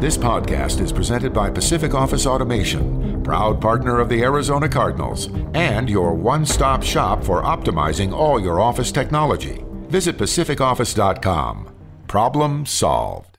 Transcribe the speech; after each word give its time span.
This 0.00 0.18
podcast 0.18 0.80
is 0.80 0.92
presented 0.92 1.32
by 1.32 1.48
Pacific 1.50 1.94
Office 1.94 2.26
Automation, 2.26 3.22
proud 3.22 3.60
partner 3.60 4.00
of 4.00 4.10
the 4.10 4.22
Arizona 4.22 4.68
Cardinals, 4.68 5.30
and 5.54 5.88
your 5.88 6.12
one 6.14 6.44
stop 6.44 6.82
shop 6.82 7.24
for 7.24 7.42
optimizing 7.42 8.12
all 8.12 8.38
your 8.38 8.60
office 8.60 8.92
technology. 8.92 9.64
Visit 9.88 10.18
PacificOffice.com. 10.18 11.72
Problem 12.06 12.66
solved. 12.66 13.38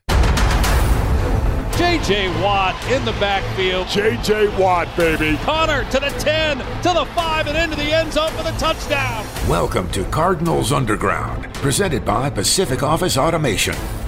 J.J. 1.76 2.42
Watt 2.42 2.74
in 2.90 3.04
the 3.04 3.12
backfield. 3.12 3.86
J.J. 3.88 4.48
Watt, 4.58 4.88
baby. 4.96 5.36
Conner 5.44 5.84
to 5.90 6.00
the 6.00 6.08
10, 6.18 6.58
to 6.58 6.92
the 6.94 7.04
5, 7.14 7.46
and 7.48 7.56
into 7.56 7.76
the 7.76 7.92
end 7.92 8.12
zone 8.12 8.32
for 8.32 8.42
the 8.42 8.56
touchdown. 8.58 9.24
Welcome 9.46 9.88
to 9.92 10.04
Cardinals 10.06 10.72
Underground, 10.72 11.52
presented 11.54 12.04
by 12.04 12.30
Pacific 12.30 12.82
Office 12.82 13.18
Automation. 13.18 13.76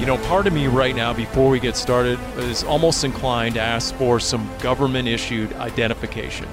You 0.00 0.06
know, 0.06 0.16
part 0.28 0.46
of 0.46 0.54
me 0.54 0.66
right 0.66 0.96
now, 0.96 1.12
before 1.12 1.50
we 1.50 1.60
get 1.60 1.76
started, 1.76 2.18
is 2.38 2.64
almost 2.64 3.04
inclined 3.04 3.56
to 3.56 3.60
ask 3.60 3.94
for 3.96 4.18
some 4.18 4.48
government 4.60 5.06
issued 5.06 5.52
identification. 5.52 6.48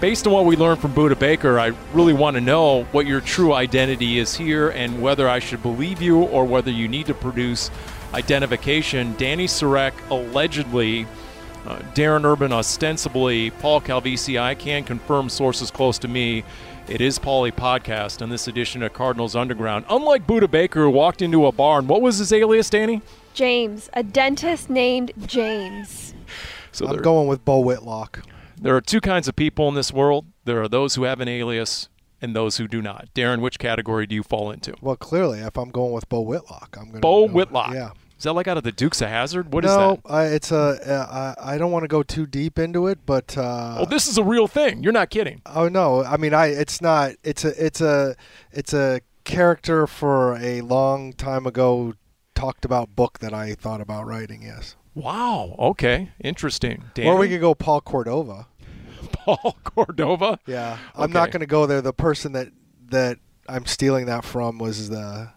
Based 0.00 0.26
on 0.26 0.32
what 0.32 0.46
we 0.46 0.56
learned 0.56 0.80
from 0.80 0.94
Budda 0.94 1.18
Baker, 1.18 1.60
I 1.60 1.72
really 1.92 2.14
want 2.14 2.36
to 2.36 2.40
know 2.40 2.84
what 2.84 3.06
your 3.06 3.20
true 3.20 3.52
identity 3.52 4.18
is 4.18 4.34
here 4.34 4.70
and 4.70 5.02
whether 5.02 5.28
I 5.28 5.40
should 5.40 5.62
believe 5.62 6.00
you 6.00 6.22
or 6.22 6.46
whether 6.46 6.70
you 6.70 6.88
need 6.88 7.04
to 7.06 7.14
produce 7.14 7.70
identification. 8.14 9.14
Dani 9.16 9.44
Sureck 9.44 9.92
allegedly, 10.08 11.06
uh, 11.66 11.80
Darren 11.94 12.24
Urban 12.24 12.50
ostensibly, 12.50 13.50
Paul 13.50 13.82
Calvisi, 13.82 14.40
I 14.40 14.54
can 14.54 14.84
confirm 14.84 15.28
sources 15.28 15.70
close 15.70 15.98
to 15.98 16.08
me. 16.08 16.44
It 16.86 17.00
is 17.00 17.18
Paulie 17.18 17.50
Podcast 17.50 18.20
on 18.20 18.28
this 18.28 18.46
edition 18.46 18.82
of 18.82 18.92
Cardinals 18.92 19.34
Underground. 19.34 19.86
Unlike 19.88 20.26
Budda 20.26 20.50
Baker, 20.50 20.82
who 20.82 20.90
walked 20.90 21.22
into 21.22 21.46
a 21.46 21.52
barn, 21.52 21.86
what 21.86 22.02
was 22.02 22.18
his 22.18 22.30
alias, 22.30 22.68
Danny? 22.68 23.00
James, 23.32 23.88
a 23.94 24.02
dentist 24.02 24.68
named 24.68 25.10
James. 25.26 26.12
So 26.72 26.86
I'm 26.86 26.92
there, 26.92 27.00
going 27.00 27.26
with 27.26 27.42
Bo 27.44 27.60
Whitlock. 27.60 28.22
there 28.60 28.76
are 28.76 28.82
two 28.82 29.00
kinds 29.00 29.28
of 29.28 29.34
people 29.34 29.66
in 29.68 29.74
this 29.74 29.92
world. 29.92 30.26
There 30.44 30.60
are 30.60 30.68
those 30.68 30.94
who 30.94 31.04
have 31.04 31.20
an 31.20 31.28
alias 31.28 31.88
and 32.20 32.36
those 32.36 32.58
who 32.58 32.68
do 32.68 32.82
not. 32.82 33.08
Darren, 33.14 33.40
which 33.40 33.58
category 33.58 34.06
do 34.06 34.14
you 34.14 34.22
fall 34.22 34.50
into? 34.50 34.74
Well, 34.82 34.96
clearly, 34.96 35.40
if 35.40 35.56
I'm 35.56 35.70
going 35.70 35.92
with 35.92 36.08
Bo 36.10 36.20
Whitlock, 36.20 36.76
I'm 36.78 36.90
going. 36.90 37.00
Bo 37.00 37.26
go, 37.26 37.32
Whitlock. 37.32 37.72
Yeah. 37.72 37.90
Is 38.16 38.24
that 38.24 38.32
like 38.32 38.48
out 38.48 38.56
of 38.56 38.62
the 38.62 38.72
Dukes 38.72 39.02
of 39.02 39.08
Hazzard? 39.08 39.52
What 39.52 39.64
is 39.64 39.70
no, 39.70 40.00
that? 40.04 40.10
I, 40.10 40.24
it's 40.26 40.52
a. 40.52 40.56
Uh, 40.56 41.34
I, 41.42 41.58
don't 41.58 41.72
want 41.72 41.82
to 41.82 41.88
go 41.88 42.02
too 42.02 42.26
deep 42.26 42.58
into 42.58 42.86
it, 42.86 43.00
but. 43.04 43.36
Uh, 43.36 43.78
Oh, 43.80 43.84
this 43.84 44.06
is 44.06 44.18
a 44.18 44.24
real 44.24 44.46
thing. 44.46 44.82
You're 44.82 44.92
not 44.92 45.10
kidding. 45.10 45.42
Oh 45.46 45.68
no! 45.68 46.04
I 46.04 46.16
mean, 46.16 46.32
I. 46.32 46.46
It's 46.46 46.80
not. 46.80 47.12
It's 47.24 47.44
a. 47.44 47.64
It's 47.64 47.80
a. 47.80 48.14
It's 48.52 48.72
a 48.72 49.00
character 49.24 49.86
for 49.86 50.36
a 50.36 50.60
long 50.60 51.12
time 51.12 51.46
ago 51.46 51.94
talked 52.34 52.64
about 52.64 52.94
book 52.94 53.18
that 53.20 53.32
I 53.32 53.54
thought 53.54 53.80
about 53.80 54.06
writing. 54.06 54.42
Yes. 54.42 54.76
Wow. 54.94 55.56
Okay. 55.58 56.10
Interesting. 56.22 56.84
Danny? 56.94 57.08
Or 57.08 57.16
we 57.16 57.28
could 57.28 57.40
go 57.40 57.54
Paul 57.54 57.80
Cordova. 57.80 58.46
Paul 59.12 59.56
Cordova. 59.64 60.38
Yeah. 60.46 60.78
I'm 60.94 61.12
not 61.12 61.30
going 61.30 61.40
to 61.40 61.46
go 61.46 61.66
there. 61.66 61.80
The 61.80 61.92
person 61.92 62.32
that 62.32 62.48
that 62.90 63.18
I'm 63.48 63.66
stealing 63.66 64.06
that 64.06 64.24
from 64.24 64.58
was 64.58 64.90
the. 64.90 65.30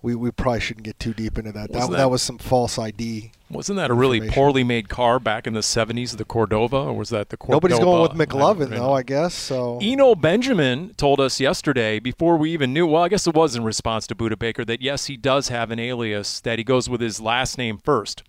We, 0.00 0.14
we 0.14 0.30
probably 0.30 0.60
shouldn't 0.60 0.84
get 0.84 0.98
too 1.00 1.12
deep 1.12 1.38
into 1.38 1.50
that. 1.52 1.72
That, 1.72 1.90
that 1.90 1.96
that- 1.96 2.10
was 2.10 2.22
some 2.22 2.38
false 2.38 2.78
ID. 2.78 3.32
Wasn't 3.50 3.76
that 3.78 3.90
a 3.90 3.94
really 3.94 4.28
poorly 4.28 4.62
made 4.62 4.90
car 4.90 5.18
back 5.18 5.46
in 5.46 5.54
the 5.54 5.60
70s, 5.60 6.18
the 6.18 6.24
Cordova? 6.26 6.76
Or 6.76 6.92
was 6.92 7.08
that 7.08 7.30
the 7.30 7.38
Cordoba? 7.38 7.68
Nobody's 7.68 7.82
going 7.82 8.02
with 8.02 8.28
McLovin 8.28 8.68
though, 8.68 8.92
I 8.92 9.02
guess. 9.02 9.32
So 9.34 9.78
Eno 9.80 10.14
Benjamin 10.14 10.92
told 10.98 11.18
us 11.18 11.40
yesterday, 11.40 11.98
before 11.98 12.36
we 12.36 12.50
even 12.52 12.74
knew, 12.74 12.86
well, 12.86 13.02
I 13.04 13.08
guess 13.08 13.26
it 13.26 13.34
was 13.34 13.56
in 13.56 13.64
response 13.64 14.06
to 14.08 14.14
Budda 14.14 14.38
Baker, 14.38 14.66
that 14.66 14.82
yes, 14.82 15.06
he 15.06 15.16
does 15.16 15.48
have 15.48 15.70
an 15.70 15.78
alias 15.78 16.40
that 16.40 16.58
he 16.58 16.64
goes 16.64 16.90
with 16.90 17.00
his 17.00 17.22
last 17.22 17.56
name 17.56 17.78
first. 17.78 18.22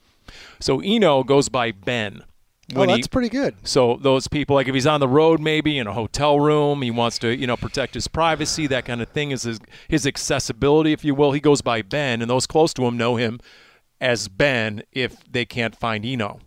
So 0.62 0.79
Eno 0.79 1.24
goes 1.24 1.50
by 1.50 1.72
Ben. 1.74 2.24
Oh, 2.75 2.80
when 2.81 2.90
he- 2.90 2.96
that's 2.96 3.07
pretty 3.07 3.30
good. 3.30 3.56
So 3.63 3.97
those 4.02 4.28
people, 4.28 4.56
like 4.56 4.68
if 4.68 4.74
he's 4.74 4.85
on 4.88 5.00
the 5.00 5.07
road, 5.07 5.40
maybe 5.40 5.78
in 5.78 5.88
a 5.88 5.94
hotel 5.94 6.40
room, 6.40 6.81
he 6.81 6.91
wants 6.91 7.18
to, 7.19 7.35
you 7.35 7.47
know, 7.47 7.57
protect 7.57 7.94
his 7.94 8.07
privacy, 8.07 8.68
that 8.68 8.85
kind 8.85 9.02
of 9.02 9.09
thing 9.09 9.31
is 9.31 9.44
his, 9.44 9.59
his 9.88 10.06
accessibility, 10.06 10.91
if 10.94 11.03
you 11.03 11.16
will. 11.16 11.31
He 11.31 11.40
goes 11.40 11.62
by 11.62 11.81
Ben, 11.81 12.22
and 12.22 12.29
those 12.29 12.46
close 12.47 12.74
to 12.75 12.85
him 12.85 12.97
know 12.97 13.16
him 13.16 13.40
as 14.02 14.28
Ben 14.28 14.84
if 14.91 15.16
they 15.29 15.46
can't 15.46 15.75
find 15.75 16.06
Eno. 16.06 16.40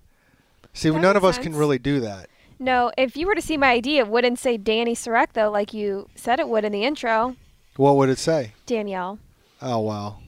See, 0.72 0.90
That 0.90 1.00
none 1.00 1.16
of 1.16 1.22
makes 1.22 1.38
us 1.38 1.42
can 1.42 1.54
really 1.54 1.78
do 1.78 2.00
that. 2.00 2.28
No, 2.58 2.92
if 2.96 3.16
you 3.16 3.26
were 3.26 3.34
to 3.34 3.42
see 3.42 3.56
my 3.56 3.72
ID, 3.72 3.98
it 3.98 4.06
wouldn't 4.08 4.38
say 4.38 4.56
Dani 4.56 4.92
Sureck, 4.92 5.32
though, 5.32 5.50
like 5.50 5.74
you 5.74 6.08
said 6.14 6.38
it 6.38 6.48
would 6.48 6.64
in 6.64 6.70
the 6.72 6.84
intro. 6.84 7.36
What 7.76 7.96
would 7.96 8.08
it 8.08 8.18
say? 8.18 8.52
Danielle. 8.66 9.18
Oh 9.60 9.80
wow, 9.80 10.18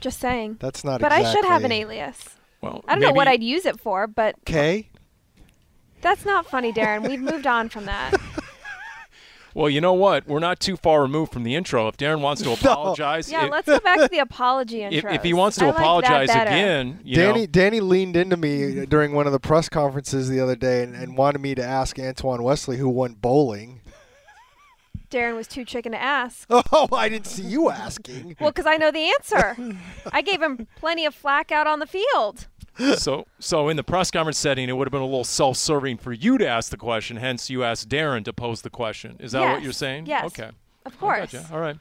Just 0.00 0.20
saying. 0.20 0.56
that's 0.60 0.84
not. 0.84 1.00
But 1.00 1.12
I 1.12 1.24
should 1.32 1.44
have 1.44 1.64
an 1.64 1.72
alias. 1.72 2.22
Well, 2.60 2.84
I 2.88 2.94
don't 2.94 3.00
know 3.02 3.12
what 3.12 3.28
I'd 3.28 3.42
use 3.42 3.66
it 3.66 3.78
for, 3.80 4.06
but 4.06 4.36
K. 4.46 4.88
that's 6.04 6.24
not 6.24 6.46
funny, 6.46 6.72
Darren. 6.72 7.08
We've 7.08 7.20
moved 7.20 7.46
on 7.46 7.68
from 7.68 7.86
that. 7.86 8.14
Well, 9.54 9.70
you 9.70 9.80
know 9.80 9.92
what? 9.92 10.26
We're 10.26 10.40
not 10.40 10.58
too 10.58 10.76
far 10.76 11.02
removed 11.02 11.32
from 11.32 11.44
the 11.44 11.54
intro. 11.54 11.86
If 11.86 11.96
Darren 11.96 12.20
wants 12.20 12.42
to 12.42 12.50
apologize, 12.54 13.30
Yeah, 13.30 13.44
if, 13.44 13.52
let's 13.52 13.68
go 13.68 13.78
back 13.78 14.00
to 14.00 14.08
the 14.08 14.18
apology 14.30 14.82
if, 14.82 14.92
intro. 14.92 15.12
if 15.12 15.22
he 15.22 15.32
wants 15.32 15.56
to 15.58 15.68
apologize 15.68 16.28
again, 16.28 16.98
you 17.04 17.14
Danny 17.14 17.40
know, 17.42 17.46
Danny 17.46 17.78
leaned 17.78 18.16
into 18.16 18.36
me 18.36 18.84
during 18.86 19.12
one 19.12 19.26
of 19.26 19.32
the 19.32 19.38
press 19.38 19.68
conferences 19.68 20.28
the 20.28 20.40
other 20.40 20.56
day 20.56 20.82
and, 20.82 20.96
and 20.96 21.16
wanted 21.16 21.40
me 21.40 21.54
to 21.54 21.62
ask 21.62 22.00
Antoine 22.00 22.42
Wesley 22.42 22.78
who 22.78 22.88
won 22.88 23.14
bowling. 23.14 23.80
Darren 25.08 25.36
was 25.36 25.46
too 25.46 25.64
chicken 25.64 25.92
to 25.92 26.02
ask. 26.02 26.48
Oh, 26.50 26.88
I 26.92 27.08
didn't 27.08 27.28
see 27.28 27.44
you 27.44 27.70
asking. 27.70 28.36
Well, 28.40 28.50
because 28.50 28.66
I 28.66 28.76
know 28.76 28.90
the 28.90 29.12
answer. 29.20 29.56
I 30.10 30.22
gave 30.22 30.42
him 30.42 30.66
plenty 30.74 31.06
of 31.06 31.14
flack 31.14 31.52
out 31.52 31.68
on 31.68 31.78
the 31.78 31.86
field. 31.86 32.48
So 32.96 33.26
so 33.38 33.68
in 33.68 33.76
the 33.76 33.84
press 33.84 34.10
conference 34.10 34.38
setting, 34.38 34.68
it 34.68 34.72
would 34.76 34.86
have 34.86 34.92
been 34.92 35.00
a 35.00 35.06
little 35.06 35.24
self-serving 35.24 35.98
for 35.98 36.12
you 36.12 36.38
to 36.38 36.46
ask 36.46 36.70
the 36.70 36.76
question. 36.76 37.16
Hence, 37.18 37.48
you 37.50 37.62
asked 37.64 37.88
Darren 37.88 38.24
to 38.24 38.32
pose 38.32 38.62
the 38.62 38.70
question. 38.70 39.16
Is 39.20 39.32
that 39.32 39.40
what 39.52 39.62
you're 39.62 39.72
saying? 39.72 40.06
yes, 40.06 40.24
Okay. 40.26 40.50
Of 40.86 40.98
course. 41.00 41.32
gotcha. 41.32 41.48
All 41.50 41.60
right. 41.60 41.76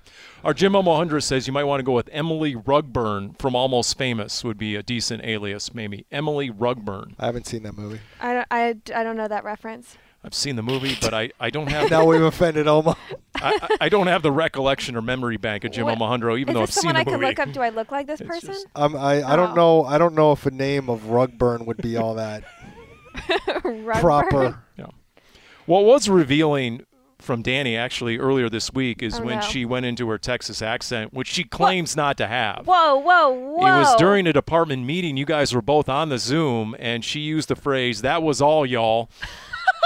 Our 0.45 0.53
Jim 0.53 0.71
Omohundro 0.73 1.21
says 1.21 1.45
you 1.45 1.51
might 1.51 1.65
want 1.65 1.79
to 1.79 1.83
go 1.83 1.91
with 1.91 2.07
Emily 2.13 2.55
Rugburn 2.55 3.37
from 3.37 3.53
Almost 3.53 3.97
Famous 3.97 4.45
would 4.45 4.57
be 4.57 4.77
a 4.77 4.83
decent 4.83 5.25
alias, 5.25 5.73
maybe. 5.73 6.05
Emily 6.09 6.49
Rugburn. 6.49 7.13
I 7.19 7.25
haven't 7.25 7.45
seen 7.45 7.63
that 7.63 7.77
movie. 7.77 7.99
I 8.21 8.33
don't, 8.33 8.47
I, 8.49 8.67
I 8.95 9.03
don't 9.03 9.17
know 9.17 9.27
that 9.27 9.43
reference. 9.43 9.97
I've 10.25 10.33
seen 10.33 10.55
the 10.55 10.63
movie, 10.63 10.95
but 11.01 11.13
I, 11.13 11.31
I 11.39 11.49
don't 11.49 11.67
have 11.69 11.89
Now 11.91 12.05
we've 12.05 12.21
offended 12.21 12.67
Oma. 12.67 12.95
I, 13.35 13.57
I 13.61 13.77
I 13.81 13.89
don't 13.89 14.07
have 14.07 14.21
the 14.21 14.31
recollection 14.31 14.95
or 14.95 15.01
memory 15.01 15.35
bank 15.37 15.63
of 15.65 15.71
Jim 15.73 15.85
What- 15.85 15.97
Omohundro, 15.97 16.39
even 16.39 16.51
Is 16.51 16.53
though 16.55 16.61
I've 16.61 16.67
this 16.69 16.75
seen 16.75 16.81
someone 16.83 16.95
the 16.95 17.01
I 17.01 17.03
can 17.03 17.13
movie. 17.13 17.25
look 17.27 17.39
up? 17.39 17.51
Do 17.51 17.61
I 17.61 17.69
look 17.69 17.91
like 17.91 18.07
this 18.07 18.21
It's 18.21 18.29
person? 18.29 18.53
just- 18.53 18.67
Um, 18.75 18.95
I 18.95 19.21
I 19.23 19.35
don't 19.35 19.51
Oh. 19.51 19.55
know 19.55 19.83
I 19.85 19.97
don't 19.97 20.15
know 20.15 20.31
if 20.31 20.45
a 20.45 20.51
name 20.51 20.89
of 20.89 21.01
Rugburn 21.09 21.65
would 21.65 21.77
be 21.77 21.97
all 21.97 22.15
that 22.15 22.43
Rugburn? 23.63 23.99
proper. 24.01 24.59
What 25.65 25.85
was 25.85 26.09
revealing 26.09 26.85
from 27.19 27.41
Danny 27.41 27.77
actually 27.77 28.17
earlier 28.17 28.49
this 28.49 28.73
week 28.73 29.01
is 29.01 29.17
Oh, 29.17 29.23
when 29.23 29.35
no. 29.37 29.41
she 29.41 29.63
went 29.63 29.85
into 29.85 30.09
her 30.09 30.17
Texas 30.17 30.61
accent, 30.61 31.13
which 31.13 31.29
she 31.29 31.45
claims 31.45 31.95
not 31.95 32.17
to 32.17 32.27
have. 32.27 32.65
Whoa, 32.67 32.97
whoa, 32.97 33.29
whoa. 33.29 33.65
It 33.65 33.79
was 33.79 33.95
during 33.95 34.27
a 34.27 34.33
department 34.33 34.85
meeting. 34.85 35.15
You 35.15 35.23
guys 35.25 35.55
were 35.55 35.61
both 35.61 35.87
on 35.87 36.09
the 36.09 36.17
Zoom, 36.17 36.75
and 36.79 37.05
she 37.05 37.21
used 37.21 37.47
the 37.47 37.55
phrase, 37.55 38.01
That 38.01 38.21
was 38.23 38.41
all 38.41 38.65
y'all. 38.65 39.09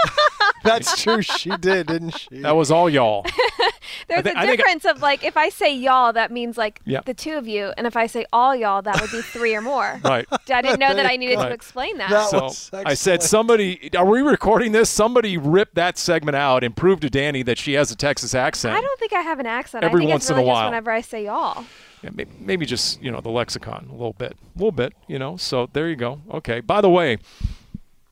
That's 0.63 1.01
true. 1.01 1.21
She 1.21 1.49
did, 1.57 1.87
didn't 1.87 2.11
she? 2.17 2.39
That 2.41 2.55
was 2.55 2.71
all 2.71 2.89
y'all. 2.89 3.25
There's 4.07 4.23
thi- 4.23 4.29
a 4.31 4.37
I 4.37 4.45
think 4.45 4.53
I- 4.53 4.55
difference 4.57 4.85
of 4.85 5.01
like 5.01 5.23
if 5.23 5.37
I 5.37 5.49
say 5.49 5.73
y'all, 5.73 6.11
that 6.13 6.31
means 6.31 6.57
like 6.57 6.81
Yeah. 6.85 7.01
the 7.05 7.13
two 7.13 7.33
of 7.37 7.47
you, 7.47 7.71
and 7.77 7.87
if 7.87 7.95
I 7.95 8.07
say 8.07 8.25
all 8.33 8.55
y'all, 8.55 8.81
that 8.81 8.99
would 9.01 9.11
be 9.11 9.21
three 9.21 9.55
or 9.55 9.61
more. 9.61 9.99
right. 10.03 10.25
I 10.51 10.61
didn't 10.61 10.79
know 10.79 10.93
that 10.93 11.05
I 11.05 11.15
needed 11.15 11.37
Right. 11.37 11.49
to 11.49 11.53
explain 11.53 11.97
that. 11.99 12.09
That 12.09 12.29
So 12.29 12.79
I 12.85 12.93
said, 12.95 13.23
somebody, 13.23 13.89
are 13.95 14.05
we 14.05 14.21
recording 14.21 14.71
this? 14.71 14.89
Somebody 14.89 15.37
ripped 15.37 15.75
that 15.75 15.97
segment 15.97 16.35
out 16.35 16.63
and 16.63 16.75
proved 16.75 17.01
to 17.03 17.09
Danny 17.09 17.43
that 17.43 17.57
she 17.57 17.73
has 17.73 17.91
a 17.91 17.95
Texas 17.95 18.33
accent. 18.35 18.75
I 18.75 18.81
don't 18.81 18.99
think 18.99 19.13
I 19.13 19.21
have 19.21 19.39
an 19.39 19.45
accent. 19.45 19.83
Every 19.83 19.99
I 19.99 20.01
think 20.01 20.11
once 20.11 20.23
it's 20.23 20.29
in 20.31 20.35
a 20.35 20.37
really 20.39 20.49
just 20.49 20.53
while. 20.55 20.65
whenever 20.69 20.91
I 20.91 21.01
say 21.01 21.25
y'all. 21.25 21.65
Yeah, 22.03 22.09
may- 22.13 22.25
maybe 22.39 22.65
just 22.65 23.01
you 23.01 23.09
know 23.11 23.21
the 23.21 23.29
lexicon 23.31 23.87
a 23.89 23.93
little 23.93 24.13
bit, 24.13 24.33
a 24.33 24.57
little 24.59 24.71
bit, 24.71 24.93
you 25.07 25.17
know. 25.17 25.37
So 25.37 25.69
there 25.73 25.87
you 25.89 25.95
go. 25.95 26.21
Okay. 26.31 26.59
By 26.59 26.81
the 26.81 26.89
way, 26.89 27.17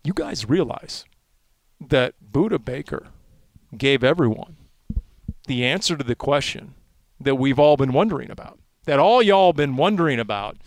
you 0.04 0.14
guys 0.14 0.48
realize 0.50 1.06
that 1.80 2.16
Budda 2.32 2.64
Baker 2.64 3.08
gave 3.78 4.04
everyone 4.04 4.58
the 5.48 5.66
answer 5.66 5.96
to 5.98 6.04
the 6.04 6.16
question 6.16 6.74
that 7.20 7.36
we've 7.36 7.60
all 7.60 7.78
been 7.78 7.94
wondering 7.94 8.32
about, 8.32 8.60
that 8.86 9.00
all 9.00 9.22
y'all 9.22 9.54
been 9.54 9.76
wondering 9.76 10.20
about. 10.20 10.58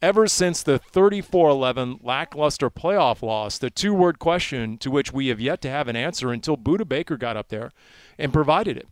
Ever 0.00 0.28
since 0.28 0.62
the 0.62 0.78
34 0.78 1.48
11 1.48 2.00
lackluster 2.02 2.70
playoff 2.70 3.20
loss, 3.20 3.58
the 3.58 3.70
two 3.70 3.92
word 3.92 4.20
question 4.20 4.78
to 4.78 4.92
which 4.92 5.12
we 5.12 5.26
have 5.26 5.40
yet 5.40 5.60
to 5.62 5.70
have 5.70 5.88
an 5.88 5.96
answer 5.96 6.30
until 6.30 6.56
Budda 6.56 6.88
Baker 6.88 7.16
got 7.16 7.36
up 7.36 7.48
there 7.48 7.72
and 8.16 8.32
provided 8.32 8.76
it. 8.76 8.86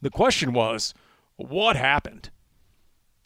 The 0.00 0.10
question 0.10 0.54
was, 0.54 0.94
what 1.36 1.76
happened? 1.76 2.30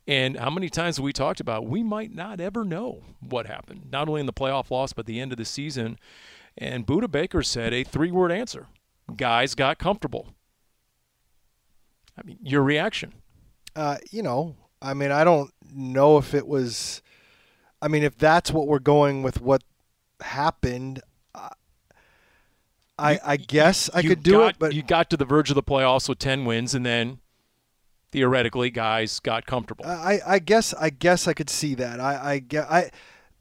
And 0.08 0.36
how 0.36 0.50
many 0.50 0.68
times 0.68 1.00
we 1.00 1.12
talked 1.12 1.40
about 1.40 1.66
we 1.66 1.82
might 1.82 2.14
not 2.14 2.40
ever 2.40 2.64
know 2.64 3.02
what 3.20 3.46
happened, 3.46 3.88
not 3.90 4.08
only 4.08 4.20
in 4.20 4.26
the 4.26 4.32
playoff 4.32 4.70
loss, 4.70 4.92
but 4.92 5.06
the 5.06 5.20
end 5.20 5.32
of 5.32 5.38
the 5.38 5.44
season. 5.44 5.98
And 6.58 6.86
Budda 6.86 7.10
Baker 7.10 7.42
said 7.42 7.74
a 7.74 7.84
three 7.84 8.10
word 8.10 8.32
answer 8.32 8.66
guys 9.14 9.54
got 9.54 9.78
comfortable. 9.78 10.28
I 12.18 12.22
mean, 12.24 12.38
your 12.42 12.62
reaction. 12.62 13.12
Uh, 13.74 13.98
you 14.10 14.22
know, 14.22 14.56
I 14.80 14.94
mean, 14.94 15.10
I 15.10 15.22
don't 15.22 15.50
know 15.70 16.16
if 16.18 16.34
it 16.34 16.46
was. 16.46 17.02
I 17.82 17.88
mean, 17.88 18.02
if 18.02 18.16
that's 18.16 18.50
what 18.50 18.66
we're 18.66 18.78
going 18.78 19.22
with, 19.22 19.40
what 19.40 19.62
happened, 20.20 21.02
I 22.98 23.18
I 23.22 23.36
guess 23.36 23.90
I 23.92 24.02
could 24.02 24.22
do 24.22 24.32
got- 24.32 24.50
it, 24.50 24.56
but 24.58 24.74
you 24.74 24.82
got 24.82 25.10
to 25.10 25.16
the 25.16 25.24
verge 25.24 25.50
of 25.50 25.54
the 25.54 25.62
playoffs 25.62 26.08
with 26.08 26.18
10 26.18 26.44
wins, 26.44 26.74
and 26.74 26.84
then 26.86 27.18
theoretically, 28.10 28.70
guys 28.70 29.20
got 29.20 29.46
comfortable. 29.46 29.84
I, 29.86 30.20
I 30.26 30.38
guess 30.38 30.72
I 30.74 30.90
guess 30.90 31.28
I 31.28 31.34
could 31.34 31.50
see 31.50 31.74
that. 31.74 32.00
I, 32.00 32.40
I 32.52 32.58
I 32.58 32.90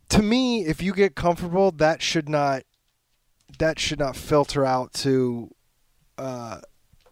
to 0.10 0.22
me, 0.22 0.66
if 0.66 0.82
you 0.82 0.94
get 0.94 1.16
comfortable, 1.16 1.72
that 1.72 2.02
should 2.02 2.28
not 2.28 2.64
that 3.60 3.80
should 3.80 4.00
not 4.00 4.16
filter 4.16 4.66
out 4.66 4.94
to 4.94 5.54
uh, 6.18 6.60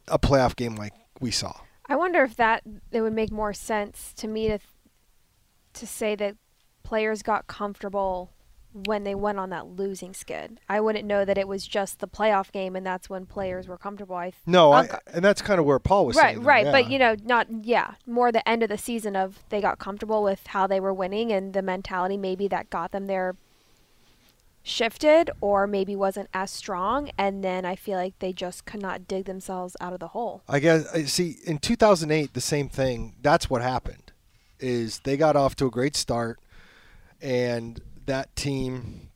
a 0.07 0.19
playoff 0.19 0.55
game 0.55 0.75
like 0.75 0.93
we 1.19 1.31
saw. 1.31 1.53
I 1.87 1.95
wonder 1.95 2.23
if 2.23 2.35
that 2.37 2.63
it 2.91 3.01
would 3.01 3.13
make 3.13 3.31
more 3.31 3.53
sense 3.53 4.13
to 4.17 4.27
me 4.27 4.47
to 4.47 4.59
to 5.73 5.87
say 5.87 6.15
that 6.15 6.35
players 6.83 7.23
got 7.23 7.47
comfortable 7.47 8.31
when 8.73 9.03
they 9.03 9.13
went 9.13 9.37
on 9.37 9.51
that 9.51 9.67
losing 9.67 10.13
skid. 10.13 10.59
I 10.67 10.81
wouldn't 10.81 11.05
know 11.05 11.25
that 11.25 11.37
it 11.37 11.47
was 11.47 11.67
just 11.67 11.99
the 11.99 12.07
playoff 12.07 12.51
game 12.51 12.75
and 12.75 12.85
that's 12.85 13.09
when 13.09 13.25
players 13.25 13.67
were 13.67 13.77
comfortable. 13.77 14.15
I 14.15 14.33
No, 14.47 14.71
I, 14.71 14.89
and 15.07 15.23
that's 15.23 15.41
kind 15.41 15.59
of 15.59 15.65
where 15.65 15.79
Paul 15.79 16.07
was 16.07 16.15
right, 16.15 16.39
right, 16.39 16.65
but 16.65 16.89
you 16.89 16.97
know, 16.97 17.15
not 17.23 17.47
yeah, 17.63 17.93
more 18.07 18.31
the 18.31 18.47
end 18.47 18.63
of 18.63 18.69
the 18.69 18.77
season 18.77 19.15
of 19.15 19.43
they 19.49 19.61
got 19.61 19.77
comfortable 19.77 20.23
with 20.23 20.47
how 20.47 20.65
they 20.65 20.79
were 20.79 20.93
winning 20.93 21.31
and 21.31 21.53
the 21.53 21.61
mentality 21.61 22.17
maybe 22.17 22.47
that 22.47 22.69
got 22.69 22.91
them 22.91 23.05
there 23.05 23.35
shifted 24.73 25.29
or 25.39 25.67
maybe 25.67 25.95
wasn't 25.95 26.27
as 26.33 26.49
strong 26.49 27.11
and 27.17 27.43
then 27.43 27.63
I 27.63 27.75
feel 27.75 27.97
like 27.97 28.17
they 28.19 28.33
just 28.33 28.65
could 28.65 28.81
not 28.81 29.07
dig 29.07 29.25
themselves 29.25 29.77
out 29.79 29.93
of 29.93 29.99
the 29.99 30.09
hole. 30.09 30.41
I 30.49 30.59
guess 30.59 30.87
I 30.93 31.03
see 31.03 31.37
in 31.45 31.59
2008 31.59 32.33
the 32.33 32.41
same 32.41 32.69
thing. 32.69 33.15
That's 33.21 33.49
what 33.49 33.61
happened. 33.61 34.11
Is 34.59 34.99
they 35.03 35.17
got 35.17 35.35
off 35.35 35.55
to 35.57 35.65
a 35.65 35.71
great 35.71 35.95
start, 35.95 36.39
and 37.21 37.81
that 38.05 38.33
team 38.35 39.09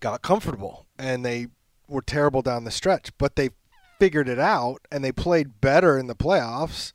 got 0.00 0.22
comfortable, 0.22 0.86
and 0.98 1.24
they 1.24 1.48
were 1.88 2.02
terrible 2.02 2.42
down 2.42 2.64
the 2.64 2.70
stretch, 2.70 3.10
but 3.18 3.34
they 3.34 3.50
figured 3.98 4.28
it 4.28 4.38
out 4.38 4.80
and 4.92 5.02
they 5.02 5.10
played 5.10 5.60
better 5.60 5.98
in 5.98 6.06
the 6.06 6.14
playoffs. 6.14 6.92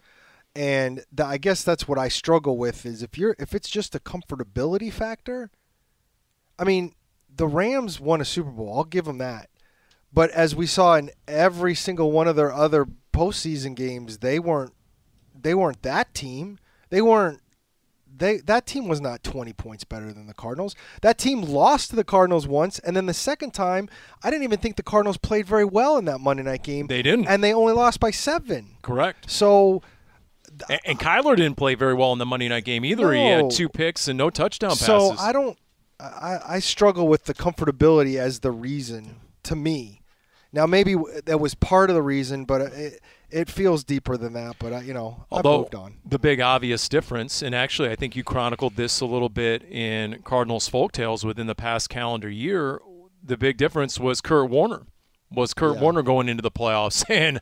And 0.55 1.03
th- 1.15 1.27
I 1.27 1.37
guess 1.37 1.63
that's 1.63 1.87
what 1.87 1.97
I 1.97 2.07
struggle 2.07 2.57
with 2.57 2.85
is 2.85 3.03
if 3.03 3.17
you're 3.17 3.35
if 3.39 3.53
it's 3.53 3.69
just 3.69 3.95
a 3.95 3.99
comfortability 3.99 4.91
factor. 4.91 5.49
I 6.59 6.63
mean, 6.63 6.93
the 7.35 7.47
Rams 7.47 7.99
won 7.99 8.21
a 8.21 8.25
Super 8.25 8.51
Bowl. 8.51 8.73
I'll 8.75 8.83
give 8.83 9.05
them 9.05 9.17
that. 9.19 9.49
But 10.13 10.29
as 10.31 10.55
we 10.55 10.67
saw 10.67 10.95
in 10.95 11.09
every 11.27 11.73
single 11.73 12.11
one 12.11 12.27
of 12.27 12.35
their 12.35 12.53
other 12.53 12.85
postseason 13.11 13.75
games, 13.75 14.19
they 14.19 14.39
weren't 14.39 14.73
they 15.39 15.55
weren't 15.55 15.81
that 15.81 16.13
team. 16.13 16.59
They 16.89 17.01
weren't 17.01 17.41
they 18.15 18.37
that 18.37 18.67
team 18.67 18.87
was 18.87 19.01
not 19.01 19.23
20 19.23 19.53
points 19.53 19.83
better 19.83 20.13
than 20.13 20.27
the 20.27 20.35
Cardinals. 20.35 20.75
That 21.01 21.17
team 21.17 21.41
lost 21.41 21.89
to 21.89 21.95
the 21.95 22.03
Cardinals 22.03 22.47
once 22.47 22.77
and 22.79 22.95
then 22.95 23.07
the 23.07 23.13
second 23.13 23.55
time, 23.55 23.89
I 24.23 24.29
didn't 24.29 24.43
even 24.43 24.59
think 24.59 24.75
the 24.75 24.83
Cardinals 24.83 25.17
played 25.17 25.47
very 25.47 25.65
well 25.65 25.97
in 25.97 26.05
that 26.05 26.19
Monday 26.19 26.43
night 26.43 26.63
game. 26.63 26.85
They 26.85 27.01
didn't. 27.01 27.25
And 27.27 27.43
they 27.43 27.53
only 27.53 27.73
lost 27.73 27.99
by 27.99 28.11
7. 28.11 28.77
Correct. 28.83 29.31
So 29.31 29.81
And, 30.69 30.79
and 30.85 30.99
Kyler 30.99 31.35
didn't 31.35 31.57
play 31.57 31.73
very 31.73 31.95
well 31.95 32.13
in 32.13 32.19
the 32.19 32.25
Monday 32.27 32.49
night 32.49 32.65
game 32.65 32.85
either. 32.85 33.11
He 33.13 33.25
had 33.25 33.49
two 33.49 33.67
picks 33.67 34.07
and 34.07 34.15
no 34.19 34.29
touchdown 34.29 34.71
passes. 34.71 34.85
So 34.85 35.15
I 35.17 35.31
don't. 35.31 35.57
I, 36.03 36.39
I 36.55 36.59
struggle 36.59 37.07
with 37.07 37.25
the 37.25 37.33
comfortability 37.33 38.17
as 38.17 38.39
the 38.39 38.51
reason 38.51 39.17
to 39.43 39.55
me. 39.55 40.01
Now 40.51 40.65
maybe 40.67 40.95
that 41.25 41.39
was 41.39 41.55
part 41.55 41.89
of 41.89 41.95
the 41.95 42.01
reason, 42.03 42.45
but 42.45 42.61
it 42.61 43.01
it 43.31 43.49
feels 43.49 43.83
deeper 43.83 44.17
than 44.17 44.33
that. 44.33 44.57
But 44.59 44.73
I, 44.73 44.81
you 44.81 44.93
know, 44.93 45.25
I've 45.31 45.43
moved 45.43 45.73
on. 45.73 45.95
the 46.05 46.19
big 46.19 46.39
obvious 46.39 46.87
difference, 46.87 47.41
and 47.41 47.55
actually 47.55 47.89
I 47.89 47.95
think 47.95 48.15
you 48.15 48.23
chronicled 48.23 48.75
this 48.75 49.01
a 49.01 49.05
little 49.05 49.29
bit 49.29 49.63
in 49.63 50.21
Cardinals 50.23 50.69
folktales 50.69 51.23
within 51.23 51.47
the 51.47 51.55
past 51.55 51.89
calendar 51.89 52.29
year. 52.29 52.79
The 53.23 53.37
big 53.37 53.57
difference 53.57 53.99
was 53.99 54.21
Kurt 54.21 54.49
Warner. 54.49 54.83
Was 55.31 55.53
Kurt 55.55 55.75
Yeah. 55.75 55.81
Warner 55.81 56.03
going 56.03 56.29
into 56.29 56.43
the 56.43 56.51
playoffs 56.51 56.93
saying, 57.07 57.39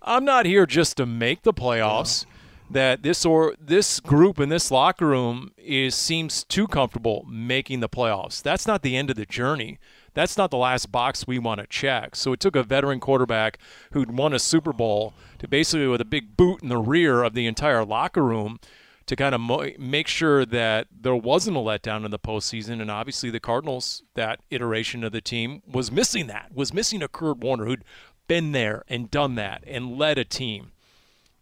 "I'm 0.00 0.24
not 0.24 0.46
here 0.46 0.64
just 0.64 0.96
to 0.96 1.04
make 1.06 1.42
the 1.42 1.52
playoffs." 1.52 2.24
That 2.70 3.02
this 3.02 3.24
or 3.24 3.54
this 3.60 4.00
group 4.00 4.40
in 4.40 4.48
this 4.48 4.70
locker 4.70 5.06
room 5.06 5.52
is 5.56 5.94
seems 5.94 6.44
too 6.44 6.66
comfortable 6.66 7.24
making 7.28 7.80
the 7.80 7.88
playoffs. 7.88 8.42
That's 8.42 8.66
not 8.66 8.82
the 8.82 8.96
end 8.96 9.10
of 9.10 9.16
the 9.16 9.26
journey. 9.26 9.78
That's 10.14 10.38
not 10.38 10.50
the 10.50 10.56
last 10.56 10.90
box 10.90 11.26
we 11.26 11.38
want 11.38 11.60
to 11.60 11.66
check. 11.66 12.16
So 12.16 12.32
it 12.32 12.40
took 12.40 12.56
a 12.56 12.62
veteran 12.62 13.00
quarterback 13.00 13.58
who'd 13.92 14.16
won 14.16 14.32
a 14.32 14.38
Super 14.38 14.72
Bowl 14.72 15.12
to 15.38 15.48
basically 15.48 15.88
with 15.88 16.00
a 16.00 16.06
big 16.06 16.36
boot 16.36 16.62
in 16.62 16.68
the 16.68 16.78
rear 16.78 17.22
of 17.22 17.34
the 17.34 17.46
entire 17.46 17.84
locker 17.84 18.22
room 18.22 18.58
to 19.06 19.16
kind 19.16 19.34
of 19.34 19.40
mo- 19.40 19.70
make 19.78 20.08
sure 20.08 20.46
that 20.46 20.86
there 20.90 21.16
wasn't 21.16 21.56
a 21.56 21.60
letdown 21.60 22.04
in 22.04 22.10
the 22.10 22.18
postseason. 22.18 22.80
And 22.80 22.90
obviously, 22.90 23.30
the 23.30 23.40
Cardinals, 23.40 24.02
that 24.14 24.40
iteration 24.50 25.04
of 25.04 25.12
the 25.12 25.20
team, 25.20 25.62
was 25.70 25.92
missing 25.92 26.28
that, 26.28 26.54
was 26.54 26.72
missing 26.72 27.02
a 27.02 27.08
Kurt 27.08 27.38
Warner 27.38 27.66
who'd 27.66 27.84
been 28.26 28.52
there 28.52 28.84
and 28.88 29.10
done 29.10 29.34
that 29.34 29.62
and 29.66 29.98
led 29.98 30.16
a 30.16 30.24
team 30.24 30.72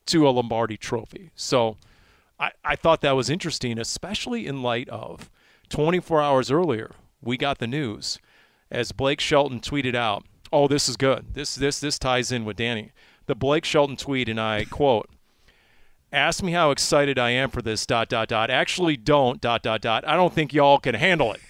to 0.07 0.29
a 0.29 0.31
Lombardi 0.31 0.77
trophy. 0.77 1.31
So 1.35 1.77
I, 2.39 2.51
I 2.65 2.77
thought 2.77 3.01
that 3.03 3.17
was 3.17 3.31
interesting, 3.31 3.79
especially 3.79 4.47
in 4.47 4.63
light 4.63 4.89
of 4.89 5.31
24 5.69 6.21
hours 6.21 6.51
earlier, 6.51 6.91
we 7.23 7.37
got 7.37 7.59
the 7.59 7.67
news 7.67 8.19
as 8.71 8.93
Blake 8.93 9.21
Shelton 9.21 9.61
tweeted 9.61 9.95
out, 9.95 10.25
"Oh, 10.53 10.67
this 10.67 10.89
is 10.89 10.97
good. 10.97 11.35
This 11.35 11.55
this 11.55 11.79
this 11.79 11.99
ties 11.99 12.33
in 12.33 12.45
with 12.45 12.57
Danny." 12.57 12.91
The 13.27 13.35
Blake 13.35 13.65
Shelton 13.65 13.97
tweet, 13.97 14.29
and 14.29 14.41
I 14.41 14.65
quote, 14.65 15.09
"Ask 16.13 16.43
me 16.43 16.53
how 16.53 16.73
excited 16.73 17.19
I 17.19 17.31
am 17.31 17.51
for 17.51 17.63
this. 17.63 17.87
Dot 17.87 18.09
dot 18.09 18.29
dot. 18.29 18.51
Actually, 18.51 18.97
don't. 18.97 19.41
Dot 19.41 19.63
dot 19.63 19.81
dot. 19.81 20.07
I 20.07 20.17
don't 20.17 20.33
think 20.35 20.53
y'all 20.53 20.79
can 20.79 20.95
handle 20.95 21.33
it. 21.33 21.41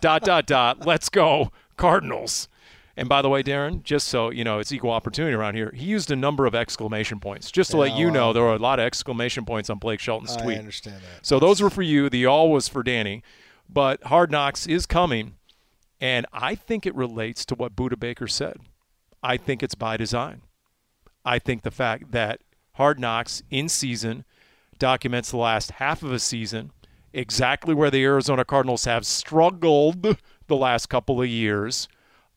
dot 0.00 0.22
dot 0.22 0.46
dot. 0.46 0.84
Let's 0.86 1.08
go 1.08 1.50
Cardinals." 1.76 2.48
And 2.98 3.08
by 3.08 3.22
the 3.22 3.28
way, 3.28 3.44
Darren, 3.44 3.84
just 3.84 4.08
so 4.08 4.30
you 4.30 4.42
know, 4.42 4.58
it's 4.58 4.72
equal 4.72 4.90
opportunity 4.90 5.32
around 5.32 5.54
here. 5.54 5.72
He 5.72 5.86
used 5.86 6.10
a 6.10 6.16
number 6.16 6.46
of 6.46 6.54
exclamation 6.56 7.20
points. 7.20 7.52
Just 7.52 7.70
to 7.70 7.76
let 7.76 7.92
Yeah, 7.92 7.98
you 7.98 8.10
know, 8.10 8.32
there 8.32 8.42
were 8.42 8.54
a 8.54 8.58
lot 8.58 8.80
of 8.80 8.84
exclamation 8.86 9.44
points 9.44 9.70
on 9.70 9.78
Blake 9.78 10.00
Shelton's 10.00 10.36
tweet. 10.36 10.56
I 10.56 10.58
understand 10.58 10.96
that. 10.96 11.24
So 11.24 11.38
those 11.38 11.62
were 11.62 11.70
for 11.70 11.82
you. 11.82 12.10
The 12.10 12.26
all 12.26 12.50
was 12.50 12.66
for 12.66 12.82
Danny. 12.82 13.22
But 13.68 14.02
Hard 14.04 14.32
Knocks 14.32 14.66
is 14.66 14.84
coming, 14.84 15.36
and 16.00 16.26
I 16.32 16.56
think 16.56 16.86
it 16.86 16.94
relates 16.96 17.44
to 17.46 17.54
what 17.54 17.76
Budda 17.76 18.00
Baker 18.00 18.26
said. 18.26 18.56
I 19.22 19.36
think 19.36 19.62
it's 19.62 19.76
by 19.76 19.96
design. 19.96 20.42
I 21.24 21.38
think 21.38 21.62
the 21.62 21.70
fact 21.70 22.10
that 22.10 22.40
Hard 22.72 22.98
Knocks 22.98 23.44
in 23.48 23.68
season 23.68 24.24
documents 24.80 25.30
the 25.30 25.36
last 25.36 25.72
half 25.72 26.02
of 26.02 26.10
a 26.10 26.18
season, 26.18 26.72
exactly 27.12 27.74
where 27.74 27.92
the 27.92 28.02
Arizona 28.02 28.44
Cardinals 28.44 28.86
have 28.86 29.06
struggled 29.06 30.18
the 30.48 30.56
last 30.56 30.88
couple 30.88 31.20
of 31.22 31.28
years. 31.28 31.86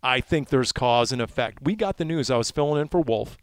I 0.04 0.20
think 0.22 0.50
there's 0.50 0.72
cause 0.72 1.12
and 1.12 1.22
effect. 1.22 1.60
We 1.62 1.76
got 1.76 1.98
the 1.98 2.06
news. 2.06 2.30
I 2.32 2.38
was 2.38 2.52
filling 2.52 2.82
in 2.82 2.88
for 2.88 3.02
Wolf. 3.02 3.38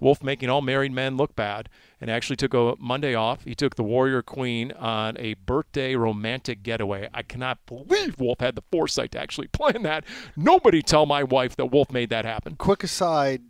Wolf 0.00 0.22
making 0.22 0.48
all 0.48 0.62
married 0.62 0.92
men 0.92 1.16
look 1.16 1.34
bad 1.34 1.68
and 2.00 2.10
actually 2.10 2.36
took 2.36 2.54
a 2.54 2.74
Monday 2.78 3.14
off. 3.14 3.44
He 3.44 3.54
took 3.54 3.74
the 3.74 3.82
Warrior 3.82 4.22
Queen 4.22 4.70
on 4.72 5.16
a 5.18 5.34
birthday 5.34 5.96
romantic 5.96 6.62
getaway. 6.62 7.08
I 7.12 7.22
cannot 7.22 7.66
believe 7.66 8.20
Wolf 8.20 8.40
had 8.40 8.54
the 8.54 8.62
foresight 8.70 9.10
to 9.12 9.20
actually 9.20 9.48
plan 9.52 9.82
that. 9.82 10.04
Nobody 10.36 10.82
tell 10.82 11.06
my 11.06 11.24
wife 11.24 11.56
that 11.56 11.66
Wolf 11.66 11.90
made 11.90 12.10
that 12.10 12.24
happen. 12.24 12.54
Quick 12.56 12.84
aside, 12.84 13.42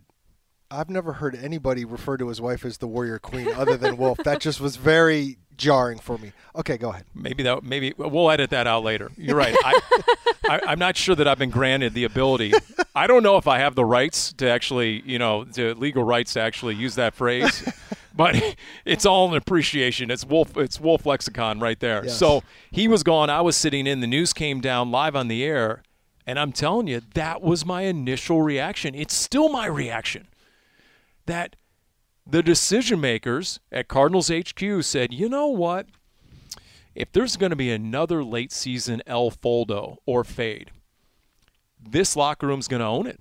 I've 0.70 0.90
never 0.90 1.14
heard 1.14 1.34
anybody 1.34 1.84
refer 1.84 2.16
to 2.16 2.28
his 2.28 2.40
wife 2.40 2.64
as 2.64 2.78
the 2.78 2.86
warrior 2.86 3.18
queen 3.18 3.48
other 3.48 3.76
than 3.76 3.96
Wolf. 3.96 4.18
That 4.24 4.40
just 4.40 4.60
was 4.60 4.76
very 4.76 5.38
jarring 5.58 5.98
for 5.98 6.16
me. 6.16 6.32
Okay, 6.56 6.78
go 6.78 6.90
ahead. 6.90 7.04
Maybe 7.14 7.42
that 7.42 7.62
maybe 7.62 7.92
we'll 7.98 8.30
edit 8.30 8.50
that 8.50 8.66
out 8.66 8.82
later. 8.82 9.10
You're 9.16 9.36
right. 9.36 9.54
I, 9.64 9.80
I, 10.48 10.60
I'm 10.68 10.78
not 10.78 10.96
sure 10.96 11.14
that 11.14 11.28
I've 11.28 11.38
been 11.38 11.50
granted 11.50 11.92
the 11.92 12.04
ability. 12.04 12.54
I 12.94 13.06
don't 13.06 13.22
know 13.22 13.36
if 13.36 13.46
I 13.46 13.58
have 13.58 13.74
the 13.74 13.84
rights 13.84 14.32
to 14.34 14.48
actually, 14.48 15.02
you 15.04 15.18
know, 15.18 15.44
the 15.44 15.74
legal 15.74 16.04
rights 16.04 16.32
to 16.32 16.40
actually 16.40 16.76
use 16.76 16.94
that 16.94 17.14
phrase. 17.14 17.68
But 18.18 18.56
it's 18.84 19.06
all 19.06 19.30
an 19.30 19.36
appreciation. 19.36 20.10
It's 20.10 20.26
wolf. 20.26 20.56
It's 20.56 20.80
wolf 20.80 21.06
lexicon 21.06 21.60
right 21.60 21.78
there. 21.78 22.04
Yes. 22.04 22.18
So 22.18 22.42
he 22.72 22.88
was 22.88 23.04
gone. 23.04 23.30
I 23.30 23.40
was 23.40 23.56
sitting 23.56 23.86
in. 23.86 24.00
The 24.00 24.08
news 24.08 24.32
came 24.34 24.60
down 24.60 24.90
live 24.90 25.14
on 25.14 25.28
the 25.28 25.44
air, 25.44 25.84
and 26.26 26.36
I'm 26.38 26.50
telling 26.50 26.88
you, 26.88 27.00
that 27.14 27.40
was 27.40 27.64
my 27.64 27.82
initial 27.82 28.42
reaction. 28.42 28.94
It's 28.94 29.14
still 29.14 29.48
my 29.48 29.66
reaction. 29.66 30.26
That 31.26 31.54
the 32.28 32.42
decision 32.42 33.00
makers 33.00 33.60
at 33.72 33.88
Cardinals 33.88 34.28
HQ 34.28 34.82
said, 34.82 35.12
you 35.12 35.28
know 35.28 35.46
what? 35.48 35.86
if 36.98 37.12
there's 37.12 37.36
going 37.36 37.50
to 37.50 37.56
be 37.56 37.70
another 37.70 38.24
late 38.24 38.50
season 38.50 39.00
El 39.06 39.30
Foldo 39.30 39.98
or 40.04 40.24
fade, 40.24 40.72
this 41.80 42.16
locker 42.16 42.48
room's 42.48 42.66
going 42.66 42.80
to 42.80 42.86
own 42.86 43.06
it. 43.06 43.20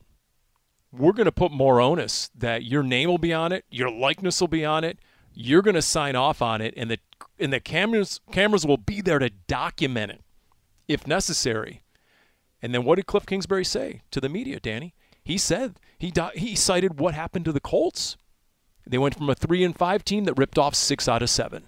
We're 0.91 1.11
going 1.11 1.25
to 1.25 1.31
put 1.31 1.51
more 1.51 1.79
onus 1.79 2.31
that 2.35 2.63
your 2.63 2.81
name 2.81 3.07
will 3.07 3.19
be 3.19 3.33
on 3.33 3.51
it, 3.51 3.65
your 3.69 3.91
likeness 3.91 4.41
will 4.41 4.47
be 4.47 4.65
on 4.65 4.83
it, 4.83 4.97
you're 5.31 5.61
going 5.61 5.75
to 5.75 5.81
sign 5.83 6.15
off 6.15 6.41
on 6.41 6.59
it, 6.59 6.73
and 6.75 6.89
the 6.89 6.97
and 7.39 7.53
the 7.53 7.59
cameras 7.59 8.19
cameras 8.31 8.65
will 8.65 8.77
be 8.77 8.99
there 8.99 9.19
to 9.19 9.29
document 9.29 10.11
it 10.11 10.21
if 10.87 11.05
necessary. 11.05 11.83
And 12.63 12.73
then 12.73 12.83
what 12.83 12.95
did 12.95 13.05
Cliff 13.05 13.27
Kingsbury 13.27 13.63
say 13.63 14.01
to 14.09 14.19
the 14.19 14.29
media, 14.29 14.59
Danny? 14.59 14.95
He 15.23 15.37
said 15.37 15.79
he 15.99 16.11
he 16.33 16.55
cited 16.55 16.99
what 16.99 17.13
happened 17.13 17.45
to 17.45 17.51
the 17.51 17.59
Colts. 17.59 18.17
They 18.89 18.97
went 18.97 19.15
from 19.15 19.29
a 19.29 19.35
three 19.35 19.63
and 19.63 19.75
five 19.75 20.03
team 20.03 20.25
that 20.25 20.33
ripped 20.37 20.57
off 20.57 20.75
six 20.75 21.07
out 21.07 21.21
of 21.21 21.29
seven. 21.29 21.63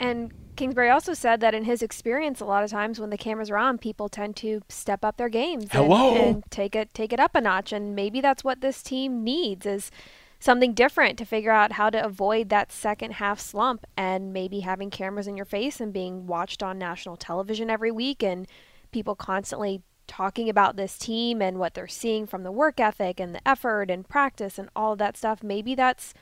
And 0.00 0.32
Kingsbury 0.56 0.90
also 0.90 1.14
said 1.14 1.40
that 1.40 1.54
in 1.54 1.64
his 1.64 1.82
experience, 1.82 2.40
a 2.40 2.44
lot 2.44 2.64
of 2.64 2.70
times 2.70 2.98
when 2.98 3.10
the 3.10 3.16
cameras 3.16 3.50
are 3.50 3.56
on, 3.56 3.78
people 3.78 4.08
tend 4.08 4.36
to 4.36 4.60
step 4.68 5.04
up 5.04 5.16
their 5.16 5.28
games 5.28 5.66
and, 5.72 5.92
and 5.92 6.44
take 6.50 6.74
it 6.74 6.92
take 6.94 7.12
it 7.12 7.20
up 7.20 7.34
a 7.34 7.40
notch. 7.40 7.72
And 7.72 7.94
maybe 7.94 8.20
that's 8.20 8.42
what 8.42 8.60
this 8.60 8.82
team 8.82 9.22
needs 9.22 9.66
is 9.66 9.90
something 10.40 10.72
different 10.72 11.18
to 11.18 11.24
figure 11.24 11.50
out 11.50 11.72
how 11.72 11.90
to 11.90 12.04
avoid 12.04 12.48
that 12.48 12.72
second 12.72 13.14
half 13.14 13.40
slump 13.40 13.84
and 13.96 14.32
maybe 14.32 14.60
having 14.60 14.90
cameras 14.90 15.26
in 15.26 15.36
your 15.36 15.46
face 15.46 15.80
and 15.80 15.92
being 15.92 16.26
watched 16.26 16.62
on 16.62 16.78
national 16.78 17.16
television 17.16 17.70
every 17.70 17.90
week 17.90 18.22
and 18.22 18.46
people 18.92 19.14
constantly 19.14 19.82
talking 20.06 20.48
about 20.48 20.76
this 20.76 20.98
team 20.98 21.42
and 21.42 21.58
what 21.58 21.74
they're 21.74 21.86
seeing 21.86 22.26
from 22.26 22.42
the 22.42 22.52
work 22.52 22.80
ethic 22.80 23.20
and 23.20 23.34
the 23.34 23.48
effort 23.48 23.90
and 23.90 24.08
practice 24.08 24.58
and 24.58 24.68
all 24.74 24.92
of 24.92 24.98
that 24.98 25.16
stuff. 25.16 25.42
Maybe 25.42 25.74
that's 25.74 26.14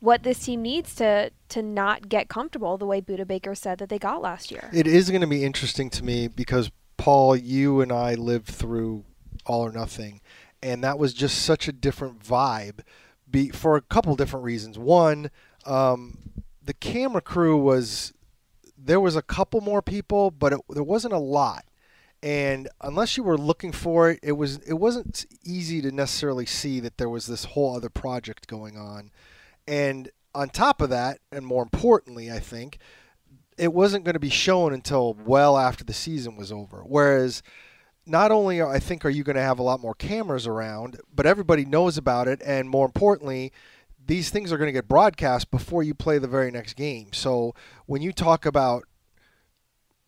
what 0.00 0.22
this 0.22 0.44
team 0.44 0.62
needs 0.62 0.94
to 0.96 1.30
to 1.48 1.62
not 1.62 2.08
get 2.08 2.28
comfortable 2.28 2.76
the 2.76 2.86
way 2.86 3.00
Budda 3.00 3.26
Baker 3.26 3.54
said 3.54 3.78
that 3.78 3.88
they 3.88 3.98
got 3.98 4.22
last 4.22 4.50
year. 4.50 4.70
It 4.72 4.86
is 4.86 5.10
going 5.10 5.20
to 5.20 5.26
be 5.26 5.44
interesting 5.44 5.90
to 5.90 6.04
me 6.04 6.28
because 6.28 6.70
Paul, 6.96 7.36
you 7.36 7.80
and 7.80 7.92
I 7.92 8.14
lived 8.14 8.48
through 8.48 9.04
All 9.44 9.62
or 9.62 9.72
Nothing, 9.72 10.20
and 10.62 10.82
that 10.84 10.98
was 10.98 11.14
just 11.14 11.42
such 11.42 11.68
a 11.68 11.72
different 11.72 12.22
vibe, 12.22 12.80
be, 13.30 13.50
for 13.50 13.76
a 13.76 13.82
couple 13.82 14.16
different 14.16 14.44
reasons. 14.44 14.78
One, 14.78 15.30
um, 15.64 16.18
the 16.62 16.74
camera 16.74 17.20
crew 17.20 17.56
was 17.56 18.12
there 18.76 19.00
was 19.00 19.16
a 19.16 19.22
couple 19.22 19.60
more 19.60 19.82
people, 19.82 20.30
but 20.30 20.52
it, 20.52 20.60
there 20.68 20.82
wasn't 20.82 21.14
a 21.14 21.18
lot. 21.18 21.64
And 22.22 22.68
unless 22.80 23.16
you 23.16 23.22
were 23.22 23.38
looking 23.38 23.72
for 23.72 24.10
it, 24.10 24.20
it 24.22 24.32
was 24.32 24.56
it 24.58 24.74
wasn't 24.74 25.26
easy 25.44 25.82
to 25.82 25.92
necessarily 25.92 26.46
see 26.46 26.80
that 26.80 26.98
there 26.98 27.08
was 27.08 27.26
this 27.26 27.44
whole 27.44 27.76
other 27.76 27.90
project 27.90 28.48
going 28.48 28.76
on. 28.76 29.10
And 29.66 30.10
on 30.34 30.48
top 30.48 30.80
of 30.80 30.90
that, 30.90 31.18
and 31.32 31.44
more 31.44 31.62
importantly, 31.62 32.30
I 32.30 32.38
think, 32.38 32.78
it 33.58 33.72
wasn't 33.72 34.04
going 34.04 34.14
to 34.14 34.20
be 34.20 34.28
shown 34.28 34.72
until 34.72 35.14
well 35.14 35.56
after 35.56 35.82
the 35.82 35.94
season 35.94 36.36
was 36.36 36.52
over. 36.52 36.82
Whereas, 36.84 37.42
not 38.06 38.30
only 38.30 38.62
I 38.62 38.78
think 38.78 39.04
are 39.04 39.10
you 39.10 39.24
going 39.24 39.36
to 39.36 39.42
have 39.42 39.58
a 39.58 39.64
lot 39.64 39.80
more 39.80 39.94
cameras 39.94 40.46
around, 40.46 41.00
but 41.12 41.26
everybody 41.26 41.64
knows 41.64 41.98
about 41.98 42.28
it, 42.28 42.40
and 42.44 42.68
more 42.68 42.86
importantly, 42.86 43.52
these 44.06 44.30
things 44.30 44.52
are 44.52 44.58
going 44.58 44.68
to 44.68 44.72
get 44.72 44.88
broadcast 44.88 45.50
before 45.50 45.82
you 45.82 45.94
play 45.94 46.18
the 46.18 46.28
very 46.28 46.50
next 46.50 46.74
game. 46.74 47.12
So 47.12 47.54
when 47.86 48.02
you 48.02 48.12
talk 48.12 48.46
about 48.46 48.84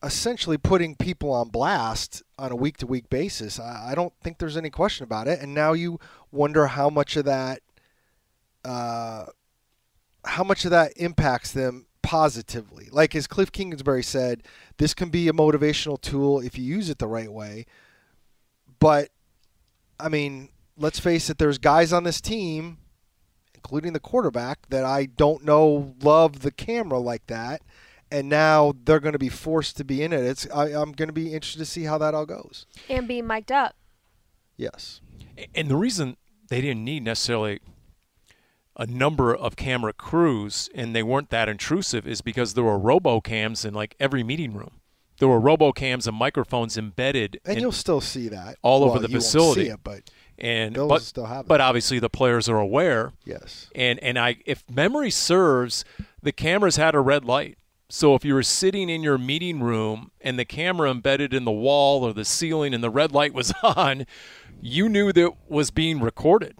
essentially 0.02 0.56
putting 0.56 0.94
people 0.94 1.32
on 1.32 1.48
blast 1.48 2.22
on 2.38 2.52
a 2.52 2.56
week 2.56 2.76
to 2.76 2.86
week 2.86 3.10
basis, 3.10 3.58
I, 3.58 3.88
I 3.90 3.94
don't 3.96 4.12
think 4.22 4.38
there's 4.38 4.56
any 4.56 4.70
question 4.70 5.02
about 5.02 5.26
it. 5.26 5.40
And 5.40 5.52
now 5.52 5.72
you 5.72 5.98
wonder 6.30 6.68
how 6.68 6.88
much 6.88 7.16
of 7.16 7.24
that. 7.24 7.60
Uh, 8.64 9.26
how 10.28 10.44
much 10.44 10.64
of 10.64 10.70
that 10.70 10.92
impacts 10.96 11.52
them 11.52 11.86
positively. 12.02 12.88
Like 12.90 13.14
as 13.14 13.26
Cliff 13.26 13.50
Kingsbury 13.50 14.02
said, 14.02 14.42
this 14.76 14.94
can 14.94 15.08
be 15.08 15.28
a 15.28 15.32
motivational 15.32 16.00
tool 16.00 16.40
if 16.40 16.58
you 16.58 16.64
use 16.64 16.90
it 16.90 16.98
the 16.98 17.08
right 17.08 17.32
way. 17.32 17.66
But 18.78 19.08
I 19.98 20.08
mean, 20.08 20.50
let's 20.76 21.00
face 21.00 21.28
it, 21.30 21.38
there's 21.38 21.58
guys 21.58 21.92
on 21.92 22.04
this 22.04 22.20
team, 22.20 22.78
including 23.54 23.94
the 23.94 24.00
quarterback, 24.00 24.68
that 24.68 24.84
I 24.84 25.06
don't 25.06 25.44
know 25.44 25.94
love 26.02 26.40
the 26.40 26.50
camera 26.50 26.98
like 26.98 27.26
that. 27.26 27.62
And 28.10 28.28
now 28.28 28.74
they're 28.84 29.00
going 29.00 29.12
to 29.12 29.18
be 29.18 29.28
forced 29.28 29.76
to 29.78 29.84
be 29.84 30.02
in 30.02 30.12
it. 30.12 30.24
It's 30.24 30.46
I, 30.50 30.66
I'm 30.66 30.92
going 30.92 31.08
to 31.08 31.12
be 31.12 31.34
interested 31.34 31.58
to 31.58 31.66
see 31.66 31.84
how 31.84 31.98
that 31.98 32.14
all 32.14 32.26
goes. 32.26 32.66
And 32.88 33.08
being 33.08 33.26
mic'd 33.26 33.52
up. 33.52 33.76
Yes. 34.56 35.00
And 35.54 35.68
the 35.68 35.76
reason 35.76 36.16
they 36.48 36.60
didn't 36.60 36.84
need 36.84 37.04
necessarily 37.04 37.60
a 38.78 38.86
number 38.86 39.34
of 39.34 39.56
camera 39.56 39.92
crews 39.92 40.70
and 40.74 40.94
they 40.94 41.02
weren't 41.02 41.30
that 41.30 41.48
intrusive 41.48 42.06
is 42.06 42.20
because 42.20 42.54
there 42.54 42.64
were 42.64 42.78
robocams 42.78 43.64
in 43.66 43.74
like 43.74 43.96
every 43.98 44.22
meeting 44.22 44.54
room. 44.54 44.80
There 45.18 45.26
were 45.28 45.40
robocams 45.40 46.06
and 46.06 46.16
microphones 46.16 46.78
embedded 46.78 47.40
And 47.44 47.56
in- 47.56 47.62
you'll 47.62 47.72
still 47.72 48.00
see 48.00 48.28
that 48.28 48.56
all 48.62 48.82
Well, 48.82 48.90
over 48.90 48.98
the 49.00 49.08
you 49.08 49.14
won't 49.14 49.24
see 49.24 49.38
facility. 49.38 49.68
it, 49.68 49.80
but 49.82 50.02
and 50.38 50.74
but, 50.76 51.02
still 51.02 51.26
have 51.26 51.40
it. 51.46 51.48
but 51.48 51.60
obviously 51.60 51.98
the 51.98 52.08
players 52.08 52.48
are 52.48 52.58
aware 52.60 53.12
yes. 53.24 53.68
and 53.74 53.98
and 53.98 54.16
I 54.16 54.36
if 54.46 54.62
memory 54.70 55.10
serves, 55.10 55.84
the 56.22 56.30
cameras 56.30 56.76
had 56.76 56.94
a 56.94 57.00
red 57.00 57.24
light. 57.24 57.58
So 57.90 58.14
if 58.14 58.24
you 58.24 58.34
were 58.34 58.42
sitting 58.44 58.88
in 58.88 59.02
your 59.02 59.18
meeting 59.18 59.58
room 59.60 60.12
and 60.20 60.38
the 60.38 60.44
camera 60.44 60.90
embedded 60.90 61.34
in 61.34 61.44
the 61.44 61.50
wall 61.50 62.04
or 62.04 62.12
the 62.12 62.24
ceiling 62.24 62.72
and 62.74 62.84
the 62.84 62.90
red 62.90 63.10
light 63.10 63.32
was 63.34 63.52
on, 63.64 64.06
you 64.60 64.88
knew 64.88 65.12
that 65.12 65.32
was 65.48 65.72
being 65.72 65.98
recorded. 65.98 66.56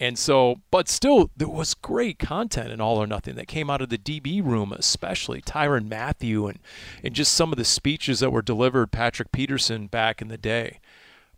And 0.00 0.18
so, 0.18 0.62
but 0.70 0.88
still, 0.88 1.30
there 1.36 1.46
was 1.46 1.74
great 1.74 2.18
content 2.18 2.72
in 2.72 2.80
All 2.80 2.96
or 2.96 3.06
Nothing 3.06 3.34
that 3.34 3.48
came 3.48 3.68
out 3.68 3.82
of 3.82 3.90
the 3.90 3.98
DB 3.98 4.42
room, 4.42 4.72
especially 4.72 5.42
Tyrann 5.42 5.90
Mathieu 5.90 6.46
and, 6.46 6.58
and 7.04 7.14
just 7.14 7.34
some 7.34 7.52
of 7.52 7.58
the 7.58 7.66
speeches 7.66 8.20
that 8.20 8.30
were 8.30 8.40
delivered, 8.40 8.92
Patrick 8.92 9.30
Peterson 9.30 9.88
back 9.88 10.22
in 10.22 10.28
the 10.28 10.38
day. 10.38 10.80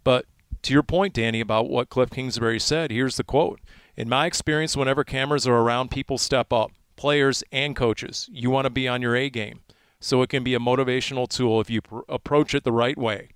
But 0.05 0.27
to 0.63 0.73
your 0.73 0.85
point, 0.85 1.15
Danny, 1.15 1.41
about 1.41 1.69
what 1.69 1.91
Cliff 1.91 2.11
Kingsbury 2.11 2.61
said, 2.61 2.93
here's 2.93 3.17
the 3.17 3.25
quote 3.25 3.59
In 3.97 4.09
my 4.09 4.27
experience, 4.27 4.77
whenever 4.77 5.03
cameras 5.03 5.45
are 5.45 5.57
around, 5.57 5.91
people 5.91 6.17
step 6.17 6.53
up, 6.53 6.71
players 6.95 7.43
and 7.51 7.75
coaches. 7.75 8.29
You 8.31 8.49
want 8.51 8.67
to 8.67 8.71
be 8.71 8.87
on 8.87 9.03
your 9.03 9.17
A 9.17 9.29
game. 9.29 9.61
So 9.99 10.23
it 10.23 10.29
can 10.29 10.45
be 10.45 10.55
a 10.55 10.61
motivational 10.61 11.29
tool 11.29 11.61
if 11.61 11.69
you 11.69 11.81
pr- 11.81 12.01
approach 12.09 12.55
it 12.55 12.63
the 12.63 12.73
right 12.73 12.99
way. 12.99 13.29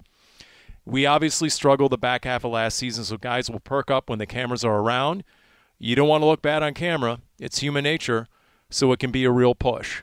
We 0.87 1.05
obviously 1.05 1.50
struggled 1.50 1.90
the 1.90 1.99
back 1.99 2.25
half 2.25 2.45
of 2.45 2.52
last 2.52 2.78
season, 2.78 3.05
so 3.05 3.16
guys 3.16 3.50
will 3.50 3.61
perk 3.61 3.90
up 3.90 4.09
when 4.09 4.21
the 4.21 4.26
cameras 4.26 4.64
are 4.64 4.78
around. 4.78 5.25
You 5.78 5.97
don't 5.97 6.09
want 6.09 6.23
to 6.23 6.26
look 6.26 6.40
bad 6.40 6.62
on 6.62 6.75
camera. 6.75 7.19
It's 7.40 7.59
human 7.59 7.83
nature, 7.85 8.28
so 8.71 8.93
it 8.93 9.00
can 9.00 9.11
be 9.11 9.25
a 9.25 9.31
real 9.31 9.55
push. 9.55 10.02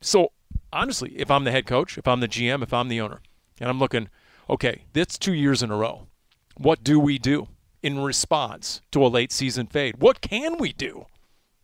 So, 0.00 0.32
honestly, 0.72 1.12
if 1.16 1.30
I'm 1.30 1.44
the 1.44 1.52
head 1.52 1.64
coach, 1.64 1.96
if 1.96 2.06
I'm 2.08 2.20
the 2.20 2.28
GM, 2.28 2.62
if 2.62 2.72
I'm 2.72 2.88
the 2.88 3.00
owner, 3.00 3.20
and 3.60 3.70
I'm 3.70 3.78
looking, 3.78 4.08
okay, 4.50 4.82
that's 4.92 5.16
two 5.16 5.32
years 5.32 5.62
in 5.62 5.70
a 5.70 5.76
row. 5.76 6.08
What 6.56 6.82
do 6.82 6.98
we 6.98 7.18
do 7.18 7.48
in 7.82 8.00
response 8.00 8.82
to 8.90 9.04
a 9.04 9.08
late 9.08 9.30
season 9.32 9.68
fade? 9.68 9.96
What 9.98 10.20
can 10.20 10.58
we 10.58 10.72
do? 10.72 11.06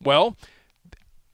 Well, 0.01 0.37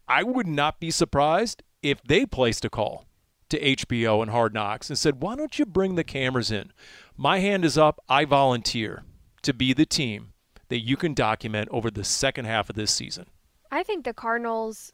I 0.09 0.23
would 0.23 0.47
not 0.47 0.81
be 0.81 0.91
surprised 0.91 1.63
if 1.83 2.03
they 2.03 2.25
placed 2.25 2.65
a 2.65 2.71
call 2.71 3.05
to 3.51 3.61
HBO 3.61 4.23
and 4.23 4.31
Hard 4.31 4.55
Knocks 4.55 4.89
and 4.89 4.99
said, 4.99 5.23
why 5.23 5.37
don't 5.37 5.59
you 5.59 5.67
bring 5.67 5.95
the 5.95 6.05
cameras 6.05 6.51
in? 6.51 6.73
My 7.17 7.39
hand 7.39 7.65
is 7.65 7.79
up. 7.79 8.01
I 8.09 8.25
volunteer 8.25 9.05
to 9.43 9.53
be 9.53 9.73
the 9.73 9.87
team 9.87 10.33
that 10.69 10.81
you 10.81 10.97
can 10.97 11.15
document 11.15 11.69
over 11.73 11.91
the 11.91 12.05
second 12.05 12.45
half 12.45 12.69
of 12.69 12.77
this 12.77 12.93
season. 12.93 13.27
I 13.71 13.83
think 13.83 14.05
the 14.05 14.15
Cardinals 14.15 14.93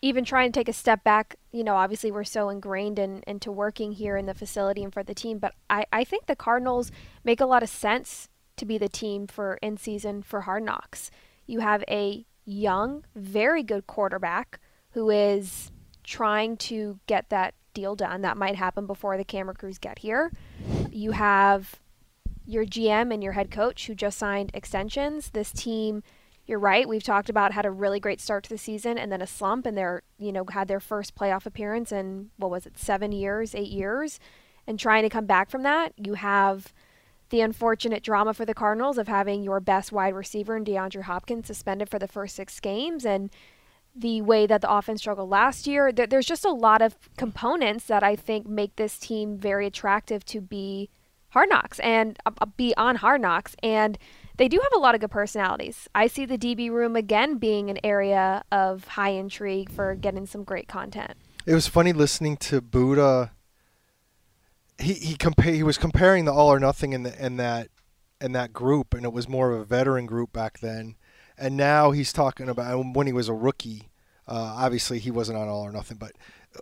even 0.00 0.24
trying 0.24 0.52
to 0.52 0.58
take 0.58 0.68
a 0.68 0.72
step 0.72 1.02
back, 1.02 1.36
you 1.50 1.64
know, 1.64 1.74
obviously 1.74 2.10
we're 2.10 2.24
so 2.24 2.48
ingrained 2.50 2.98
in, 2.98 3.22
into 3.26 3.50
working 3.50 3.92
here 3.92 4.16
in 4.16 4.26
the 4.26 4.34
facility 4.34 4.84
and 4.84 4.92
for 4.92 5.02
the 5.02 5.14
team, 5.14 5.38
but 5.38 5.54
I, 5.68 5.86
I 5.92 6.04
think 6.04 6.26
the 6.26 6.36
Cardinals 6.36 6.92
make 7.24 7.40
a 7.40 7.46
lot 7.46 7.62
of 7.62 7.68
sense 7.68 8.28
to 8.56 8.64
be 8.64 8.78
the 8.78 8.88
team 8.88 9.26
for 9.26 9.58
in 9.60 9.76
season 9.76 10.22
for 10.22 10.42
Hard 10.42 10.62
Knocks. 10.62 11.10
You 11.46 11.60
have 11.60 11.82
a 11.88 12.24
young, 12.44 13.04
very 13.16 13.62
good 13.62 13.86
quarterback 13.86 14.60
who 14.90 15.10
is 15.10 15.72
trying 16.04 16.56
to 16.56 16.98
get 17.06 17.28
that 17.30 17.54
deal 17.78 17.94
done. 17.94 18.22
That 18.22 18.36
might 18.36 18.56
happen 18.56 18.86
before 18.86 19.16
the 19.16 19.24
camera 19.24 19.54
crews 19.54 19.78
get 19.78 20.00
here. 20.00 20.32
You 20.90 21.12
have 21.12 21.76
your 22.44 22.64
GM 22.64 23.12
and 23.14 23.22
your 23.22 23.34
head 23.34 23.50
coach 23.50 23.86
who 23.86 23.94
just 23.94 24.18
signed 24.18 24.50
extensions. 24.52 25.30
This 25.30 25.52
team, 25.52 26.02
you're 26.46 26.58
right, 26.58 26.88
we've 26.88 27.02
talked 27.04 27.30
about 27.30 27.52
had 27.52 27.66
a 27.66 27.70
really 27.70 28.00
great 28.00 28.20
start 28.20 28.42
to 28.44 28.50
the 28.50 28.58
season 28.58 28.98
and 28.98 29.12
then 29.12 29.22
a 29.22 29.26
slump 29.26 29.64
and 29.64 29.78
they're, 29.78 30.02
you 30.18 30.32
know, 30.32 30.44
had 30.50 30.66
their 30.66 30.80
first 30.80 31.14
playoff 31.14 31.46
appearance 31.46 31.92
in 31.92 32.30
what 32.36 32.50
was 32.50 32.66
it, 32.66 32.78
7 32.78 33.12
years, 33.12 33.54
8 33.54 33.68
years 33.68 34.18
and 34.66 34.78
trying 34.78 35.02
to 35.02 35.10
come 35.10 35.26
back 35.26 35.50
from 35.50 35.62
that. 35.62 35.92
You 35.96 36.14
have 36.14 36.72
the 37.30 37.42
unfortunate 37.42 38.02
drama 38.02 38.34
for 38.34 38.46
the 38.46 38.54
Cardinals 38.54 38.98
of 38.98 39.06
having 39.06 39.42
your 39.42 39.60
best 39.60 39.92
wide 39.92 40.14
receiver 40.14 40.56
in 40.56 40.64
DeAndre 40.64 41.02
Hopkins 41.02 41.46
suspended 41.46 41.88
for 41.88 41.98
the 41.98 42.08
first 42.08 42.34
6 42.34 42.58
games 42.60 43.04
and 43.04 43.30
the 43.94 44.20
way 44.22 44.46
that 44.46 44.60
the 44.60 44.72
offense 44.72 45.00
struggled 45.00 45.28
last 45.28 45.66
year. 45.66 45.90
There's 45.92 46.26
just 46.26 46.44
a 46.44 46.52
lot 46.52 46.82
of 46.82 46.96
components 47.16 47.84
that 47.86 48.02
I 48.02 48.16
think 48.16 48.46
make 48.46 48.76
this 48.76 48.98
team 48.98 49.38
very 49.38 49.66
attractive 49.66 50.24
to 50.26 50.40
be 50.40 50.90
Hard 51.30 51.50
Knocks 51.50 51.78
and 51.80 52.18
uh, 52.24 52.46
be 52.56 52.74
on 52.76 52.96
Hard 52.96 53.20
Knocks. 53.20 53.54
And 53.62 53.98
they 54.36 54.48
do 54.48 54.58
have 54.62 54.72
a 54.74 54.78
lot 54.78 54.94
of 54.94 55.00
good 55.00 55.10
personalities. 55.10 55.88
I 55.94 56.06
see 56.06 56.24
the 56.24 56.38
DB 56.38 56.70
room 56.70 56.96
again 56.96 57.38
being 57.38 57.70
an 57.70 57.78
area 57.84 58.44
of 58.52 58.86
high 58.88 59.10
intrigue 59.10 59.70
for 59.70 59.94
getting 59.94 60.26
some 60.26 60.44
great 60.44 60.68
content. 60.68 61.14
It 61.44 61.54
was 61.54 61.66
funny 61.66 61.92
listening 61.92 62.36
to 62.38 62.62
Budda. 62.62 63.30
He 64.78 64.94
he 64.94 65.16
compa- 65.16 65.54
he 65.54 65.62
was 65.62 65.76
comparing 65.76 66.24
the 66.24 66.32
all 66.32 66.52
or 66.52 66.60
nothing 66.60 66.92
in 66.92 67.02
the 67.02 67.24
in 67.24 67.36
that 67.38 67.68
in 68.20 68.32
that 68.32 68.52
group, 68.52 68.94
and 68.94 69.04
it 69.04 69.12
was 69.12 69.28
more 69.28 69.52
of 69.52 69.60
a 69.60 69.64
veteran 69.64 70.06
group 70.06 70.32
back 70.32 70.60
then. 70.60 70.94
And 71.38 71.56
now 71.56 71.90
he's 71.90 72.12
talking 72.12 72.48
about 72.48 72.94
when 72.94 73.06
he 73.06 73.12
was 73.12 73.28
a 73.28 73.34
rookie. 73.34 73.88
Uh, 74.26 74.54
obviously, 74.56 74.98
he 74.98 75.10
wasn't 75.10 75.38
on 75.38 75.48
all 75.48 75.62
or 75.62 75.72
nothing, 75.72 75.96
but 75.96 76.12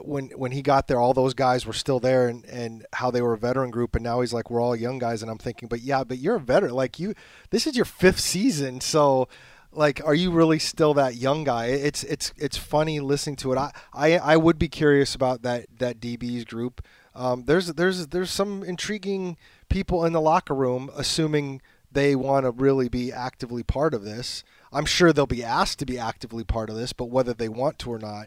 when 0.00 0.28
when 0.30 0.52
he 0.52 0.62
got 0.62 0.88
there, 0.88 1.00
all 1.00 1.14
those 1.14 1.35
guys 1.35 1.66
were 1.66 1.73
still 1.73 1.99
there, 1.99 2.28
and, 2.28 2.45
and 2.45 2.87
how 2.92 3.11
they 3.11 3.23
were 3.23 3.33
a 3.33 3.38
veteran 3.38 3.71
group. 3.71 3.95
And 3.97 4.04
now 4.04 4.21
he's 4.21 4.33
like, 4.33 4.50
we're 4.50 4.61
all 4.61 4.76
young 4.76 4.99
guys, 4.99 5.23
and 5.23 5.30
I'm 5.30 5.38
thinking, 5.38 5.68
but 5.68 5.80
yeah, 5.80 6.04
but 6.04 6.18
you're 6.18 6.37
a 6.37 6.40
veteran. 6.40 6.75
Like 6.75 6.99
you, 6.99 7.14
this 7.50 7.66
is 7.66 7.75
your 7.75 7.85
fifth 7.85 8.21
season, 8.21 8.80
so 8.80 9.28
like 9.73 10.00
are 10.04 10.14
you 10.14 10.30
really 10.30 10.59
still 10.59 10.95
that 10.95 11.16
young 11.16 11.45
guy 11.45 11.66
it's 11.66 12.02
it's 12.04 12.33
it's 12.37 12.56
funny 12.56 12.99
listening 12.99 13.37
to 13.37 13.52
it 13.52 13.59
i 13.59 13.71
i, 13.92 14.16
I 14.16 14.37
would 14.37 14.59
be 14.59 14.68
curious 14.68 15.14
about 15.14 15.42
that 15.42 15.66
that 15.78 16.00
db's 16.00 16.45
group 16.45 16.83
um, 17.14 17.45
there's 17.45 17.68
there's 17.75 18.09
there's 18.09 18.30
some 18.30 18.62
intriguing 18.62 19.37
people 19.68 20.04
in 20.04 20.12
the 20.12 20.21
locker 20.21 20.54
room 20.54 20.90
assuming 20.97 21.62
they 21.90 22.14
want 22.14 22.45
to 22.45 22.50
really 22.50 22.88
be 22.88 23.12
actively 23.12 23.62
part 23.62 23.95
of 23.95 24.04
this 24.04 24.45
i'm 24.73 24.85
sure 24.85 25.12
they'll 25.12 25.26
be 25.26 25.44
asked 25.44 25.78
to 25.78 25.87
be 25.87 25.99
actively 25.99 26.44
part 26.44 26.70
of 26.70 26.76
this 26.76 26.92
but 26.92 27.06
whether 27.06 27.35
they 27.35 27.49
want 27.49 27.78
to 27.78 27.90
or 27.90 27.99
not 27.99 28.26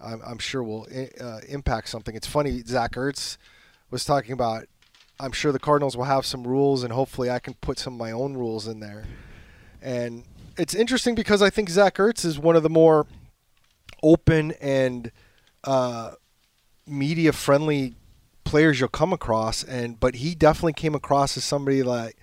i'm, 0.00 0.20
I'm 0.24 0.38
sure 0.38 0.62
will 0.62 0.86
uh, 1.20 1.40
impact 1.48 1.88
something. 1.88 2.14
It's 2.14 2.26
funny 2.26 2.62
zach 2.66 2.92
ertz 2.92 3.36
was 3.90 4.04
talking 4.04 4.32
about 4.32 4.64
i'm 5.20 5.32
sure 5.32 5.52
the 5.52 5.58
cardinals 5.58 5.96
will 5.96 6.04
have 6.04 6.26
some 6.26 6.46
rules 6.46 6.82
and 6.82 6.92
hopefully 6.92 7.30
i 7.30 7.38
can 7.38 7.54
put 7.54 7.78
some 7.78 7.94
of 7.94 7.98
my 7.98 8.12
own 8.12 8.34
rules 8.34 8.66
in 8.66 8.80
there. 8.80 9.04
And 9.84 10.24
it's 10.56 10.74
interesting 10.74 11.14
because 11.14 11.42
I 11.42 11.50
think 11.50 11.68
Zach 11.68 11.96
Ertz 11.96 12.24
is 12.24 12.38
one 12.38 12.56
of 12.56 12.62
the 12.62 12.70
more 12.70 13.06
open 14.02 14.52
and 14.60 15.12
uh, 15.62 16.12
media 16.86 17.32
friendly 17.32 17.94
players 18.44 18.80
you'll 18.80 18.88
come 18.88 19.12
across, 19.12 19.62
and 19.62 20.00
but 20.00 20.16
he 20.16 20.34
definitely 20.34 20.72
came 20.72 20.94
across 20.94 21.36
as 21.36 21.44
somebody 21.44 21.82
like 21.82 22.16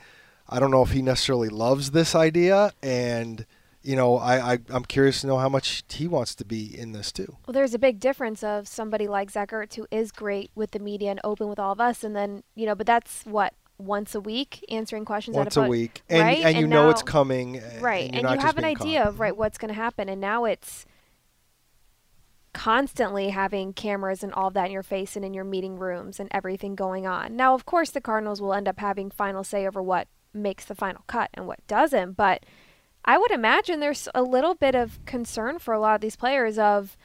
I 0.52 0.60
don't 0.60 0.70
know 0.70 0.84
if 0.84 0.92
he 0.92 1.02
necessarily 1.02 1.50
loves 1.50 1.92
this 1.92 2.14
idea, 2.14 2.74
and 2.84 3.46
you 3.82 3.96
know 3.96 4.18
I, 4.18 4.54
I 4.54 4.60
I'm 4.70 4.84
curious 4.84 5.22
to 5.22 5.28
know 5.28 5.38
how 5.38 5.50
much 5.50 5.84
he 5.90 6.08
wants 6.08 6.36
to 6.36 6.46
be 6.46 6.78
in 6.78 6.92
this 6.92 7.12
too. 7.12 7.38
Well, 7.48 7.54
there's 7.54 7.74
a 7.74 7.80
big 7.80 8.00
difference 8.00 8.44
of 8.44 8.68
somebody 8.68 9.08
like 9.08 9.32
Zach 9.32 9.52
Ertz 9.52 9.76
who 9.76 9.88
is 9.90 10.12
great 10.12 10.52
with 10.54 10.72
the 10.72 10.80
media 10.80 11.10
and 11.12 11.22
open 11.24 11.48
with 11.48 11.58
all 11.58 11.72
of 11.72 11.80
us, 11.80 12.04
and 12.04 12.16
then 12.16 12.44
you 12.54 12.66
know, 12.66 12.76
but 12.76 12.86
that's 12.86 13.24
what 13.24 13.54
once 13.78 14.14
a 14.14 14.22
week 14.22 14.64
answering 14.70 15.06
questions 15.06 15.36
once 15.36 15.58
at 15.58 15.64
a, 15.64 15.66
a 15.66 15.70
week 15.70 16.04
and, 16.10 16.22
right? 16.22 16.40
and 16.40 16.56
you 16.56 16.64
and 16.64 16.70
know 16.70 16.90
it's 16.90 17.02
coming 17.02 17.58
uh, 17.58 17.80
right 17.80 18.12
and, 18.14 18.28
and 18.28 18.36
you 18.36 18.46
have 18.46 18.58
an 18.58 18.64
idea 18.64 19.00
caught. 19.00 19.08
of 19.08 19.20
right 19.20 19.36
what's 19.36 19.58
going 19.58 19.70
to 19.70 19.74
happen 19.74 20.08
and 20.08 20.22
now 20.22 20.46
it's 20.46 20.86
constantly 22.54 23.30
having 23.30 23.74
cameras 23.74 24.24
and 24.24 24.32
all 24.34 24.50
of 24.50 24.54
that 24.54 24.68
in 24.68 24.72
your 24.72 24.84
face 24.84 25.16
and 25.16 25.26
in 25.26 25.34
your 25.34 25.44
meeting 25.44 25.80
rooms 25.80 26.20
and 26.20 26.30
everything 26.32 26.76
going 26.76 27.08
on 27.08 27.36
now 27.36 27.56
of 27.56 27.66
course 27.66 27.90
the 27.90 28.02
cardinals 28.02 28.42
will 28.42 28.54
end 28.54 28.68
up 28.68 28.80
having 28.80 29.10
final 29.10 29.44
say 29.44 29.66
over 29.66 29.82
what 29.82 30.08
makes 30.34 30.66
the 30.66 30.76
final 30.76 31.04
cut 31.08 31.30
and 31.34 31.48
what 31.48 31.66
doesn't 31.68 32.14
but 32.14 32.46
i 33.06 33.18
would 33.18 33.32
imagine 33.32 33.80
there's 33.80 34.08
a 34.16 34.22
little 34.22 34.56
bit 34.56 34.76
of 34.76 35.04
concern 35.06 35.60
for 35.60 35.74
a 35.74 35.80
lot 35.80 35.96
of 35.96 36.02
these 36.02 36.16
players 36.16 36.58
of 36.58 36.98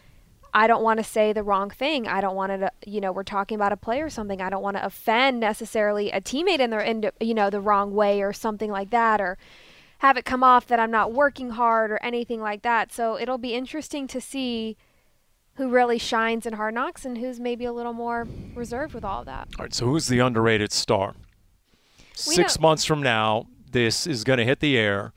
I 0.57 0.67
don't 0.67 0.83
want 0.83 0.99
to 0.99 1.05
say 1.05 1.35
the 1.35 1.43
wrong 1.43 1.69
thing. 1.69 2.09
I 2.09 2.23
don't 2.23 2.35
want 2.35 2.51
to, 2.51 2.73
you 2.87 2.99
know, 2.99 3.13
we're 3.13 3.25
talking 3.25 3.57
about 3.57 3.73
a 3.73 3.77
player 3.77 4.07
or 4.07 4.11
something. 4.11 4.41
I 4.41 4.49
don't 4.49 4.63
want 4.63 4.79
to 4.79 4.87
offend 4.87 5.39
necessarily 5.39 6.11
a 6.11 6.19
teammate 6.19 6.61
in 6.61 6.73
in, 6.73 7.11
you 7.21 7.35
know, 7.35 7.51
the 7.51 7.61
wrong 7.61 7.93
way 7.93 8.23
or 8.23 8.33
something 8.33 8.71
like 8.71 8.89
that, 8.89 9.21
or 9.21 9.37
have 9.99 10.17
it 10.17 10.25
come 10.25 10.43
off 10.43 10.67
that 10.69 10.81
I'm 10.81 10.91
not 10.91 11.13
working 11.13 11.51
hard 11.51 11.91
or 11.91 11.99
anything 12.03 12.41
like 12.41 12.63
that. 12.63 12.91
So 12.91 13.19
it'll 13.19 13.37
be 13.37 13.53
interesting 13.53 14.07
to 14.09 14.19
see 14.19 14.79
who 15.57 15.69
really 15.69 15.99
shines 15.99 16.47
in 16.47 16.55
Hard 16.55 16.73
Knocks 16.73 17.05
and 17.05 17.19
who's 17.19 17.39
maybe 17.39 17.67
a 17.67 17.73
little 17.73 17.93
more 17.93 18.27
reserved 18.55 18.95
with 18.95 19.05
all 19.05 19.21
of 19.21 19.27
that. 19.27 19.49
All 19.59 19.65
right. 19.65 19.75
So 19.75 19.85
who's 19.85 20.07
the 20.07 20.21
underrated 20.21 20.73
star? 20.73 21.15
We 22.27 22.35
Six 22.35 22.59
know- 22.59 22.63
months 22.69 22.85
from 22.85 23.03
now, 23.03 23.47
this 23.71 24.07
is 24.07 24.25
going 24.25 24.39
to 24.39 24.45
hit 24.45 24.61
the 24.61 24.77
air, 24.79 25.13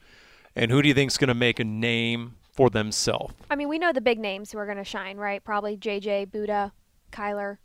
and 0.54 0.70
who 0.70 0.82
do 0.82 0.88
you 0.88 0.94
think 0.94 1.10
is 1.10 1.16
going 1.18 1.28
to 1.28 1.34
make 1.34 1.58
a 1.58 1.64
name 1.64 2.36
for 2.52 2.68
themselves? 2.68 3.34
I 3.50 3.56
mean, 3.56 3.68
we 3.68 3.78
know 3.78 3.92
the 3.92 4.00
big 4.00 4.18
names 4.18 4.52
who 4.52 4.58
are 4.58 4.66
going 4.66 4.76
to 4.78 4.84
shine, 4.84 5.16
right? 5.16 5.42
Probably 5.42 5.76
JJ, 5.76 6.26
Budda, 6.30 6.72
Kyler. 7.12 7.56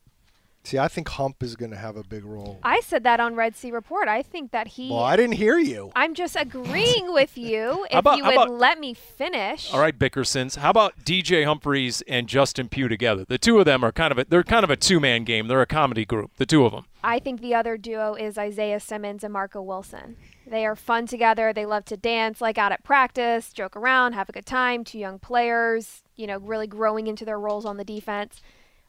See, 0.65 0.79
I 0.79 0.87
think 0.87 1.07
Hump 1.09 1.43
is 1.43 1.55
going 1.55 1.69
to 1.69 1.77
have 1.77 1.95
a 1.95 2.03
big 2.03 2.25
role. 2.25 2.59
I 2.63 2.79
said 2.81 3.03
that 3.03 3.19
on 3.19 3.35
Red 3.35 3.55
Sea 3.55 3.69
Report. 3.71 4.07
I 4.07 4.23
think 4.23 4.49
that 4.51 4.67
he. 4.69 4.89
well, 4.89 5.03
I 5.03 5.15
didn't 5.15 5.35
hear 5.35 5.59
you. 5.59 5.91
I'm 5.95 6.15
just 6.15 6.35
agreeing 6.35 7.13
with 7.13 7.37
you. 7.37 7.85
If 7.91 7.99
about- 7.99 8.17
you 8.17 8.23
would 8.25 8.33
about- 8.33 8.49
let 8.51 8.79
me 8.79 8.93
finish. 8.95 9.71
All 9.73 9.79
right, 9.79 9.97
Bickersons. 9.97 10.57
How 10.57 10.71
about 10.71 10.93
DJ 11.05 11.45
Humphries 11.45 12.01
and 12.07 12.27
Justin 12.27 12.67
Pugh 12.67 12.87
together? 12.87 13.25
The 13.27 13.37
two 13.37 13.59
of 13.59 13.65
them 13.65 13.83
are 13.83 13.91
kind 13.91 14.11
of 14.11 14.17
a 14.17 14.25
they're 14.25 14.43
kind 14.43 14.63
of 14.63 14.69
a 14.71 14.75
two 14.75 14.99
man 14.99 15.23
game. 15.23 15.47
They're 15.47 15.61
a 15.61 15.67
comedy 15.67 16.03
group. 16.03 16.31
The 16.37 16.45
two 16.47 16.65
of 16.65 16.71
them. 16.71 16.85
I 17.03 17.19
think 17.19 17.41
the 17.41 17.53
other 17.53 17.77
duo 17.77 18.15
is 18.15 18.35
Isaiah 18.37 18.79
Simmons 18.79 19.23
and 19.23 19.31
Marco 19.31 19.61
Wilson. 19.61 20.17
They 20.47 20.65
are 20.65 20.75
fun 20.75 21.05
together. 21.05 21.53
They 21.53 21.65
love 21.67 21.85
to 21.85 21.97
dance 21.97 22.41
like 22.41 22.57
out 22.57 22.71
at 22.71 22.83
practice, 22.83 23.53
joke 23.53 23.75
around, 23.75 24.13
have 24.13 24.29
a 24.29 24.31
good 24.33 24.45
time. 24.45 24.83
Two 24.83 24.97
young 24.97 25.19
players, 25.19 26.01
you 26.15 26.25
know, 26.25 26.39
really 26.39 26.67
growing 26.67 27.05
into 27.05 27.23
their 27.23 27.39
roles 27.39 27.65
on 27.65 27.77
the 27.77 27.83
defense. 27.85 28.41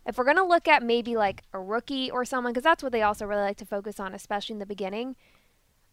If 0.06 0.16
we're 0.16 0.24
going 0.24 0.36
to 0.36 0.44
look 0.44 0.68
at 0.68 0.82
maybe 0.82 1.16
like 1.16 1.42
a 1.52 1.60
rookie 1.60 2.10
or 2.10 2.24
someone, 2.24 2.52
because 2.52 2.64
that's 2.64 2.82
what 2.82 2.92
they 2.92 3.02
also 3.02 3.26
really 3.26 3.42
like 3.42 3.56
to 3.58 3.66
focus 3.66 3.98
on, 3.98 4.14
especially 4.14 4.54
in 4.54 4.60
the 4.60 4.66
beginning, 4.66 5.16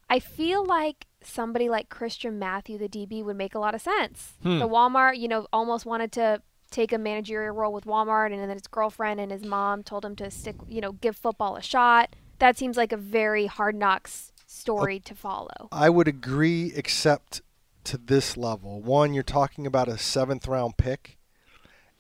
I 0.10 0.20
feel 0.20 0.64
like 0.64 1.08
somebody 1.24 1.70
like 1.70 1.90
Christian 1.90 2.38
Matthew, 2.38 2.78
the 2.78 2.88
DB, 2.88 3.24
would 3.24 3.38
make 3.38 3.56
a 3.56 3.60
lot 3.60 3.74
of 3.74 3.82
sense. 3.82 4.34
Hmm. 4.44 4.60
The 4.60 4.68
Walmart, 4.68 5.18
you 5.18 5.28
know, 5.28 5.48
almost 5.52 5.86
wanted 5.86 6.12
to 6.14 6.42
take 6.70 6.92
a 6.92 6.98
managerial 6.98 7.56
role 7.56 7.74
with 7.74 7.86
Walmart, 7.86 8.32
and 8.32 8.40
then 8.42 8.50
his 8.50 8.68
girlfriend 8.68 9.20
and 9.20 9.32
his 9.32 9.44
mom 9.44 9.84
told 9.84 10.06
him 10.06 10.16
to 10.18 10.30
stick, 10.30 10.56
you 10.68 10.82
know, 10.82 10.92
give 10.92 11.16
football 11.16 11.56
a 11.56 11.62
shot. 11.62 12.16
That 12.40 12.58
seems 12.58 12.78
like 12.78 12.92
a 12.92 12.98
very 12.98 13.46
hard 13.46 13.76
knocks 13.76 14.32
story 14.46 15.00
to 15.02 15.16
follow. 15.16 15.70
I 15.72 15.90
would 15.90 16.08
agree, 16.08 16.72
except 16.76 17.42
to 17.86 17.98
this 17.98 18.38
level. 18.38 18.82
One, 18.82 19.14
you're 19.14 19.24
talking 19.24 19.66
about 19.66 19.88
a 19.88 19.98
seventh 19.98 20.48
round 20.48 20.78
pick, 20.78 21.18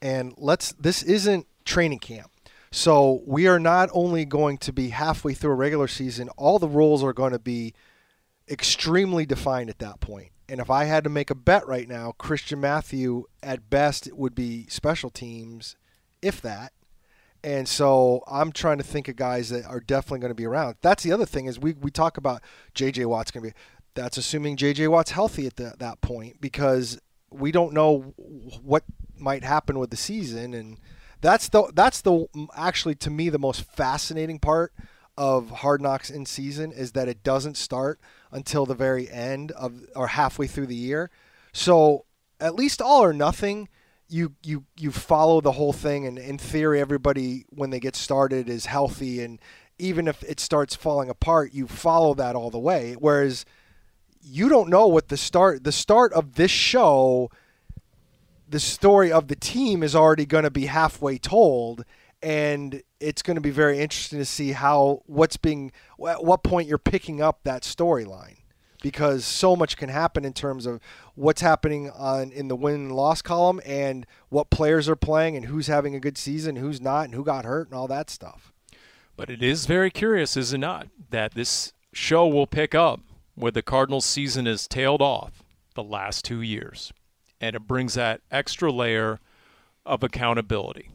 and 0.01 0.33
let's. 0.37 0.73
This 0.73 1.01
isn't 1.03 1.47
training 1.65 1.99
camp, 1.99 2.31
so 2.71 3.21
we 3.27 3.47
are 3.47 3.59
not 3.59 3.89
only 3.93 4.25
going 4.25 4.57
to 4.57 4.73
be 4.73 4.89
halfway 4.89 5.35
through 5.35 5.51
a 5.51 5.55
regular 5.55 5.87
season. 5.87 6.29
All 6.37 6.57
the 6.57 6.67
roles 6.67 7.03
are 7.03 7.13
going 7.13 7.31
to 7.31 7.39
be 7.39 7.75
extremely 8.49 9.27
defined 9.27 9.69
at 9.69 9.77
that 9.79 9.99
point. 9.99 10.31
And 10.49 10.59
if 10.59 10.69
I 10.69 10.85
had 10.85 11.03
to 11.03 11.09
make 11.09 11.29
a 11.29 11.35
bet 11.35 11.67
right 11.67 11.87
now, 11.87 12.13
Christian 12.17 12.59
Matthew 12.59 13.25
at 13.41 13.69
best 13.69 14.11
would 14.13 14.33
be 14.33 14.65
special 14.69 15.09
teams, 15.09 15.75
if 16.21 16.41
that. 16.41 16.73
And 17.43 17.67
so 17.67 18.23
I'm 18.27 18.51
trying 18.51 18.79
to 18.79 18.83
think 18.83 19.07
of 19.07 19.17
guys 19.17 19.49
that 19.49 19.65
are 19.65 19.79
definitely 19.79 20.19
going 20.19 20.31
to 20.31 20.35
be 20.35 20.45
around. 20.45 20.75
That's 20.81 21.03
the 21.03 21.11
other 21.11 21.25
thing 21.25 21.45
is 21.45 21.59
we, 21.59 21.73
we 21.73 21.91
talk 21.91 22.17
about 22.17 22.41
J.J. 22.73 23.05
Watt's 23.05 23.31
going 23.31 23.43
to 23.43 23.51
be. 23.51 23.57
That's 23.93 24.17
assuming 24.17 24.57
J.J. 24.57 24.87
Watt's 24.87 25.11
healthy 25.11 25.45
at 25.45 25.57
the, 25.57 25.75
that 25.77 26.01
point 26.01 26.41
because 26.41 26.99
we 27.29 27.51
don't 27.51 27.73
know 27.73 28.13
what 28.63 28.83
might 29.17 29.43
happen 29.43 29.77
with 29.77 29.91
the 29.91 29.97
season, 29.97 30.53
and 30.53 30.77
that's 31.23 31.47
the 31.49 31.71
that's 31.73 32.01
the 32.01 32.27
actually 32.55 32.95
to 32.95 33.09
me 33.09 33.29
the 33.29 33.39
most 33.39 33.63
fascinating 33.63 34.39
part 34.39 34.73
of 35.17 35.49
Hard 35.49 35.81
Knocks 35.81 36.09
in 36.09 36.25
season 36.25 36.71
is 36.71 36.91
that 36.91 37.07
it 37.07 37.23
doesn't 37.23 37.55
start 37.55 37.99
until 38.31 38.65
the 38.65 38.75
very 38.75 39.09
end 39.09 39.51
of 39.53 39.81
or 39.95 40.07
halfway 40.07 40.47
through 40.47 40.67
the 40.67 40.75
year. 40.75 41.09
So 41.53 42.05
at 42.39 42.55
least 42.55 42.81
all 42.81 43.03
or 43.03 43.13
nothing 43.13 43.69
you 44.09 44.33
you 44.43 44.65
you 44.75 44.91
follow 44.91 45.39
the 45.39 45.53
whole 45.53 45.71
thing 45.71 46.05
and 46.05 46.19
in 46.19 46.37
theory 46.37 46.81
everybody 46.81 47.45
when 47.49 47.69
they 47.69 47.79
get 47.79 47.95
started 47.95 48.49
is 48.49 48.65
healthy 48.65 49.23
and 49.23 49.39
even 49.79 50.09
if 50.09 50.21
it 50.23 50.41
starts 50.41 50.75
falling 50.75 51.09
apart 51.09 51.53
you 51.53 51.67
follow 51.67 52.13
that 52.13 52.35
all 52.35 52.49
the 52.49 52.59
way 52.59 52.95
whereas 52.99 53.45
you 54.21 54.49
don't 54.49 54.69
know 54.69 54.87
what 54.87 55.07
the 55.07 55.15
start 55.15 55.63
the 55.63 55.71
start 55.71 56.11
of 56.13 56.35
this 56.35 56.51
show 56.51 57.31
the 58.53 58.59
story 58.59 59.11
of 59.11 59.29
the 59.29 59.35
team 59.35 59.81
is 59.81 59.95
already 59.95 60.27
going 60.27 60.43
to 60.43 60.51
be 60.51 60.67
halfway 60.67 61.17
told 61.17 61.83
and 62.21 62.83
it's 62.99 63.23
going 63.23 63.33
to 63.33 63.41
be 63.41 63.49
very 63.49 63.79
interesting 63.79 64.19
to 64.19 64.25
see 64.25 64.51
how 64.51 65.01
what's 65.07 65.37
being 65.37 65.71
at 66.07 66.23
what 66.23 66.43
point 66.43 66.67
you're 66.67 66.77
picking 66.77 67.19
up 67.19 67.39
that 67.45 67.63
storyline 67.63 68.37
because 68.83 69.25
so 69.25 69.55
much 69.55 69.75
can 69.75 69.89
happen 69.89 70.23
in 70.23 70.33
terms 70.33 70.67
of 70.67 70.79
what's 71.15 71.41
happening 71.41 71.89
on 71.89 72.31
in 72.31 72.47
the 72.47 72.55
win 72.55 72.75
and 72.75 72.91
loss 72.91 73.23
column 73.23 73.59
and 73.65 74.05
what 74.29 74.51
players 74.51 74.87
are 74.87 74.95
playing 74.95 75.35
and 75.35 75.45
who's 75.45 75.65
having 75.65 75.95
a 75.95 75.99
good 75.99 76.17
season, 76.17 76.57
who's 76.57 76.79
not, 76.79 77.05
and 77.05 77.15
who 77.15 77.23
got 77.23 77.45
hurt 77.45 77.67
and 77.69 77.75
all 77.75 77.87
that 77.87 78.11
stuff. 78.11 78.53
But 79.15 79.31
it 79.31 79.41
is 79.41 79.65
very 79.65 79.89
curious, 79.89 80.37
is 80.37 80.53
it 80.53 80.59
not, 80.59 80.89
that 81.09 81.33
this 81.33 81.73
show 81.91 82.27
will 82.27 82.45
pick 82.45 82.75
up 82.75 82.99
where 83.33 83.51
the 83.51 83.63
Cardinals 83.63 84.05
season 84.05 84.45
is 84.45 84.67
tailed 84.67 85.01
off 85.01 85.41
the 85.73 85.83
last 85.83 86.23
two 86.23 86.41
years. 86.41 86.93
And 87.43 87.57
it 87.57 87.67
brings 87.67 87.95
that 87.95 88.21
extra 88.31 88.71
layer 88.71 89.19
of 89.85 90.01
accountability. 90.01 90.91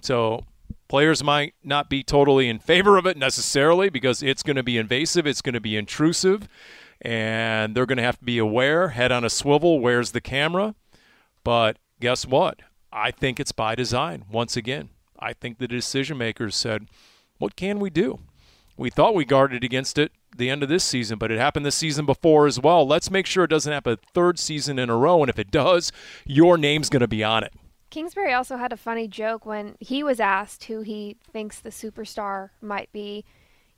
So 0.00 0.44
players 0.86 1.24
might 1.24 1.54
not 1.64 1.90
be 1.90 2.04
totally 2.04 2.48
in 2.48 2.60
favor 2.60 2.96
of 2.96 3.04
it 3.04 3.16
necessarily 3.16 3.88
because 3.88 4.22
it's 4.22 4.44
going 4.44 4.54
to 4.54 4.62
be 4.62 4.78
invasive, 4.78 5.26
it's 5.26 5.42
going 5.42 5.54
to 5.54 5.60
be 5.60 5.76
intrusive, 5.76 6.46
and 7.00 7.74
they're 7.74 7.84
going 7.84 7.96
to 7.98 8.04
have 8.04 8.20
to 8.20 8.24
be 8.24 8.38
aware, 8.38 8.90
head 8.90 9.10
on 9.10 9.24
a 9.24 9.28
swivel, 9.28 9.80
where's 9.80 10.12
the 10.12 10.20
camera? 10.20 10.76
But 11.42 11.78
guess 11.98 12.24
what? 12.24 12.60
I 12.92 13.10
think 13.10 13.40
it's 13.40 13.50
by 13.50 13.74
design 13.74 14.24
once 14.30 14.56
again. 14.56 14.90
I 15.18 15.32
think 15.32 15.58
the 15.58 15.66
decision 15.66 16.16
makers 16.16 16.54
said, 16.54 16.86
what 17.38 17.56
can 17.56 17.80
we 17.80 17.90
do? 17.90 18.20
We 18.76 18.90
thought 18.90 19.14
we 19.14 19.24
guarded 19.24 19.64
against 19.64 19.98
it 19.98 20.12
the 20.36 20.50
end 20.50 20.62
of 20.62 20.68
this 20.68 20.84
season, 20.84 21.18
but 21.18 21.30
it 21.30 21.38
happened 21.38 21.64
the 21.64 21.70
season 21.70 22.04
before 22.04 22.46
as 22.46 22.60
well. 22.60 22.86
Let's 22.86 23.10
make 23.10 23.26
sure 23.26 23.44
it 23.44 23.50
doesn't 23.50 23.72
happen 23.72 23.94
a 23.94 24.12
third 24.12 24.38
season 24.38 24.78
in 24.78 24.90
a 24.90 24.96
row, 24.96 25.22
and 25.22 25.30
if 25.30 25.38
it 25.38 25.50
does, 25.50 25.92
your 26.26 26.58
name's 26.58 26.90
going 26.90 27.00
to 27.00 27.08
be 27.08 27.24
on 27.24 27.42
it. 27.42 27.54
Kingsbury 27.88 28.32
also 28.32 28.56
had 28.56 28.72
a 28.72 28.76
funny 28.76 29.08
joke 29.08 29.46
when 29.46 29.76
he 29.80 30.02
was 30.02 30.20
asked 30.20 30.64
who 30.64 30.82
he 30.82 31.16
thinks 31.32 31.58
the 31.58 31.70
superstar 31.70 32.50
might 32.60 32.92
be. 32.92 33.24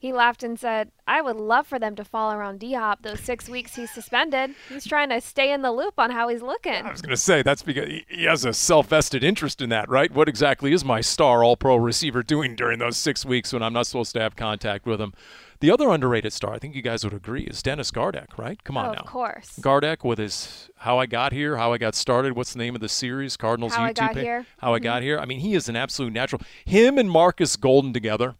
He 0.00 0.12
laughed 0.12 0.44
and 0.44 0.58
said, 0.58 0.92
I 1.08 1.20
would 1.20 1.36
love 1.36 1.66
for 1.66 1.80
them 1.80 1.96
to 1.96 2.04
fall 2.04 2.32
around 2.32 2.60
D 2.60 2.74
Hop 2.74 3.02
those 3.02 3.18
six 3.18 3.48
weeks 3.48 3.74
he's 3.74 3.90
suspended. 3.90 4.54
He's 4.68 4.86
trying 4.86 5.08
to 5.08 5.20
stay 5.20 5.52
in 5.52 5.62
the 5.62 5.72
loop 5.72 5.94
on 5.98 6.12
how 6.12 6.28
he's 6.28 6.40
looking. 6.40 6.86
I 6.86 6.92
was 6.92 7.02
going 7.02 7.10
to 7.10 7.16
say, 7.16 7.42
that's 7.42 7.62
because 7.62 7.90
he 8.08 8.24
has 8.24 8.44
a 8.44 8.52
self 8.52 8.86
vested 8.88 9.24
interest 9.24 9.60
in 9.60 9.70
that, 9.70 9.88
right? 9.88 10.12
What 10.12 10.28
exactly 10.28 10.72
is 10.72 10.84
my 10.84 11.00
star 11.00 11.42
all 11.42 11.56
pro 11.56 11.74
receiver 11.74 12.22
doing 12.22 12.54
during 12.54 12.78
those 12.78 12.96
six 12.96 13.24
weeks 13.24 13.52
when 13.52 13.60
I'm 13.60 13.72
not 13.72 13.88
supposed 13.88 14.12
to 14.12 14.20
have 14.20 14.36
contact 14.36 14.86
with 14.86 15.00
him? 15.00 15.14
The 15.60 15.72
other 15.72 15.90
underrated 15.90 16.32
star, 16.32 16.54
I 16.54 16.60
think 16.60 16.76
you 16.76 16.82
guys 16.82 17.02
would 17.02 17.12
agree, 17.12 17.42
is 17.42 17.60
Dennis 17.60 17.90
Gardeck, 17.90 18.38
right? 18.38 18.62
Come 18.62 18.76
on 18.76 18.90
oh, 18.90 18.92
now. 18.92 19.00
Of 19.00 19.06
course. 19.06 19.58
Gardeck 19.60 20.04
with 20.04 20.20
his 20.20 20.70
How 20.76 20.98
I 20.98 21.06
Got 21.06 21.32
Here, 21.32 21.56
How 21.56 21.72
I 21.72 21.78
Got 21.78 21.96
Started. 21.96 22.36
What's 22.36 22.52
the 22.52 22.60
name 22.60 22.76
of 22.76 22.80
the 22.80 22.88
series? 22.88 23.36
Cardinals 23.36 23.74
How 23.74 23.82
YouTube 23.82 23.88
I 23.88 23.92
Got 23.92 24.14
page. 24.14 24.22
Here. 24.22 24.46
How 24.58 24.72
I 24.72 24.76
mm-hmm. 24.76 24.84
Got 24.84 25.02
Here. 25.02 25.18
I 25.18 25.24
mean, 25.24 25.40
he 25.40 25.54
is 25.54 25.68
an 25.68 25.74
absolute 25.74 26.12
natural. 26.12 26.40
Him 26.64 26.98
and 26.98 27.10
Marcus 27.10 27.56
Golden 27.56 27.92
together 27.92 28.36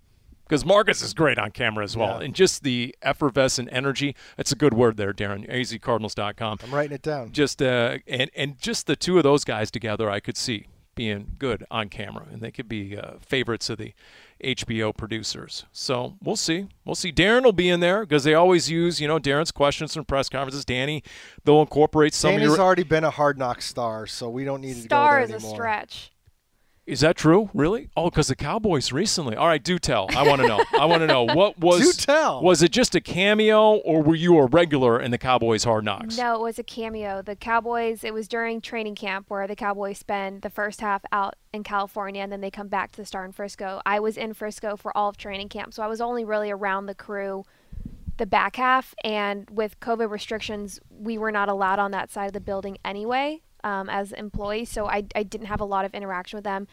because 0.48 0.64
Marcus 0.64 1.02
is 1.02 1.12
great 1.12 1.38
on 1.38 1.50
camera 1.50 1.84
as 1.84 1.96
well. 1.96 2.18
Yeah. 2.18 2.26
And 2.26 2.34
just 2.34 2.62
the 2.62 2.94
effervescent 3.02 3.68
energy. 3.70 4.16
That's 4.36 4.52
a 4.52 4.56
good 4.56 4.72
word 4.74 4.96
there, 4.96 5.12
Darren. 5.12 5.48
azcardinals.com. 5.50 6.58
I'm 6.64 6.74
writing 6.74 6.94
it 6.94 7.02
down. 7.02 7.32
Just 7.32 7.60
uh, 7.60 7.98
and 8.06 8.30
and 8.34 8.58
just 8.58 8.86
the 8.86 8.96
two 8.96 9.18
of 9.18 9.24
those 9.24 9.44
guys 9.44 9.70
together, 9.70 10.10
I 10.10 10.20
could 10.20 10.36
see 10.36 10.66
being 10.94 11.36
good 11.38 11.64
on 11.70 11.88
camera, 11.88 12.26
and 12.32 12.40
they 12.40 12.50
could 12.50 12.68
be 12.68 12.96
uh, 12.96 13.12
favorites 13.20 13.70
of 13.70 13.78
the 13.78 13.94
HBO 14.42 14.96
producers. 14.96 15.64
So 15.70 16.16
we'll 16.20 16.34
see. 16.34 16.66
We'll 16.84 16.96
see. 16.96 17.12
Darren 17.12 17.44
will 17.44 17.52
be 17.52 17.68
in 17.68 17.78
there 17.78 18.00
because 18.04 18.24
they 18.24 18.34
always 18.34 18.68
use, 18.68 19.00
you 19.00 19.06
know, 19.06 19.20
Darren's 19.20 19.52
questions 19.52 19.94
from 19.94 20.06
press 20.06 20.28
conferences. 20.28 20.64
Danny, 20.64 21.04
they'll 21.44 21.60
incorporate 21.60 22.14
some 22.14 22.32
Danny's 22.32 22.48
of 22.48 22.56
your. 22.56 22.64
already 22.64 22.82
been 22.82 23.04
a 23.04 23.10
hard 23.10 23.38
knock 23.38 23.62
star, 23.62 24.08
so 24.08 24.28
we 24.28 24.44
don't 24.44 24.60
need 24.60 24.74
to 24.74 24.82
Star 24.82 25.24
go 25.24 25.34
is 25.34 25.44
a 25.44 25.46
stretch. 25.46 26.10
Is 26.88 27.00
that 27.00 27.16
true? 27.16 27.50
Really? 27.52 27.90
Oh, 27.98 28.08
because 28.08 28.28
the 28.28 28.34
Cowboys 28.34 28.92
recently. 28.92 29.36
All 29.36 29.46
right, 29.46 29.62
do 29.62 29.78
tell. 29.78 30.06
I 30.16 30.26
want 30.26 30.40
to 30.40 30.48
know. 30.48 30.64
I 30.72 30.86
want 30.86 31.02
to 31.02 31.06
know 31.06 31.24
what 31.34 31.58
was. 31.60 31.98
Do 31.98 32.06
tell. 32.06 32.42
Was 32.42 32.62
it 32.62 32.72
just 32.72 32.94
a 32.94 33.00
cameo, 33.02 33.74
or 33.74 34.02
were 34.02 34.14
you 34.14 34.38
a 34.38 34.46
regular 34.46 34.98
in 34.98 35.10
the 35.10 35.18
Cowboys 35.18 35.64
Hard 35.64 35.84
Knocks? 35.84 36.16
No, 36.16 36.34
it 36.34 36.40
was 36.40 36.58
a 36.58 36.62
cameo. 36.62 37.20
The 37.20 37.36
Cowboys, 37.36 38.04
it 38.04 38.14
was 38.14 38.26
during 38.26 38.62
training 38.62 38.94
camp 38.94 39.26
where 39.28 39.46
the 39.46 39.54
Cowboys 39.54 39.98
spend 39.98 40.40
the 40.40 40.48
first 40.48 40.80
half 40.80 41.04
out 41.12 41.36
in 41.52 41.62
California 41.62 42.22
and 42.22 42.32
then 42.32 42.40
they 42.40 42.50
come 42.50 42.68
back 42.68 42.92
to 42.92 42.96
the 42.96 43.04
Star 43.04 43.26
in 43.26 43.32
Frisco. 43.32 43.82
I 43.84 44.00
was 44.00 44.16
in 44.16 44.32
Frisco 44.32 44.74
for 44.74 44.96
all 44.96 45.10
of 45.10 45.18
training 45.18 45.50
camp, 45.50 45.74
so 45.74 45.82
I 45.82 45.88
was 45.88 46.00
only 46.00 46.24
really 46.24 46.50
around 46.50 46.86
the 46.86 46.94
crew 46.94 47.44
the 48.16 48.24
back 48.24 48.56
half. 48.56 48.94
And 49.04 49.48
with 49.50 49.78
COVID 49.80 50.08
restrictions, 50.10 50.80
we 50.88 51.18
were 51.18 51.32
not 51.32 51.50
allowed 51.50 51.80
on 51.80 51.90
that 51.90 52.10
side 52.10 52.28
of 52.28 52.32
the 52.32 52.40
building 52.40 52.78
anyway 52.82 53.42
um, 53.64 53.88
as 53.88 54.12
employees, 54.12 54.68
so 54.70 54.86
I, 54.86 55.04
I 55.14 55.22
didn't 55.22 55.46
have 55.46 55.60
a 55.60 55.64
lot 55.64 55.84
of 55.84 55.94
interaction 55.94 56.36
with 56.36 56.44
them. 56.44 56.66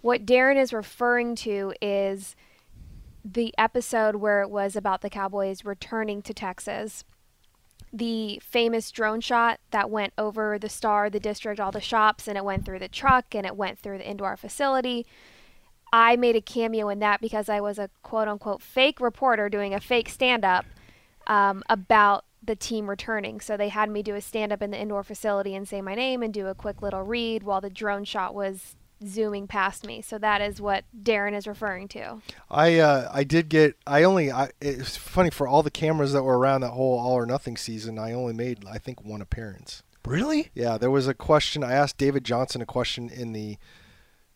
What 0.00 0.26
Darren 0.26 0.56
is 0.56 0.72
referring 0.72 1.36
to 1.36 1.74
is 1.80 2.34
the 3.24 3.54
episode 3.56 4.16
where 4.16 4.42
it 4.42 4.50
was 4.50 4.74
about 4.74 5.00
the 5.00 5.10
Cowboys 5.10 5.64
returning 5.64 6.22
to 6.22 6.34
Texas 6.34 7.04
the 7.92 8.40
famous 8.42 8.90
drone 8.90 9.20
shot 9.20 9.60
that 9.70 9.90
went 9.90 10.14
over 10.16 10.58
the 10.58 10.68
star, 10.68 11.10
the 11.10 11.20
district, 11.20 11.60
all 11.60 11.70
the 11.70 11.80
shops, 11.80 12.26
and 12.26 12.38
it 12.38 12.44
went 12.44 12.64
through 12.64 12.78
the 12.78 12.88
truck 12.88 13.34
and 13.34 13.44
it 13.44 13.54
went 13.54 13.78
through 13.78 13.98
the 13.98 14.08
indoor 14.08 14.36
facility. 14.36 15.06
I 15.92 16.16
made 16.16 16.34
a 16.34 16.40
cameo 16.40 16.88
in 16.88 17.00
that 17.00 17.20
because 17.20 17.50
I 17.50 17.60
was 17.60 17.78
a 17.78 17.90
quote 18.02 18.28
unquote 18.28 18.62
fake 18.62 18.98
reporter 18.98 19.50
doing 19.50 19.74
a 19.74 19.80
fake 19.80 20.08
stand 20.08 20.42
up 20.44 20.64
um, 21.26 21.62
about 21.68 22.24
the 22.42 22.56
team 22.56 22.90
returning. 22.90 23.40
So 23.40 23.56
they 23.56 23.68
had 23.68 23.88
me 23.90 24.02
do 24.02 24.14
a 24.14 24.20
stand 24.20 24.52
up 24.52 24.62
in 24.62 24.70
the 24.70 24.80
indoor 24.80 25.04
facility 25.04 25.54
and 25.54 25.68
say 25.68 25.80
my 25.80 25.94
name 25.94 26.22
and 26.22 26.34
do 26.34 26.48
a 26.48 26.54
quick 26.54 26.82
little 26.82 27.02
read 27.02 27.42
while 27.42 27.60
the 27.60 27.70
drone 27.70 28.04
shot 28.04 28.34
was 28.34 28.74
zooming 29.06 29.46
past 29.46 29.86
me. 29.86 30.00
So 30.00 30.18
that 30.18 30.40
is 30.40 30.60
what 30.60 30.84
Darren 31.00 31.36
is 31.36 31.46
referring 31.46 31.88
to. 31.88 32.20
I 32.50 32.78
uh, 32.78 33.10
I 33.12 33.24
did 33.24 33.48
get 33.48 33.76
I 33.86 34.02
only 34.04 34.30
I 34.30 34.50
it's 34.60 34.96
funny 34.96 35.30
for 35.30 35.46
all 35.46 35.62
the 35.62 35.70
cameras 35.70 36.12
that 36.12 36.22
were 36.22 36.38
around 36.38 36.60
that 36.62 36.70
whole 36.70 36.98
all 36.98 37.14
or 37.14 37.26
nothing 37.26 37.56
season 37.56 37.98
I 37.98 38.12
only 38.12 38.32
made 38.32 38.64
I 38.70 38.78
think 38.78 39.04
one 39.04 39.20
appearance. 39.20 39.82
Really? 40.04 40.50
Yeah, 40.54 40.78
there 40.78 40.90
was 40.90 41.06
a 41.06 41.14
question 41.14 41.62
I 41.62 41.72
asked 41.72 41.96
David 41.96 42.24
Johnson 42.24 42.60
a 42.60 42.66
question 42.66 43.08
in 43.08 43.32
the 43.32 43.56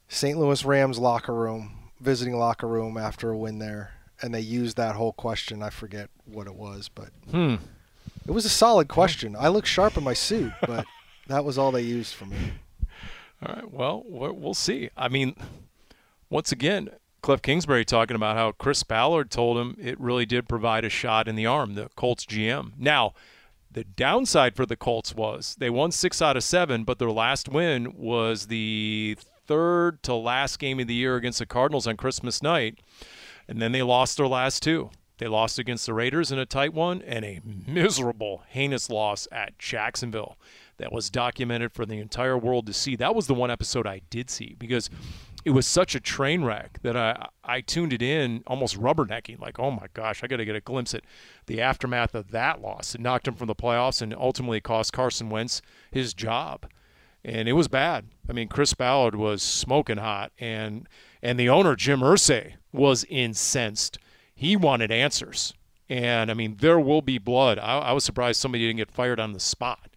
St. 0.09 0.39
Louis 0.39 0.65
Rams 0.65 1.01
locker 1.01 1.35
room, 1.35 1.91
visiting 2.01 2.37
locker 2.39 2.69
room 2.69 2.97
after 2.97 3.31
a 3.31 3.37
win 3.37 3.59
there, 3.59 3.95
and 4.23 4.33
they 4.33 4.41
used 4.41 4.77
that 4.77 4.95
whole 4.95 5.13
question. 5.13 5.65
I 5.65 5.71
forget 5.71 6.09
what 6.25 6.47
it 6.47 6.55
was, 6.55 6.89
but 6.89 7.09
Hmm. 7.31 7.57
It 8.27 8.31
was 8.31 8.45
a 8.45 8.51
solid 8.51 8.89
question. 8.89 9.37
I 9.39 9.49
look 9.49 9.67
sharp 9.67 9.97
in 9.97 10.05
my 10.05 10.15
suit, 10.15 10.53
but 10.67 10.87
that 11.27 11.45
was 11.45 11.59
all 11.59 11.73
they 11.73 11.83
used 11.83 12.15
for 12.15 12.27
me. 12.27 12.37
All 13.45 13.55
right. 13.55 13.71
Well, 13.71 14.03
we'll 14.07 14.55
see. 14.55 14.91
I 14.97 15.09
mean, 15.09 15.37
once 16.31 16.53
again, 16.53 16.91
Cliff 17.23 17.43
Kingsbury 17.43 17.85
talking 17.85 18.17
about 18.17 18.37
how 18.37 18.53
Chris 18.53 18.83
Ballard 18.83 19.31
told 19.31 19.59
him 19.59 19.77
it 19.81 20.01
really 20.01 20.27
did 20.27 20.49
provide 20.49 20.85
a 20.85 20.89
shot 20.89 21.29
in 21.29 21.37
the 21.37 21.47
arm, 21.47 21.75
the 21.75 21.91
Colts 21.97 22.25
GM. 22.25 22.73
Now, 22.79 23.15
the 23.71 23.85
downside 23.85 24.57
for 24.57 24.65
the 24.65 24.77
Colts 24.77 25.15
was 25.15 25.57
they 25.59 25.69
won 25.69 25.93
six 25.93 26.23
out 26.23 26.37
of 26.37 26.45
seven, 26.45 26.85
but 26.85 26.99
their 26.99 27.11
last 27.11 27.49
win 27.49 27.93
was 27.97 28.47
the 28.47 29.19
third 29.47 30.03
to 30.05 30.15
last 30.15 30.59
game 30.59 30.81
of 30.81 30.87
the 30.87 30.95
year 30.95 31.17
against 31.17 31.39
the 31.39 31.47
Cardinals 31.47 31.87
on 31.87 31.97
Christmas 31.97 32.43
night. 32.43 32.79
And 33.49 33.61
then 33.61 33.73
they 33.73 33.83
lost 33.83 34.17
their 34.17 34.27
last 34.27 34.63
two. 34.63 34.91
They 35.19 35.29
lost 35.29 35.59
against 35.59 35.87
the 35.87 35.95
Raiders 35.95 36.31
in 36.31 36.39
a 36.39 36.47
tight 36.47 36.75
one 36.75 37.03
and 37.03 37.25
a 37.25 37.41
miserable, 37.45 38.43
heinous 38.49 38.91
loss 38.91 39.27
at 39.33 39.59
Jacksonville 39.59 40.37
that 40.77 40.93
was 40.93 41.09
documented 41.09 41.73
for 41.73 41.87
the 41.87 41.99
entire 41.99 42.37
world 42.37 42.67
to 42.67 42.73
see. 42.73 42.97
That 42.97 43.15
was 43.15 43.27
the 43.27 43.35
one 43.35 43.51
episode 43.51 43.87
I 43.87 44.03
did 44.11 44.29
see 44.29 44.57
because 44.59 44.91
it 45.45 45.51
was 45.51 45.67
such 45.67 45.95
a 45.95 46.01
train 46.01 46.45
wreck 46.45 46.81
that 46.83 46.97
I 46.97 47.29
I 47.45 47.61
tuned 47.61 47.93
it 47.93 48.03
in 48.03 48.43
almost 48.47 48.79
rubbernecking, 48.79 49.41
like, 49.41 49.59
oh 49.59 49.71
my 49.71 49.87
gosh, 49.95 50.23
I 50.23 50.27
got 50.27 50.37
to 50.37 50.45
get 50.45 50.57
a 50.57 50.61
glimpse 50.61 50.95
at 50.95 51.05
the 51.47 51.63
aftermath 51.63 52.15
of 52.15 52.31
that 52.33 52.61
loss. 52.61 52.95
It 52.95 53.01
knocked 53.01 53.29
him 53.29 53.35
from 53.35 53.47
the 53.47 53.55
playoffs 53.55 54.03
and 54.03 54.15
ultimately 54.15 54.61
cost 54.61 54.93
Carson 54.93 55.31
Wentz 55.31 55.63
his 55.91 56.13
job 56.13 56.67
and 57.27 57.49
it 57.49 57.55
was 57.55 57.67
bad. 57.67 58.07
I 58.29 58.33
mean, 58.33 58.47
Chris 58.47 58.73
Ballard 58.73 59.17
was 59.17 59.43
smoking 59.43 59.97
hot, 59.99 60.31
and 60.39 60.89
and 61.21 61.39
the 61.39 61.49
owner 61.49 61.75
Jim 61.75 62.01
Irsay 62.01 62.55
was 62.73 63.05
incensed. 63.05 63.99
He 64.37 64.55
wanted 64.55 64.93
answers, 64.93 65.55
and 65.89 66.31
I 66.31 66.35
mean, 66.35 66.59
there 66.61 66.79
will 66.79 67.03
be 67.03 67.19
blood. 67.19 67.59
I, 67.59 67.79
I 67.79 67.93
was 67.93 68.05
surprised 68.05 68.41
somebody 68.41 68.67
didn't 68.67 68.77
get 68.77 68.91
fired 68.91 69.19
on 69.19 69.33
the 69.33 69.41
spot. 69.41 69.89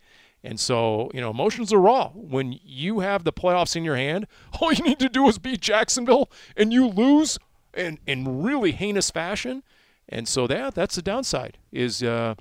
And 0.44 0.58
so, 0.58 1.12
you 1.14 1.20
know, 1.20 1.30
emotions 1.30 1.74
are 1.74 1.80
raw. 1.80 2.12
When 2.14 2.58
you 2.64 3.02
have 3.02 3.26
the 3.26 3.34
playoffs 3.34 3.76
in 3.76 3.84
your 3.84 3.98
hand, 3.98 4.26
all 4.62 4.72
you 4.72 4.84
need 4.84 5.00
to 5.00 5.10
do 5.10 5.28
is 5.28 5.38
beat 5.38 5.60
Jacksonville, 5.62 6.30
and 6.56 6.72
you 6.72 6.88
lose 6.88 7.38
in 7.76 8.00
in 8.08 8.42
really 8.42 8.72
heinous 8.72 9.12
fashion. 9.12 9.64
And 10.08 10.28
so 10.28 10.48
that 10.48 10.74
that's 10.74 10.96
the 10.96 11.02
downside. 11.02 11.58
Is 11.72 12.02
uh, 12.02 12.36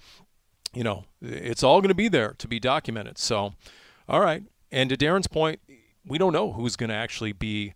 you 0.73 0.85
know, 0.85 1.05
it's 1.21 1.63
all 1.63 1.81
going 1.81 1.89
to 1.89 1.95
be 1.95 2.09
there 2.09 2.35
to 2.39 2.47
be 2.47 2.61
documented. 2.61 3.19
So, 3.19 3.55
all 4.09 4.21
right. 4.21 4.45
And 4.71 4.91
to 4.91 4.97
Darren's 4.97 5.27
point, 5.27 5.61
we 6.07 6.19
don't 6.19 6.33
know 6.33 6.53
who's 6.53 6.77
going 6.77 6.91
to 6.91 6.97
actually 6.97 7.33
be 7.33 7.75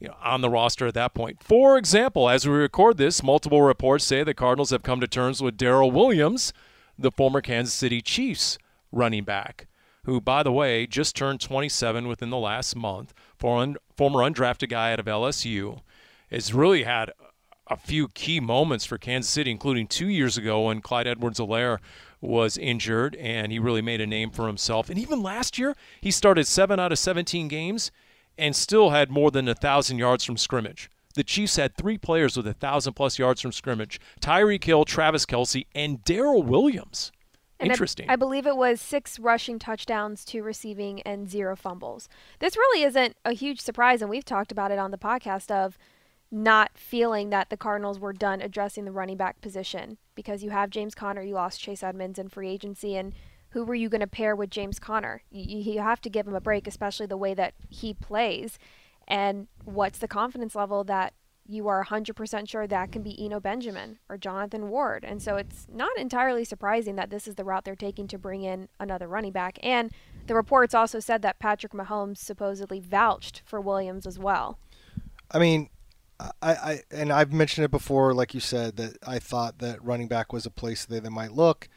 you 0.00 0.08
know, 0.08 0.16
on 0.22 0.40
the 0.40 0.50
roster 0.50 0.86
at 0.86 0.94
that 0.94 1.14
point. 1.14 1.42
For 1.42 1.78
example, 1.78 2.28
as 2.28 2.46
we 2.46 2.54
record 2.54 2.96
this, 2.96 3.22
multiple 3.22 3.62
reports 3.62 4.04
say 4.04 4.22
the 4.22 4.34
Cardinals 4.34 4.70
have 4.70 4.82
come 4.82 5.00
to 5.00 5.06
terms 5.06 5.42
with 5.42 5.56
Darrel 5.56 5.90
Williams, 5.90 6.52
the 6.98 7.10
former 7.10 7.40
Kansas 7.40 7.74
City 7.74 8.00
Chiefs 8.00 8.58
running 8.92 9.24
back, 9.24 9.66
who, 10.04 10.20
by 10.20 10.42
the 10.42 10.52
way, 10.52 10.86
just 10.86 11.16
turned 11.16 11.40
27 11.40 12.06
within 12.06 12.30
the 12.30 12.38
last 12.38 12.76
month, 12.76 13.14
former 13.38 13.78
undrafted 13.96 14.68
guy 14.68 14.92
out 14.92 15.00
of 15.00 15.06
LSU, 15.06 15.80
has 16.30 16.52
really 16.52 16.82
had 16.82 17.10
a 17.68 17.76
few 17.76 18.08
key 18.08 18.40
moments 18.40 18.84
for 18.84 18.98
Kansas 18.98 19.30
City, 19.30 19.50
including 19.50 19.86
two 19.86 20.08
years 20.08 20.36
ago 20.36 20.66
when 20.66 20.82
Clyde 20.82 21.06
Edwards-Helaire 21.06 21.78
was 22.20 22.58
injured 22.58 23.16
and 23.16 23.52
he 23.52 23.58
really 23.58 23.82
made 23.82 24.00
a 24.00 24.06
name 24.06 24.30
for 24.30 24.46
himself. 24.46 24.90
And 24.90 24.98
even 24.98 25.22
last 25.22 25.58
year, 25.58 25.74
he 26.00 26.10
started 26.10 26.46
seven 26.46 26.78
out 26.78 26.92
of 26.92 26.98
17 26.98 27.48
games 27.48 27.90
and 28.38 28.54
still 28.54 28.90
had 28.90 29.10
more 29.10 29.30
than 29.30 29.48
a 29.48 29.54
thousand 29.54 29.98
yards 29.98 30.24
from 30.24 30.36
scrimmage. 30.36 30.90
The 31.14 31.24
Chiefs 31.24 31.56
had 31.56 31.76
three 31.76 31.96
players 31.96 32.36
with 32.36 32.46
a 32.46 32.54
thousand 32.54 32.94
plus 32.94 33.18
yards 33.18 33.40
from 33.40 33.52
scrimmage: 33.52 34.00
Tyreek 34.20 34.64
Hill, 34.64 34.84
Travis 34.84 35.24
Kelce, 35.26 35.66
and 35.74 36.02
Darrel 36.04 36.42
Williams. 36.42 37.12
And 37.60 37.70
I- 37.70 37.74
Interesting. 37.74 38.10
I, 38.10 38.16
believe 38.16 38.46
it 38.46 38.56
was 38.56 38.80
six 38.80 39.18
rushing 39.20 39.60
touchdowns, 39.60 40.24
two 40.24 40.42
receiving, 40.42 41.00
and 41.02 41.30
zero 41.30 41.54
fumbles. 41.54 42.08
This 42.40 42.56
really 42.56 42.82
isn't 42.82 43.16
a 43.24 43.32
huge 43.32 43.60
surprise, 43.60 44.02
and 44.02 44.10
we've 44.10 44.24
talked 44.24 44.50
about 44.50 44.72
it 44.72 44.78
on 44.78 44.90
the 44.90 44.98
podcast 44.98 45.52
of 45.52 45.78
not 46.32 46.72
feeling 46.74 47.30
that 47.30 47.50
the 47.50 47.56
Cardinals 47.56 48.00
were 48.00 48.12
done 48.12 48.40
addressing 48.40 48.84
the 48.84 48.90
running 48.90 49.16
back 49.16 49.40
position 49.40 49.98
because 50.16 50.42
you 50.42 50.50
have 50.50 50.68
James 50.68 50.96
Conner, 50.96 51.22
you 51.22 51.34
lost 51.34 51.60
Chase 51.60 51.84
Edmonds 51.84 52.18
in 52.18 52.28
free 52.28 52.48
agency, 52.48 52.96
and 52.96 53.12
who 53.54 53.64
were 53.64 53.74
you 53.76 53.88
going 53.88 54.00
to 54.00 54.06
pair 54.08 54.34
with 54.34 54.50
James 54.50 54.80
Conner? 54.80 55.22
You, 55.30 55.74
you 55.74 55.80
have 55.80 56.00
to 56.00 56.10
give 56.10 56.26
him 56.26 56.34
a 56.34 56.40
break, 56.40 56.66
especially 56.66 57.06
the 57.06 57.16
way 57.16 57.34
that 57.34 57.54
he 57.68 57.94
plays. 57.94 58.58
And 59.06 59.46
what's 59.64 60.00
the 60.00 60.08
confidence 60.08 60.56
level 60.56 60.82
that 60.84 61.14
you 61.46 61.68
are 61.68 61.84
100% 61.84 62.48
sure 62.48 62.66
that 62.66 62.90
can 62.90 63.02
be 63.02 63.24
Eno 63.24 63.38
Benjamin 63.38 64.00
or 64.08 64.18
Jonathan 64.18 64.70
Ward? 64.70 65.04
And 65.04 65.22
so 65.22 65.36
it's 65.36 65.68
not 65.72 65.96
entirely 65.96 66.44
surprising 66.44 66.96
that 66.96 67.10
this 67.10 67.28
is 67.28 67.36
the 67.36 67.44
route 67.44 67.64
they're 67.64 67.76
taking 67.76 68.08
to 68.08 68.18
bring 68.18 68.42
in 68.42 68.68
another 68.80 69.06
running 69.06 69.30
back. 69.30 69.60
And 69.62 69.92
the 70.26 70.34
reports 70.34 70.74
also 70.74 70.98
said 70.98 71.22
that 71.22 71.38
Patrick 71.38 71.72
Mahomes 71.72 72.18
supposedly 72.18 72.80
vouched 72.80 73.42
for 73.44 73.60
Williams 73.60 74.04
as 74.04 74.18
well. 74.18 74.58
I 75.30 75.38
mean, 75.38 75.70
I, 76.18 76.32
I 76.42 76.80
and 76.90 77.12
I've 77.12 77.32
mentioned 77.32 77.66
it 77.66 77.70
before, 77.70 78.14
like 78.14 78.34
you 78.34 78.40
said, 78.40 78.78
that 78.78 78.98
I 79.06 79.20
thought 79.20 79.60
that 79.60 79.80
running 79.84 80.08
back 80.08 80.32
was 80.32 80.44
a 80.44 80.50
place 80.50 80.84
that 80.84 81.04
they 81.04 81.08
might 81.08 81.32
look. 81.32 81.68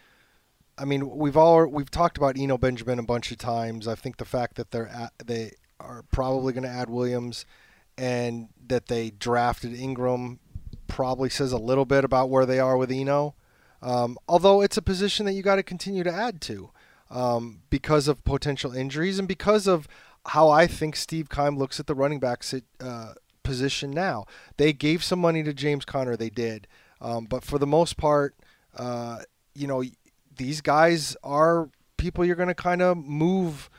I 0.77 0.85
mean, 0.85 1.09
we've 1.09 1.37
all 1.37 1.65
we've 1.67 1.89
talked 1.89 2.17
about 2.17 2.37
Eno 2.37 2.57
Benjamin 2.57 2.99
a 2.99 3.03
bunch 3.03 3.31
of 3.31 3.37
times. 3.37 3.87
I 3.87 3.95
think 3.95 4.17
the 4.17 4.25
fact 4.25 4.55
that 4.55 4.71
they're 4.71 4.87
at, 4.87 5.13
they 5.25 5.53
are 5.79 6.03
probably 6.11 6.53
going 6.53 6.63
to 6.63 6.69
add 6.69 6.89
Williams, 6.89 7.45
and 7.97 8.49
that 8.67 8.87
they 8.87 9.09
drafted 9.09 9.73
Ingram 9.73 10.39
probably 10.87 11.29
says 11.29 11.51
a 11.51 11.57
little 11.57 11.85
bit 11.85 12.03
about 12.03 12.29
where 12.29 12.45
they 12.45 12.59
are 12.59 12.77
with 12.77 12.91
Eno. 12.91 13.35
Um, 13.81 14.17
although 14.27 14.61
it's 14.61 14.77
a 14.77 14.81
position 14.81 15.25
that 15.25 15.33
you 15.33 15.43
got 15.43 15.57
to 15.57 15.63
continue 15.63 16.03
to 16.03 16.11
add 16.11 16.41
to 16.41 16.71
um, 17.09 17.61
because 17.69 18.07
of 18.07 18.23
potential 18.23 18.73
injuries 18.73 19.19
and 19.19 19.27
because 19.27 19.67
of 19.67 19.87
how 20.27 20.49
I 20.49 20.67
think 20.67 20.95
Steve 20.95 21.29
Keim 21.29 21.57
looks 21.57 21.79
at 21.79 21.87
the 21.87 21.95
running 21.95 22.19
back 22.19 22.43
uh, 22.81 23.13
position 23.43 23.91
now. 23.91 24.25
They 24.57 24.73
gave 24.73 25.03
some 25.03 25.19
money 25.19 25.43
to 25.43 25.53
James 25.53 25.85
Conner, 25.85 26.17
they 26.17 26.29
did, 26.29 26.67
um, 26.99 27.25
but 27.25 27.43
for 27.43 27.57
the 27.57 27.67
most 27.67 27.97
part, 27.97 28.35
uh, 28.75 29.19
you 29.55 29.67
know, 29.67 29.83
these 30.37 30.61
guys 30.61 31.17
are 31.23 31.69
people 31.97 32.23
you're 32.23 32.35
going 32.35 32.47
to 32.47 32.55
kind 32.55 32.81
of 32.81 32.97
move 32.97 33.69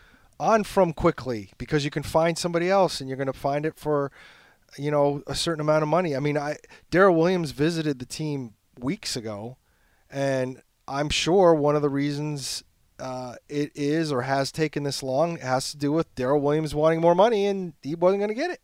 on 0.40 0.64
from 0.64 0.92
quickly 0.92 1.50
because 1.58 1.84
you 1.84 1.90
can 1.90 2.02
find 2.02 2.38
somebody 2.38 2.68
else 2.68 3.00
and 3.00 3.08
you're 3.08 3.16
going 3.16 3.26
to 3.26 3.32
find 3.32 3.66
it 3.66 3.76
for 3.76 4.12
you 4.76 4.90
know 4.90 5.22
a 5.26 5.34
certain 5.34 5.60
amount 5.60 5.82
of 5.82 5.88
money. 5.88 6.14
I 6.14 6.20
mean, 6.20 6.36
I 6.36 6.56
Darrel 6.90 7.14
Williams 7.14 7.52
visited 7.52 7.98
the 7.98 8.06
team 8.06 8.54
weeks 8.78 9.16
ago, 9.16 9.56
and 10.10 10.62
I'm 10.86 11.10
sure 11.10 11.54
one 11.54 11.76
of 11.76 11.82
the 11.82 11.88
reasons 11.88 12.64
uh, 12.98 13.36
it 13.48 13.70
is 13.74 14.10
or 14.10 14.22
has 14.22 14.50
taken 14.50 14.82
this 14.82 15.02
long 15.02 15.38
has 15.38 15.70
to 15.70 15.76
do 15.76 15.92
with 15.92 16.12
Darrel 16.14 16.40
Williams 16.40 16.74
wanting 16.74 17.00
more 17.00 17.14
money 17.14 17.46
and 17.46 17.74
he 17.82 17.94
wasn't 17.94 18.20
going 18.20 18.28
to 18.28 18.34
get 18.34 18.50
it. 18.50 18.60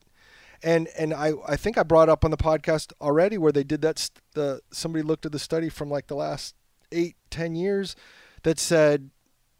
And 0.63 0.89
and 0.99 1.13
I, 1.13 1.33
I 1.47 1.57
think 1.57 1.77
I 1.77 1.83
brought 1.83 2.09
up 2.09 2.25
on 2.25 2.31
the 2.31 2.37
podcast 2.37 2.93
already 3.01 3.37
where 3.39 3.53
they 3.53 3.65
did 3.65 3.83
that. 3.83 3.99
St- 3.99 4.21
the 4.33 4.61
somebody 4.73 5.03
looked 5.03 5.27
at 5.27 5.33
the 5.33 5.39
study 5.39 5.69
from 5.69 5.91
like 5.91 6.07
the 6.07 6.17
last 6.17 6.55
eight 6.95 7.17
ten 7.31 7.55
years 7.55 7.97
that 8.43 8.59
said 8.59 9.11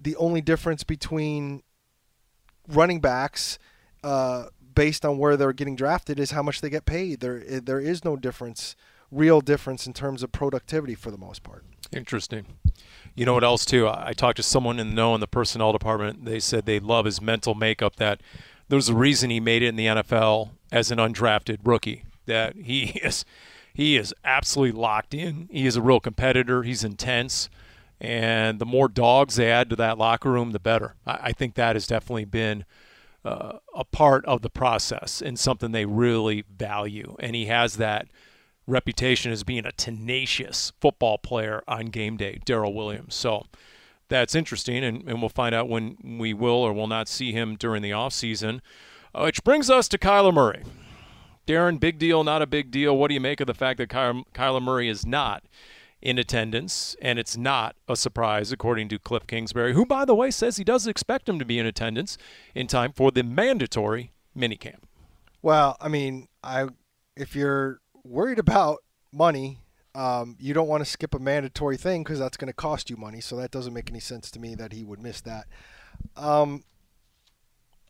the 0.01 0.17
only 0.17 0.41
difference 0.41 0.85
between 0.85 1.63
running 2.69 3.01
backs 3.01 3.59
uh, 4.03 4.45
based 4.75 5.05
on 5.05 5.19
where 5.19 5.37
they're 5.37 5.53
getting 5.53 5.77
drafted 5.77 6.19
is 6.19 6.31
how 6.31 6.43
much 6.43 6.61
they 6.61 6.71
get 6.71 6.85
paid. 6.85 7.21
There 7.21 7.41
there 7.61 7.81
is 7.81 8.05
no 8.05 8.17
difference, 8.17 8.77
real 9.11 9.41
difference 9.41 9.87
in 9.87 9.93
terms 9.93 10.23
of 10.23 10.33
productivity 10.33 10.95
for 10.95 11.11
the 11.11 11.19
most 11.19 11.43
part. 11.43 11.65
Interesting. 11.93 12.47
You 13.15 13.25
know 13.25 13.35
what 13.35 13.45
else 13.45 13.65
too? 13.65 13.89
I, 13.89 14.13
talked 14.13 14.37
to 14.37 14.43
someone 14.43 14.81
in 14.81 14.89
the 14.89 14.95
know 14.95 15.15
in 15.15 15.21
the 15.21 15.29
personnel 15.29 15.73
department. 15.73 16.25
They 16.25 16.41
said 16.41 16.67
they 16.67 16.81
love 16.81 17.05
his 17.05 17.21
mental 17.21 17.55
makeup. 17.55 17.97
That 17.97 18.21
there's 18.69 18.89
a 18.89 18.95
reason 18.95 19.31
he 19.31 19.41
made 19.41 19.63
it 19.63 19.69
in 19.69 19.77
the 19.77 19.87
NFL 19.87 20.51
as 20.73 20.91
an 20.91 20.99
undrafted 20.99 21.59
rookie. 21.65 22.05
That 22.27 22.57
he 22.57 22.85
is 23.03 23.25
he 23.75 23.97
is 23.97 24.15
absolutely 24.25 24.81
locked 24.81 25.13
in. 25.13 25.49
He 25.51 25.67
is 25.67 25.77
a 25.77 25.83
real 25.83 26.01
competitor. 26.01 26.63
He's 26.63 26.85
intense. 26.85 27.51
And 28.01 28.59
the 28.59 28.67
more 28.67 28.89
dogs 28.89 29.37
they 29.37 29.51
add 29.51 29.69
to 29.71 29.77
that 29.77 29.99
locker 29.99 30.31
room, 30.31 30.53
the 30.53 30.61
better. 30.61 30.95
I, 31.07 31.19
I 31.23 31.33
think 31.33 31.55
that 31.55 31.77
has 31.77 31.87
definitely 31.87 32.25
been 32.25 32.65
uh, 33.25 33.59
a 33.75 33.85
part 33.85 34.25
of 34.27 34.43
the 34.43 34.51
process 34.51 35.21
and 35.21 35.39
something 35.39 35.73
they 35.73 35.87
really 35.87 36.45
value. 36.57 37.17
And 37.19 37.35
he 37.35 37.47
has 37.47 37.77
that 37.77 38.07
reputation 38.67 39.33
as 39.33 39.43
being 39.43 39.67
a 39.67 39.73
tenacious 39.73 40.73
football 40.81 41.19
player 41.19 41.63
on 41.67 41.87
game 41.87 42.17
day, 42.17 42.41
Darrel 42.45 42.75
Williams. 42.75 43.15
So 43.15 43.45
that's 44.09 44.35
interesting, 44.35 44.85
and, 44.85 45.09
and 45.09 45.21
we'll 45.21 45.29
find 45.29 45.55
out 45.55 45.69
when 45.69 45.97
we 46.19 46.33
will 46.33 46.51
or 46.51 46.73
will 46.73 46.87
not 46.87 47.09
see 47.09 47.33
him 47.33 47.57
during 47.57 47.83
the 47.83 47.91
offseason. 47.91 48.61
Uh, 49.15 49.23
which 49.25 49.45
brings 49.45 49.71
us 49.71 49.89
to 49.89 49.99
Kyler 49.99 50.35
Murray. 50.35 50.65
Darren, 51.47 51.79
big 51.79 51.99
deal, 51.99 52.25
not 52.25 52.43
a 52.43 52.47
big 52.47 52.71
deal. 52.71 52.97
What 52.97 53.09
do 53.09 53.15
you 53.15 53.21
make 53.21 53.41
of 53.41 53.47
the 53.47 53.55
fact 53.55 53.79
that 53.79 53.89
Kyler 53.89 54.63
Murray 54.63 54.89
is 54.89 55.05
not 55.05 55.45
in 56.01 56.19
attendance, 56.19 56.95
and 57.01 57.19
it's 57.19 57.37
not 57.37 57.77
a 57.89 57.97
surprise, 57.97 58.53
according 58.53 58.89
to 58.91 58.99
Cliff 58.99 59.27
Kingsbury, 59.27 59.73
who, 59.73 59.87
by 59.87 60.05
the 60.05 60.15
way, 60.15 60.31
says 60.31 60.59
he 60.59 60.65
does 60.65 60.87
expect 60.87 61.29
him 61.29 61.39
to 61.39 61.45
be 61.45 61.59
in 61.59 61.65
attendance 61.65 62.19
in 62.55 62.67
time 62.67 62.93
for 62.93 63.11
the 63.11 63.23
mandatory 63.23 64.13
minicamp. 64.37 64.81
Well, 65.41 65.77
I 65.81 65.89
mean, 65.89 66.29
I 66.43 66.69
if 67.17 67.35
you're 67.35 67.81
worried 68.03 68.39
about 68.39 68.79
money, 69.13 69.61
um, 69.95 70.37
you 70.39 70.53
don't 70.53 70.69
want 70.69 70.85
to 70.85 70.91
skip 70.91 71.15
a 71.15 71.19
mandatory 71.19 71.77
thing 71.77 72.03
because 72.03 72.19
that's 72.19 72.37
going 72.37 72.49
to 72.49 72.55
cost 72.55 72.91
you 72.91 72.97
money. 72.97 73.21
So 73.21 73.37
that 73.37 73.51
doesn't 73.51 73.73
make 73.73 73.91
any 73.91 74.01
sense 74.01 74.31
to 74.33 74.39
me 74.39 74.55
that 74.57 74.73
he 74.73 74.85
would 74.85 75.01
miss 75.01 75.21
that. 75.23 75.47
Um, 76.17 76.65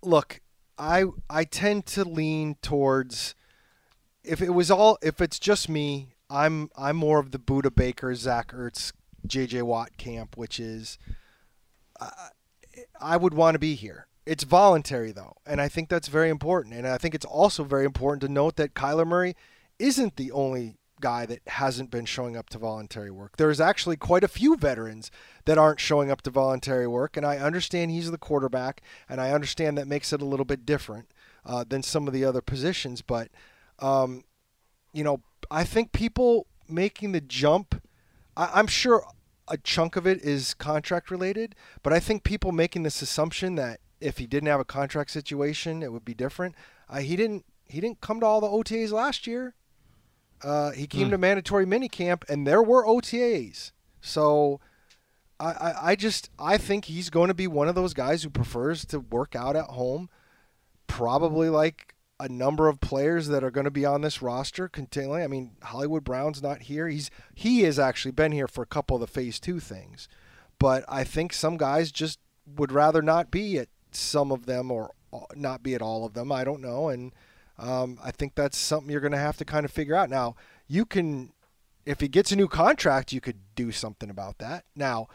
look, 0.02 0.40
I 0.78 1.04
I 1.28 1.44
tend 1.44 1.86
to 1.86 2.04
lean 2.04 2.56
towards 2.62 3.34
if 4.24 4.40
it 4.40 4.50
was 4.50 4.70
all 4.70 4.98
if 5.02 5.20
it's 5.20 5.38
just 5.38 5.68
me, 5.68 6.14
I'm 6.30 6.70
I'm 6.76 6.96
more 6.96 7.18
of 7.18 7.30
the 7.30 7.38
Budda 7.38 7.74
Baker, 7.74 8.14
Zach 8.14 8.52
Ertz, 8.52 8.92
J.J. 9.26 9.62
Watt 9.62 9.96
camp, 9.96 10.36
which 10.36 10.58
is 10.58 10.98
uh, 12.00 12.10
I 13.00 13.16
would 13.16 13.34
want 13.34 13.54
to 13.54 13.58
be 13.58 13.74
here. 13.74 14.06
It's 14.26 14.44
voluntary 14.44 15.12
though, 15.12 15.36
and 15.46 15.60
I 15.60 15.68
think 15.68 15.88
that's 15.88 16.08
very 16.08 16.30
important. 16.30 16.74
And 16.74 16.86
I 16.88 16.98
think 16.98 17.14
it's 17.14 17.26
also 17.26 17.62
very 17.62 17.84
important 17.84 18.22
to 18.22 18.28
note 18.28 18.56
that 18.56 18.74
Kyler 18.74 19.06
Murray 19.06 19.36
isn't 19.78 20.16
the 20.16 20.32
only 20.32 20.76
guy 21.00 21.26
that 21.26 21.40
hasn't 21.48 21.90
been 21.90 22.06
showing 22.06 22.36
up 22.36 22.48
to 22.48 22.56
voluntary 22.56 23.10
work. 23.10 23.36
There's 23.36 23.60
actually 23.60 23.96
quite 23.96 24.24
a 24.24 24.28
few 24.28 24.56
veterans 24.56 25.10
that 25.44 25.58
aren't 25.58 25.80
showing 25.80 26.10
up 26.10 26.22
to 26.22 26.30
voluntary 26.30 26.86
work, 26.86 27.18
and 27.18 27.26
I 27.26 27.36
understand 27.36 27.90
he's 27.90 28.10
the 28.10 28.16
quarterback, 28.16 28.80
and 29.08 29.20
I 29.20 29.32
understand 29.32 29.76
that 29.76 29.88
makes 29.88 30.12
it 30.12 30.22
a 30.22 30.26
little 30.26 30.46
bit 30.46 30.64
different 30.64 31.08
uh, 31.44 31.64
than 31.68 31.82
some 31.82 32.06
of 32.06 32.14
the 32.14 32.24
other 32.24 32.40
positions. 32.40 33.02
But 33.02 33.28
um, 33.78 34.24
you 34.92 35.04
know, 35.04 35.20
I 35.50 35.64
think 35.64 35.92
people 35.92 36.46
making 36.68 37.12
the 37.12 37.20
jump, 37.20 37.82
I, 38.36 38.50
I'm 38.54 38.66
sure 38.66 39.04
a 39.48 39.56
chunk 39.58 39.96
of 39.96 40.06
it 40.06 40.22
is 40.22 40.54
contract 40.54 41.10
related, 41.10 41.54
but 41.82 41.92
I 41.92 42.00
think 42.00 42.24
people 42.24 42.52
making 42.52 42.82
this 42.82 43.02
assumption 43.02 43.56
that 43.56 43.80
if 44.00 44.18
he 44.18 44.26
didn't 44.26 44.48
have 44.48 44.60
a 44.60 44.64
contract 44.64 45.10
situation, 45.10 45.82
it 45.82 45.92
would 45.92 46.04
be 46.04 46.14
different. 46.14 46.54
Uh, 46.88 46.98
he 46.98 47.16
didn't. 47.16 47.44
He 47.66 47.80
didn't 47.80 48.02
come 48.02 48.20
to 48.20 48.26
all 48.26 48.40
the 48.42 48.46
OTAs 48.46 48.92
last 48.92 49.26
year. 49.26 49.54
Uh, 50.42 50.72
he 50.72 50.86
came 50.86 51.08
mm. 51.08 51.12
to 51.12 51.18
mandatory 51.18 51.64
minicamp, 51.64 52.28
and 52.28 52.46
there 52.46 52.62
were 52.62 52.84
OTAs. 52.86 53.72
So, 54.02 54.60
I, 55.40 55.46
I, 55.46 55.74
I 55.90 55.96
just 55.96 56.28
I 56.38 56.58
think 56.58 56.84
he's 56.84 57.08
going 57.08 57.28
to 57.28 57.34
be 57.34 57.46
one 57.46 57.68
of 57.68 57.74
those 57.74 57.94
guys 57.94 58.22
who 58.22 58.30
prefers 58.30 58.84
to 58.86 59.00
work 59.00 59.34
out 59.34 59.56
at 59.56 59.66
home, 59.66 60.10
probably 60.86 61.48
like 61.48 61.94
a 62.20 62.28
number 62.28 62.68
of 62.68 62.80
players 62.80 63.28
that 63.28 63.42
are 63.42 63.50
going 63.50 63.64
to 63.64 63.70
be 63.70 63.84
on 63.84 64.02
this 64.02 64.22
roster 64.22 64.68
continually. 64.68 65.22
I 65.22 65.26
mean, 65.26 65.52
Hollywood 65.62 66.04
Brown's 66.04 66.42
not 66.42 66.62
here. 66.62 66.88
He's 66.88 67.10
he 67.34 67.62
has 67.62 67.78
actually 67.78 68.12
been 68.12 68.32
here 68.32 68.48
for 68.48 68.62
a 68.62 68.66
couple 68.66 68.96
of 68.96 69.00
the 69.00 69.06
phase 69.06 69.40
two 69.40 69.60
things, 69.60 70.08
but 70.58 70.84
I 70.88 71.04
think 71.04 71.32
some 71.32 71.56
guys 71.56 71.90
just 71.90 72.20
would 72.46 72.72
rather 72.72 73.02
not 73.02 73.30
be 73.30 73.58
at 73.58 73.68
some 73.90 74.30
of 74.30 74.46
them 74.46 74.70
or 74.70 74.92
not 75.34 75.62
be 75.62 75.74
at 75.74 75.82
all 75.82 76.04
of 76.04 76.14
them. 76.14 76.30
I 76.30 76.44
don't 76.44 76.62
know, 76.62 76.88
and 76.88 77.12
um, 77.58 77.98
I 78.02 78.10
think 78.10 78.34
that's 78.34 78.58
something 78.58 78.90
you're 78.90 79.00
going 79.00 79.12
to 79.12 79.18
have 79.18 79.36
to 79.38 79.44
kind 79.44 79.64
of 79.64 79.70
figure 79.70 79.94
out. 79.94 80.10
Now, 80.10 80.36
you 80.66 80.84
can, 80.84 81.32
if 81.84 82.00
he 82.00 82.08
gets 82.08 82.32
a 82.32 82.36
new 82.36 82.48
contract, 82.48 83.12
you 83.12 83.20
could 83.20 83.38
do 83.54 83.72
something 83.72 84.10
about 84.10 84.38
that. 84.38 84.64
Now, 84.74 85.08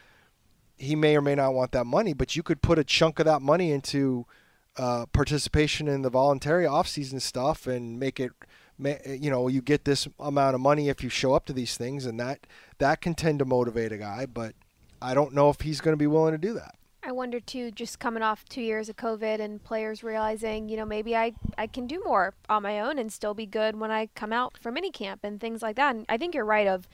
he 0.77 0.95
may 0.95 1.17
or 1.17 1.21
may 1.21 1.35
not 1.35 1.53
want 1.53 1.71
that 1.73 1.85
money, 1.85 2.13
but 2.13 2.35
you 2.35 2.43
could 2.43 2.61
put 2.61 2.79
a 2.79 2.83
chunk 2.83 3.19
of 3.19 3.25
that 3.25 3.41
money 3.41 3.71
into 3.71 4.25
uh, 4.79 5.05
participation 5.07 5.89
in 5.89 6.03
the 6.03 6.09
voluntary 6.09 6.65
off-season 6.65 7.19
stuff 7.19 7.67
and 7.67 7.99
make 7.99 8.17
it 8.17 8.31
you 9.05 9.29
know 9.29 9.49
you 9.49 9.61
get 9.61 9.83
this 9.83 10.07
amount 10.21 10.55
of 10.55 10.61
money 10.61 10.87
if 10.87 11.03
you 11.03 11.09
show 11.09 11.33
up 11.33 11.45
to 11.45 11.51
these 11.51 11.75
things 11.75 12.05
and 12.05 12.17
that 12.17 12.47
that 12.77 13.01
can 13.01 13.13
tend 13.13 13.39
to 13.39 13.43
motivate 13.43 13.91
a 13.91 13.97
guy 13.97 14.25
but 14.25 14.53
i 15.01 15.13
don't 15.13 15.33
know 15.33 15.49
if 15.49 15.59
he's 15.59 15.81
going 15.81 15.91
to 15.91 15.97
be 15.97 16.07
willing 16.07 16.31
to 16.31 16.37
do 16.37 16.53
that. 16.53 16.75
I 17.03 17.11
wonder 17.11 17.41
too 17.41 17.71
just 17.71 17.99
coming 17.99 18.23
off 18.23 18.45
two 18.45 18.61
years 18.61 18.87
of 18.87 18.95
covid 18.95 19.41
and 19.41 19.61
players 19.61 20.01
realizing 20.01 20.69
you 20.69 20.77
know 20.77 20.85
maybe 20.85 21.13
i 21.13 21.33
i 21.57 21.67
can 21.67 21.85
do 21.85 22.01
more 22.05 22.33
on 22.47 22.63
my 22.63 22.79
own 22.79 22.97
and 22.97 23.11
still 23.11 23.33
be 23.33 23.45
good 23.45 23.77
when 23.77 23.91
i 23.91 24.07
come 24.15 24.31
out 24.31 24.57
for 24.57 24.71
minicamp 24.71 25.19
and 25.23 25.41
things 25.41 25.61
like 25.61 25.75
that 25.75 25.93
and 25.93 26.05
i 26.07 26.17
think 26.17 26.33
you're 26.33 26.45
right 26.45 26.67
of 26.67 26.87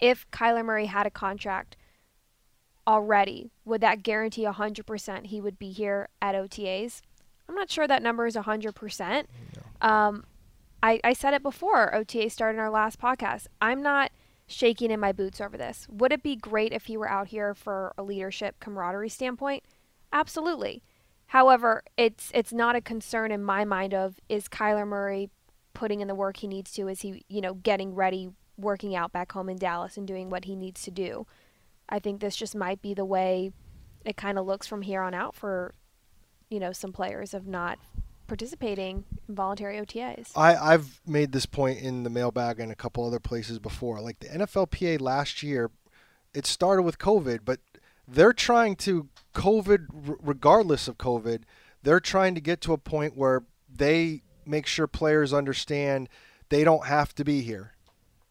if 0.00 0.30
kyler 0.30 0.64
murray 0.64 0.86
had 0.86 1.06
a 1.06 1.10
contract 1.10 1.76
already 2.86 3.52
would 3.64 3.80
that 3.80 4.02
guarantee 4.02 4.44
100% 4.44 5.26
he 5.26 5.40
would 5.40 5.58
be 5.58 5.70
here 5.70 6.08
at 6.20 6.34
otas 6.34 7.00
I'm 7.52 7.56
not 7.56 7.70
sure 7.70 7.86
that 7.86 8.02
number 8.02 8.26
is 8.26 8.34
100%. 8.34 9.24
Um, 9.82 10.24
I, 10.82 11.00
I 11.04 11.12
said 11.12 11.34
it 11.34 11.42
before 11.42 11.94
OTA 11.94 12.30
started 12.30 12.56
in 12.56 12.64
our 12.64 12.70
last 12.70 12.98
podcast. 12.98 13.46
I'm 13.60 13.82
not 13.82 14.10
shaking 14.46 14.90
in 14.90 14.98
my 14.98 15.12
boots 15.12 15.38
over 15.38 15.58
this. 15.58 15.86
Would 15.90 16.12
it 16.12 16.22
be 16.22 16.34
great 16.34 16.72
if 16.72 16.86
he 16.86 16.96
were 16.96 17.10
out 17.10 17.28
here 17.28 17.54
for 17.54 17.92
a 17.98 18.02
leadership 18.02 18.58
camaraderie 18.58 19.10
standpoint? 19.10 19.64
Absolutely. 20.14 20.82
However, 21.26 21.82
it's 21.98 22.30
it's 22.34 22.54
not 22.54 22.74
a 22.74 22.80
concern 22.80 23.30
in 23.30 23.44
my 23.44 23.66
mind 23.66 23.92
of 23.92 24.18
is 24.30 24.48
Kyler 24.48 24.86
Murray 24.86 25.28
putting 25.74 26.00
in 26.00 26.08
the 26.08 26.14
work 26.14 26.38
he 26.38 26.48
needs 26.48 26.72
to? 26.72 26.88
Is 26.88 27.02
he, 27.02 27.22
you 27.28 27.42
know, 27.42 27.52
getting 27.52 27.94
ready, 27.94 28.30
working 28.56 28.96
out 28.96 29.12
back 29.12 29.32
home 29.32 29.50
in 29.50 29.58
Dallas 29.58 29.98
and 29.98 30.06
doing 30.06 30.30
what 30.30 30.46
he 30.46 30.56
needs 30.56 30.82
to 30.84 30.90
do? 30.90 31.26
I 31.86 31.98
think 31.98 32.22
this 32.22 32.34
just 32.34 32.56
might 32.56 32.80
be 32.80 32.94
the 32.94 33.04
way 33.04 33.52
it 34.06 34.16
kind 34.16 34.38
of 34.38 34.46
looks 34.46 34.66
from 34.66 34.80
here 34.80 35.02
on 35.02 35.12
out 35.12 35.34
for, 35.34 35.74
you 36.52 36.60
know, 36.60 36.72
some 36.72 36.92
players 36.92 37.32
of 37.32 37.46
not 37.46 37.78
participating 38.28 39.04
in 39.28 39.34
voluntary 39.34 39.78
OTAs. 39.78 40.30
I, 40.36 40.54
I've 40.56 41.00
made 41.06 41.32
this 41.32 41.46
point 41.46 41.80
in 41.80 42.02
the 42.02 42.10
mailbag 42.10 42.60
and 42.60 42.70
a 42.70 42.76
couple 42.76 43.06
other 43.06 43.18
places 43.18 43.58
before. 43.58 44.00
Like 44.00 44.20
the 44.20 44.28
NFLPA 44.28 45.00
last 45.00 45.42
year, 45.42 45.70
it 46.34 46.46
started 46.46 46.82
with 46.82 46.98
COVID, 46.98 47.40
but 47.44 47.60
they're 48.06 48.32
trying 48.32 48.76
to 48.76 49.08
COVID, 49.34 50.16
regardless 50.22 50.88
of 50.88 50.98
COVID, 50.98 51.42
they're 51.82 52.00
trying 52.00 52.34
to 52.34 52.40
get 52.40 52.60
to 52.62 52.72
a 52.72 52.78
point 52.78 53.16
where 53.16 53.44
they 53.74 54.22
make 54.44 54.66
sure 54.66 54.86
players 54.86 55.32
understand 55.32 56.08
they 56.48 56.64
don't 56.64 56.86
have 56.86 57.14
to 57.14 57.24
be 57.24 57.40
here. 57.40 57.74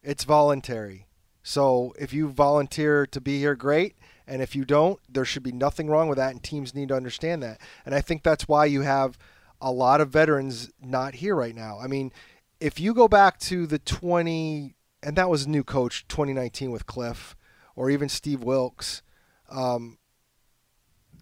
It's 0.02 0.24
voluntary. 0.24 1.06
So 1.42 1.92
if 1.98 2.12
you 2.12 2.28
volunteer 2.28 3.06
to 3.06 3.20
be 3.20 3.38
here, 3.38 3.56
great. 3.56 3.96
And 4.26 4.42
if 4.42 4.54
you 4.54 4.64
don't, 4.64 5.00
there 5.08 5.24
should 5.24 5.42
be 5.42 5.52
nothing 5.52 5.88
wrong 5.88 6.08
with 6.08 6.18
that, 6.18 6.30
and 6.30 6.42
teams 6.42 6.74
need 6.74 6.88
to 6.88 6.96
understand 6.96 7.42
that. 7.42 7.60
And 7.84 7.94
I 7.94 8.00
think 8.00 8.22
that's 8.22 8.48
why 8.48 8.66
you 8.66 8.82
have 8.82 9.18
a 9.60 9.70
lot 9.70 10.00
of 10.00 10.10
veterans 10.10 10.70
not 10.80 11.14
here 11.14 11.34
right 11.34 11.54
now. 11.54 11.78
I 11.80 11.86
mean, 11.86 12.12
if 12.60 12.78
you 12.80 12.94
go 12.94 13.08
back 13.08 13.38
to 13.40 13.66
the 13.66 13.78
20, 13.78 14.74
and 15.02 15.16
that 15.16 15.30
was 15.30 15.46
new 15.46 15.64
coach 15.64 16.06
2019 16.08 16.70
with 16.70 16.86
Cliff, 16.86 17.36
or 17.74 17.90
even 17.90 18.08
Steve 18.08 18.42
Wilks, 18.42 19.02
um, 19.50 19.98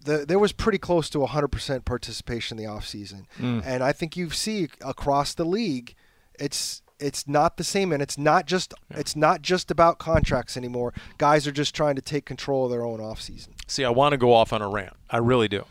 the, 0.03 0.25
there 0.25 0.39
was 0.39 0.51
pretty 0.51 0.77
close 0.77 1.09
to 1.11 1.19
100% 1.19 1.85
participation 1.85 2.57
in 2.57 2.63
the 2.63 2.69
offseason. 2.69 3.25
Mm. 3.39 3.63
And 3.65 3.83
I 3.83 3.91
think 3.91 4.17
you 4.17 4.29
see 4.31 4.69
across 4.81 5.33
the 5.33 5.45
league, 5.45 5.95
it's 6.39 6.81
it's 7.01 7.27
not 7.27 7.57
the 7.57 7.63
same 7.63 7.91
and 7.91 8.01
it's 8.01 8.17
not 8.17 8.45
just 8.45 8.73
it's 8.91 9.15
not 9.15 9.41
just 9.41 9.71
about 9.71 9.97
contracts 9.97 10.55
anymore. 10.55 10.93
Guys 11.17 11.47
are 11.47 11.51
just 11.51 11.75
trying 11.75 11.95
to 11.95 12.01
take 12.01 12.25
control 12.25 12.65
of 12.65 12.71
their 12.71 12.85
own 12.85 12.99
offseason. 12.99 13.49
See, 13.67 13.83
I 13.83 13.89
want 13.89 14.13
to 14.13 14.17
go 14.17 14.33
off 14.33 14.53
on 14.53 14.61
a 14.61 14.69
rant. 14.69 14.95
I 15.09 15.17
really 15.17 15.47
do. 15.47 15.65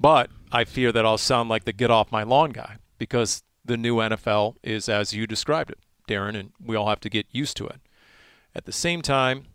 But 0.00 0.30
I 0.50 0.64
fear 0.64 0.92
that 0.92 1.04
I'll 1.04 1.18
sound 1.18 1.50
like 1.50 1.64
the 1.64 1.72
get 1.72 1.90
off 1.90 2.10
my 2.10 2.22
lawn 2.22 2.50
guy 2.50 2.76
because 2.98 3.42
the 3.64 3.76
new 3.76 3.96
NFL 3.96 4.56
is 4.62 4.88
as 4.88 5.12
you 5.12 5.26
described 5.26 5.70
it, 5.70 5.78
Darren, 6.08 6.38
and 6.38 6.52
we 6.60 6.74
all 6.74 6.88
have 6.88 7.00
to 7.00 7.10
get 7.10 7.26
used 7.30 7.56
to 7.58 7.66
it. 7.66 7.80
At 8.54 8.64
the 8.64 8.72
same 8.72 9.02
time, 9.02 9.46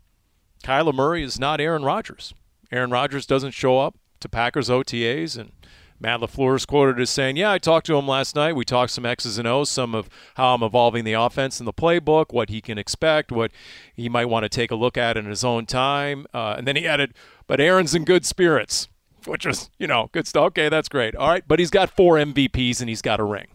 Kyler 0.62 0.94
Murray 0.94 1.22
is 1.22 1.38
not 1.38 1.60
Aaron 1.60 1.82
Rodgers. 1.82 2.32
Aaron 2.72 2.90
Rodgers 2.90 3.26
doesn't 3.26 3.52
show 3.52 3.78
up 3.78 3.96
to 4.20 4.28
Packers 4.28 4.68
OTAs, 4.68 5.36
and 5.36 5.52
Matt 5.98 6.20
LaFleur 6.20 6.56
is 6.56 6.66
quoted 6.66 7.00
as 7.00 7.10
saying, 7.10 7.36
Yeah, 7.36 7.52
I 7.52 7.58
talked 7.58 7.86
to 7.86 7.96
him 7.96 8.06
last 8.06 8.36
night. 8.36 8.54
We 8.54 8.64
talked 8.64 8.92
some 8.92 9.06
X's 9.06 9.38
and 9.38 9.48
O's, 9.48 9.70
some 9.70 9.94
of 9.94 10.08
how 10.34 10.54
I'm 10.54 10.62
evolving 10.62 11.04
the 11.04 11.14
offense 11.14 11.58
in 11.58 11.66
the 11.66 11.72
playbook, 11.72 12.32
what 12.32 12.50
he 12.50 12.60
can 12.60 12.78
expect, 12.78 13.32
what 13.32 13.50
he 13.94 14.08
might 14.08 14.26
want 14.26 14.44
to 14.44 14.48
take 14.48 14.70
a 14.70 14.76
look 14.76 14.98
at 14.98 15.16
in 15.16 15.24
his 15.26 15.44
own 15.44 15.66
time. 15.66 16.26
Uh, 16.34 16.54
and 16.58 16.66
then 16.66 16.76
he 16.76 16.86
added, 16.86 17.14
But 17.46 17.60
Aaron's 17.60 17.94
in 17.94 18.04
good 18.04 18.26
spirits, 18.26 18.88
which 19.24 19.46
was, 19.46 19.70
you 19.78 19.86
know, 19.86 20.10
good 20.12 20.26
stuff. 20.26 20.48
Okay, 20.48 20.68
that's 20.68 20.88
great. 20.88 21.16
All 21.16 21.28
right, 21.28 21.44
but 21.46 21.58
he's 21.58 21.70
got 21.70 21.90
four 21.90 22.16
MVPs 22.16 22.80
and 22.80 22.88
he's 22.88 23.02
got 23.02 23.20
a 23.20 23.24
ring. 23.24 23.48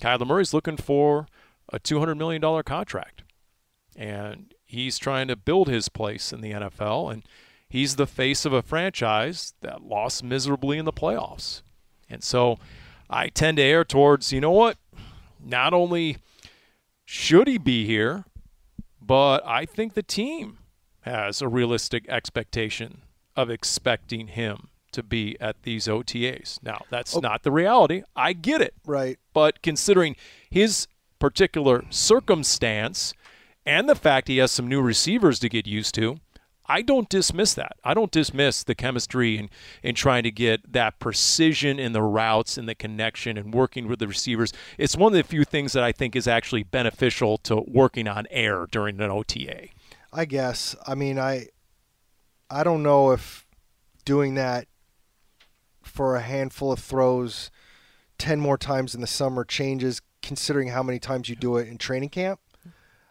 Kyler 0.00 0.26
Murray's 0.26 0.52
looking 0.52 0.76
for 0.76 1.26
a 1.72 1.78
$200 1.78 2.16
million 2.16 2.62
contract. 2.64 3.22
And 3.96 4.52
he's 4.64 4.98
trying 4.98 5.28
to 5.28 5.36
build 5.36 5.68
his 5.68 5.88
place 5.88 6.32
in 6.32 6.40
the 6.40 6.50
NFL. 6.50 7.12
And 7.12 7.22
he's 7.74 7.96
the 7.96 8.06
face 8.06 8.44
of 8.44 8.52
a 8.52 8.62
franchise 8.62 9.52
that 9.60 9.82
lost 9.82 10.22
miserably 10.22 10.78
in 10.78 10.84
the 10.84 10.92
playoffs. 10.92 11.62
And 12.08 12.22
so 12.22 12.60
I 13.10 13.26
tend 13.26 13.56
to 13.56 13.64
err 13.64 13.84
towards, 13.84 14.32
you 14.32 14.40
know 14.40 14.52
what? 14.52 14.78
Not 15.44 15.74
only 15.74 16.18
should 17.04 17.48
he 17.48 17.58
be 17.58 17.84
here, 17.84 18.26
but 19.02 19.44
I 19.44 19.66
think 19.66 19.94
the 19.94 20.04
team 20.04 20.58
has 21.00 21.42
a 21.42 21.48
realistic 21.48 22.08
expectation 22.08 23.02
of 23.34 23.50
expecting 23.50 24.28
him 24.28 24.68
to 24.92 25.02
be 25.02 25.36
at 25.40 25.64
these 25.64 25.88
OTAs. 25.88 26.62
Now, 26.62 26.84
that's 26.90 27.16
oh. 27.16 27.20
not 27.20 27.42
the 27.42 27.50
reality. 27.50 28.04
I 28.14 28.34
get 28.34 28.60
it. 28.60 28.74
Right. 28.86 29.18
But 29.32 29.62
considering 29.62 30.14
his 30.48 30.86
particular 31.18 31.82
circumstance 31.90 33.14
and 33.66 33.88
the 33.88 33.96
fact 33.96 34.28
he 34.28 34.36
has 34.36 34.52
some 34.52 34.68
new 34.68 34.80
receivers 34.80 35.40
to 35.40 35.48
get 35.48 35.66
used 35.66 35.96
to, 35.96 36.20
I 36.66 36.82
don't 36.82 37.08
dismiss 37.08 37.54
that. 37.54 37.76
I 37.84 37.94
don't 37.94 38.10
dismiss 38.10 38.64
the 38.64 38.74
chemistry 38.74 39.36
and 39.36 39.50
in, 39.82 39.90
in 39.90 39.94
trying 39.94 40.22
to 40.22 40.30
get 40.30 40.72
that 40.72 40.98
precision 40.98 41.78
in 41.78 41.92
the 41.92 42.02
routes 42.02 42.56
and 42.56 42.68
the 42.68 42.74
connection 42.74 43.36
and 43.36 43.52
working 43.52 43.86
with 43.86 43.98
the 43.98 44.08
receivers. 44.08 44.52
It's 44.78 44.96
one 44.96 45.12
of 45.12 45.16
the 45.16 45.22
few 45.22 45.44
things 45.44 45.72
that 45.72 45.84
I 45.84 45.92
think 45.92 46.16
is 46.16 46.26
actually 46.26 46.62
beneficial 46.62 47.38
to 47.38 47.62
working 47.66 48.08
on 48.08 48.26
air 48.30 48.66
during 48.70 49.00
an 49.00 49.10
OTA. 49.10 49.68
I 50.12 50.24
guess. 50.24 50.74
I 50.86 50.94
mean, 50.94 51.18
I 51.18 51.48
I 52.50 52.62
don't 52.62 52.82
know 52.82 53.10
if 53.12 53.46
doing 54.04 54.34
that 54.34 54.68
for 55.82 56.16
a 56.16 56.20
handful 56.20 56.72
of 56.72 56.78
throws 56.78 57.50
10 58.18 58.40
more 58.40 58.56
times 58.56 58.94
in 58.94 59.00
the 59.00 59.06
summer 59.06 59.44
changes 59.44 60.00
considering 60.22 60.68
how 60.68 60.82
many 60.82 60.98
times 60.98 61.28
you 61.28 61.36
do 61.36 61.56
it 61.56 61.68
in 61.68 61.78
training 61.78 62.08
camp. 62.08 62.40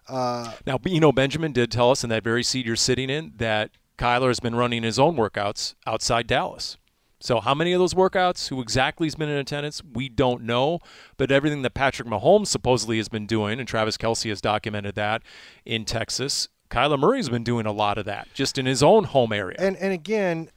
Uh, 0.07 0.51
now, 0.65 0.79
you 0.85 0.99
know, 0.99 1.11
Benjamin 1.11 1.51
did 1.51 1.71
tell 1.71 1.91
us 1.91 2.03
in 2.03 2.09
that 2.09 2.23
very 2.23 2.43
seat 2.43 2.65
you're 2.65 2.75
sitting 2.75 3.09
in 3.09 3.33
that 3.37 3.71
Kyler 3.97 4.27
has 4.27 4.39
been 4.39 4.55
running 4.55 4.83
his 4.83 4.99
own 4.99 5.15
workouts 5.15 5.75
outside 5.87 6.27
Dallas. 6.27 6.77
So, 7.19 7.39
how 7.39 7.53
many 7.53 7.71
of 7.71 7.79
those 7.79 7.93
workouts, 7.93 8.49
who 8.49 8.59
exactly 8.61 9.07
has 9.07 9.15
been 9.15 9.29
in 9.29 9.37
attendance, 9.37 9.81
we 9.81 10.09
don't 10.09 10.43
know. 10.43 10.79
But 11.15 11.31
everything 11.31 11.61
that 11.61 11.73
Patrick 11.73 12.07
Mahomes 12.07 12.47
supposedly 12.47 12.97
has 12.97 13.07
been 13.07 13.25
doing, 13.25 13.59
and 13.59 13.67
Travis 13.67 13.95
Kelce 13.97 14.27
has 14.27 14.41
documented 14.41 14.95
that 14.95 15.21
in 15.63 15.85
Texas, 15.85 16.49
Kyler 16.69 16.99
Murray's 16.99 17.29
been 17.29 17.43
doing 17.43 17.65
a 17.65 17.71
lot 17.71 17.97
of 17.97 18.05
that 18.05 18.27
just 18.33 18.57
in 18.57 18.65
his 18.65 18.83
own 18.83 19.05
home 19.05 19.31
area. 19.31 19.55
And 19.59 19.77
and 19.77 19.93
again, 19.93 20.49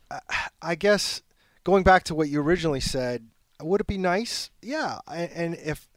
I 0.61 0.74
guess 0.74 1.22
going 1.62 1.85
back 1.85 2.04
to 2.04 2.14
what 2.14 2.28
you 2.28 2.40
originally 2.40 2.80
said, 2.80 3.28
would 3.62 3.80
it 3.80 3.87
be 3.87 3.98
nice? 3.98 4.50
Yeah. 4.62 4.98
And 5.06 5.54
if 5.54 5.88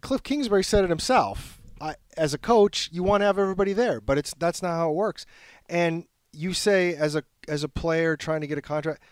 Cliff 0.00 0.22
Kingsbury 0.22 0.62
said 0.62 0.84
it 0.84 0.90
himself, 0.90 1.57
I, 1.80 1.94
as 2.16 2.34
a 2.34 2.38
coach, 2.38 2.88
you 2.92 3.02
want 3.02 3.22
to 3.22 3.26
have 3.26 3.38
everybody 3.38 3.72
there, 3.72 4.00
but 4.00 4.18
it's 4.18 4.34
that's 4.38 4.62
not 4.62 4.74
how 4.74 4.90
it 4.90 4.94
works. 4.94 5.26
And 5.68 6.06
you 6.32 6.52
say 6.52 6.94
as 6.94 7.14
a 7.14 7.24
as 7.48 7.64
a 7.64 7.68
player 7.68 8.16
trying 8.16 8.40
to 8.40 8.46
get 8.46 8.58
a 8.58 8.62
contract, 8.62 9.02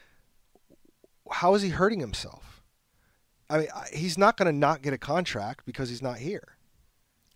how 1.30 1.54
is 1.54 1.62
he 1.62 1.70
hurting 1.70 2.00
himself? 2.00 2.62
I 3.48 3.58
mean, 3.58 3.68
he's 3.92 4.18
not 4.18 4.36
going 4.36 4.52
to 4.52 4.58
not 4.58 4.82
get 4.82 4.92
a 4.92 4.98
contract 4.98 5.64
because 5.64 5.88
he's 5.88 6.02
not 6.02 6.18
here. 6.18 6.56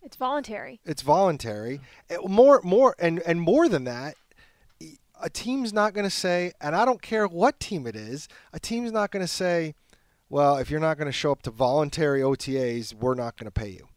It's 0.02 0.16
voluntary. 0.16 0.80
It's 0.84 1.02
voluntary. 1.02 1.80
Eh, 2.08 2.16
more, 2.26 2.60
more, 2.64 2.96
and 2.98 3.20
and 3.20 3.40
more 3.40 3.68
than 3.68 3.84
that, 3.84 4.16
a 5.20 5.30
team's 5.30 5.72
not 5.72 5.92
going 5.92 6.04
to 6.04 6.10
say, 6.10 6.52
and 6.60 6.74
I 6.74 6.84
don't 6.84 7.02
care 7.02 7.26
what 7.26 7.60
team 7.60 7.86
it 7.86 7.94
is, 7.94 8.28
a 8.52 8.58
team's 8.58 8.92
not 8.92 9.10
going 9.10 9.22
to 9.22 9.28
say, 9.28 9.74
well, 10.28 10.56
if 10.56 10.70
you're 10.70 10.80
not 10.80 10.96
going 10.96 11.06
to 11.06 11.12
show 11.12 11.32
up 11.32 11.42
to 11.42 11.50
voluntary 11.50 12.20
OTAs, 12.20 12.94
we're 12.94 13.14
not 13.14 13.36
going 13.36 13.46
to 13.46 13.50
pay 13.50 13.70
you. 13.70 13.89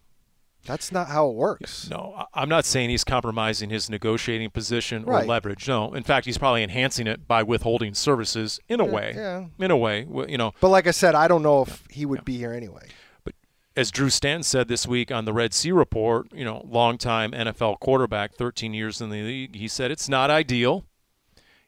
That's 0.66 0.92
not 0.94 1.10
how 1.10 1.30
it 1.30 1.36
works. 1.36 1.90
No, 1.90 2.26
I'm 2.34 2.48
not 2.48 2.64
saying 2.64 2.90
he's 2.90 3.04
compromising 3.04 3.70
his 3.70 3.90
negotiating 3.90 4.50
position 4.52 5.04
or 5.04 5.14
right. 5.14 5.28
leverage. 5.28 5.68
No, 5.68 5.94
in 5.94 6.04
fact, 6.04 6.26
he's 6.26 6.38
probably 6.38 6.64
enhancing 6.64 7.06
it 7.06 7.28
by 7.28 7.44
withholding 7.44 7.94
services 7.94 8.62
in 8.70 8.80
a 8.80 8.86
yeah, 8.86 8.92
way. 8.92 9.14
Yeah. 9.16 9.46
In 9.60 9.72
a 9.72 9.78
way, 9.78 10.08
you 10.28 10.38
know. 10.38 10.54
But 10.62 10.70
like 10.70 10.88
I 10.88 10.92
said, 10.92 11.16
I 11.16 11.28
don't 11.28 11.44
know 11.44 11.64
if 11.64 11.84
he 11.90 12.06
would 12.06 12.20
yeah. 12.20 12.24
be 12.24 12.38
here 12.38 12.54
anyway. 12.54 12.88
But 13.26 13.34
as 13.76 13.92
Drew 13.92 14.10
Stanton 14.10 14.44
said 14.44 14.70
this 14.70 14.88
week 14.88 15.12
on 15.12 15.26
the 15.26 15.34
Red 15.34 15.54
Sea 15.54 15.74
Report, 15.74 16.28
you 16.34 16.46
know, 16.46 16.66
longtime 16.66 17.34
NFL 17.34 17.82
quarterback, 17.82 18.36
13 18.36 18.74
years 18.74 19.02
in 19.02 19.10
the 19.10 19.22
league, 19.22 19.56
he 19.56 19.68
said 19.68 19.92
it's 19.92 20.08
not 20.08 20.30
ideal. 20.30 20.86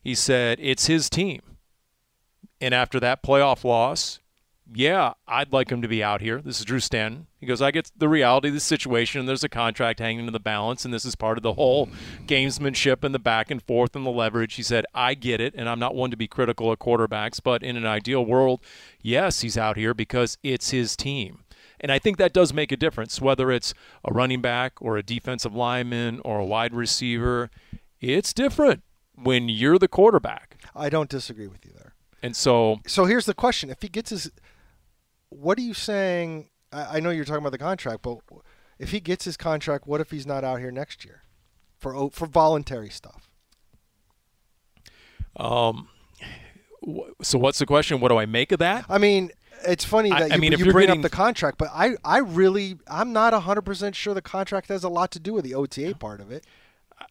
He 0.02 0.16
said 0.16 0.58
it's 0.62 0.86
his 0.86 1.10
team. 1.10 1.42
And 2.62 2.74
after 2.74 3.02
that 3.02 3.22
playoff 3.22 3.66
loss, 3.66 4.20
yeah, 4.74 5.14
I'd 5.28 5.54
like 5.54 5.72
him 5.72 5.82
to 5.82 5.88
be 5.88 6.04
out 6.04 6.22
here. 6.22 6.42
This 6.42 6.60
is 6.60 6.66
Drew 6.66 6.80
Stanton. 6.80 7.28
He 7.40 7.46
goes, 7.46 7.62
I 7.62 7.72
get 7.72 7.92
the 7.96 8.10
reality 8.10 8.48
of 8.48 8.54
the 8.54 8.60
situation, 8.60 9.20
and 9.20 9.30
there's 9.30 9.44
a 9.44 9.50
contract 9.50 10.00
hanging 10.00 10.26
in 10.26 10.34
the 10.34 10.40
balance, 10.40 10.86
and 10.86 10.94
this 10.94 11.06
is 11.06 11.16
part 11.16 11.38
of 11.38 11.44
the 11.44 11.54
whole 11.54 11.90
gamesmanship 12.26 13.04
and 13.04 13.14
the 13.14 13.20
back 13.20 13.52
and 13.52 13.62
forth 13.62 13.96
and 13.96 14.06
the 14.06 14.12
leverage. 14.12 14.56
He 14.56 14.64
said, 14.64 14.86
I 14.94 15.14
get 15.14 15.40
it, 15.40 15.54
and 15.56 15.70
I'm 15.70 15.80
not 15.80 15.94
one 15.94 16.12
to 16.12 16.18
be 16.18 16.28
critical 16.28 16.72
of 16.72 16.80
quarterbacks, 16.80 17.40
but 17.44 17.62
in 17.62 17.78
an 17.78 17.86
ideal 17.86 18.26
world, 18.26 18.62
yes, 19.02 19.42
he's 19.42 19.58
out 19.58 19.78
here 19.78 19.94
because 19.94 20.38
it's 20.42 20.72
his 20.72 20.96
team. 20.96 21.44
And 21.80 21.92
I 21.92 22.00
think 22.00 22.18
that 22.18 22.34
does 22.34 22.54
make 22.54 22.72
a 22.72 22.78
difference, 22.78 23.22
whether 23.22 23.52
it's 23.52 23.74
a 24.04 24.12
running 24.12 24.42
back 24.42 24.82
or 24.82 24.98
a 24.98 25.04
defensive 25.04 25.54
lineman 25.54 26.22
or 26.26 26.40
a 26.40 26.46
wide 26.46 26.74
receiver. 26.74 27.52
It's 28.00 28.34
different 28.34 28.82
when 29.14 29.50
you're 29.50 29.78
the 29.78 29.88
quarterback. 29.88 30.58
I 30.76 30.90
don't 30.90 31.10
disagree 31.10 31.48
with 31.48 31.66
you 31.66 31.74
there. 31.74 31.94
And 32.24 32.36
so, 32.36 32.80
so 32.88 33.06
here's 33.06 33.28
the 33.28 33.36
question: 33.36 33.70
If 33.70 33.84
he 33.84 33.88
gets 33.88 34.10
his 34.10 34.32
what 35.40 35.58
are 35.58 35.62
you 35.62 35.74
saying? 35.74 36.50
I, 36.72 36.98
I 36.98 37.00
know 37.00 37.10
you're 37.10 37.26
talking 37.26 37.40
about 37.44 37.52
the 37.52 37.58
contract, 37.58 38.02
but 38.04 38.20
if 38.80 38.92
he 38.92 39.00
gets 39.00 39.26
his 39.26 39.38
contract, 39.38 39.88
what 39.88 40.02
if 40.02 40.12
he's 40.12 40.26
not 40.26 40.44
out 40.44 40.60
here 40.60 40.72
next 40.72 41.06
year 41.06 41.24
for 41.78 42.10
for 42.12 42.26
voluntary 42.28 42.90
stuff? 42.90 43.30
Um, 45.36 45.90
So 47.22 47.38
what's 47.40 47.60
the 47.60 47.66
question? 47.66 48.00
What 48.00 48.10
do 48.10 48.18
I 48.18 48.26
make 48.26 48.52
of 48.52 48.60
that? 48.60 48.86
I 48.90 48.98
mean, 49.00 49.32
it's 49.68 49.84
funny 49.84 50.10
that 50.12 50.32
I 50.32 50.36
you, 50.36 50.42
mean, 50.42 50.54
if 50.54 50.60
you 50.60 50.72
bring 50.72 50.88
getting- 50.88 51.04
up 51.04 51.10
the 51.10 51.16
contract, 51.16 51.58
but 51.58 51.70
I, 51.74 51.96
I 52.06 52.20
really, 52.20 52.78
I'm 52.88 53.12
not 53.14 53.34
100% 53.34 53.96
sure 53.96 54.14
the 54.14 54.22
contract 54.22 54.68
has 54.70 54.84
a 54.84 54.90
lot 54.90 55.12
to 55.12 55.20
do 55.20 55.34
with 55.34 55.44
the 55.44 55.56
OTA 55.56 55.96
part 55.96 56.22
of 56.22 56.32
it. 56.32 56.46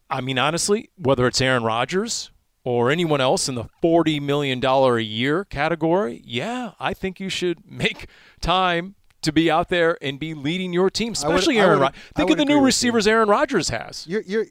I 0.09 0.21
mean, 0.21 0.39
honestly, 0.39 0.91
whether 0.97 1.27
it's 1.27 1.41
Aaron 1.41 1.65
Rodgers 1.65 2.31
or 2.65 2.91
anyone 2.91 3.21
else 3.21 3.49
in 3.49 3.55
the 3.55 3.65
$40 3.83 4.21
million 4.23 4.65
a 4.65 4.99
year 4.99 5.45
category, 5.45 6.23
yeah, 6.25 6.73
I 6.81 6.95
think 6.95 7.21
you 7.21 7.29
should 7.29 7.59
make 7.71 8.09
time 8.41 8.95
to 9.23 9.33
be 9.33 9.51
out 9.51 9.69
there 9.69 9.97
and 10.03 10.19
be 10.19 10.35
leading 10.35 10.73
your 10.73 10.91
team, 10.91 11.15
I 11.23 11.29
would- 11.29 11.37
especially 11.37 11.59
Aaron 11.59 11.79
would- 11.79 11.85
Rodgers. 11.85 12.01
Think 12.17 12.31
of 12.31 12.37
the 12.39 12.45
new 12.45 12.61
receivers 12.61 13.07
Aaron 13.07 13.29
Rodgers 13.29 13.69
has. 13.71 14.07
You're, 14.07 14.23
you're, 14.23 14.47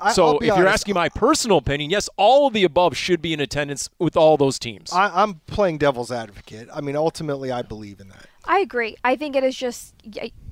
I, 0.00 0.12
so 0.12 0.34
if 0.36 0.40
be 0.40 0.46
you're 0.46 0.66
asking 0.66 0.94
my 0.94 1.08
personal 1.08 1.58
opinion, 1.58 1.90
yes, 1.90 2.08
all 2.16 2.46
of 2.46 2.52
the 2.52 2.64
above 2.64 2.96
should 2.96 3.22
be 3.22 3.32
in 3.32 3.40
attendance 3.40 3.88
with 3.98 4.16
all 4.16 4.36
those 4.36 4.58
teams. 4.58 4.92
I, 4.92 5.22
I'm 5.22 5.40
playing 5.46 5.78
devil's 5.78 6.10
advocate. 6.12 6.68
I 6.74 6.80
mean, 6.80 6.96
ultimately, 6.96 7.50
I 7.50 7.62
believe 7.62 8.00
in 8.00 8.08
that. 8.08 8.26
I 8.44 8.58
agree. 8.60 8.96
I 9.04 9.16
think 9.16 9.36
it 9.36 9.44
is 9.44 9.56
just 9.56 9.94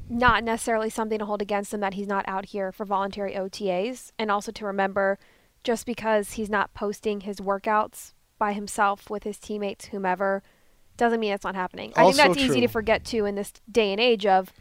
not 0.09 0.45
necessarily 0.45 0.89
something 0.89 1.19
to 1.19 1.25
hold 1.27 1.43
against 1.43 1.75
him 1.75 1.81
that 1.81 1.95
he's 1.95 2.07
not 2.07 2.25
out 2.29 2.47
here 2.47 2.73
for 2.73 2.85
voluntary 2.87 3.35
OTAs, 3.35 4.13
and 4.19 4.31
also 4.31 4.51
to 4.53 4.65
remember, 4.65 5.19
just 5.65 5.87
because 5.87 6.33
he's 6.33 6.51
not 6.51 6.73
posting 6.75 7.23
his 7.23 7.39
workouts 7.39 8.13
by 8.39 8.53
himself 8.53 9.11
with 9.11 9.25
his 9.25 9.39
teammates, 9.39 9.87
whomever, 9.87 10.43
doesn't 10.97 11.21
mean 11.21 11.33
it's 11.33 11.45
not 11.45 11.55
happening. 11.55 11.93
I 11.97 12.05
think 12.05 12.17
that's 12.17 12.37
easy 12.39 12.61
to 12.61 12.69
forget 12.69 13.05
too 13.05 13.25
in 13.25 13.35
this 13.35 13.53
day 13.71 13.93
and 13.93 14.01
age 14.01 14.27
of, 14.27 14.53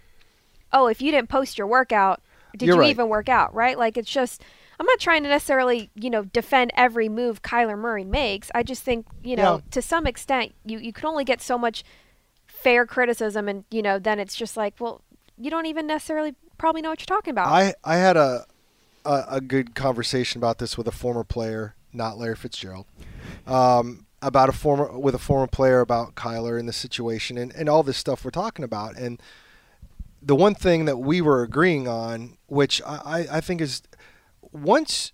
oh, 0.74 0.88
if 0.88 1.02
you 1.02 1.12
didn't 1.12 1.30
post 1.30 1.58
your 1.58 1.68
workout, 1.68 2.22
did 2.56 2.68
You're 2.68 2.76
you 2.76 2.82
right. 2.82 2.90
even 2.90 3.10
work 3.10 3.30
out? 3.30 3.54
Right? 3.54 3.78
Like 3.78 3.98
it's 3.98 4.12
just. 4.12 4.44
I'm 4.80 4.86
not 4.86 5.00
trying 5.00 5.24
to 5.24 5.30
necessarily, 5.30 5.90
you 5.96 6.12
know, 6.12 6.26
defend 6.26 6.72
every 6.76 7.10
move 7.10 7.42
Kyler 7.42 7.76
Murray 7.76 8.04
makes. 8.04 8.52
I 8.54 8.62
just 8.62 8.84
think, 8.84 9.08
you 9.24 9.36
know, 9.36 9.56
Yeah. 9.56 9.62
to 9.72 9.82
some 9.82 10.06
extent, 10.06 10.54
you, 10.66 10.78
you 10.78 10.94
can 10.94 11.08
only 11.08 11.24
get 11.24 11.42
so 11.42 11.58
much 11.58 11.84
fair 12.48 12.86
criticism 12.86 13.48
and 13.48 13.66
you 13.70 13.82
know 13.84 14.00
then 14.00 14.20
it's 14.20 14.36
just 14.36 14.58
like 14.58 14.74
well 14.80 15.02
you 15.38 15.52
don't 15.52 15.68
even 15.68 15.86
necessarily 15.86 16.34
probably 16.58 16.82
know 16.82 16.90
what 16.90 17.00
you're 17.00 17.06
talking 17.06 17.30
about 17.32 17.48
I, 17.50 17.76
I 17.84 17.98
had 17.98 18.18
a, 18.18 18.46
a 19.08 19.26
a 19.38 19.42
good 19.42 19.74
conversation 19.76 20.40
about 20.40 20.58
this 20.60 20.78
with 20.78 20.88
a 20.88 20.92
former 20.92 21.24
player, 21.24 21.76
not 21.94 22.18
Larry 22.18 22.36
Fitzgerald, 22.36 22.86
um, 23.46 24.06
about 24.22 24.50
a 24.50 24.52
former 24.52 24.98
with 24.98 25.16
a 25.16 25.20
former 25.20 25.48
player 25.48 25.80
about 25.80 26.16
Kyler 26.16 26.60
and 26.60 26.68
the 26.68 26.74
situation 26.74 27.38
and, 27.38 27.54
and 27.56 27.70
all 27.70 27.84
this 27.84 27.98
stuff 27.98 28.24
we're 28.26 28.32
talking 28.32 28.66
about. 28.66 28.96
And 28.98 29.22
the 30.22 30.36
one 30.36 30.56
thing 30.56 30.86
that 30.86 30.98
we 30.98 31.22
were 31.22 31.44
agreeing 31.44 31.88
on, 31.88 32.38
which 32.48 32.82
I, 32.86 32.96
I- 33.32 33.38
I 33.38 33.42
think 33.42 33.62
is 33.62 33.82
once 34.52 35.12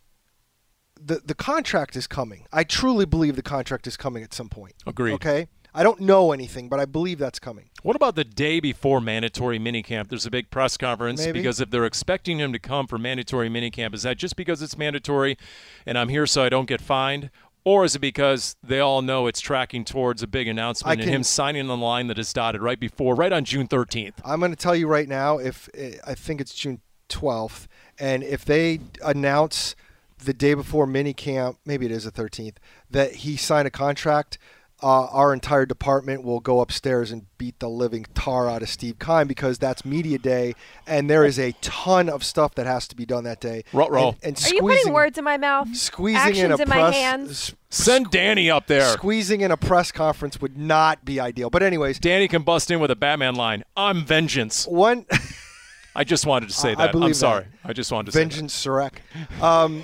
the 1.00 1.22
the 1.26 1.36
contract 1.36 1.96
is 1.96 2.08
coming, 2.08 2.48
I 2.54 2.64
truly 2.64 3.06
believe 3.06 3.36
the 3.36 3.42
contract 3.42 3.88
is 3.88 3.98
coming 3.98 4.24
at 4.24 4.34
some 4.34 4.50
point. 4.50 4.76
Agreed. 4.88 5.14
Okay. 5.16 5.48
I 5.76 5.84
don't 5.84 6.00
know 6.00 6.32
anything, 6.32 6.70
but 6.70 6.80
I 6.80 6.86
believe 6.86 7.18
that's 7.18 7.40
coming. 7.40 7.70
What 7.82 7.96
about 7.96 8.16
the 8.16 8.24
day 8.24 8.60
before 8.60 9.02
mandatory 9.02 9.60
minicamp? 9.60 10.10
There's 10.10 10.26
a 10.26 10.32
big 10.32 10.50
press 10.50 10.78
conference 10.78 11.26
Maybe. 11.26 11.40
because 11.40 11.60
if 11.60 11.70
they're 11.72 11.86
expecting 11.86 12.40
him 12.40 12.54
to 12.54 12.60
come 12.60 12.88
for 12.88 12.98
mandatory 12.98 13.50
minicamp, 13.50 13.94
is 13.94 14.04
that 14.04 14.18
just 14.18 14.36
because 14.36 14.62
it's 14.62 14.78
mandatory 14.78 15.38
and 15.86 15.98
I'm 15.98 16.10
here 16.10 16.28
so 16.28 16.44
I 16.44 16.50
don't 16.50 16.68
get 16.68 16.80
fined? 16.80 17.32
Or 17.66 17.86
is 17.86 17.96
it 17.96 18.00
because 18.00 18.56
they 18.62 18.80
all 18.80 19.02
know 19.02 19.28
it's 19.28 19.40
tracking 19.40 19.86
towards 19.86 20.22
a 20.22 20.28
big 20.28 20.48
announcement 20.48 21.00
I 21.00 21.02
and 21.02 21.10
him 21.10 21.24
signing 21.24 21.68
the 21.68 21.78
line 21.78 22.08
that 22.08 22.20
is 22.20 22.32
dotted 22.34 22.62
right 22.62 22.80
before, 22.80 23.16
right 23.16 23.32
on 23.32 23.46
June 23.46 23.68
13th? 23.68 24.14
I'm 24.26 24.40
going 24.40 24.52
to 24.52 24.58
tell 24.58 24.76
you 24.76 24.88
right 24.88 25.08
now. 25.08 25.38
If 25.38 25.70
eh, 25.74 25.96
I 26.06 26.14
think 26.14 26.42
it's 26.42 26.54
June 26.54 26.82
12th, 27.10 27.68
and 27.98 28.22
if 28.22 28.44
they 28.44 28.82
announce 29.04 29.76
the 30.24 30.34
day 30.34 30.54
before 30.54 30.86
minicamp, 30.86 31.58
maybe 31.66 31.86
it 31.86 31.92
is 31.92 32.04
the 32.04 32.12
13th, 32.12 32.56
that 32.92 33.16
he 33.16 33.38
signed 33.38 33.68
a 33.68 33.72
contract, 33.72 34.38
uh, 34.84 35.06
our 35.08 35.34
entire 35.34 35.66
department 35.66 36.24
will 36.24 36.42
go 36.42 36.60
upstairs 36.60 37.10
and 37.12 37.26
beat 37.38 37.58
the 37.60 37.70
living 37.70 38.06
tar 38.14 38.50
out 38.50 38.62
of 38.62 38.70
Steve 38.70 39.00
Keim 39.00 39.28
because 39.28 39.58
that's 39.58 39.86
media 39.86 40.18
day, 40.20 40.54
and 40.86 41.10
there 41.10 41.24
is 41.26 41.40
a 41.40 41.54
ton 41.62 42.10
of 42.10 42.24
stuff 42.24 42.54
that 42.56 42.66
has 42.66 42.88
to 42.90 42.96
be 42.96 43.06
done 43.06 43.24
that 43.24 43.40
day. 43.40 43.64
Ruh-roh. 43.72 44.10
And, 44.10 44.18
and 44.24 44.46
are 44.46 44.54
you 44.54 44.60
putting 44.62 44.92
words 44.94 45.18
in 45.18 45.24
my 45.24 45.38
mouth 45.38 45.74
Squeezing 45.76 46.20
actions 46.20 46.44
in 46.44 46.52
a 46.52 46.62
in 46.64 46.70
my 46.70 46.92
hands 46.92 47.30
s- 47.32 47.56
Send 47.70 48.12
Danny 48.12 48.52
up 48.52 48.68
there. 48.68 48.90
Squeezing 48.90 49.42
in 49.42 49.50
a 49.52 49.58
press 49.58 49.92
conference 49.92 50.40
would 50.42 50.58
not 50.58 51.04
be 51.06 51.20
ideal. 51.20 51.50
But 51.50 51.64
anyways, 51.64 51.98
Danny 52.00 52.28
can 52.28 52.44
bust 52.44 52.70
in 52.70 52.80
with 52.80 52.92
a 52.92 52.96
Batman 52.96 53.36
line. 53.36 53.64
I'm 53.78 54.06
vengeance. 54.06 54.68
one 54.68 55.06
I 55.96 56.04
just 56.04 56.26
wanted 56.26 56.50
to 56.50 56.56
say 56.56 56.72
I 56.72 56.76
that. 56.76 56.92
believe 56.92 57.04
I'm 57.06 57.10
that. 57.12 57.16
sorry. 57.16 57.46
I 57.64 57.74
just 57.74 57.92
wanted 57.92 58.08
to 58.08 58.12
say 58.14 58.20
vengeance 58.20 58.54
Sureck. 58.66 58.94
Um, 59.42 59.84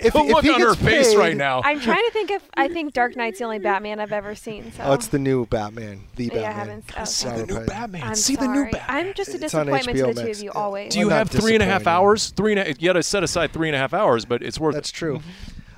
if, 0.00 0.12
The 0.12 0.18
if 0.20 0.28
look 0.28 0.44
he 0.44 0.50
on 0.50 0.60
her 0.60 0.66
gets 0.74 0.82
face 0.82 1.08
paid- 1.08 1.18
right 1.18 1.36
now. 1.36 1.60
i'm 1.64 1.80
trying 1.80 2.04
to 2.04 2.10
think 2.12 2.30
if 2.30 2.42
i 2.54 2.68
think 2.68 2.92
dark 2.92 3.16
knight's 3.16 3.38
the 3.38 3.44
only 3.44 3.58
batman 3.58 4.00
i've 4.00 4.12
ever 4.12 4.34
seen 4.34 4.70
so 4.72 4.82
Oh, 4.84 4.92
it's 4.92 5.08
the 5.08 5.18
new 5.18 5.46
Batman. 5.46 6.04
The 6.16 6.24
Yeah, 6.24 6.30
I 6.30 6.34
Batman. 6.34 6.54
haven't- 6.54 6.84
oh, 6.98 7.04
See 7.04 7.28
okay. 7.28 7.40
the 7.40 7.46
new 7.46 7.66
Batman. 7.66 8.02
I'm 8.04 8.14
See 8.14 8.34
sorry. 8.34 8.46
the 8.46 8.52
new 8.54 8.70
Batman. 8.70 9.06
i'm 9.08 9.14
just 9.14 9.34
a 9.34 9.38
disappointment 9.38 9.84
to 9.84 9.90
HBO 9.92 10.06
the 10.14 10.14
two 10.14 10.26
Max. 10.26 10.38
of 10.38 10.44
you 10.44 10.50
always 10.52 10.92
Do 10.92 10.98
you 11.00 11.08
have 11.08 11.30
three 11.30 11.54
and 11.54 11.62
a 11.62 11.66
half 11.66 11.86
hours? 11.86 12.30
Three 12.30 12.52
and 12.52 12.60
a, 12.60 12.68
you 12.68 12.88
got 12.88 12.92
to 12.94 13.02
set 13.02 13.22
aside 13.22 13.52
three 13.52 13.68
and 13.68 13.74
a 13.76 13.78
half 13.78 13.92
hours, 13.94 14.24
but 14.24 14.42
it's 14.42 14.58
worth 14.60 14.74
That's 14.74 14.90
it. 14.90 14.94
true. 14.94 15.20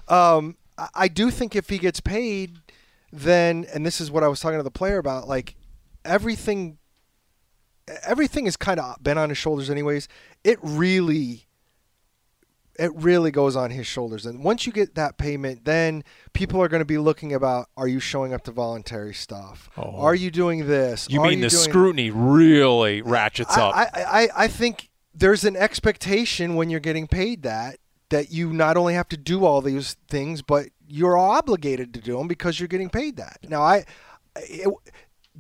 Um, 0.08 0.56
I- 0.76 0.88
I 0.94 1.08
do 1.08 1.30
think 1.30 1.54
if 1.56 1.68
he 1.68 1.78
gets 1.78 2.00
paid, 2.00 2.56
then 3.12 3.66
and 3.74 3.84
this 3.86 4.00
is 4.00 4.10
what 4.10 4.22
I 4.24 4.28
was 4.28 4.40
talking 4.40 4.58
to 4.58 4.62
the 4.62 4.70
player 4.70 4.98
about, 4.98 5.28
like 5.28 5.54
everything. 6.04 6.78
Everything 8.04 8.44
has 8.44 8.56
kind 8.56 8.78
of 8.78 9.02
been 9.02 9.18
on 9.18 9.30
his 9.30 9.38
shoulders, 9.38 9.68
anyways. 9.68 10.06
It 10.44 10.58
really, 10.62 11.46
it 12.80 12.92
really 12.94 13.30
goes 13.30 13.56
on 13.56 13.70
his 13.70 13.86
shoulders. 13.86 14.24
And 14.26 14.42
once 14.42 14.66
you 14.66 14.72
get 14.72 14.94
that 14.94 15.18
payment, 15.18 15.64
then 15.64 16.02
people 16.32 16.62
are 16.62 16.68
going 16.68 16.80
to 16.80 16.86
be 16.86 16.98
looking 16.98 17.32
about: 17.34 17.68
Are 17.76 17.86
you 17.86 18.00
showing 18.00 18.32
up 18.32 18.42
to 18.44 18.52
voluntary 18.52 19.14
stuff? 19.14 19.68
Oh. 19.76 19.96
Are 20.00 20.14
you 20.14 20.30
doing 20.30 20.66
this? 20.66 21.06
You 21.10 21.20
Are 21.20 21.28
mean 21.28 21.40
the 21.40 21.48
doing- 21.48 21.62
scrutiny 21.62 22.10
really 22.10 23.02
ratchets 23.02 23.56
up? 23.56 23.76
I, 23.76 23.84
I, 23.84 24.22
I, 24.22 24.28
I 24.44 24.48
think 24.48 24.88
there's 25.14 25.44
an 25.44 25.56
expectation 25.56 26.54
when 26.54 26.70
you're 26.70 26.80
getting 26.80 27.06
paid 27.06 27.42
that 27.42 27.78
that 28.08 28.32
you 28.32 28.52
not 28.52 28.76
only 28.76 28.94
have 28.94 29.08
to 29.08 29.16
do 29.16 29.44
all 29.44 29.60
these 29.60 29.96
things, 30.08 30.42
but 30.42 30.66
you're 30.88 31.16
obligated 31.16 31.94
to 31.94 32.00
do 32.00 32.16
them 32.18 32.26
because 32.26 32.58
you're 32.58 32.66
getting 32.66 32.90
paid 32.90 33.16
that. 33.16 33.38
Now, 33.48 33.62
I, 33.62 33.84
it, 34.34 34.68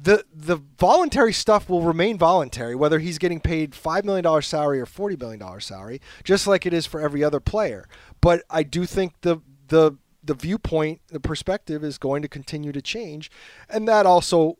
the 0.02 0.24
the 0.32 0.56
voluntary 0.78 1.32
stuff 1.32 1.68
will 1.68 1.82
remain 1.82 2.16
voluntary, 2.16 2.74
whether 2.74 2.98
he's 2.98 3.18
getting 3.18 3.40
paid 3.40 3.74
five 3.74 4.04
million 4.04 4.24
dollars 4.24 4.46
salary 4.46 4.80
or 4.80 4.86
forty 4.86 5.16
million 5.16 5.38
dollars 5.38 5.66
salary, 5.66 6.00
just 6.24 6.46
like 6.46 6.64
it 6.64 6.72
is 6.72 6.86
for 6.86 7.00
every 7.00 7.22
other 7.22 7.40
player. 7.40 7.86
But 8.20 8.42
I 8.48 8.62
do 8.62 8.86
think 8.86 9.20
the 9.20 9.38
the 9.68 9.98
the 10.22 10.34
viewpoint, 10.34 11.00
the 11.08 11.20
perspective 11.20 11.82
is 11.82 11.98
going 11.98 12.22
to 12.22 12.28
continue 12.28 12.72
to 12.72 12.82
change, 12.82 13.30
and 13.68 13.86
that 13.88 14.06
also 14.06 14.58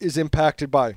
is 0.00 0.16
impacted 0.16 0.70
by 0.70 0.96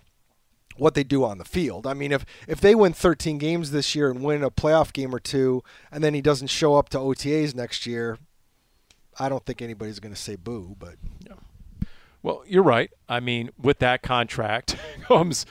what 0.78 0.94
they 0.94 1.04
do 1.04 1.24
on 1.24 1.38
the 1.38 1.46
field. 1.46 1.86
I 1.86 1.94
mean, 1.94 2.12
if 2.12 2.26
if 2.48 2.60
they 2.60 2.76
win 2.76 2.94
13 2.94 3.38
games 3.38 3.72
this 3.72 3.96
year 3.96 4.10
and 4.10 4.24
win 4.24 4.44
a 4.44 4.50
playoff 4.50 4.94
game 4.94 5.14
or 5.14 5.20
two, 5.20 5.64
and 5.92 6.04
then 6.04 6.14
he 6.14 6.22
doesn't 6.22 6.48
show 6.48 6.76
up 6.76 6.90
to 6.90 6.98
OTAs 6.98 7.56
next 7.56 7.86
year, 7.86 8.18
I 9.20 9.30
don't 9.30 9.46
think 9.46 9.62
anybody's 9.62 10.00
going 10.00 10.14
to 10.14 10.20
say 10.20 10.36
boo. 10.36 10.76
But 10.78 10.96
Well, 12.26 12.41
you're 12.47 12.63
right. 12.63 12.89
I 13.07 13.19
mean, 13.19 13.51
with 13.55 13.78
that 13.80 14.01
contract 14.01 14.78
comes, 15.03 15.45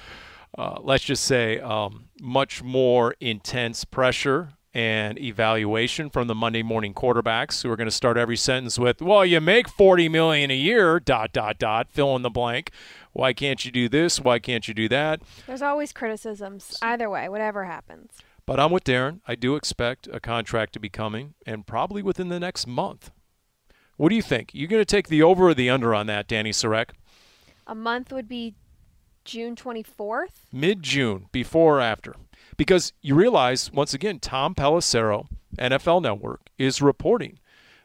uh, 0.59 0.81
let's 0.83 1.05
just 1.05 1.25
say, 1.25 1.61
um, 1.61 2.07
much 2.21 2.65
more 2.65 3.15
intense 3.21 3.85
pressure 3.85 4.55
and 4.75 5.17
evaluation 5.21 6.11
from 6.11 6.27
the 6.27 6.35
Monday 6.35 6.65
morning 6.65 6.93
quarterbacks 6.93 7.63
who 7.63 7.71
are 7.71 7.77
going 7.77 7.87
to 7.87 7.93
start 7.93 8.17
every 8.17 8.37
sentence 8.37 8.77
with, 8.77 9.01
"Well, 9.01 9.25
you 9.25 9.41
make 9.41 9.69
40 9.69 10.09
million 10.09 10.51
a 10.51 10.57
year." 10.57 10.99
Dot 10.99 11.33
dot 11.33 11.61
dot. 11.61 11.93
Fill 11.93 12.17
in 12.17 12.23
the 12.23 12.29
blank. 12.31 12.73
Why 13.13 13.33
can't 13.33 13.65
you 13.65 13.71
do 13.71 13.89
this? 13.89 14.21
Why 14.21 14.41
can't 14.41 14.67
you 14.67 14.75
do 14.75 14.89
that? 14.89 15.23
there's 15.47 15.63
always 15.63 15.93
criticisms 15.93 16.77
either 16.83 17.09
way 17.09 17.29
whatever 17.29 17.67
happens 17.67 18.11
But 18.47 18.59
I'm 18.59 18.73
with 18.73 18.83
Darren. 18.83 19.21
I 19.29 19.37
do 19.37 19.55
expect 19.55 20.09
a 20.13 20.19
contract 20.19 20.73
to 20.73 20.81
be 20.81 20.89
coming, 20.89 21.35
and 21.47 21.69
probably 21.69 22.03
within 22.03 22.31
the 22.31 22.41
next 22.41 22.67
month. 22.67 23.13
What 23.97 24.09
do 24.09 24.17
you 24.17 24.23
think? 24.23 24.55
You 24.55 24.67
going 24.67 24.81
to 24.81 24.85
take 24.85 25.09
the 25.09 25.23
over 25.23 25.49
or 25.49 25.55
the 25.55 25.71
under 25.71 25.95
on 25.95 26.07
that, 26.07 26.29
Dani 26.29 26.51
Sureck? 26.51 26.91
a 27.67 27.75
month 27.75 28.13
would 28.13 28.29
be 28.29 28.55
june 29.25 29.57
24th 29.57 30.53
mid 30.53 30.83
June, 30.83 31.27
before 31.33 31.79
or 31.79 31.81
after. 31.81 32.15
Because 32.59 32.93
you 33.01 33.15
realize, 33.15 33.73
once 33.73 33.95
again, 33.95 34.19
Tom 34.21 34.55
Pelissero, 34.55 35.27
NFL 35.59 36.03
Network, 36.03 36.43
is 36.59 36.83
reporting 36.83 37.39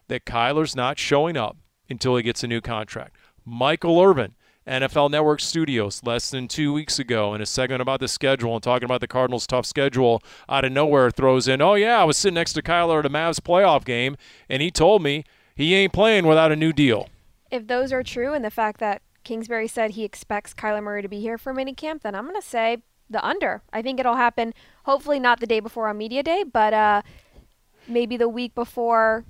that 0.10 0.26
Kyler's 0.26 0.76
not 0.76 1.00
showing 1.00 1.38
up 1.38 1.56
until 1.90 2.18
he 2.18 2.24
gets 2.24 2.44
a 2.44 2.48
new 2.48 2.60
contract. 2.60 3.16
Michael 3.46 4.02
Irvin, 4.02 4.36
NFL 4.68 5.10
Network 5.12 5.40
Studios, 5.40 6.02
less 6.04 6.30
than 6.30 6.48
two 6.48 6.74
weeks 6.74 7.00
ago, 7.00 7.34
in 7.34 7.42
a 7.42 7.46
segment 7.46 7.82
about 7.82 8.00
the 8.02 8.08
schedule 8.10 8.54
and 8.54 8.62
talking 8.62 8.86
about 8.86 9.02
the 9.02 9.08
Cardinals' 9.08 9.48
tough 9.48 9.66
schedule, 9.66 10.22
out 10.50 10.66
of 10.66 10.72
nowhere 10.74 11.10
throws 11.10 11.48
in, 11.48 11.62
Oh, 11.62 11.76
yeah, 11.76 12.00
I 12.00 12.04
was 12.04 12.18
sitting 12.18 12.36
next 12.36 12.54
to 12.54 12.62
Kyler 12.62 13.00
at 13.00 13.06
a 13.06 13.10
Mavs 13.10 13.40
playoff 13.40 13.86
game, 13.86 14.18
and 14.50 14.62
he 14.62 14.70
told 14.70 15.02
me 15.02 15.24
he 15.60 15.76
ain't 15.76 15.94
playing 15.94 16.26
without 16.26 16.52
a 16.52 16.56
new 16.56 16.74
deal. 16.74 17.08
if 17.52 17.68
those 17.68 17.92
are 17.92 18.02
true 18.04 18.34
and 18.34 18.44
the 18.46 18.50
fact 18.52 18.80
that 18.80 19.02
Kingsbury 19.24 19.68
said 19.68 19.92
he 19.92 20.04
expects 20.04 20.54
Kyler 20.54 20.82
Murray 20.82 21.02
to 21.02 21.08
be 21.10 21.20
here 21.20 21.38
for 21.38 21.54
minicamp, 21.54 22.02
then 22.02 22.16
I'm 22.16 22.24
going 22.24 22.40
to 22.40 22.48
say 22.48 22.78
the 23.10 23.24
under. 23.26 23.62
I 23.74 23.82
think 23.82 24.00
it'll 24.00 24.16
happen, 24.16 24.54
hopefully 24.86 25.20
not 25.20 25.40
the 25.40 25.46
day 25.48 25.60
before 25.60 25.88
on 25.90 25.98
media 25.98 26.24
day, 26.24 26.44
but 26.44 26.74
uh, 26.74 27.02
maybe 27.88 28.16
the 28.18 28.30
week 28.30 28.56
before 28.56 29.26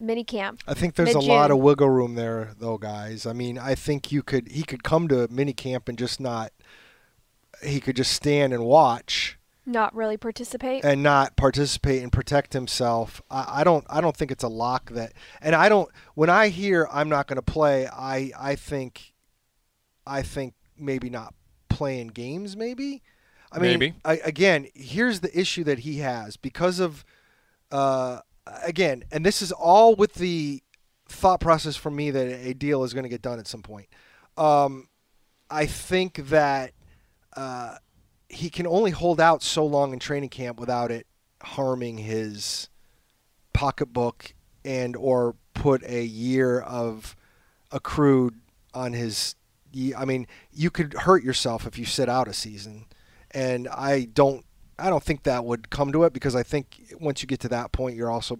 mini 0.00 0.24
camp. 0.24 0.60
I 0.66 0.74
think 0.74 0.94
there's 0.96 1.14
a 1.14 1.18
Mid-June. 1.18 1.28
lot 1.34 1.50
of 1.50 1.58
wiggle 1.58 1.88
room 1.90 2.14
there, 2.14 2.54
though, 2.58 2.78
guys. 2.78 3.26
I 3.26 3.32
mean, 3.32 3.58
I 3.58 3.74
think 3.74 4.10
you 4.10 4.22
could 4.22 4.48
he 4.48 4.62
could 4.64 4.82
come 4.82 5.06
to 5.08 5.28
mini 5.30 5.52
camp 5.52 5.88
and 5.88 5.96
just 5.96 6.18
not. 6.20 6.52
He 7.62 7.78
could 7.80 7.96
just 7.96 8.12
stand 8.12 8.52
and 8.52 8.64
watch 8.64 9.38
Not 9.70 9.94
really 9.94 10.16
participate. 10.16 10.84
and 10.84 11.02
not 11.02 11.36
participate 11.36 12.02
and 12.02 12.10
protect 12.10 12.52
himself. 12.52 13.22
I, 13.30 13.60
I 13.60 13.64
don't. 13.64 13.84
I 13.88 14.00
don't 14.00 14.16
think 14.16 14.30
it's 14.32 14.42
a 14.42 14.48
lock 14.48 14.90
that. 14.90 15.12
And 15.40 15.54
I 15.54 15.68
don't. 15.68 15.88
When 16.14 16.28
I 16.28 16.48
hear 16.48 16.88
I'm 16.90 17.08
not 17.08 17.28
going 17.28 17.36
to 17.36 17.42
play, 17.42 17.86
I 17.86 18.32
I 18.38 18.56
think, 18.56 19.12
I 20.06 20.22
think 20.22 20.54
maybe 20.76 21.08
not 21.08 21.34
playing 21.68 22.08
games. 22.08 22.56
Maybe. 22.56 23.02
I 23.52 23.58
mean, 23.58 23.78
Maybe. 23.78 23.94
I, 24.04 24.14
again, 24.24 24.68
here's 24.74 25.20
the 25.20 25.38
issue 25.38 25.64
that 25.64 25.80
he 25.80 25.98
has 25.98 26.36
because 26.36 26.78
of, 26.78 27.04
uh, 27.72 28.20
again, 28.62 29.02
and 29.10 29.26
this 29.26 29.42
is 29.42 29.50
all 29.50 29.96
with 29.96 30.14
the 30.14 30.62
thought 31.08 31.40
process 31.40 31.74
for 31.74 31.90
me 31.90 32.12
that 32.12 32.28
a 32.28 32.54
deal 32.54 32.84
is 32.84 32.94
going 32.94 33.02
to 33.02 33.08
get 33.08 33.22
done 33.22 33.40
at 33.40 33.48
some 33.48 33.62
point. 33.62 33.88
Um, 34.36 34.88
I 35.50 35.66
think 35.66 36.28
that 36.28 36.74
uh, 37.36 37.76
he 38.30 38.48
can 38.48 38.66
only 38.66 38.92
hold 38.92 39.20
out 39.20 39.42
so 39.42 39.66
long 39.66 39.92
in 39.92 39.98
training 39.98 40.28
camp 40.28 40.58
without 40.58 40.90
it 40.90 41.06
harming 41.42 41.98
his 41.98 42.68
pocketbook 43.52 44.34
and 44.64 44.94
or 44.96 45.34
put 45.54 45.82
a 45.84 46.04
year 46.04 46.60
of 46.60 47.16
accrued 47.72 48.34
on 48.72 48.92
his 48.92 49.34
I 49.96 50.04
mean, 50.04 50.26
you 50.52 50.68
could 50.70 50.94
hurt 50.94 51.22
yourself 51.22 51.64
if 51.64 51.78
you 51.78 51.84
sit 51.84 52.08
out 52.08 52.26
a 52.26 52.32
season. 52.32 52.86
And 53.30 53.68
I 53.68 54.08
don't 54.12 54.44
I 54.78 54.88
don't 54.88 55.02
think 55.02 55.24
that 55.24 55.44
would 55.44 55.70
come 55.70 55.92
to 55.92 56.04
it 56.04 56.12
because 56.12 56.34
I 56.34 56.42
think 56.42 56.94
once 56.98 57.22
you 57.22 57.28
get 57.28 57.40
to 57.40 57.48
that 57.48 57.70
point 57.70 57.96
you're 57.96 58.10
also 58.10 58.38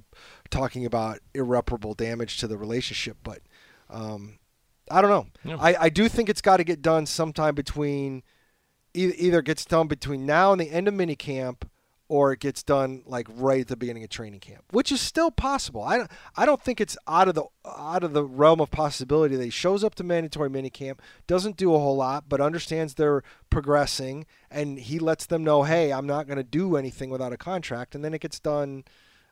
talking 0.50 0.86
about 0.86 1.20
irreparable 1.34 1.94
damage 1.94 2.38
to 2.38 2.48
the 2.48 2.56
relationship, 2.56 3.18
but 3.22 3.40
um, 3.88 4.38
I 4.90 5.00
don't 5.00 5.10
know. 5.10 5.26
Yeah. 5.44 5.56
I, 5.60 5.84
I 5.84 5.88
do 5.88 6.08
think 6.08 6.28
it's 6.28 6.40
got 6.40 6.56
to 6.56 6.64
get 6.64 6.82
done 6.82 7.06
sometime 7.06 7.54
between 7.54 8.22
either 8.94 9.42
gets 9.42 9.64
done 9.64 9.86
between 9.86 10.26
now 10.26 10.52
and 10.52 10.60
the 10.60 10.70
end 10.70 10.88
of 10.88 10.94
minicamp 10.94 11.62
or 12.10 12.32
it 12.32 12.40
gets 12.40 12.64
done 12.64 13.04
like 13.06 13.28
right 13.30 13.60
at 13.60 13.68
the 13.68 13.76
beginning 13.76 14.02
of 14.02 14.10
training 14.10 14.40
camp, 14.40 14.64
which 14.72 14.90
is 14.90 15.00
still 15.00 15.30
possible. 15.30 15.80
I 15.80 15.98
don't, 15.98 16.10
I 16.36 16.44
don't 16.44 16.60
think 16.60 16.80
it's 16.80 16.96
out 17.06 17.28
of 17.28 17.36
the 17.36 17.44
out 17.64 18.02
of 18.02 18.14
the 18.14 18.24
realm 18.24 18.60
of 18.60 18.72
possibility 18.72 19.36
that 19.36 19.44
he 19.44 19.50
shows 19.50 19.84
up 19.84 19.94
to 19.94 20.02
mandatory 20.02 20.50
minicamp, 20.50 20.98
doesn't 21.28 21.56
do 21.56 21.72
a 21.72 21.78
whole 21.78 21.96
lot, 21.96 22.24
but 22.28 22.40
understands 22.40 22.94
they're 22.94 23.22
progressing, 23.48 24.26
and 24.50 24.80
he 24.80 24.98
lets 24.98 25.24
them 25.24 25.44
know, 25.44 25.62
hey, 25.62 25.92
I'm 25.92 26.06
not 26.06 26.26
going 26.26 26.36
to 26.36 26.42
do 26.42 26.74
anything 26.74 27.10
without 27.10 27.32
a 27.32 27.36
contract, 27.36 27.94
and 27.94 28.04
then 28.04 28.12
it 28.12 28.20
gets 28.20 28.40
done. 28.40 28.84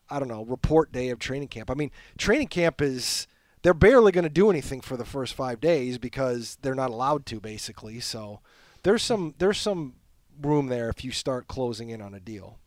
I 0.09 0.21
don't 0.21 0.29
know, 0.29 0.45
report 0.45 0.93
day 0.93 1.11
of 1.11 1.19
training 1.19 1.49
camp. 1.49 1.71
I 1.71 1.75
mean, 1.75 1.91
training 2.17 2.47
camp 2.47 2.81
is 2.81 3.27
they're 3.63 3.75
barely 3.75 4.13
going 4.13 4.23
to 4.23 4.31
do 4.31 4.51
anything 4.51 4.81
for 4.81 4.97
the 4.97 5.05
first 5.05 5.35
five 5.35 5.61
days 5.61 5.99
because 5.99 6.57
they're 6.63 6.77
not 6.77 6.91
allowed 6.91 7.27
to, 7.27 7.41
basically. 7.41 7.99
So 8.01 8.41
there's 8.83 9.03
some 9.03 9.35
there's 9.39 9.59
some 9.59 9.95
room 10.41 10.68
there 10.68 10.89
if 10.89 11.05
you 11.05 11.11
start 11.11 11.49
closing 11.49 11.91
in 11.91 12.01
on 12.01 12.14
a 12.14 12.20
deal. 12.20 12.59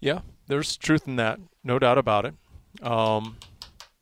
Yeah, 0.00 0.20
there's 0.46 0.76
truth 0.76 1.06
in 1.06 1.16
that, 1.16 1.40
no 1.64 1.78
doubt 1.78 1.98
about 1.98 2.24
it. 2.24 2.34
Um, 2.82 3.36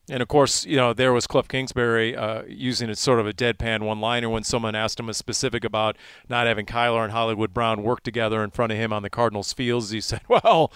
and 0.08 0.22
of 0.22 0.28
course, 0.28 0.64
you 0.64 0.76
know, 0.76 0.92
there 0.92 1.12
was 1.12 1.26
Cliff 1.26 1.48
Kingsbury 1.48 2.14
uh, 2.14 2.42
using 2.46 2.88
it 2.90 2.98
sort 2.98 3.18
of 3.18 3.26
a 3.26 3.32
deadpan 3.32 3.82
one-liner 3.82 4.28
when 4.28 4.44
someone 4.44 4.74
asked 4.74 5.00
him 5.00 5.08
a 5.08 5.14
specific 5.14 5.64
about 5.64 5.96
not 6.28 6.46
having 6.46 6.66
Kyler 6.66 7.02
and 7.02 7.12
Hollywood 7.12 7.52
Brown 7.52 7.82
work 7.82 8.02
together 8.02 8.44
in 8.44 8.50
front 8.50 8.72
of 8.72 8.78
him 8.78 8.92
on 8.92 9.02
the 9.02 9.10
Cardinals 9.10 9.52
fields. 9.52 9.90
He 9.90 10.00
said, 10.02 10.20
"Well, 10.28 10.72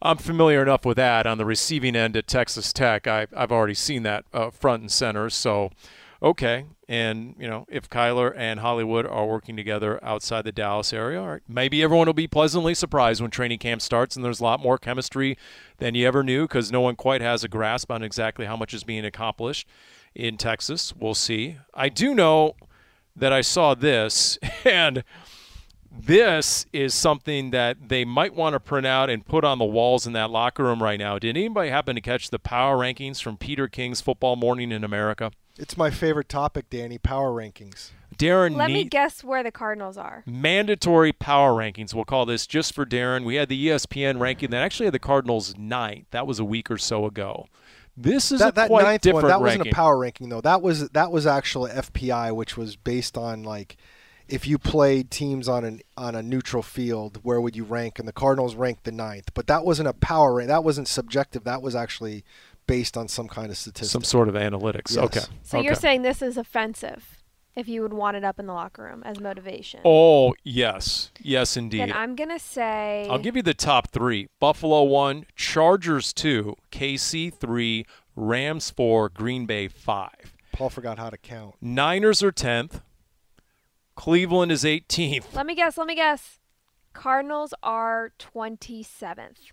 I'm 0.00 0.18
familiar 0.18 0.62
enough 0.62 0.84
with 0.84 0.96
that 0.96 1.26
on 1.26 1.38
the 1.38 1.44
receiving 1.44 1.96
end 1.96 2.16
at 2.16 2.28
Texas 2.28 2.72
Tech. 2.72 3.06
I, 3.06 3.26
I've 3.36 3.50
already 3.50 3.74
seen 3.74 4.04
that 4.04 4.24
uh, 4.32 4.50
front 4.50 4.82
and 4.82 4.92
center. 4.92 5.28
So, 5.28 5.70
okay. 6.22 6.66
And, 6.88 7.34
you 7.38 7.46
know, 7.46 7.66
if 7.68 7.88
Kyler 7.88 8.32
and 8.36 8.60
Hollywood 8.60 9.06
are 9.06 9.26
working 9.26 9.56
together 9.56 10.02
outside 10.02 10.42
the 10.42 10.52
Dallas 10.52 10.92
area, 10.92 11.20
all 11.20 11.28
right, 11.28 11.42
maybe 11.46 11.82
everyone 11.82 12.06
will 12.06 12.14
be 12.14 12.26
pleasantly 12.26 12.74
surprised 12.74 13.20
when 13.20 13.30
training 13.30 13.58
camp 13.58 13.82
starts 13.82 14.16
and 14.16 14.24
there's 14.24 14.40
a 14.40 14.44
lot 14.44 14.60
more 14.60 14.78
chemistry 14.78 15.36
than 15.78 15.94
you 15.94 16.06
ever 16.06 16.22
knew 16.22 16.44
because 16.44 16.72
no 16.72 16.80
one 16.80 16.96
quite 16.96 17.20
has 17.20 17.44
a 17.44 17.48
grasp 17.48 17.90
on 17.90 18.02
exactly 18.02 18.46
how 18.46 18.56
much 18.56 18.72
is 18.72 18.84
being 18.84 19.04
accomplished 19.04 19.68
in 20.14 20.36
Texas. 20.38 20.94
We'll 20.96 21.14
see. 21.14 21.58
I 21.74 21.88
do 21.90 22.14
know 22.14 22.54
that 23.14 23.32
I 23.32 23.42
saw 23.42 23.74
this 23.74 24.38
and 24.64 25.04
this 25.90 26.66
is 26.72 26.94
something 26.94 27.50
that 27.50 27.88
they 27.88 28.04
might 28.04 28.34
want 28.34 28.54
to 28.54 28.60
print 28.60 28.86
out 28.86 29.10
and 29.10 29.26
put 29.26 29.44
on 29.44 29.58
the 29.58 29.64
walls 29.64 30.06
in 30.06 30.12
that 30.12 30.30
locker 30.30 30.64
room 30.64 30.82
right 30.82 30.98
now. 30.98 31.18
Did 31.18 31.36
anybody 31.36 31.70
happen 31.70 31.96
to 31.96 32.00
catch 32.00 32.30
the 32.30 32.38
power 32.38 32.76
rankings 32.76 33.22
from 33.22 33.36
Peter 33.36 33.68
King's 33.68 34.00
Football 34.00 34.36
Morning 34.36 34.70
in 34.70 34.84
America? 34.84 35.32
It's 35.58 35.76
my 35.76 35.90
favorite 35.90 36.28
topic, 36.28 36.70
Danny. 36.70 36.98
Power 36.98 37.30
rankings. 37.32 37.90
Darren 38.16 38.56
Let 38.56 38.70
me 38.70 38.84
guess 38.84 39.22
where 39.22 39.42
the 39.42 39.50
Cardinals 39.52 39.96
are. 39.96 40.24
mandatory 40.26 41.12
power 41.12 41.52
rankings. 41.52 41.94
We'll 41.94 42.04
call 42.04 42.26
this 42.26 42.46
just 42.46 42.74
for 42.74 42.84
Darren. 42.86 43.24
We 43.24 43.36
had 43.36 43.48
the 43.48 43.68
ESPN 43.68 44.18
ranking 44.18 44.50
that 44.50 44.62
actually 44.62 44.86
had 44.86 44.94
the 44.94 44.98
Cardinals 44.98 45.56
ninth. 45.56 46.06
That 46.10 46.26
was 46.26 46.38
a 46.38 46.44
week 46.44 46.70
or 46.70 46.78
so 46.78 47.06
ago. 47.06 47.46
This 47.96 48.30
is 48.32 48.40
That, 48.40 48.50
a 48.50 48.54
that 48.54 48.68
quite 48.68 48.84
ninth 48.84 49.02
different 49.02 49.24
one, 49.24 49.30
that 49.30 49.40
ranking. 49.40 49.58
wasn't 49.60 49.72
a 49.72 49.74
power 49.74 49.98
ranking 49.98 50.28
though. 50.28 50.40
That 50.40 50.62
was 50.62 50.88
that 50.90 51.10
was 51.12 51.26
actually 51.26 51.70
FPI, 51.72 52.34
which 52.34 52.56
was 52.56 52.76
based 52.76 53.18
on 53.18 53.42
like 53.42 53.76
if 54.28 54.46
you 54.46 54.58
played 54.58 55.10
teams 55.10 55.48
on 55.48 55.64
an 55.64 55.80
on 55.96 56.14
a 56.14 56.22
neutral 56.22 56.62
field, 56.62 57.18
where 57.22 57.40
would 57.40 57.56
you 57.56 57.64
rank? 57.64 57.98
And 57.98 58.06
the 58.06 58.12
Cardinals 58.12 58.54
ranked 58.54 58.84
the 58.84 58.92
ninth, 58.92 59.30
but 59.34 59.46
that 59.48 59.64
wasn't 59.64 59.88
a 59.88 59.92
power 59.94 60.34
rank. 60.34 60.48
That 60.48 60.64
wasn't 60.64 60.86
subjective. 60.88 61.44
That 61.44 61.62
was 61.62 61.74
actually 61.74 62.24
based 62.68 62.96
on 62.96 63.08
some 63.08 63.26
kind 63.26 63.50
of 63.50 63.56
statistics. 63.56 63.90
Some 63.90 64.04
sort 64.04 64.28
of 64.28 64.36
analytics. 64.36 64.94
Yes. 64.94 64.98
Okay. 64.98 65.20
So 65.42 65.58
okay. 65.58 65.66
you're 65.66 65.74
saying 65.74 66.02
this 66.02 66.22
is 66.22 66.36
offensive 66.36 67.18
if 67.56 67.66
you 67.66 67.82
would 67.82 67.92
want 67.92 68.16
it 68.16 68.22
up 68.22 68.38
in 68.38 68.46
the 68.46 68.52
locker 68.52 68.84
room 68.84 69.02
as 69.04 69.18
motivation. 69.18 69.80
Oh 69.84 70.34
yes, 70.44 71.10
yes 71.20 71.56
indeed. 71.56 71.80
then 71.80 71.92
I'm 71.92 72.14
going 72.14 72.30
to 72.30 72.38
say 72.38 73.08
I'll 73.10 73.18
give 73.18 73.34
you 73.34 73.42
the 73.42 73.54
top 73.54 73.90
three: 73.90 74.28
Buffalo 74.38 74.84
one, 74.84 75.26
Chargers 75.34 76.12
two, 76.12 76.54
KC 76.70 77.34
three, 77.34 77.84
Rams 78.14 78.70
four, 78.70 79.08
Green 79.08 79.46
Bay 79.46 79.66
five. 79.66 80.36
Paul 80.52 80.70
forgot 80.70 80.98
how 80.98 81.10
to 81.10 81.18
count. 81.18 81.56
Niners 81.60 82.22
are 82.22 82.32
tenth. 82.32 82.82
Cleveland 83.94 84.52
is 84.52 84.62
18th. 84.62 85.34
Let 85.34 85.44
me 85.44 85.56
guess, 85.56 85.76
let 85.76 85.88
me 85.88 85.96
guess. 85.96 86.38
Cardinals 86.92 87.52
are 87.64 88.12
27th. 88.18 89.52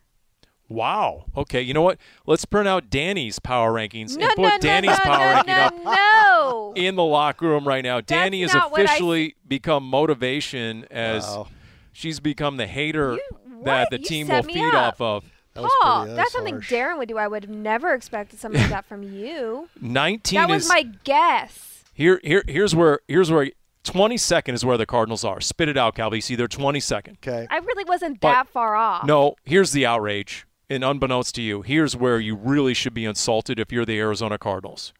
Wow. 0.67 1.25
Okay. 1.37 1.61
You 1.61 1.73
know 1.73 1.81
what? 1.83 1.97
Let's 2.25 2.43
print 2.45 2.67
out 2.67 2.89
Danny's 2.89 3.39
power 3.39 3.71
rankings 3.71 4.17
No, 4.17 4.25
and 4.27 4.35
put 4.35 4.41
no, 4.43 4.49
no, 4.49 4.57
Danny's 4.59 4.89
no, 4.91 4.97
power 5.03 5.25
no, 5.27 5.31
ranking 5.31 5.53
no, 5.55 5.61
up 5.61 5.75
no. 5.85 6.73
in 6.75 6.95
the 6.95 7.03
locker 7.03 7.47
room 7.47 7.67
right 7.67 7.83
now. 7.83 8.01
Danny 8.01 8.41
has 8.41 8.53
not 8.53 8.71
what 8.71 8.81
I 8.81 8.83
s- 8.85 8.89
officially 8.91 9.35
become 9.47 9.83
motivation 9.87 10.85
as 10.89 11.23
Wow. 11.25 11.47
she's 11.91 12.19
become 12.19 12.57
the 12.57 12.67
hater 12.67 13.13
You- 13.13 13.61
that 13.63 13.89
the 13.91 13.99
You 13.99 14.05
team 14.05 14.27
will 14.27 14.43
feed 14.43 14.73
up. 14.73 14.99
off 14.99 15.01
of. 15.01 15.25
That 15.53 15.61
was 15.63 15.71
Paul, 15.81 15.99
pretty- 16.01 16.09
that 16.11 16.15
that's 16.17 16.31
something 16.33 16.53
harsh. 16.55 16.71
Darren 16.71 16.97
would 16.97 17.07
do. 17.07 17.17
I 17.17 17.27
would 17.27 17.43
have 17.43 17.49
never 17.55 17.93
expected 17.93 18.39
something 18.39 18.59
like 18.59 18.69
that 18.71 18.85
from 18.85 19.03
you. 19.03 19.69
19 19.79 20.37
That 20.39 20.49
was 20.49 20.63
is 20.63 20.69
my 20.69 20.83
guess. 21.03 21.83
here. 21.93 22.19
Here. 22.23 22.43
Here's 22.47 22.75
where. 22.75 22.99
Here's 23.07 23.31
where. 23.31 23.49
22nd 23.85 24.53
is 24.55 24.65
where 24.65 24.77
the 24.77 24.85
Cardinals 24.87 25.23
are. 25.23 25.39
Spit 25.39 25.69
it 25.69 25.77
out, 25.77 25.95
Calvisi. 25.95 26.35
They're 26.35 26.47
22nd. 26.47 27.17
Okay. 27.25 27.45
I 27.51 27.57
really 27.57 27.83
wasn't 27.83 28.19
But- 28.19 28.31
that 28.31 28.47
far 28.49 28.75
off. 28.75 29.05
No, 29.05 29.35
here's 29.45 29.73
the 29.73 29.85
outrage. 29.85 30.45
And 30.69 30.83
unbeknownst 30.83 31.35
to 31.35 31.41
you, 31.41 31.61
here's 31.61 31.95
where 31.95 32.19
you 32.19 32.35
really 32.35 32.73
should 32.73 32.93
be 32.93 33.05
insulted 33.05 33.59
if 33.59 33.71
you're 33.71 33.85
the 33.85 33.99
Arizona 33.99 34.37
Cardinals. 34.37 34.93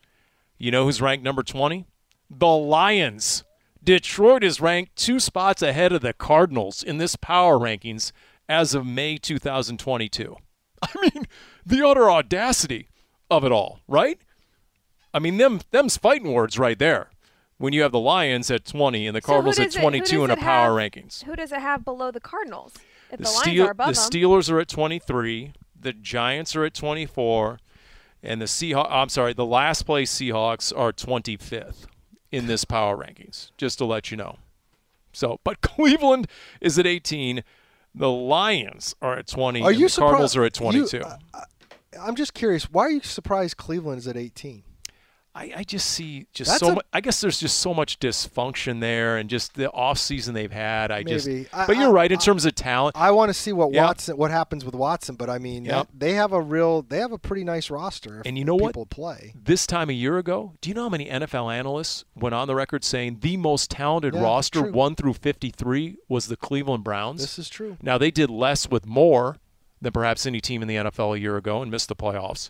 You 0.58 0.72
know 0.72 0.86
who's 0.86 1.02
ranked 1.02 1.24
number 1.24 1.44
20? 1.44 1.86
The 2.30 2.48
Lions. 2.48 3.44
Detroit 3.84 4.44
is 4.44 4.62
ranked 4.62 4.96
two 4.96 5.20
spots 5.20 5.62
ahead 5.62 5.92
of 5.92 6.02
the 6.02 6.14
Cardinals 6.14 6.84
in 6.84 6.98
this 6.98 7.16
power 7.16 7.58
rankings 7.58 8.12
as 8.48 8.74
of 8.76 8.86
May 8.86 9.18
2022. 9.18 10.36
I 10.82 10.88
mean, 11.02 11.26
the 11.66 11.86
utter 11.88 12.10
audacity 12.12 12.90
of 13.30 13.44
it 13.44 13.52
all, 13.52 13.80
right? 13.88 14.20
I 15.14 15.20
mean, 15.20 15.38
them 15.38 15.62
them's 15.72 15.98
fighting 15.98 16.34
words 16.34 16.60
right 16.60 16.78
there. 16.78 17.10
When 17.58 17.72
you 17.74 17.84
have 17.84 17.92
the 17.94 18.00
Lions 18.00 18.52
at 18.52 18.66
20 18.66 19.08
and 19.08 19.16
the 19.16 19.22
So 19.22 19.28
Cardinals 19.28 19.60
at 19.60 19.66
does 19.68 19.76
it- 19.78 19.82
22 19.82 20.26
in 20.26 20.30
a 20.32 20.36
power 20.36 20.78
have- 20.80 20.92
rankings. 20.92 21.24
Who 21.24 21.36
does 21.36 21.52
it 21.52 21.60
have 21.62 21.86
below 21.86 22.12
the 22.12 22.20
Cardinals? 22.20 22.74
If 23.12 23.18
the, 23.20 23.24
The, 23.24 23.30
Lions 23.30 23.38
Steel- 23.40 23.68
are 23.68 23.72
above 23.72 23.88
the 23.96 24.02
them. 24.02 24.10
Steelers 24.10 24.52
are 24.52 24.60
at 24.60 24.68
23. 24.68 25.54
The 25.80 25.94
Giants 25.94 26.56
are 26.56 26.64
at 26.66 26.74
24, 26.74 27.60
and 28.24 28.42
the 28.42 28.46
Seahawks. 28.46 28.88
I'm 28.90 29.10
sorry, 29.10 29.34
the 29.34 29.46
last 29.46 29.84
place 29.84 30.14
Seahawks 30.14 30.74
are 30.76 30.92
25th 30.92 31.86
in 32.32 32.48
this 32.48 32.66
power 32.66 32.98
rankings. 32.98 33.52
Just 33.58 33.78
to 33.78 33.86
let 33.86 34.10
you 34.12 34.18
know. 34.18 34.38
So, 35.14 35.40
but 35.44 35.62
Cleveland 35.62 36.28
is 36.60 36.80
at 36.80 36.88
18. 36.88 37.44
The 37.94 38.10
Lions 38.12 38.96
are 39.02 39.18
at 39.18 39.28
20. 39.28 39.62
Are 39.62 39.70
and 39.70 39.80
you 39.80 39.88
the 39.88 39.96
Cardinals 39.96 40.32
surprised- 40.34 40.38
are 40.38 40.46
at 40.46 40.54
22. 40.90 40.98
you- 40.98 41.04
uh, 41.04 41.42
I'm 42.02 42.16
just 42.16 42.34
curious. 42.34 42.70
Why 42.70 42.84
are 42.88 42.90
you 42.90 43.02
surprised 43.02 43.56
Cleveland's 43.56 44.06
at 44.08 44.18
18? 44.18 44.64
I, 45.38 45.52
I 45.58 45.64
just 45.64 45.88
see 45.90 46.28
just 46.34 46.50
That's 46.50 46.62
so 46.62 46.70
a- 46.70 46.76
much. 46.76 46.86
I 46.94 47.02
guess 47.02 47.20
there's 47.20 47.42
just 47.42 47.58
so 47.58 47.74
much 47.74 48.00
dysfunction 48.00 48.80
there, 48.80 49.18
and 49.18 49.30
just 49.30 49.54
the 49.56 49.70
off 49.72 49.98
season 49.98 50.34
they've 50.34 50.52
had. 50.52 50.92
I 50.92 51.04
just. 51.04 51.28
Maybe. 51.28 51.48
I- 51.52 51.68
but 51.68 51.76
you're 51.76 51.90
I- 51.90 51.92
right 51.92 52.12
in 52.12 52.20
terms 52.20 52.46
of 52.46 52.56
talent. 52.56 52.96
I 52.98 53.12
want 53.12 53.30
to 53.30 53.34
see 53.34 53.52
what 53.52 53.74
Yeah. 53.74 53.84
Watson, 53.84 54.16
what 54.16 54.32
happens 54.32 54.64
with 54.64 54.76
Watson, 54.76 55.16
but 55.16 55.30
I 55.30 55.38
mean, 55.38 55.66
that, 55.66 55.88
they 55.94 56.14
have 56.14 56.32
a 56.32 56.40
real, 56.42 56.84
they 56.84 57.00
have 57.00 57.12
a 57.12 57.18
pretty 57.18 57.44
nice 57.44 57.70
roster. 57.70 58.22
If 58.22 58.28
And 58.28 58.38
you 58.38 58.46
know 58.46 58.56
what? 58.56 58.70
people 58.70 58.86
play. 58.86 59.34
this 59.36 59.68
time 59.68 59.90
a 59.90 59.94
year 59.94 60.18
ago, 60.18 60.54
do 60.62 60.70
you 60.70 60.74
know 60.74 60.84
how 60.84 60.90
many 60.90 61.08
NFL 61.10 61.54
analysts 61.54 62.06
went 62.16 62.34
on 62.34 62.48
the 62.48 62.56
record 62.56 62.86
saying 62.86 63.18
the 63.20 63.36
most 63.36 63.70
talented 63.70 64.14
Yeah, 64.14 64.22
roster, 64.24 64.62
true. 64.62 64.72
1 64.72 64.96
through 64.96 65.16
53, 65.16 65.98
was 66.08 66.28
the 66.28 66.38
Cleveland 66.38 66.86
Browns? 66.86 67.20
This 67.20 67.38
is 67.38 67.50
true. 67.50 67.76
now, 67.82 67.98
they 67.98 68.10
did 68.10 68.30
less 68.30 68.70
with 68.70 68.86
more 68.86 69.36
than 69.82 69.92
perhaps 69.92 70.26
any 70.26 70.40
team 70.40 70.62
in 70.62 70.70
the 70.70 70.76
NFL 70.76 71.14
a 71.16 71.20
year 71.20 71.36
ago 71.36 71.62
and 71.62 71.70
missed 71.70 71.90
the 71.90 71.96
playoffs. 71.96 72.50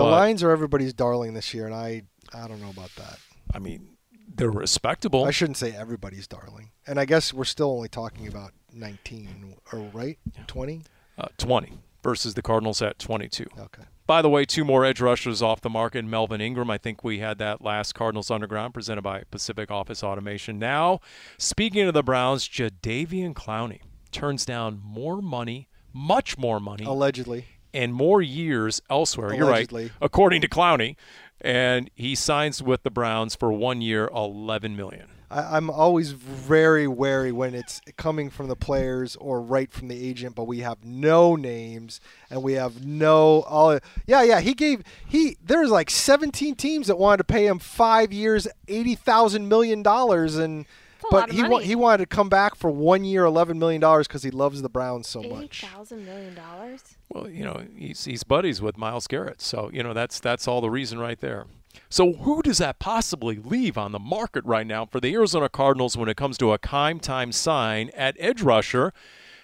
The 0.00 0.06
But, 0.06 0.12
Lions 0.12 0.42
are 0.42 0.50
everybody's 0.50 0.94
darling 0.94 1.34
this 1.34 1.52
year, 1.52 1.66
and 1.66 1.74
I, 1.74 2.04
I 2.32 2.48
don't 2.48 2.58
know 2.58 2.70
about 2.70 2.90
that. 2.96 3.18
I 3.52 3.58
mean, 3.58 3.98
they're 4.34 4.50
respectable. 4.50 5.26
I 5.26 5.30
shouldn't 5.30 5.58
say 5.58 5.72
everybody's 5.72 6.26
darling, 6.26 6.70
and 6.86 6.98
I 6.98 7.04
guess 7.04 7.34
we're 7.34 7.44
still 7.44 7.70
only 7.70 7.90
talking 7.90 8.26
about 8.26 8.52
19, 8.72 9.56
or 9.70 9.80
right, 9.92 10.18
20. 10.46 10.84
uh, 11.18 11.28
20 11.36 11.80
versus 12.02 12.32
the 12.32 12.40
Cardinals 12.40 12.80
at 12.80 12.98
22. 12.98 13.44
Okay. 13.58 13.82
By 14.06 14.22
the 14.22 14.30
way, 14.30 14.46
two 14.46 14.64
more 14.64 14.86
edge 14.86 15.02
rushers 15.02 15.42
off 15.42 15.60
the 15.60 15.68
market. 15.68 16.02
Melvin 16.06 16.40
Ingram, 16.40 16.70
I 16.70 16.78
think 16.78 17.04
we 17.04 17.18
had 17.18 17.36
that 17.36 17.60
last 17.60 17.94
Cardinals 17.94 18.30
Underground 18.30 18.72
presented 18.72 19.02
by 19.02 19.24
Pacific 19.30 19.70
Office 19.70 20.02
Automation. 20.02 20.58
Now, 20.58 21.00
speaking 21.36 21.86
of 21.86 21.92
the 21.92 22.02
Browns, 22.02 22.48
Jadeveon 22.48 23.34
Clowney 23.34 23.80
turns 24.12 24.46
down 24.46 24.80
more 24.82 25.20
money, 25.20 25.68
much 25.92 26.38
more 26.38 26.58
money, 26.58 26.86
Allegedly. 26.86 27.44
And 27.72 27.94
more 27.94 28.22
years 28.22 28.82
elsewhere. 28.90 29.34
You're 29.34 29.48
right, 29.48 29.70
according 30.00 30.40
to 30.42 30.48
Clowney, 30.48 30.96
and 31.40 31.90
he 31.94 32.14
signs 32.14 32.62
with 32.62 32.82
the 32.82 32.90
Browns 32.90 33.34
for 33.34 33.52
one 33.52 33.80
year, 33.80 34.08
11 34.12 34.76
million. 34.76 35.06
I, 35.30 35.56
I'm 35.56 35.70
always 35.70 36.10
very 36.10 36.86
wary 36.86 37.32
when 37.32 37.54
it's 37.54 37.80
coming 37.96 38.30
from 38.30 38.48
the 38.48 38.56
players 38.56 39.16
or 39.16 39.40
right 39.40 39.72
from 39.72 39.88
the 39.88 40.08
agent, 40.08 40.34
but 40.34 40.44
we 40.44 40.58
have 40.58 40.84
no 40.84 41.36
names 41.36 42.00
and 42.28 42.42
we 42.42 42.54
have 42.54 42.84
no. 42.84 43.42
All 43.42 43.78
yeah, 44.06 44.22
yeah. 44.22 44.40
He 44.40 44.54
gave 44.54 44.82
he. 45.06 45.36
There 45.42 45.60
was 45.60 45.70
like 45.70 45.90
17 45.90 46.56
teams 46.56 46.88
that 46.88 46.98
wanted 46.98 47.18
to 47.18 47.24
pay 47.24 47.46
him 47.46 47.58
five 47.58 48.12
years, 48.12 48.48
eighty 48.68 48.94
thousand 48.94 49.48
million 49.48 49.82
dollars, 49.82 50.36
and 50.36 50.66
but 51.10 51.12
lot 51.20 51.30
of 51.30 51.36
he 51.36 51.42
wa- 51.42 51.58
he 51.58 51.74
wanted 51.74 51.98
to 51.98 52.06
come 52.06 52.28
back 52.28 52.54
for 52.54 52.70
one 52.70 53.04
year, 53.04 53.24
11 53.24 53.58
million 53.58 53.80
dollars 53.80 54.06
because 54.06 54.22
he 54.22 54.30
loves 54.30 54.62
the 54.62 54.68
Browns 54.68 55.08
so 55.08 55.20
Eighty 55.20 55.34
much. 55.34 55.64
thousand 55.64 56.04
million 56.04 56.34
dollars. 56.34 56.82
Well, 57.08 57.28
you 57.28 57.44
know, 57.44 57.64
he's, 57.76 58.04
he's 58.04 58.22
buddies 58.24 58.60
with 58.62 58.76
Myles 58.78 59.06
Garrett, 59.06 59.40
so 59.40 59.70
you 59.72 59.82
know 59.82 59.92
that's 59.94 60.20
that's 60.20 60.46
all 60.48 60.60
the 60.60 60.70
reason 60.70 60.98
right 60.98 61.18
there. 61.20 61.46
So 61.88 62.12
who 62.14 62.42
does 62.42 62.58
that 62.58 62.78
possibly 62.80 63.36
leave 63.36 63.78
on 63.78 63.92
the 63.92 63.98
market 63.98 64.44
right 64.44 64.66
now 64.66 64.86
for 64.86 65.00
the 65.00 65.12
Arizona 65.14 65.48
Cardinals 65.48 65.96
when 65.96 66.08
it 66.08 66.16
comes 66.16 66.36
to 66.38 66.52
a 66.52 66.58
Kime 66.58 67.00
time 67.00 67.30
sign 67.32 67.90
at 67.96 68.16
edge 68.18 68.42
rusher? 68.42 68.92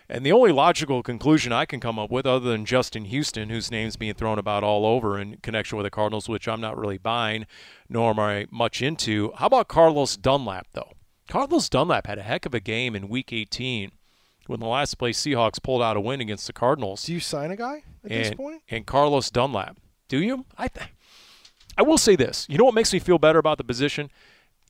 And 0.09 0.25
the 0.25 0.31
only 0.31 0.53
logical 0.53 1.03
conclusion 1.03 1.53
I 1.53 1.65
can 1.65 1.81
come 1.81 1.99
up 1.99 2.13
with, 2.13 2.27
other 2.27 2.49
than 2.49 2.65
Justin 2.65 3.07
Houston, 3.07 3.49
whose 3.49 3.73
name's 3.73 3.97
being 3.97 4.15
thrown 4.15 4.39
about 4.39 4.63
all 4.63 4.87
over 4.87 5.19
in 5.19 5.39
connection 5.39 5.77
with 5.79 5.85
the 5.85 5.91
Cardinals, 5.91 6.29
which 6.29 6.47
I'm 6.47 6.61
not 6.61 6.79
really 6.79 6.99
buying, 6.99 7.45
nor 7.89 8.11
am 8.11 8.21
I 8.21 8.47
much 8.53 8.83
into. 8.83 9.33
How 9.37 9.47
about 9.47 9.67
Carlos 9.67 10.17
Dunlap, 10.17 10.69
though? 10.75 10.93
Carlos 11.29 11.69
Dunlap 11.69 12.07
had 12.07 12.19
a 12.19 12.23
heck 12.23 12.47
of 12.47 12.55
a 12.55 12.61
game 12.61 12.95
in 12.95 13.09
Week 13.09 13.33
18 13.33 13.91
when 14.47 14.61
the 14.61 14.67
last 14.67 14.95
place 14.97 15.21
Seahawks 15.21 15.61
pulled 15.63 15.83
out 15.83 15.97
a 15.97 16.01
win 16.01 16.21
against 16.21 16.47
the 16.47 16.53
Cardinals 16.53 17.05
Do 17.05 17.13
you 17.13 17.21
sign 17.21 17.51
a 17.51 17.57
guy 17.57 17.83
at 18.05 18.11
and, 18.11 18.25
this 18.25 18.35
point? 18.35 18.63
and 18.71 18.87
Carlos 18.87 19.31
Dunlap. 19.31 19.77
Do 20.09 20.19
you? 20.23 20.45
I 20.57 20.69
th- 20.69 20.87
I 21.77 21.83
will 21.83 21.99
say 21.99 22.17
this. 22.17 22.47
You 22.49 22.57
know 22.59 22.65
what 22.65 22.75
makes 22.75 22.93
me 22.93 22.99
feel 23.01 23.19
better 23.19 23.39
about 23.39 23.59
the 23.59 23.65
position 23.65 24.11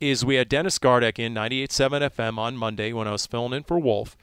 is 0.01 0.25
we 0.25 0.35
had 0.37 0.49
Dennis 0.49 0.79
Gardeck 0.79 1.19
in 1.19 1.35
98.7 1.35 2.11
FM 2.11 2.39
on 2.39 2.57
Monday 2.57 2.93
when 2.93 3.07
I 3.07 3.13
was 3.13 3.27
filling 3.27 3.53
in 3.53 3.63
for 3.63 3.79
Wolf. 3.79 4.17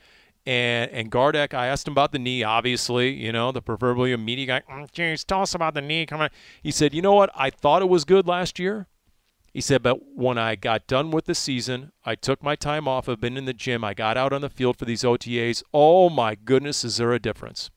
And 0.46 0.92
and 0.92 1.10
Gardeck, 1.12 1.54
I 1.54 1.68
asked 1.68 1.88
him 1.88 1.94
about 1.94 2.12
the 2.12 2.20
knee, 2.20 2.44
obviously, 2.44 3.12
you 3.14 3.32
know, 3.32 3.52
the 3.54 3.62
proverbial 3.62 4.18
meaty 4.20 4.46
guy. 4.46 4.62
"Mm, 4.70 4.92
Jeez, 4.92 5.24
tell 5.26 5.42
us 5.44 5.56
about 5.56 5.74
the 5.74 5.82
knee. 5.82 6.06
Come 6.06 6.20
on. 6.20 6.30
He 6.62 6.70
said, 6.72 6.94
you 6.94 7.02
know 7.02 7.14
what? 7.14 7.30
I 7.36 7.50
thought 7.50 7.82
it 7.82 7.88
was 7.90 8.04
good 8.04 8.28
last 8.28 8.60
year. 8.60 8.88
He 9.54 9.62
said, 9.62 9.84
but 9.84 10.00
when 10.16 10.40
I 10.40 10.56
got 10.56 10.88
done 10.88 11.12
with 11.12 11.26
the 11.26 11.36
season, 11.36 11.92
I 12.04 12.16
took 12.16 12.42
my 12.42 12.56
time 12.56 12.88
off. 12.88 13.08
I've 13.08 13.22
been 13.22 13.38
in 13.38 13.46
the 13.46 13.54
gym. 13.54 13.84
I 13.84 13.94
got 13.94 14.18
out 14.18 14.34
on 14.34 14.42
the 14.42 14.50
field 14.50 14.78
for 14.78 14.86
these 14.86 15.04
OTAs. 15.04 15.62
Oh 15.72 16.10
my 16.10 16.34
goodness, 16.34 16.84
is 16.84 16.98
there 16.98 17.14
a 17.14 17.20
difference? 17.20 17.70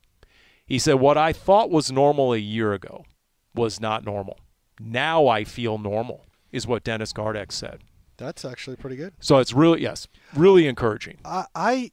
He 0.66 0.78
said, 0.78 0.94
What 0.94 1.18
I 1.18 1.34
thought 1.34 1.70
was 1.70 1.92
normal 1.92 2.32
a 2.32 2.38
year 2.38 2.72
ago 2.72 3.04
was 3.54 3.78
not 3.78 4.04
normal. 4.06 4.38
Now 4.80 5.26
I 5.28 5.44
feel 5.44 5.76
normal, 5.76 6.24
is 6.50 6.66
what 6.66 6.82
Dennis 6.82 7.12
Gardeck 7.12 7.52
said. 7.52 7.80
That's 8.16 8.44
actually 8.46 8.76
pretty 8.76 8.96
good. 8.96 9.12
So 9.20 9.36
it's 9.36 9.52
really, 9.52 9.82
yes, 9.82 10.08
really 10.34 10.66
encouraging. 10.66 11.18
I, 11.26 11.44
I 11.54 11.90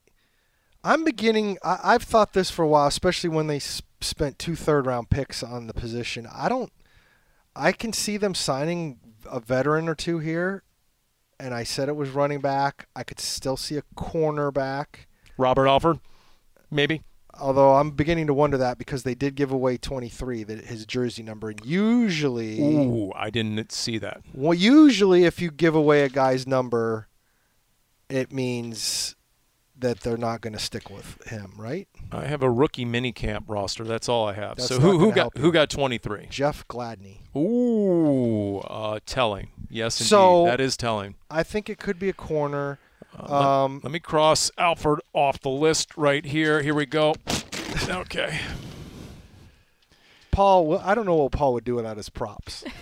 I'm 0.84 1.04
beginning. 1.04 1.58
I, 1.64 1.80
I've 1.84 2.04
thought 2.04 2.32
this 2.32 2.50
for 2.50 2.64
a 2.64 2.68
while, 2.68 2.88
especially 2.88 3.30
when 3.30 3.48
they 3.48 3.58
s- 3.58 3.82
spent 4.00 4.40
two 4.40 4.56
third 4.56 4.86
round 4.86 5.10
picks 5.10 5.44
on 5.44 5.68
the 5.68 5.74
position. 5.74 6.26
I 6.34 6.48
don't. 6.48 6.72
I 7.56 7.72
can 7.74 7.92
see 7.94 8.16
them 8.18 8.34
signing 8.34 9.00
a 9.30 9.40
veteran 9.40 9.88
or 9.90 9.96
two 9.96 10.20
here, 10.20 10.64
and 11.40 11.54
I 11.54 11.64
said 11.64 11.90
it 11.90 11.96
was 11.96 12.10
running 12.10 12.42
back. 12.42 12.88
I 12.96 13.04
could 13.04 13.20
still 13.20 13.58
see 13.58 13.78
a 13.78 13.84
cornerback, 13.96 15.06
Robert 15.38 15.68
Alford, 15.68 16.00
maybe? 16.72 17.02
although 17.40 17.76
I'm 17.76 17.92
beginning 17.92 18.28
to 18.28 18.34
wonder 18.34 18.58
that 18.58 18.78
because 18.78 19.02
they 19.04 19.16
did 19.16 19.34
give 19.36 19.52
away 19.52 19.78
23, 19.78 20.44
that 20.44 20.66
his 20.66 20.86
jersey 20.86 21.24
number, 21.24 21.50
and 21.50 21.66
usually, 21.66 22.60
Ooh, 22.62 23.12
I 23.16 23.30
didn't 23.30 23.72
see 23.72 23.98
that. 23.98 24.22
well, 24.34 24.54
usually 24.54 25.24
if 25.26 25.42
you 25.42 25.50
give 25.52 25.74
away 25.76 26.04
a 26.04 26.10
guy's 26.10 26.46
number, 26.46 27.08
it 28.10 28.32
means 28.32 29.16
that 29.84 30.00
they're 30.02 30.18
not 30.18 30.42
going 30.42 30.54
to 30.54 30.60
stick 30.60 30.90
with 30.90 31.22
him, 31.28 31.54
right? 31.58 31.88
I 32.12 32.26
have 32.26 32.42
a 32.44 32.50
rookie 32.50 32.86
minicamp 32.86 33.44
roster. 33.48 33.84
That's 33.84 34.10
all 34.10 34.28
I 34.28 34.34
have. 34.34 34.58
That's 34.58 34.68
so 34.70 34.80
who, 34.80 34.98
who 35.00 35.12
got 35.14 35.32
you. 35.36 35.42
who 35.42 35.52
got 35.52 35.70
23? 35.70 36.28
Jeff 36.30 36.68
Gladney. 36.68 37.20
Ooh, 37.38 38.58
uh, 38.60 39.00
telling. 39.06 39.50
Yes, 39.70 40.00
indeed. 40.02 40.10
So- 40.10 40.46
that 40.46 40.60
is 40.60 40.76
telling. 40.76 41.16
I 41.30 41.44
think 41.44 41.70
it 41.70 41.78
could 41.80 42.00
be 42.00 42.10
a 42.10 42.14
corner. 42.14 42.80
Uh, 43.18 43.22
let- 43.24 43.32
Um, 43.32 43.80
let 43.84 43.92
me 43.92 44.00
cross 44.00 44.50
Alford 44.58 45.00
off 45.14 45.40
the 45.40 45.50
list 45.50 45.96
right 45.96 46.26
here. 46.26 46.62
Here 46.64 46.74
we 46.74 46.86
go. 46.86 47.16
Okay. 47.88 48.40
Paul, 50.32 50.80
I 50.80 50.96
don't 50.96 51.06
know 51.06 51.16
what 51.16 51.32
Paul 51.32 51.54
would 51.54 51.64
do 51.64 51.76
without 51.76 51.98
his 51.98 52.10
props. 52.10 52.64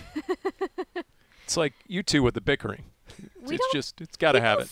It's 1.44 1.56
like 1.58 1.74
you 1.86 2.02
two 2.02 2.22
with 2.22 2.32
the 2.32 2.40
bickering. 2.40 2.84
We 3.42 3.56
it's 3.56 3.60
don't- 3.62 3.72
just 3.74 4.00
it's 4.00 4.16
got 4.16 4.32
to 4.32 4.40
have 4.40 4.60
it. 4.60 4.70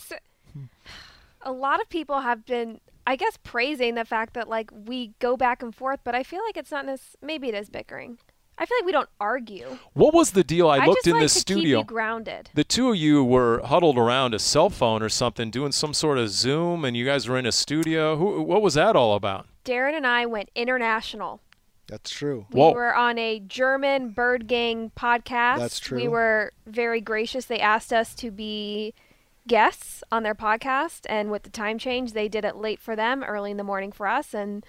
People 1.41 1.53
s- 1.53 1.57
A 1.57 1.59
lot 1.59 1.81
of 1.81 1.89
people 1.89 2.21
have 2.21 2.45
been, 2.45 2.79
I 3.07 3.15
guess, 3.15 3.37
praising 3.43 3.95
the 3.95 4.05
fact 4.05 4.33
that 4.35 4.47
like 4.47 4.69
we 4.73 5.13
go 5.19 5.35
back 5.37 5.61
and 5.63 5.73
forth, 5.75 5.99
but 6.03 6.15
I 6.15 6.23
feel 6.23 6.41
like 6.45 6.57
it's 6.57 6.71
not 6.71 6.85
necess- 6.85 7.15
Maybe 7.21 7.49
it 7.49 7.55
is 7.55 7.69
bickering. 7.69 8.17
I 8.57 8.65
feel 8.65 8.77
like 8.79 8.85
we 8.85 8.91
don't 8.91 9.09
argue. 9.19 9.79
What 9.93 10.13
was 10.13 10.31
the 10.31 10.43
deal? 10.43 10.69
I, 10.69 10.85
looked 10.85 10.97
just 10.99 11.07
in 11.07 11.13
like 11.13 11.21
the 11.23 11.27
to 11.29 11.33
keep 11.33 11.41
studio. 11.41 11.79
you 11.79 11.83
grounded. 11.83 12.51
the 12.53 12.63
two 12.63 12.89
of 12.91 12.95
you 12.95 13.23
were 13.23 13.59
huddled 13.65 13.97
around 13.97 14.35
a 14.35 14.39
cell 14.39 14.69
phone 14.69 15.01
or 15.01 15.09
something, 15.09 15.49
doing 15.49 15.71
some 15.71 15.95
sort 15.95 16.19
of 16.19 16.29
Zoom, 16.29 16.85
and 16.85 16.95
you 16.95 17.03
guys 17.03 17.27
were 17.27 17.39
in 17.39 17.47
a 17.47 17.51
studio. 17.51 18.17
Who? 18.17 18.41
What 18.43 18.61
was 18.61 18.75
that 18.75 18.95
all 18.95 19.15
about? 19.15 19.47
Darren 19.65 19.95
and 19.95 20.05
I 20.05 20.27
went 20.27 20.49
international. 20.53 21.41
That's 21.87 22.11
true. 22.11 22.45
We 22.51 22.59
Whoa. 22.59 22.73
were 22.73 22.95
on 22.95 23.17
a 23.17 23.39
German 23.39 24.09
bird 24.11 24.47
gang 24.47 24.91
podcast. 24.95 25.57
That's 25.57 25.79
true. 25.79 25.97
We 25.99 26.07
were 26.07 26.53
very 26.67 27.01
gracious. 27.01 27.45
They 27.45 27.59
asked 27.59 27.91
us 27.91 28.13
to 28.15 28.29
be 28.31 28.93
guests 29.51 30.01
on 30.13 30.23
their 30.23 30.33
podcast, 30.33 31.01
and 31.09 31.29
with 31.29 31.43
the 31.43 31.49
time 31.49 31.77
change, 31.77 32.13
they 32.13 32.29
did 32.29 32.45
it 32.45 32.55
late 32.55 32.79
for 32.79 32.95
them, 32.95 33.21
early 33.21 33.51
in 33.51 33.57
the 33.57 33.65
morning 33.65 33.91
for 33.91 34.07
us, 34.07 34.33
and 34.33 34.65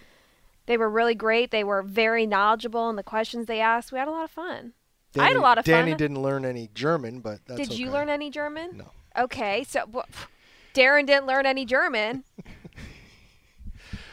they 0.66 0.76
were 0.76 0.90
really 0.90 1.14
great. 1.14 1.52
They 1.52 1.62
were 1.62 1.82
very 1.84 2.26
knowledgeable 2.26 2.90
in 2.90 2.96
the 2.96 3.04
questions 3.04 3.46
they 3.46 3.60
asked. 3.60 3.92
We 3.92 4.00
had 4.00 4.08
a 4.08 4.10
lot 4.10 4.24
of 4.24 4.32
fun. 4.32 4.72
I 5.16 5.28
had 5.28 5.36
a 5.36 5.40
lot 5.40 5.56
of 5.58 5.64
Danny 5.64 5.76
fun. 5.76 5.84
Danny 5.86 5.98
didn't 5.98 6.22
learn 6.22 6.44
any 6.44 6.68
German, 6.74 7.20
but 7.20 7.38
that's 7.46 7.60
Did 7.60 7.78
you 7.78 7.92
learn 7.92 8.08
any 8.08 8.28
German? 8.28 8.78
No. 8.78 8.90
Okay, 9.16 9.62
so 9.62 9.84
wh- 9.94 10.26
Darren 10.74 11.06
didn't 11.06 11.26
learn 11.26 11.46
any 11.46 11.64
German. 11.64 12.24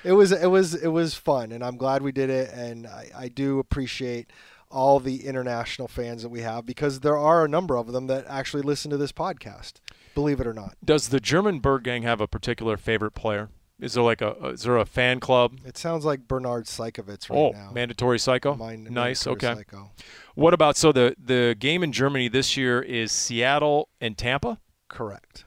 It 0.02 0.14
was 0.14 0.32
it 0.32 0.48
was 0.48 0.76
it 0.76 0.88
was 0.88 1.14
fun, 1.16 1.52
and 1.52 1.62
I'm 1.62 1.76
glad 1.76 2.02
we 2.02 2.14
did 2.14 2.30
it. 2.30 2.52
And 2.54 2.88
I, 2.88 3.10
I 3.14 3.28
do 3.28 3.60
appreciate 3.60 4.32
all 4.72 5.02
the 5.02 5.26
international 5.26 5.90
fans 5.90 6.22
that 6.22 6.30
we 6.30 6.40
have 6.40 6.66
because 6.66 7.02
there 7.02 7.18
are 7.18 7.44
a 7.44 7.50
number 7.50 7.76
of 7.76 7.92
them 7.92 8.08
that 8.08 8.26
actually 8.30 8.64
listen 8.64 8.90
to 8.92 8.98
this 8.98 9.12
podcast. 9.12 9.82
Believe 10.20 10.42
it 10.42 10.48
or 10.48 10.54
not, 10.54 10.76
Does 10.84 11.08
the 11.10 11.22
German 11.22 11.60
bird 11.60 11.84
gang 11.86 12.04
have 12.04 12.20
a 12.20 12.28
particular 12.28 12.76
favorite 12.76 13.12
player? 13.12 13.48
Is 13.80 13.94
there 13.94 14.04
like 14.04 14.22
a 14.22 14.32
is 14.48 14.64
there 14.64 14.76
a 14.78 14.86
fan 14.86 15.22
club? 15.22 15.60
it 15.66 15.78
sounds 15.78 16.04
like 16.04 16.28
Bernhard 16.28 16.66
Seikovits 16.66 17.30
right 17.30 17.38
oh, 17.38 17.52
now. 17.52 17.72
mandatory 17.74 18.20
psycho. 18.20 18.56
Mine- 18.56 18.84
nice. 18.90 19.26
Mandatory 19.26 19.54
Okay. 19.54 19.60
Psycho. 19.62 19.92
What 20.36 20.54
about 20.54 20.76
so 20.76 20.92
the 20.92 21.16
the 21.18 21.56
game 21.58 21.84
in 21.84 21.94
Germany 21.94 22.28
this 22.28 22.58
year 22.58 22.82
is 22.82 23.14
Seattle 23.14 23.88
and 24.02 24.18
Tampa? 24.18 24.60
Correct. 24.90 25.46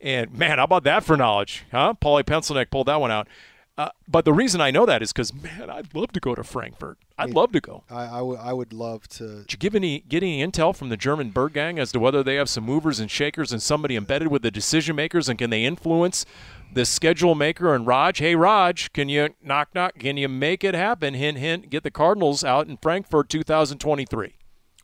And 0.00 0.32
man, 0.32 0.56
how 0.56 0.64
about 0.64 0.84
that 0.84 1.04
for 1.04 1.16
knowledge, 1.18 1.64
huh? 1.70 1.92
Paulie 2.02 2.22
Pencilneck 2.24 2.70
pulled 2.70 2.86
that 2.88 3.00
one 3.02 3.10
out. 3.10 3.28
Uh, 3.76 3.88
but 4.06 4.24
the 4.24 4.32
reason 4.32 4.60
I 4.60 4.70
know 4.70 4.86
that 4.86 5.02
is 5.02 5.12
because 5.12 5.34
man, 5.34 5.68
I'd 5.68 5.92
love 5.94 6.12
to 6.12 6.20
go 6.20 6.34
to 6.36 6.44
Frankfurt. 6.44 6.98
I'd 7.18 7.30
love 7.30 7.50
to 7.52 7.60
go. 7.60 7.82
I, 7.90 8.04
I, 8.04 8.18
w- 8.18 8.38
I 8.40 8.52
would 8.52 8.72
love 8.72 9.08
to. 9.08 9.42
Did 9.42 9.52
you 9.52 9.58
give 9.58 9.74
any 9.74 10.00
get 10.00 10.22
any 10.22 10.46
intel 10.46 10.74
from 10.76 10.90
the 10.90 10.96
German 10.96 11.30
Bird 11.30 11.54
Gang 11.54 11.80
as 11.80 11.90
to 11.92 11.98
whether 11.98 12.22
they 12.22 12.36
have 12.36 12.48
some 12.48 12.64
movers 12.64 13.00
and 13.00 13.10
shakers 13.10 13.50
and 13.50 13.60
somebody 13.60 13.96
embedded 13.96 14.28
with 14.28 14.42
the 14.42 14.50
decision 14.52 14.94
makers 14.94 15.28
and 15.28 15.38
can 15.38 15.50
they 15.50 15.64
influence 15.64 16.24
the 16.72 16.84
schedule 16.84 17.34
maker 17.34 17.74
and 17.74 17.84
Raj? 17.84 18.18
Hey 18.18 18.36
Raj, 18.36 18.92
can 18.92 19.08
you 19.08 19.30
knock 19.42 19.74
knock? 19.74 19.98
Can 19.98 20.16
you 20.16 20.28
make 20.28 20.62
it 20.62 20.74
happen? 20.74 21.14
Hint 21.14 21.38
hint. 21.38 21.68
Get 21.68 21.82
the 21.82 21.90
Cardinals 21.90 22.44
out 22.44 22.68
in 22.68 22.76
Frankfurt 22.76 23.28
2023. 23.28 24.34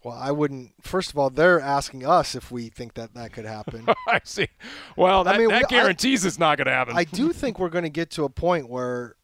Well, 0.02 0.16
I 0.16 0.30
wouldn't. 0.30 0.72
First 0.80 1.10
of 1.10 1.18
all, 1.18 1.28
they're 1.30 1.60
asking 1.60 2.06
us 2.06 2.34
if 2.34 2.50
we 2.50 2.68
think 2.70 2.94
that 2.94 3.14
that 3.14 3.32
could 3.32 3.44
happen. 3.44 3.86
I 4.08 4.20
see. 4.24 4.48
Well, 4.96 5.24
that, 5.24 5.34
I 5.34 5.38
mean, 5.38 5.48
that 5.48 5.66
we- 5.70 5.76
I- 5.76 5.80
guarantees 5.80 6.24
it's 6.24 6.38
not 6.38 6.56
going 6.58 6.66
to 6.66 6.72
happen. 6.72 6.96
I 6.96 7.04
do 7.04 7.32
think 7.34 7.58
we're 7.58 7.68
going 7.68 7.84
to 7.84 7.90
get 7.90 8.10
to 8.12 8.24
a 8.24 8.30
point 8.30 8.68
where 8.68 9.16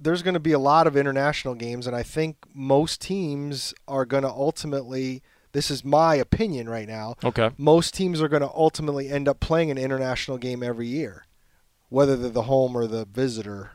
there's 0.00 0.22
going 0.22 0.34
to 0.34 0.40
be 0.40 0.52
a 0.52 0.58
lot 0.58 0.86
of 0.86 0.96
international 0.96 1.54
games, 1.54 1.86
and 1.86 1.94
I 1.96 2.02
think 2.02 2.36
most 2.52 3.00
teams 3.00 3.72
are 3.88 4.04
going 4.04 4.24
to 4.24 4.30
ultimately. 4.30 5.22
This 5.52 5.70
is 5.70 5.84
my 5.84 6.16
opinion 6.16 6.68
right 6.68 6.88
now. 6.88 7.14
okay. 7.22 7.50
Most 7.56 7.94
teams 7.94 8.20
are 8.20 8.26
going 8.26 8.42
to 8.42 8.50
ultimately 8.52 9.08
end 9.08 9.28
up 9.28 9.38
playing 9.38 9.70
an 9.70 9.78
international 9.78 10.36
game 10.36 10.64
every 10.64 10.88
year, 10.88 11.26
whether 11.90 12.16
they're 12.16 12.28
the 12.28 12.42
home 12.42 12.76
or 12.76 12.88
the 12.88 13.04
visitor, 13.04 13.70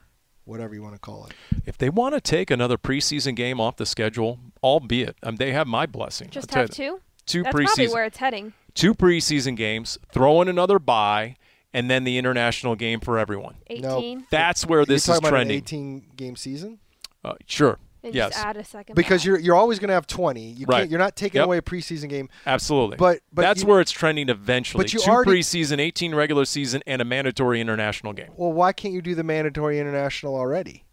whatever 0.49 0.73
you 0.73 0.81
want 0.81 0.95
to 0.95 0.99
call 0.99 1.27
it. 1.27 1.33
If 1.65 1.77
they 1.77 1.89
want 1.89 2.15
to 2.15 2.21
take 2.21 2.49
another 2.51 2.77
preseason 2.77 3.35
game 3.35 3.61
off 3.61 3.77
the 3.77 3.85
schedule, 3.85 4.39
albeit 4.63 5.15
um, 5.23 5.37
they 5.37 5.51
have 5.53 5.67
my 5.67 5.85
blessing. 5.85 6.29
Just 6.29 6.55
I'll 6.55 6.63
have 6.63 6.71
two. 6.71 6.99
Two 7.25 7.43
That's 7.43 7.53
probably 7.53 7.67
preseason, 7.87 7.93
where 7.93 8.05
it's 8.05 8.17
heading. 8.17 8.53
two 8.73 8.95
preseason 8.95 9.55
games, 9.55 9.97
throw 10.11 10.41
in 10.41 10.47
another 10.47 10.79
bye, 10.79 11.35
and 11.73 11.89
then 11.89 12.03
the 12.03 12.17
international 12.17 12.75
game 12.75 12.99
for 12.99 13.19
everyone. 13.19 13.55
18. 13.67 14.25
That's 14.31 14.65
where 14.65 14.83
this 14.85 15.07
You're 15.07 15.13
is 15.15 15.19
about 15.19 15.29
trending. 15.29 15.57
18 15.57 16.05
game 16.15 16.35
season 16.35 16.79
Uh, 17.23 17.33
sure. 17.45 17.77
And 18.03 18.15
yes. 18.15 18.31
just 18.33 18.45
add 18.45 18.55
a 18.57 18.63
second. 18.63 18.95
because 18.95 19.23
bye. 19.23 19.27
you're 19.27 19.39
you're 19.39 19.55
always 19.55 19.77
going 19.79 19.89
to 19.89 19.93
have 19.93 20.07
20. 20.07 20.41
You 20.53 20.65
Right. 20.67 20.77
can't, 20.79 20.89
you're 20.89 20.99
not 20.99 21.15
taking 21.17 21.39
Yep. 21.39 21.45
away 21.45 21.57
a 21.57 21.61
preseason 21.61 22.07
game. 22.09 22.29
Absolutely. 22.45 22.95
But- 22.97 23.19
but 23.33 23.41
that's 23.41 23.61
you- 23.63 23.67
where 23.67 23.81
it's 23.81 23.91
trending 23.91 24.29
eventually. 24.29 24.83
But 24.83 24.93
you 24.93 24.99
two 24.99 25.11
already- 25.11 25.31
preseason, 25.31 25.79
18 25.79 26.15
regular 26.15 26.45
season, 26.45 26.81
and 26.87 27.01
a 27.01 27.05
mandatory 27.05 27.59
international 27.59 28.13
game. 28.13 28.29
Well, 28.37 28.53
why 28.53 28.71
can't 28.71 28.93
you 28.93 29.01
do 29.01 29.15
the 29.15 29.23
mandatory 29.23 29.79
international 29.79 30.35
already? 30.35 30.85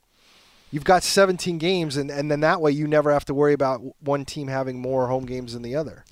You've 0.72 0.84
got 0.84 1.04
17 1.04 1.58
games, 1.58 1.96
and, 1.96 2.10
and 2.10 2.28
then 2.30 2.40
that 2.40 2.60
way 2.60 2.72
you 2.72 2.88
never 2.88 3.12
have 3.12 3.24
to 3.26 3.34
worry 3.34 3.52
about 3.52 3.82
one 4.02 4.24
team 4.24 4.48
having 4.48 4.80
more 4.80 5.06
home 5.06 5.24
games 5.24 5.52
than 5.52 5.62
the 5.62 5.76
other. 5.76 6.04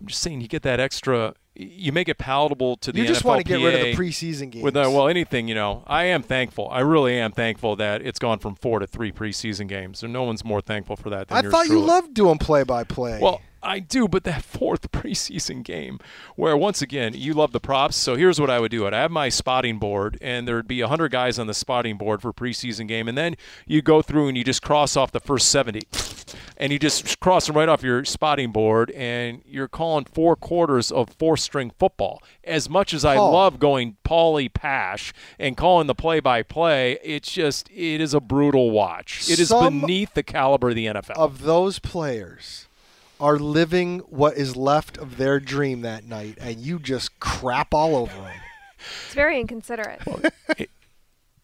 I'm 0.00 0.08
just 0.08 0.20
saying 0.20 0.40
you 0.40 0.48
get 0.48 0.62
that 0.62 0.80
extra. 0.80 1.34
You 1.60 1.92
make 1.92 2.08
it 2.08 2.18
palatable 2.18 2.76
to 2.78 2.92
the 2.92 3.00
You 3.00 3.06
just 3.06 3.22
NFLPA 3.22 3.24
want 3.26 3.38
to 3.38 3.44
get 3.44 3.64
rid 3.64 3.74
of 3.74 3.80
the 3.80 3.94
preseason 3.94 4.50
games. 4.50 4.64
With 4.64 4.76
uh, 4.76 4.90
well, 4.92 5.08
anything 5.08 5.48
you 5.48 5.54
know, 5.54 5.84
I 5.86 6.04
am 6.04 6.22
thankful. 6.22 6.68
I 6.70 6.80
really 6.80 7.18
am 7.18 7.32
thankful 7.32 7.76
that 7.76 8.02
it's 8.02 8.18
gone 8.18 8.38
from 8.38 8.54
four 8.54 8.78
to 8.78 8.86
three 8.86 9.12
preseason 9.12 9.68
games, 9.68 10.02
and 10.02 10.12
no 10.12 10.22
one's 10.22 10.44
more 10.44 10.60
thankful 10.60 10.96
for 10.96 11.10
that 11.10 11.28
than 11.28 11.46
I 11.46 11.48
thought 11.50 11.66
you 11.66 11.80
loved 11.80 12.14
doing 12.14 12.38
play-by-play. 12.38 13.18
Well, 13.20 13.40
I 13.62 13.78
do, 13.78 14.08
but 14.08 14.24
that 14.24 14.42
fourth 14.44 14.90
preseason 14.92 15.62
game, 15.62 15.98
where 16.36 16.56
once 16.56 16.80
again 16.82 17.12
you 17.14 17.34
love 17.34 17.52
the 17.52 17.60
props. 17.60 17.96
So 17.96 18.16
here's 18.16 18.40
what 18.40 18.50
I 18.50 18.58
would 18.60 18.70
do: 18.70 18.86
I'd 18.86 18.92
have 18.92 19.10
my 19.10 19.28
spotting 19.28 19.78
board, 19.78 20.18
and 20.20 20.46
there'd 20.46 20.68
be 20.68 20.80
hundred 20.80 21.10
guys 21.12 21.38
on 21.38 21.46
the 21.46 21.54
spotting 21.54 21.96
board 21.96 22.22
for 22.22 22.32
preseason 22.32 22.88
game, 22.88 23.08
and 23.08 23.16
then 23.18 23.36
you 23.66 23.82
go 23.82 24.02
through 24.02 24.28
and 24.28 24.36
you 24.36 24.44
just 24.44 24.62
cross 24.62 24.96
off 24.96 25.12
the 25.12 25.20
first 25.20 25.48
seventy, 25.48 25.82
and 26.56 26.72
you 26.72 26.78
just 26.78 27.20
cross 27.20 27.46
them 27.46 27.56
right 27.56 27.68
off 27.68 27.82
your 27.82 28.04
spotting 28.04 28.52
board, 28.52 28.90
and 28.92 29.42
you're 29.46 29.68
calling 29.68 30.04
four 30.04 30.36
quarters 30.36 30.90
of 30.90 31.10
four-string 31.18 31.70
football. 31.78 32.22
As 32.44 32.68
much 32.68 32.94
as 32.94 33.04
I 33.04 33.16
Paul. 33.16 33.32
love 33.32 33.58
going 33.58 33.96
Paulie 34.04 34.52
Pash 34.52 35.12
and 35.38 35.56
calling 35.56 35.86
the 35.86 35.94
play-by-play, 35.94 36.98
it's 37.02 37.30
just 37.30 37.68
it 37.70 38.00
is 38.00 38.14
a 38.14 38.20
brutal 38.20 38.70
watch. 38.70 39.30
It 39.30 39.38
is 39.38 39.48
Some 39.48 39.80
beneath 39.82 40.14
the 40.14 40.22
caliber 40.22 40.70
of 40.70 40.74
the 40.74 40.86
NFL. 40.86 41.16
of 41.16 41.42
those 41.42 41.78
players 41.78 42.66
are 43.20 43.38
living 43.38 44.00
what 44.00 44.36
is 44.36 44.56
left 44.56 44.96
of 44.98 45.16
their 45.18 45.38
dream 45.38 45.82
that 45.82 46.04
night, 46.04 46.38
and 46.40 46.56
you 46.58 46.78
just 46.78 47.20
crap 47.20 47.72
all 47.74 47.94
over 47.96 48.12
them. 48.14 48.32
It's 49.06 49.14
very 49.14 49.38
inconsiderate. 49.38 50.00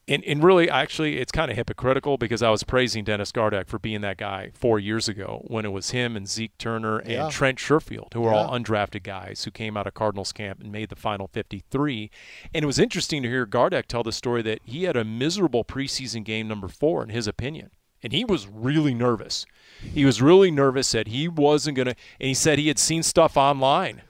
And, 0.09 0.23
and 0.25 0.43
really, 0.43 0.71
actually, 0.71 1.19
it's 1.19 1.33
kind 1.33 1.51
of 1.51 1.57
hypocritical 1.57 2.17
because 2.17 2.41
I 2.41 2.49
was 2.49 2.63
praising 2.63 3.03
Dennis 3.03 3.33
Gardeck 3.33 3.67
for 3.67 3.79
being 3.81 4.03
that 4.03 4.17
guy 4.19 4.53
four 4.55 4.79
years 4.79 5.09
ago 5.09 5.43
when 5.49 5.65
it 5.65 5.73
was 5.73 5.91
him 5.91 6.17
and 6.17 6.29
Zeke 6.29 6.57
Turner 6.59 6.99
and 6.99 7.11
Yeah. 7.11 7.29
Trent 7.29 7.59
Sherfield, 7.59 8.15
who 8.15 8.21
were 8.21 8.33
all 8.33 8.51
undrafted 8.57 9.03
guys 9.03 9.43
who 9.45 9.51
came 9.51 9.77
out 9.77 9.89
of 9.89 9.95
Cardinals 9.95 10.31
camp 10.33 10.61
and 10.61 10.71
made 10.71 10.91
the 10.91 10.97
final 10.97 11.27
53. 11.27 12.09
And 12.55 12.63
it 12.63 12.67
was 12.67 12.79
interesting 12.79 13.21
to 13.25 13.29
hear 13.29 13.47
Gardeck 13.47 13.87
tell 13.87 14.05
the 14.05 14.13
story 14.13 14.43
that 14.43 14.61
he 14.65 14.85
had 14.85 14.97
a 14.97 15.05
miserable 15.05 15.65
preseason 15.65 16.23
game 16.23 16.47
number 16.47 16.69
four, 16.69 17.03
in 17.03 17.09
his 17.09 17.27
opinion. 17.27 17.71
And 18.07 18.13
he 18.13 18.25
was 18.25 18.47
really 18.47 18.95
nervous. 18.95 19.47
He 19.83 20.05
was 20.05 20.23
really 20.23 20.53
nervous 20.53 20.93
that 20.93 21.09
he 21.09 21.27
wasn't 21.27 21.77
going 21.77 21.87
to, 21.87 21.97
and 22.21 22.29
he 22.29 22.35
said 22.35 22.57
he 22.57 22.69
had 22.69 22.79
seen 22.79 23.03
stuff 23.03 23.37
online 23.37 24.03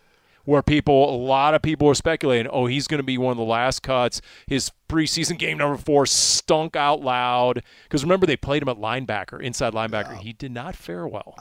where 0.45 0.63
people, 0.63 1.15
a 1.15 1.17
lot 1.17 1.55
of 1.55 1.63
people 1.63 1.87
were 1.87 1.95
speculating, 1.95 2.47
oh, 2.53 2.67
he's 2.67 2.87
going 2.87 2.99
to 2.99 3.03
be 3.03 3.17
one 3.17 3.31
of 3.31 3.39
the 3.39 3.43
last 3.43 3.83
cuts. 3.83 4.21
His 4.47 4.71
preseason 4.87 5.39
game 5.39 5.57
number 5.57 5.79
four 5.79 6.05
stunk 6.05 6.77
out 6.77 7.01
loud 7.01 7.63
because 7.85 8.05
remember 8.05 8.27
they 8.27 8.37
played 8.37 8.61
him 8.61 8.69
at 8.69 8.77
linebacker, 8.77 9.41
inside 9.41 9.73
linebacker. 9.73 10.19
He 10.19 10.35
did 10.35 10.53
not 10.53 10.77
fare 10.77 11.09
well, 11.09 11.35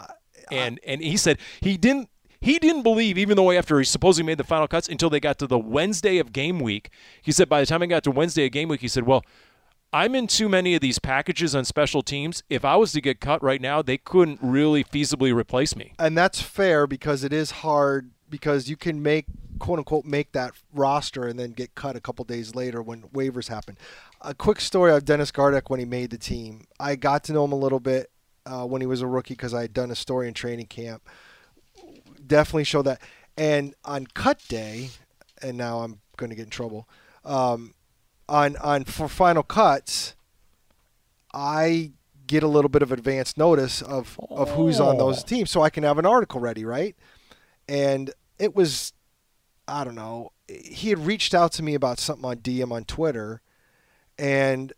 and 0.49 0.79
and 0.87 1.01
he 1.01 1.17
said 1.17 1.37
he 1.59 1.75
didn't. 1.75 2.07
He 2.39 2.57
didn't 2.57 2.83
believe, 2.83 3.17
even 3.17 3.35
though 3.35 3.51
after 3.51 3.79
he 3.79 3.83
supposedly 3.83 4.25
made 4.25 4.37
the 4.37 4.45
final 4.45 4.67
cuts, 4.67 4.87
until 4.87 5.09
they 5.09 5.19
got 5.19 5.39
to 5.39 5.47
the 5.47 5.59
Wednesday 5.59 6.19
of 6.19 6.31
game 6.31 6.59
week. 6.59 6.89
He 7.21 7.33
said 7.33 7.49
by 7.49 7.59
the 7.59 7.65
time 7.65 7.81
he 7.81 7.87
got 7.87 8.03
to 8.03 8.11
Wednesday 8.11 8.45
of 8.45 8.51
game 8.53 8.69
week, 8.69 8.81
he 8.81 8.87
said, 8.87 9.05
"Well, 9.05 9.25
I'm 9.93 10.15
in 10.15 10.27
too 10.27 10.49
many 10.49 10.75
of 10.75 10.81
these 10.81 10.99
packages 10.99 11.55
on 11.55 11.65
special 11.65 12.01
teams. 12.01 12.43
If 12.49 12.65
I 12.65 12.75
was 12.75 12.91
to 12.93 13.01
get 13.01 13.19
cut 13.19 13.41
right 13.41 13.61
now, 13.61 13.81
they 13.81 13.97
couldn't 13.97 14.39
really 14.41 14.83
feasibly 14.83 15.33
replace 15.33 15.75
me." 15.75 15.93
and 15.99 16.17
that's 16.17 16.41
fair 16.41 16.87
because 16.87 17.23
it 17.23 17.33
is 17.33 17.51
hard 17.51 18.11
because 18.29 18.69
you 18.69 18.75
can 18.75 19.01
make 19.01 19.25
quote 19.59 19.79
unquote 19.79 20.05
make 20.05 20.31
that 20.33 20.51
roster 20.73 21.27
and 21.27 21.39
then 21.39 21.51
get 21.51 21.75
cut 21.75 21.95
a 21.95 22.01
couple 22.01 22.25
days 22.25 22.55
later 22.55 22.81
when 22.81 23.03
waivers 23.03 23.47
happen. 23.47 23.77
A 24.21 24.33
quick 24.33 24.59
story 24.59 24.91
of 24.91 25.05
Dennis 25.05 25.31
Gardeck 25.31 25.69
when 25.69 25.79
he 25.79 25.85
made 25.85 26.09
the 26.09 26.17
team. 26.17 26.65
I 26.79 26.95
got 26.95 27.23
to 27.25 27.33
know 27.33 27.45
him 27.45 27.51
a 27.51 27.57
little 27.57 27.79
bit 27.79 28.11
uh, 28.45 28.65
when 28.65 28.81
he 28.81 28.87
was 28.87 29.01
a 29.01 29.07
rookie 29.07 29.33
because 29.33 29.53
I 29.53 29.61
had 29.61 29.73
done 29.73 29.91
a 29.91 29.95
story 29.95 30.27
in 30.27 30.33
training 30.33 30.67
camp. 30.67 31.07
Definitely 32.25 32.63
show 32.63 32.81
that. 32.81 33.01
And 33.37 33.75
on 33.83 34.07
cut 34.07 34.41
day, 34.47 34.89
and 35.41 35.57
now 35.57 35.79
I'm 35.79 35.99
going 36.17 36.29
to 36.29 36.35
get 36.35 36.45
in 36.45 36.49
trouble. 36.49 36.87
Um, 37.23 37.74
on 38.27 38.55
on 38.57 38.83
for 38.85 39.07
final 39.07 39.43
cuts, 39.43 40.15
I 41.33 41.91
get 42.27 42.43
a 42.43 42.47
little 42.47 42.69
bit 42.69 42.81
of 42.81 42.91
advance 42.91 43.37
notice 43.37 43.81
of, 43.83 44.19
of 44.31 44.49
who's 44.51 44.79
on 44.79 44.97
those 44.97 45.23
Oh. 45.23 45.27
teams 45.27 45.51
so 45.51 45.61
I 45.61 45.69
can 45.69 45.83
have 45.83 45.99
an 45.99 46.05
article 46.05 46.39
ready, 46.39 46.65
right? 46.65 46.95
And 47.69 48.11
it 48.39 48.55
was, 48.55 48.93
I 49.67 49.83
don't 49.83 49.93
know, 49.95 50.31
he 50.47 50.89
had 50.89 51.05
reached 51.05 51.33
out 51.35 51.51
to 51.53 51.63
me 51.63 51.75
about 51.75 51.99
something 51.99 52.25
on 52.25 52.37
DM 52.37 52.71
on 52.71 52.83
Twitter, 52.85 53.41
and 54.17 54.73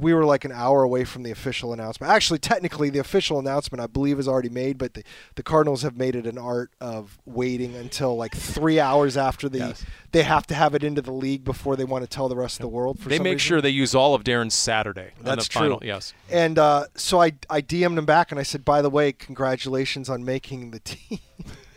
we 0.00 0.12
were 0.12 0.24
like 0.26 0.44
an 0.44 0.52
hour 0.52 0.82
away 0.82 1.04
from 1.04 1.22
the 1.22 1.30
official 1.30 1.72
announcement. 1.72 2.12
Actually, 2.12 2.38
technically, 2.38 2.90
the 2.90 2.98
official 2.98 3.38
announcement 3.38 3.80
I 3.80 3.86
believe 3.86 4.18
is 4.18 4.28
already 4.28 4.50
made, 4.50 4.76
but 4.76 4.92
the, 4.94 5.02
the 5.34 5.42
Cardinals 5.42 5.80
have 5.82 5.96
made 5.96 6.14
it 6.14 6.26
an 6.26 6.36
art 6.36 6.70
of 6.80 7.18
waiting 7.24 7.74
until 7.74 8.14
like 8.16 8.34
three 8.36 8.78
hours 8.78 9.16
after 9.16 9.48
the 9.48 9.58
Yes. 9.58 9.84
they 10.12 10.24
have 10.24 10.46
to 10.48 10.54
have 10.54 10.74
it 10.74 10.84
into 10.84 11.00
the 11.00 11.12
league 11.12 11.42
before 11.44 11.74
they 11.76 11.84
want 11.84 12.04
to 12.04 12.08
tell 12.08 12.28
the 12.28 12.36
rest 12.36 12.56
of 12.58 12.62
the 12.62 12.68
world. 12.68 12.98
For 12.98 13.08
They 13.08 13.18
make 13.18 13.24
reason. 13.34 13.38
sure 13.38 13.60
they 13.62 13.70
use 13.70 13.94
all 13.94 14.14
of 14.14 14.24
Darren's 14.24 14.54
Saturday. 14.54 15.12
That's 15.20 15.48
the 15.48 15.52
final. 15.54 15.78
true. 15.78 15.88
Yes. 15.88 16.12
And 16.30 16.58
uh, 16.58 16.86
so 16.94 17.22
I, 17.22 17.32
I 17.48 17.62
DM'd 17.62 17.96
him 17.96 18.04
back 18.06 18.30
and 18.30 18.38
I 18.38 18.42
said, 18.42 18.64
by 18.66 18.82
the 18.82 18.90
way, 18.90 19.12
congratulations 19.12 20.10
on 20.10 20.22
making 20.24 20.72
the 20.72 20.80
team. 20.80 21.18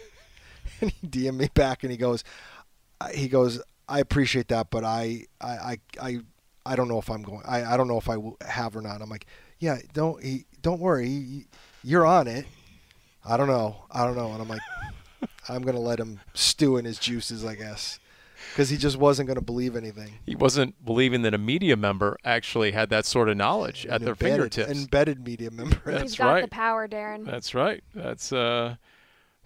and 0.82 0.92
he 0.92 1.08
DM'd 1.08 1.38
me 1.38 1.50
back 1.54 1.84
and 1.84 1.92
he 1.92 1.98
goes, 1.98 2.24
uh, 3.00 3.08
he 3.10 3.28
goes, 3.30 3.62
I 3.88 4.00
appreciate 4.00 4.48
that, 4.50 4.70
but 4.70 4.84
I, 4.84 5.26
I, 5.40 5.48
I, 5.48 5.78
I, 6.02 6.20
I 6.66 6.76
don't 6.76 6.88
know 6.88 6.98
if 7.00 7.10
I'm 7.10 7.22
going. 7.22 7.42
I, 7.46 7.74
I 7.74 7.78
don't 7.78 7.88
know 7.88 7.98
if 7.98 8.10
I 8.10 8.18
will 8.18 8.38
have 8.48 8.76
or 8.76 8.82
not. 8.82 9.02
I'm 9.02 9.10
like, 9.10 9.28
yeah, 9.60 9.78
don't, 9.94 10.22
he, 10.24 10.46
don't 10.62 10.80
worry, 10.80 11.08
he- 11.08 11.46
you're 11.84 12.06
on 12.06 12.28
it. 12.28 12.46
I 13.28 13.38
don't 13.38 13.48
know, 13.48 13.86
I 13.92 14.06
don't 14.06 14.16
know, 14.16 14.32
and 14.34 14.42
I'm 14.42 14.48
like, 14.48 14.62
I'm 15.50 15.62
gonna 15.64 15.80
let 15.80 16.00
him 16.00 16.20
stew 16.34 16.78
in 16.78 16.86
his 16.86 17.00
juices, 17.00 17.44
I 17.46 17.56
guess, 17.56 18.00
because 18.52 18.70
he 18.70 18.78
just 18.78 18.98
wasn't 18.98 19.28
gonna 19.28 19.42
believe 19.42 19.76
anything. 19.76 20.14
He 20.26 20.36
wasn't 20.36 20.84
believing 20.86 21.22
that 21.24 21.34
a 21.34 21.38
media 21.40 21.76
member 21.76 22.18
actually 22.24 22.72
had 22.72 22.90
that 22.90 23.06
sort 23.06 23.30
of 23.30 23.38
knowledge 23.38 23.86
at 23.88 24.02
An 24.02 24.06
their 24.06 24.14
embedded, 24.14 24.54
fingertips. 24.54 24.72
embedded 24.80 25.26
media 25.26 25.50
member. 25.52 25.80
That's 25.86 26.02
He's 26.04 26.16
got 26.16 26.34
right. 26.34 26.42
the 26.44 26.48
power, 26.50 26.88
Darren. 26.88 27.26
That's 27.26 27.56
right. 27.56 27.84
That's 27.96 28.32
uh 28.34 28.76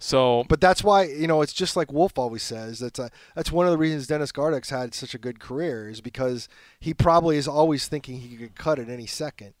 so 0.00 0.44
But 0.48 0.60
that's 0.60 0.82
why 0.82 1.04
you 1.04 1.26
know 1.26 1.42
it's 1.42 1.52
just 1.52 1.76
like 1.76 1.92
Wolf 1.92 2.18
always 2.18 2.42
says. 2.42 2.80
That's 2.80 2.98
a, 2.98 3.10
that's 3.36 3.52
one 3.52 3.66
of 3.66 3.72
the 3.72 3.78
reasons 3.78 4.06
Dennis 4.06 4.32
Gardeck's 4.32 4.70
had 4.70 4.94
such 4.94 5.14
a 5.14 5.18
good 5.18 5.38
career 5.38 5.88
is 5.88 6.00
because 6.00 6.48
he 6.80 6.92
probably 6.94 7.36
is 7.36 7.46
always 7.46 7.86
thinking 7.86 8.20
he 8.20 8.36
could 8.36 8.56
cut 8.56 8.78
at 8.78 8.88
any 8.88 9.06
second, 9.06 9.52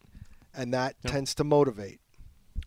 and 0.54 0.72
that 0.74 0.96
tends 1.06 1.34
to 1.36 1.44
motivate. 1.44 2.00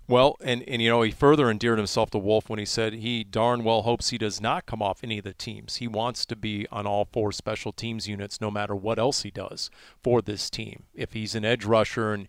Well, 0.07 0.36
and, 0.43 0.63
and 0.67 0.82
you 0.82 0.89
know, 0.89 1.01
he 1.01 1.11
further 1.11 1.49
endeared 1.49 1.78
himself 1.80 2.11
to 2.11 2.17
Wolf 2.17 2.49
when 2.49 2.59
he 2.59 2.65
said 2.65 2.93
he 2.93 3.24
darn 3.24 3.63
well 3.63 3.84
hopes 3.84 4.09
he 4.09 4.17
does 4.17 4.41
not 4.41 4.65
come 4.65 4.82
off 4.82 4.99
any 5.01 5.17
of 5.17 5.24
the 5.24 5.34
teams. 5.34 5.78
He 5.78 5.88
wants 5.88 6.26
to 6.26 6.36
be 6.36 6.67
on 6.71 6.86
all 6.86 7.07
four 7.11 7.32
special 7.32 7.71
teams 7.71 8.07
units 8.07 8.41
no 8.41 8.51
matter 8.51 8.76
what 8.76 8.99
else 8.99 9.24
he 9.24 9.32
does 9.32 9.69
for 10.01 10.21
this 10.21 10.49
team. 10.49 10.84
If 10.93 11.13
he's 11.13 11.36
an 11.36 11.45
edge 11.45 11.63
rusher 11.63 12.13
and, 12.13 12.28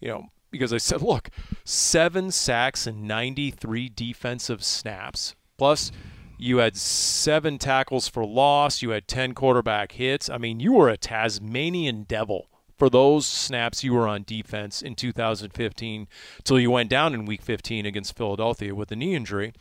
you 0.00 0.08
know, 0.08 0.26
because 0.56 0.72
I 0.72 0.78
said, 0.78 1.02
look, 1.02 1.30
seven 1.64 2.30
sacks 2.30 2.86
and 2.86 3.02
93 3.02 3.90
defensive 3.94 4.64
snaps, 4.64 5.34
plus 5.56 5.92
you 6.38 6.58
had 6.58 6.76
seven 6.76 7.58
tackles 7.58 8.08
for 8.08 8.24
loss, 8.24 8.82
you 8.82 8.90
had 8.90 9.08
10 9.08 9.34
quarterback 9.34 9.92
hits. 9.92 10.28
I 10.28 10.38
mean, 10.38 10.60
you 10.60 10.72
were 10.72 10.88
a 10.88 10.96
Tasmanian 10.96 12.04
devil 12.04 12.48
for 12.76 12.90
those 12.90 13.26
snaps 13.26 13.82
you 13.82 13.94
were 13.94 14.06
on 14.06 14.22
defense 14.24 14.82
in 14.82 14.94
2015 14.94 16.08
till 16.44 16.60
you 16.60 16.70
went 16.70 16.90
down 16.90 17.14
in 17.14 17.24
week 17.24 17.42
15 17.42 17.86
against 17.86 18.16
Philadelphia 18.16 18.74
with 18.74 18.92
a 18.92 18.96
knee 18.96 19.14
injury, 19.14 19.54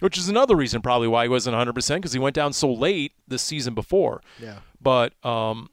which 0.00 0.18
is 0.18 0.28
another 0.28 0.54
reason 0.54 0.82
probably 0.82 1.08
why 1.08 1.24
he 1.24 1.28
wasn't 1.28 1.56
100% 1.56 1.96
because 1.96 2.12
he 2.12 2.18
went 2.18 2.34
down 2.34 2.52
so 2.52 2.72
late 2.72 3.12
the 3.26 3.38
season 3.38 3.74
before. 3.74 4.20
Yeah. 4.38 4.58
But 4.80 5.12
um, 5.24 5.70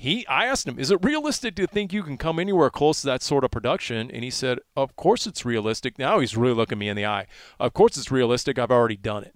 he, 0.00 0.26
I 0.28 0.46
asked 0.46 0.66
him, 0.66 0.78
is 0.78 0.90
it 0.90 1.04
realistic 1.04 1.54
to 1.56 1.66
think 1.66 1.92
you 1.92 2.02
can 2.02 2.16
come 2.16 2.38
anywhere 2.38 2.70
close 2.70 3.02
to 3.02 3.06
that 3.08 3.22
sort 3.22 3.44
of 3.44 3.50
production? 3.50 4.10
And 4.10 4.24
he 4.24 4.30
said, 4.30 4.60
of 4.74 4.96
course 4.96 5.26
it's 5.26 5.44
realistic. 5.44 5.98
Now 5.98 6.20
he's 6.20 6.38
really 6.38 6.54
looking 6.54 6.78
me 6.78 6.88
in 6.88 6.96
the 6.96 7.04
eye. 7.04 7.26
Of 7.58 7.74
course 7.74 7.98
it's 7.98 8.10
realistic. 8.10 8.58
I've 8.58 8.70
already 8.70 8.96
done 8.96 9.24
it. 9.24 9.34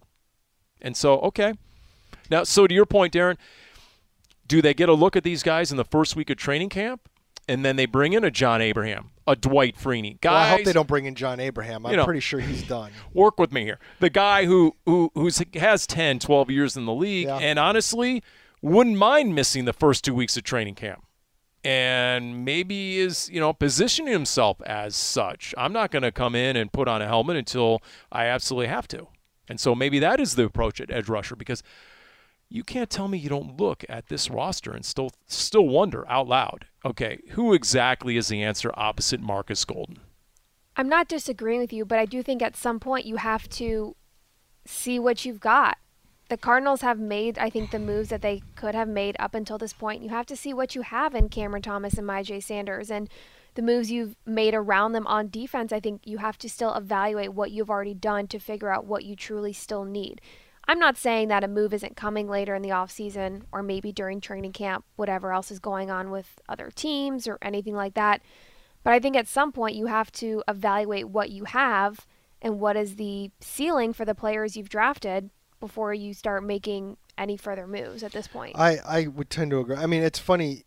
And 0.81 0.97
so, 0.97 1.19
okay. 1.21 1.53
Now, 2.31 2.45
so 2.45 2.67
to 2.67 2.75
your 2.75 2.87
point, 2.87 3.13
Darren, 3.13 3.37
do 4.49 4.63
they 4.63 4.73
get 4.73 4.89
a 4.89 4.95
look 4.95 5.17
at 5.17 5.23
these 5.23 5.43
guys 5.43 5.71
in 5.71 5.77
the 5.77 5.85
first 5.85 6.17
week 6.17 6.31
of 6.31 6.39
training 6.39 6.71
camp? 6.71 7.11
And 7.47 7.63
then 7.63 7.77
they 7.77 7.85
bring 7.85 8.15
in 8.15 8.25
a 8.25 8.31
John 8.31 8.63
Abraham, 8.63 9.11
a 9.27 9.37
Dwight 9.37 9.77
Freeney. 9.77 10.19
Guys, 10.23 10.31
Well, 10.33 10.35
I 10.41 10.49
hope 10.49 10.65
they 10.65 10.73
don't 10.73 10.89
bring 10.89 11.05
in 11.05 11.15
John 11.15 11.41
Abraham. 11.41 11.85
I'm 11.85 11.91
you 11.93 11.99
know, 11.99 12.07
pretty 12.07 12.21
sure 12.21 12.41
he's 12.41 12.63
done. 12.67 12.91
work 13.13 13.39
with 13.39 13.53
me 13.53 13.65
here. 13.65 13.79
The 14.01 14.09
guy 14.09 14.47
who 14.47 14.77
who 14.87 15.11
who's 15.15 15.43
has 15.57 15.87
10, 15.87 16.21
12 16.21 16.51
years 16.51 16.75
in 16.75 16.87
the 16.87 16.95
league 16.95 17.27
Yeah. 17.27 17.37
and 17.37 17.59
honestly 17.59 18.23
wouldn't 18.65 18.97
mind 18.97 19.35
missing 19.35 19.67
the 19.67 19.73
first 19.73 20.05
2 20.05 20.15
weeks 20.15 20.37
of 20.37 20.43
training 20.43 20.75
camp. 20.75 21.05
And 21.63 22.45
maybe 22.45 22.99
is, 22.99 23.31
you 23.31 23.41
know, 23.41 23.53
positioning 23.53 24.13
himself 24.13 24.61
as 24.67 24.95
such. 24.95 25.55
I'm 25.57 25.73
not 25.73 25.91
going 25.91 26.03
to 26.03 26.13
come 26.13 26.35
in 26.35 26.57
and 26.57 26.73
put 26.73 26.89
on 26.89 27.01
a 27.01 27.07
helmet 27.07 27.37
until 27.37 27.83
I 28.13 28.27
absolutely 28.27 28.67
have 28.69 28.87
to. 28.89 29.09
And 29.49 29.59
so 29.59 29.75
maybe 29.75 29.99
that 29.99 30.21
is 30.21 30.35
the 30.35 30.45
approach 30.45 30.81
at 30.81 30.91
edge 30.91 31.09
rusher 31.09 31.37
because 31.37 31.63
you 32.51 32.65
can't 32.65 32.91
tell 32.91 33.09
me 33.09 33.19
you 33.19 33.29
don't 33.29 33.59
look 33.59 33.85
at 33.89 34.09
this 34.09 34.31
roster 34.31 34.73
and 34.73 34.85
still 34.85 35.11
still 35.27 35.67
wonder 35.67 36.07
out 36.09 36.29
loud. 36.29 36.67
Okay, 36.85 37.21
who 37.31 37.55
exactly 37.55 38.17
is 38.17 38.29
the 38.29 38.43
answer 38.43 38.71
opposite 38.75 39.21
Marcus 39.21 39.65
Golden? 39.65 40.01
I'm 40.77 40.89
not 40.89 41.09
disagreeing 41.09 41.61
with 41.61 41.73
you, 41.73 41.85
but 41.85 41.99
I 41.99 42.05
do 42.05 42.23
think 42.23 42.43
at 42.43 42.57
some 42.57 42.79
point 42.81 43.07
you 43.07 43.17
have 43.17 43.49
to 43.51 43.97
see 44.67 44.99
what 44.99 45.25
you've 45.25 45.41
got. 45.41 45.79
The 46.35 46.39
Cardinals 46.39 46.81
have 46.81 46.99
made, 46.99 47.39
I 47.39 47.49
think, 47.49 47.71
the 47.71 47.79
moves 47.79 48.09
that 48.09 48.21
they 48.21 48.43
could 48.57 48.75
have 48.75 48.89
made 48.89 49.15
up 49.21 49.37
until 49.37 49.57
this 49.57 49.73
point. 49.73 50.03
You 50.03 50.09
have 50.09 50.27
to 50.27 50.35
see 50.35 50.53
what 50.53 50.75
you 50.75 50.83
have 50.83 51.15
in 51.15 51.29
Cameron 51.29 51.63
Thomas 51.63 51.95
and 51.95 52.09
Myjai 52.09 52.43
Sanders 52.43 52.91
and 52.91 53.09
the 53.55 53.63
moves 53.63 53.93
you've 53.93 54.17
made 54.27 54.53
around 54.53 54.95
them 54.95 55.07
on 55.07 55.29
defense. 55.29 55.73
I 55.73 55.79
think 55.79 56.01
you 56.03 56.19
have 56.19 56.37
to 56.39 56.51
still 56.51 56.75
evaluate 56.75 57.35
what 57.35 57.53
you've 57.53 57.71
already 57.71 57.95
done 57.95 58.27
to 58.27 58.41
figure 58.41 58.69
out 58.69 58.85
what 58.85 59.05
you 59.05 59.15
truly 59.15 59.53
still 59.53 59.85
need. 59.85 60.21
I'm 60.67 60.81
not 60.81 60.97
saying 60.97 61.29
that 61.29 61.45
a 61.45 61.47
move 61.47 61.73
isn't 61.73 61.95
coming 61.95 62.29
later 62.29 62.57
in 62.57 62.63
the 62.63 62.71
offseason 62.71 63.43
or 63.53 63.63
maybe 63.63 63.93
during 63.93 64.21
training 64.21 64.55
camp, 64.55 64.85
whatever 64.97 65.33
else 65.33 65.53
is 65.53 65.61
going 65.61 65.89
on 65.89 66.11
with 66.11 66.41
other 66.49 66.73
teams 66.75 67.29
or 67.29 67.39
anything 67.43 67.77
like 67.77 67.95
that. 67.95 68.23
But 68.83 68.93
I 68.93 68.99
think 68.99 69.15
at 69.15 69.29
some 69.29 69.53
point 69.53 69.77
you 69.77 69.87
have 69.87 70.11
to 70.15 70.43
evaluate 70.49 71.11
what 71.11 71.31
you 71.31 71.45
have 71.45 72.09
and 72.43 72.59
what 72.59 72.77
is 72.77 72.97
the 72.97 73.31
ceiling 73.39 73.93
for 73.93 74.05
the 74.05 74.17
players 74.17 74.57
you've 74.57 74.69
drafted 74.69 75.31
before 75.65 75.95
you 75.95 76.13
start 76.13 76.45
making 76.45 76.99
any 77.17 77.39
further 77.39 77.67
moves 77.67 78.03
at 78.03 78.13
this 78.13 78.29
point. 78.29 78.55
I, 78.55 78.77
I 78.87 79.07
would 79.07 79.31
tend 79.31 79.51
to 79.53 79.61
agree. 79.61 79.77
I 79.77 79.87
mean, 79.87 80.03
it's 80.03 80.19
funny, 80.19 80.65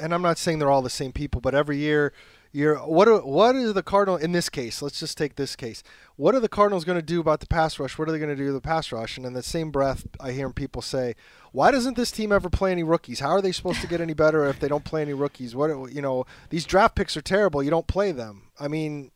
and 0.00 0.12
I'm 0.12 0.22
not 0.22 0.38
saying 0.38 0.58
they're 0.58 0.72
all 0.72 0.82
the 0.82 0.90
same 0.90 1.12
people, 1.12 1.40
but 1.40 1.54
every 1.54 1.78
year, 1.78 2.12
you're 2.50 2.76
what 2.78 3.06
are, 3.06 3.24
what 3.24 3.54
is 3.54 3.74
the 3.74 3.82
Cardinal 3.84 4.16
in 4.16 4.32
this 4.32 4.48
case? 4.48 4.82
Let's 4.82 4.98
just 4.98 5.16
take 5.16 5.36
this 5.36 5.54
case. 5.54 5.84
What 6.16 6.34
are 6.34 6.40
the 6.40 6.48
Cardinals 6.48 6.84
going 6.84 6.98
to 6.98 7.02
do 7.02 7.20
about 7.20 7.38
the 7.38 7.46
pass 7.46 7.78
rush? 7.78 7.96
What 7.96 8.08
are 8.08 8.12
they 8.12 8.18
going 8.18 8.36
to 8.36 8.36
do 8.36 8.52
the 8.52 8.60
pass 8.60 8.90
rush? 8.90 9.16
And 9.16 9.24
in 9.24 9.34
the 9.34 9.42
same 9.42 9.70
breath, 9.70 10.04
I 10.18 10.32
hear 10.32 10.50
people 10.50 10.82
say, 10.82 11.14
"Why 11.52 11.70
doesn't 11.70 11.96
this 11.96 12.10
team 12.10 12.32
ever 12.32 12.50
play 12.50 12.72
any 12.72 12.82
rookies? 12.82 13.20
How 13.20 13.30
are 13.30 13.42
they 13.42 13.52
supposed 13.52 13.82
to 13.82 13.86
get 13.86 14.00
any 14.00 14.14
better 14.14 14.46
if 14.46 14.58
they 14.58 14.68
don't 14.68 14.84
play 14.84 15.02
any 15.02 15.14
rookies? 15.14 15.54
What 15.54 15.92
you 15.92 16.02
know, 16.02 16.26
these 16.50 16.64
draft 16.64 16.96
picks 16.96 17.16
are 17.16 17.22
terrible. 17.22 17.62
You 17.62 17.70
don't 17.70 17.86
play 17.86 18.10
them. 18.10 18.50
I 18.58 18.66
mean, 18.66 19.12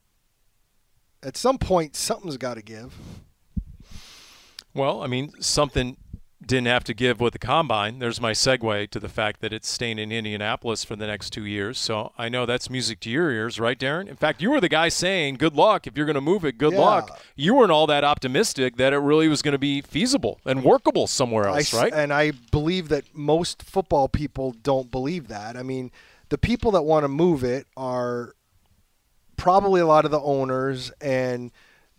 at 1.24 1.36
some 1.36 1.58
point, 1.58 1.96
something's 1.96 2.36
got 2.36 2.54
to 2.54 2.62
give. 2.62 2.94
Well, 4.78 5.02
I 5.02 5.06
mean, 5.06 5.32
something 5.40 5.96
didn't 6.46 6.68
have 6.68 6.84
to 6.84 6.94
give 6.94 7.20
with 7.20 7.32
the 7.32 7.38
combine. 7.38 7.98
There's 7.98 8.20
my 8.20 8.30
segue 8.30 8.90
to 8.90 9.00
the 9.00 9.08
fact 9.08 9.40
that 9.40 9.52
it's 9.52 9.68
staying 9.68 9.98
in 9.98 10.12
Indianapolis 10.12 10.84
for 10.84 10.94
the 10.94 11.06
next 11.06 11.30
two 11.30 11.44
years. 11.44 11.78
So 11.78 12.12
I 12.16 12.28
know 12.28 12.46
that's 12.46 12.70
music 12.70 13.00
to 13.00 13.10
your 13.10 13.30
ears, 13.32 13.58
right, 13.58 13.76
Darren? 13.78 14.06
In 14.08 14.14
fact, 14.14 14.40
you 14.40 14.50
were 14.52 14.60
the 14.60 14.68
guy 14.68 14.88
saying, 14.88 15.34
good 15.34 15.54
luck. 15.56 15.88
If 15.88 15.96
you're 15.96 16.06
going 16.06 16.14
to 16.14 16.20
move 16.20 16.44
it, 16.44 16.56
good 16.56 16.74
Yeah. 16.74 16.78
luck. 16.78 17.20
You 17.34 17.54
weren't 17.54 17.72
all 17.72 17.88
that 17.88 18.04
optimistic 18.04 18.76
that 18.76 18.92
it 18.92 18.98
really 18.98 19.26
was 19.26 19.42
going 19.42 19.52
to 19.52 19.58
be 19.58 19.80
feasible 19.82 20.40
and 20.46 20.62
workable 20.62 21.08
somewhere 21.08 21.48
else, 21.48 21.74
s- 21.74 21.74
right? 21.74 21.92
And 21.92 22.12
I 22.12 22.30
believe 22.52 22.88
that 22.88 23.04
most 23.12 23.62
football 23.64 24.08
people 24.08 24.52
don't 24.62 24.92
believe 24.92 25.26
that. 25.28 25.56
I 25.56 25.64
mean, 25.64 25.90
the 26.28 26.38
people 26.38 26.70
that 26.70 26.82
want 26.82 27.02
to 27.02 27.08
move 27.08 27.42
it 27.42 27.66
are 27.76 28.32
probably 29.36 29.80
a 29.80 29.86
lot 29.86 30.04
of 30.04 30.12
the 30.12 30.20
owners 30.20 30.92
and 31.00 31.50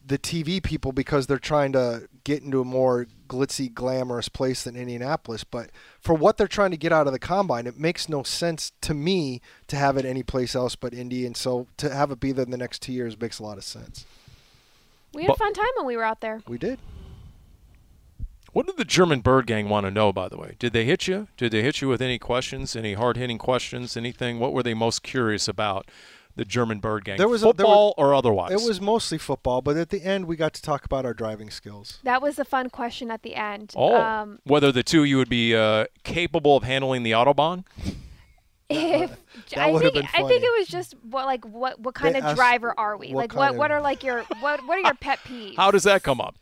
the 0.09 0.17
TV 0.17 0.61
people 0.61 0.91
because 0.91 1.27
they're 1.27 1.37
trying 1.37 1.71
to 1.71 2.09
get 2.23 2.41
into 2.43 2.59
a 2.59 2.65
more 2.65 3.05
glitzy, 3.27 3.71
glamorous 3.73 4.27
place 4.27 4.63
than 4.63 4.75
Indianapolis. 4.75 5.43
But 5.43 5.69
for 6.01 6.13
what 6.15 6.37
they're 6.37 6.47
trying 6.47 6.71
to 6.71 6.77
get 6.77 6.91
out 6.91 7.05
of 7.07 7.13
the 7.13 7.19
combine, 7.19 7.67
it 7.67 7.77
makes 7.79 8.09
no 8.09 8.23
sense 8.23 8.71
to 8.81 8.93
me 8.93 9.39
to 9.67 9.75
have 9.75 9.97
it 9.97 10.05
any 10.05 10.23
place 10.23 10.55
else 10.55 10.75
but 10.75 10.93
Indy. 10.93 11.25
And 11.27 11.37
so 11.37 11.67
to 11.77 11.93
have 11.93 12.09
it 12.11 12.19
be 12.19 12.31
there 12.31 12.43
in 12.43 12.51
the 12.51 12.57
next 12.57 12.81
two 12.81 12.91
years 12.91 13.19
makes 13.19 13.39
a 13.39 13.43
lot 13.43 13.57
of 13.57 13.63
sense. 13.63 14.05
we 15.13 15.23
had 15.23 15.27
But- 15.29 15.37
a 15.37 15.39
fun 15.39 15.53
time 15.53 15.65
when 15.77 15.85
we 15.87 15.95
were 15.97 16.03
out 16.03 16.21
there. 16.21 16.41
We 16.47 16.57
did. 16.59 16.79
What 18.51 18.65
did 18.65 18.77
the 18.77 18.85
German 18.85 19.21
Bird 19.21 19.45
Gang 19.45 19.69
want 19.69 19.85
to 19.85 19.91
know, 19.91 20.11
by 20.11 20.27
the 20.27 20.37
way? 20.37 20.55
Did 20.57 20.73
they 20.73 20.85
hit 20.85 21.07
you? 21.07 21.27
Did 21.37 21.51
they 21.51 21.61
hit 21.61 21.81
you 21.81 21.87
with 21.87 22.01
any 22.01 22.17
questions, 22.17 22.75
any 22.75 22.93
hard 22.93 23.15
hitting 23.15 23.37
questions, 23.37 23.95
anything? 23.95 24.39
What 24.39 24.53
were 24.53 24.63
they 24.63 24.73
most 24.73 25.03
curious 25.03 25.47
about, 25.47 25.87
the 26.39 26.45
German 26.45 26.79
Bird 26.79 27.05
Gang? 27.05 27.17
There 27.17 27.27
was 27.27 27.41
a- 27.43 27.45
there 27.45 27.53
Football 27.53 27.93
or 27.97 28.15
otherwise? 28.15 28.51
It 28.51 28.67
was 28.67 28.79
mostly 28.81 29.17
football, 29.17 29.61
but 29.61 29.77
at 29.77 29.89
the 29.89 30.01
end, 30.03 30.25
we 30.25 30.35
got 30.35 30.53
to 30.53 30.61
talk 30.61 30.85
about 30.85 31.05
our 31.05 31.13
driving 31.13 31.49
skills. 31.49 31.99
That 32.03 32.21
was 32.21 32.39
a 32.39 32.45
fun 32.45 32.69
question 32.69 33.11
at 33.11 33.21
the 33.23 33.35
end. 33.35 33.73
Oh, 33.75 33.95
Um, 34.01 34.39
whether 34.45 34.71
the 34.71 34.81
two 34.83 35.01
of 35.01 35.07
you 35.07 35.17
would 35.17 35.29
be 35.29 35.55
uh, 35.55 35.85
capable 36.03 36.55
of 36.57 36.63
handling 36.63 37.03
the 37.03 37.11
Autobahn? 37.11 37.65
if 38.69 39.09
that 39.49 39.57
I 39.59 39.71
would've 39.71 39.93
think 39.93 39.95
been 39.95 40.05
I 40.23 40.27
think 40.27 40.43
it 40.43 40.59
was 40.59 40.67
just 40.67 40.93
what 41.09 41.25
like 41.25 41.43
what 41.45 41.79
what 41.79 41.95
kind 41.95 42.13
They 42.15 42.21
of 42.21 42.35
driver 42.35 42.73
are 42.77 42.97
we? 42.97 43.09
what 43.11 43.31
like 43.31 43.35
what 43.35 43.49
of- 43.51 43.57
what 43.57 43.71
are 43.71 43.81
like 43.81 44.03
your 44.03 44.21
what 44.41 44.65
what 44.67 44.77
are 44.77 44.81
your 44.81 44.93
pet 44.93 45.19
peeves? 45.27 45.55
How 45.57 45.71
does 45.71 45.83
that 45.83 46.03
come 46.03 46.21
up? 46.21 46.35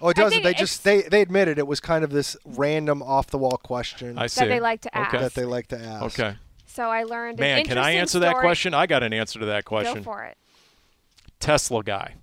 Oh, 0.00 0.10
it 0.10 0.16
doesn't. 0.16 0.42
They 0.42 0.52
just 0.54 0.84
they 0.84 1.02
they 1.02 1.22
admitted 1.22 1.58
it 1.58 1.66
was 1.66 1.80
kind 1.80 2.04
of 2.04 2.10
this 2.10 2.36
random 2.44 3.02
off 3.02 3.28
the 3.28 3.38
wall 3.38 3.58
question 3.62 4.18
I 4.18 4.26
see. 4.26 4.40
that 4.40 4.48
they 4.48 4.60
like 4.60 4.82
to 4.82 4.96
ask? 4.96 5.14
Okay. 5.14 5.22
that 5.22 5.34
they 5.34 5.44
like 5.44 5.68
to 5.68 5.78
ask. 5.78 6.18
Okay. 6.18 6.36
So 6.76 6.90
I 6.90 7.04
learned. 7.04 7.38
Man, 7.38 7.60
an 7.60 7.64
can 7.64 7.78
I 7.78 7.92
answer 7.92 8.18
that 8.18 8.36
question? 8.36 8.74
I 8.74 8.84
got 8.84 9.02
an 9.02 9.14
answer 9.14 9.38
to 9.38 9.46
that 9.46 9.64
question. 9.64 9.94
Go 9.94 10.02
for 10.02 10.24
it. 10.24 10.36
Tesla 11.40 11.82
guy. 11.82 12.16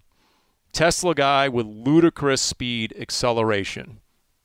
Tesla 0.71 1.15
guy 1.15 1.49
with 1.49 1.65
ludicrous 1.65 2.39
speed 2.39 2.93
acceleration. 2.99 3.99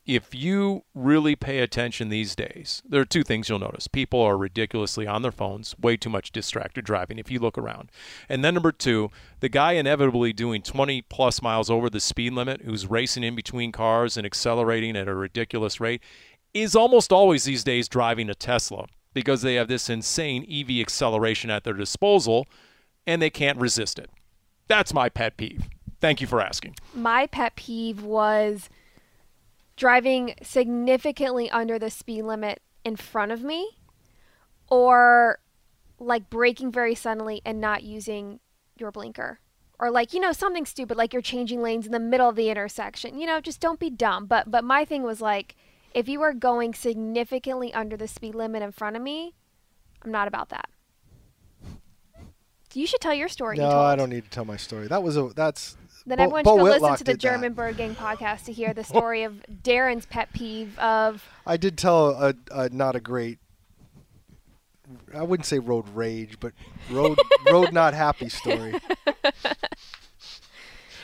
If 0.06 0.34
you 0.34 0.84
really 0.94 1.36
pay 1.36 1.58
attention 1.58 2.08
these 2.08 2.34
days, 2.34 2.82
there 2.88 3.02
are 3.02 3.04
two 3.04 3.22
things 3.22 3.50
you'll 3.50 3.58
notice. 3.58 3.86
People 3.86 4.22
are 4.22 4.38
ridiculously 4.38 5.06
on 5.06 5.20
their 5.20 5.30
phones, 5.30 5.74
way 5.78 5.98
too 5.98 6.08
much 6.08 6.32
distracted 6.32 6.86
driving 6.86 7.18
if 7.18 7.30
you 7.30 7.38
look 7.38 7.58
around. 7.58 7.90
And 8.30 8.42
then 8.42 8.54
number 8.54 8.72
two, 8.72 9.10
the 9.40 9.50
guy 9.50 9.72
inevitably 9.72 10.32
doing 10.32 10.62
20 10.62 11.02
plus 11.02 11.42
miles 11.42 11.68
over 11.68 11.90
the 11.90 12.00
speed 12.00 12.32
limit, 12.32 12.62
who's 12.62 12.86
racing 12.86 13.24
in 13.24 13.34
between 13.34 13.72
cars 13.72 14.16
and 14.16 14.24
accelerating 14.24 14.96
at 14.96 15.06
a 15.06 15.14
ridiculous 15.14 15.80
rate, 15.80 16.02
is 16.54 16.74
almost 16.74 17.12
always 17.12 17.44
these 17.44 17.62
days 17.62 17.88
driving 17.88 18.30
a 18.30 18.34
Tesla 18.34 18.86
because 19.14 19.42
they 19.42 19.54
have 19.54 19.68
this 19.68 19.88
insane 19.88 20.46
EV 20.50 20.80
acceleration 20.80 21.50
at 21.50 21.64
their 21.64 21.74
disposal 21.74 22.46
and 23.06 23.22
they 23.22 23.30
can't 23.30 23.58
resist 23.58 23.98
it. 23.98 24.10
That's 24.66 24.92
my 24.92 25.08
pet 25.08 25.36
peeve. 25.36 25.64
Thank 26.00 26.20
you 26.20 26.26
for 26.26 26.40
asking. 26.40 26.76
My 26.94 27.26
pet 27.26 27.56
peeve 27.56 28.02
was 28.02 28.68
driving 29.76 30.34
significantly 30.42 31.50
under 31.50 31.78
the 31.78 31.90
speed 31.90 32.22
limit 32.22 32.60
in 32.84 32.96
front 32.96 33.32
of 33.32 33.42
me 33.42 33.78
or 34.68 35.38
like 35.98 36.30
braking 36.30 36.70
very 36.70 36.94
suddenly 36.94 37.40
and 37.44 37.60
not 37.60 37.82
using 37.82 38.40
your 38.76 38.90
blinker 38.90 39.40
or 39.78 39.90
like 39.90 40.12
you 40.12 40.20
know 40.20 40.32
something 40.32 40.66
stupid 40.66 40.96
like 40.96 41.12
you're 41.12 41.22
changing 41.22 41.62
lanes 41.62 41.86
in 41.86 41.92
the 41.92 41.98
middle 41.98 42.28
of 42.28 42.36
the 42.36 42.50
intersection 42.50 43.18
you 43.18 43.26
know 43.26 43.40
just 43.40 43.60
don't 43.60 43.80
be 43.80 43.90
dumb 43.90 44.26
but 44.26 44.50
but 44.50 44.64
my 44.64 44.84
thing 44.84 45.02
was 45.02 45.20
like 45.20 45.56
if 45.94 46.08
you 46.08 46.22
are 46.22 46.32
going 46.34 46.74
significantly 46.74 47.72
under 47.74 47.96
the 47.96 48.08
speed 48.08 48.34
limit 48.34 48.62
in 48.62 48.72
front 48.72 48.96
of 48.96 49.02
me 49.02 49.34
i'm 50.02 50.10
not 50.10 50.28
about 50.28 50.48
that 50.50 50.68
You 52.74 52.86
should 52.86 53.00
tell 53.00 53.14
your 53.14 53.28
story. 53.28 53.56
No, 53.56 53.64
told. 53.70 53.74
I 53.74 53.96
don't 53.96 54.10
need 54.10 54.24
to 54.24 54.30
tell 54.30 54.44
my 54.44 54.56
story. 54.58 54.86
That 54.88 55.02
was 55.02 55.16
a 55.16 55.28
that's. 55.34 55.76
Then 56.06 56.18
Bo- 56.18 56.24
everyone 56.24 56.44
Bo 56.44 56.50
should 56.52 56.58
go 56.58 56.64
listen 56.64 56.96
to 56.98 57.04
the 57.04 57.12
did 57.12 57.20
that. 57.20 57.20
German 57.20 57.52
Bird 57.54 57.76
Gang 57.76 57.94
podcast 57.94 58.44
to 58.44 58.52
hear 58.52 58.72
the 58.74 58.84
story 58.84 59.22
of 59.24 59.42
Darren's 59.62 60.06
pet 60.06 60.32
peeve 60.32 60.78
of 60.78 61.24
I 61.46 61.56
did 61.56 61.76
tell 61.78 62.10
a, 62.10 62.34
a 62.50 62.68
not 62.68 62.94
a 62.94 63.00
great. 63.00 63.38
I 65.14 65.22
wouldn't 65.22 65.46
say 65.46 65.58
road 65.58 65.86
rage, 65.94 66.38
but 66.40 66.52
road 66.90 67.18
road 67.50 67.72
not 67.72 67.94
happy 67.94 68.28
story. 68.28 68.74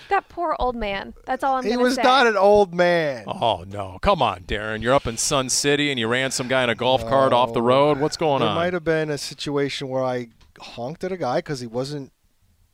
that 0.09 0.29
poor 0.29 0.57
old 0.59 0.77
man. 0.77 1.15
That's 1.27 1.43
all 1.45 1.57
I'm 1.57 1.65
he 1.65 1.71
gonna 1.71 1.83
was 1.83 1.95
say. 1.97 2.03
not 2.03 2.27
an 2.27 2.37
old 2.37 2.75
man. 2.75 3.25
Oh 3.27 3.65
no! 3.67 3.99
Come 4.03 4.23
on, 4.23 4.41
Darren. 4.43 4.83
You're 4.83 4.95
up 4.95 5.07
in 5.07 5.17
Sun 5.17 5.51
City 5.51 5.91
and 5.91 5.99
you 5.99 6.09
ran 6.09 6.31
some 6.31 6.49
guy 6.49 6.65
in 6.65 6.71
a 6.71 6.75
golf 6.75 7.07
cart 7.07 7.33
off 7.33 7.53
the 7.53 7.63
road. 7.63 7.99
What's 7.99 8.17
going 8.17 8.41
there 8.41 8.49
on? 8.49 8.57
It 8.57 8.61
might 8.61 8.73
have 8.73 8.85
been 8.85 9.11
a 9.11 9.19
situation 9.19 9.89
where 9.89 10.05
I 10.05 10.29
honked 10.61 11.05
at 11.05 11.13
a 11.13 11.17
guy 11.17 11.39
because 11.39 11.61
he 11.61 11.67
wasn't 11.67 12.13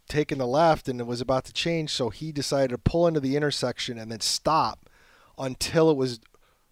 taking 0.08 0.38
the 0.38 0.46
left 0.46 0.88
and 0.88 1.00
it 1.00 1.06
was 1.06 1.20
about 1.20 1.44
to 1.44 1.52
change, 1.52 1.90
so 1.90 2.10
he 2.10 2.32
decided 2.32 2.70
to 2.70 2.78
pull 2.78 3.06
into 3.06 3.20
the 3.20 3.36
intersection 3.36 3.96
and 3.96 4.10
then 4.10 4.20
stop 4.20 4.88
until 5.38 5.90
it 5.90 5.96
was 5.96 6.20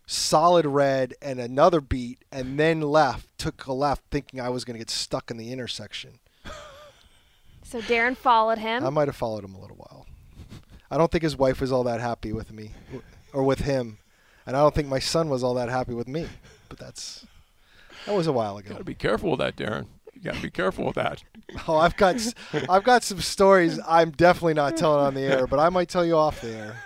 solid 0.07 0.65
red 0.67 1.15
and 1.21 1.39
another 1.39 1.81
beat, 1.81 2.25
and 2.33 2.59
then 2.59 2.81
left, 2.81 3.27
took 3.39 3.67
a 3.67 3.73
left, 3.73 4.03
thinking 4.11 4.41
I 4.41 4.49
was 4.49 4.65
going 4.65 4.75
to 4.75 4.79
get 4.79 4.91
stuck 4.91 5.31
in 5.31 5.37
the 5.37 5.53
intersection. 5.53 6.19
So 7.63 7.83
Darren 7.83 8.17
followed 8.17 8.57
him. 8.59 8.85
I 8.85 8.89
might 8.89 9.09
have 9.09 9.17
followed 9.17 9.45
him 9.45 9.55
a 9.55 9.61
little 9.61 9.77
while. 9.77 10.07
I 10.91 10.97
don't 10.97 11.11
think 11.11 11.22
his 11.22 11.36
wife 11.36 11.61
was 11.61 11.70
all 11.72 11.84
that 11.84 12.01
happy 12.01 12.32
with 12.32 12.53
me 12.53 12.72
or 13.32 13.43
with 13.43 13.61
him, 13.61 13.99
and 14.47 14.57
I 14.57 14.61
don't 14.61 14.74
think 14.74 14.89
my 14.89 14.99
son 14.99 15.28
was 15.28 15.43
all 15.45 15.55
that 15.55 15.68
happy 15.68 15.95
with 15.95 16.09
me. 16.09 16.26
But 16.68 16.78
that's 16.78 17.26
that 18.07 18.14
was 18.14 18.26
a 18.26 18.32
while 18.32 18.57
ago. 18.57 18.70
Got 18.70 18.78
to 18.78 18.84
be 18.84 18.95
careful 18.95 19.30
with 19.30 19.41
that, 19.41 19.57
Darren. 19.57 19.86
You 20.14 20.22
got 20.22 20.34
to 20.34 20.43
be 20.43 20.51
careful 20.51 20.86
with 20.86 20.95
that. 20.97 21.22
Oh, 21.66 21.78
I've 21.78 21.97
got 21.97 22.16
I've 22.68 22.84
got 22.84 23.03
some 23.03 23.22
stories 23.22 23.80
I'm 23.89 24.11
definitely 24.11 24.53
not 24.53 24.76
telling 24.76 25.03
on 25.07 25.14
the 25.14 25.22
air, 25.22 25.47
but 25.47 25.59
I 25.59 25.70
might 25.70 25.89
tell 25.89 26.05
you 26.05 26.14
off 26.14 26.43
the 26.43 26.51
air. 26.51 26.76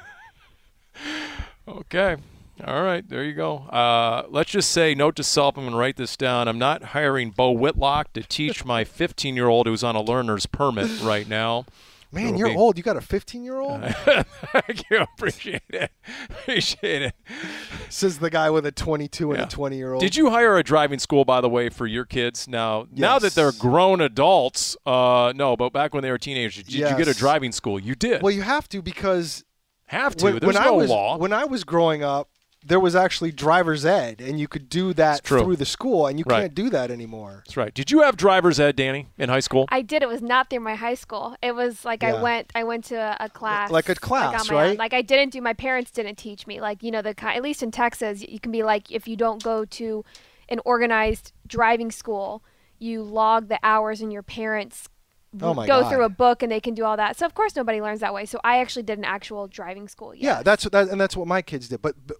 Okay. 1.66 2.16
All 2.64 2.82
right. 2.82 3.06
There 3.08 3.24
you 3.24 3.32
go. 3.32 3.56
Uh, 3.58 4.24
let's 4.28 4.50
just 4.52 4.70
say, 4.70 4.94
note 4.94 5.16
to 5.16 5.24
self, 5.24 5.56
I'm 5.56 5.64
going 5.64 5.72
to 5.72 5.78
write 5.78 5.96
this 5.96 6.16
down. 6.16 6.46
I'm 6.46 6.58
not 6.58 6.82
hiring 6.84 7.30
Bo 7.30 7.50
Whitlock 7.50 8.12
to 8.12 8.22
teach 8.22 8.64
my 8.64 8.84
15 8.84 9.34
year 9.34 9.48
old 9.48 9.66
who's 9.66 9.82
on 9.82 9.96
a 9.96 10.00
learner's 10.02 10.46
permit 10.46 11.02
right 11.02 11.28
now. 11.28 11.64
Man, 12.12 12.36
you're 12.36 12.48
be- 12.50 12.56
old. 12.56 12.76
You 12.76 12.82
got 12.82 12.96
a 12.96 13.00
15 13.00 13.42
year 13.42 13.58
old? 13.58 13.82
Thank 13.84 14.90
you. 14.90 14.98
Appreciate 14.98 15.62
it. 15.70 15.90
Appreciate 16.30 17.02
it. 17.02 17.14
Says 17.88 18.18
the 18.18 18.28
guy 18.30 18.50
with 18.50 18.66
a 18.66 18.72
22 18.72 19.32
and 19.32 19.42
a 19.42 19.46
20 19.46 19.76
year 19.76 19.94
old. 19.94 20.00
Did 20.02 20.14
you 20.16 20.30
hire 20.30 20.56
a 20.58 20.62
driving 20.62 20.98
school, 20.98 21.24
by 21.24 21.40
the 21.40 21.48
way, 21.48 21.68
for 21.70 21.86
your 21.86 22.04
kids? 22.04 22.46
Now, 22.46 22.86
now 22.92 23.18
that 23.18 23.34
they're 23.34 23.52
grown 23.52 24.00
adults, 24.00 24.76
uh, 24.84 25.32
no, 25.34 25.56
but 25.56 25.72
back 25.72 25.94
when 25.94 26.02
they 26.02 26.10
were 26.10 26.18
teenagers, 26.18 26.64
did 26.64 26.74
you 26.74 26.96
get 26.96 27.08
a 27.08 27.14
driving 27.14 27.52
school? 27.52 27.78
You 27.78 27.94
did. 27.94 28.22
Well, 28.22 28.32
you 28.32 28.42
have 28.42 28.68
to 28.70 28.82
because 28.82 29.44
have 29.86 30.14
to. 30.16 30.24
when, 30.24 30.32
There's 30.38 30.54
when 30.54 30.62
no 30.64 30.68
I 30.68 30.70
was 30.70 30.90
law. 30.90 31.16
when 31.18 31.32
I 31.32 31.44
was 31.44 31.64
growing 31.64 32.02
up, 32.04 32.28
there 32.64 32.78
was 32.80 32.94
actually 32.94 33.32
driver's 33.32 33.84
ed, 33.84 34.20
and 34.20 34.38
you 34.38 34.46
could 34.48 34.68
do 34.68 34.92
that 34.94 35.22
through 35.22 35.56
the 35.56 35.64
school, 35.64 36.06
and 36.06 36.18
you 36.18 36.24
Right. 36.28 36.42
can't 36.42 36.54
do 36.54 36.70
that 36.70 36.90
anymore. 36.90 37.42
That's 37.46 37.56
right. 37.56 37.74
Did 37.74 37.90
you 37.90 38.02
have 38.02 38.16
driver's 38.16 38.60
ed, 38.60 38.76
Dani, 38.76 39.06
in 39.18 39.28
high 39.28 39.40
school? 39.40 39.66
I 39.70 39.82
did. 39.82 40.02
It 40.02 40.08
was 40.08 40.22
not 40.22 40.48
through 40.50 40.60
my 40.60 40.74
high 40.76 40.94
school. 40.94 41.34
It 41.42 41.54
was 41.54 41.84
like 41.84 42.02
Yeah. 42.02 42.14
I 42.14 42.22
went. 42.22 42.50
I 42.54 42.64
went 42.64 42.84
to 42.86 42.96
a, 42.96 43.16
a 43.20 43.28
class, 43.28 43.70
Like 43.70 43.88
a 43.88 43.92
on 43.92 43.96
class, 43.96 44.50
my 44.50 44.54
own. 44.54 44.60
right? 44.70 44.78
Like 44.78 44.94
I 44.94 45.02
didn't 45.02 45.30
do. 45.32 45.40
My 45.40 45.54
parents 45.54 45.90
didn't 45.90 46.16
teach 46.16 46.46
me. 46.46 46.60
Like 46.60 46.82
you 46.82 46.90
know, 46.90 47.02
the 47.02 47.14
at 47.22 47.42
least 47.42 47.62
in 47.62 47.70
Texas, 47.70 48.22
you 48.22 48.38
can 48.40 48.52
be 48.52 48.62
like 48.62 48.90
if 48.90 49.08
you 49.08 49.16
don't 49.16 49.42
go 49.42 49.64
to 49.64 50.04
an 50.48 50.60
organized 50.64 51.32
driving 51.46 51.90
school, 51.90 52.42
you 52.78 53.02
log 53.02 53.48
the 53.48 53.58
hours, 53.62 54.00
and 54.00 54.12
your 54.12 54.22
parents 54.22 54.88
Oh 55.40 55.54
my 55.54 55.66
go 55.66 55.80
God. 55.80 55.90
through 55.90 56.04
a 56.04 56.08
book, 56.10 56.42
and 56.42 56.52
they 56.52 56.60
can 56.60 56.74
do 56.74 56.84
all 56.84 56.96
that. 56.98 57.16
So 57.16 57.24
of 57.26 57.34
course, 57.34 57.56
nobody 57.56 57.80
learns 57.80 58.00
that 58.00 58.12
way. 58.12 58.26
So 58.26 58.38
I 58.44 58.58
actually 58.58 58.82
did 58.82 58.98
an 58.98 59.04
actual 59.04 59.46
driving 59.48 59.88
school. 59.88 60.14
Yeah, 60.14 60.36
yes. 60.36 60.42
that's 60.44 60.64
that, 60.64 60.88
and 60.88 61.00
that's 61.00 61.16
what 61.16 61.26
my 61.26 61.40
kids 61.42 61.68
did. 61.68 61.80
But, 61.80 61.96
but 62.06 62.18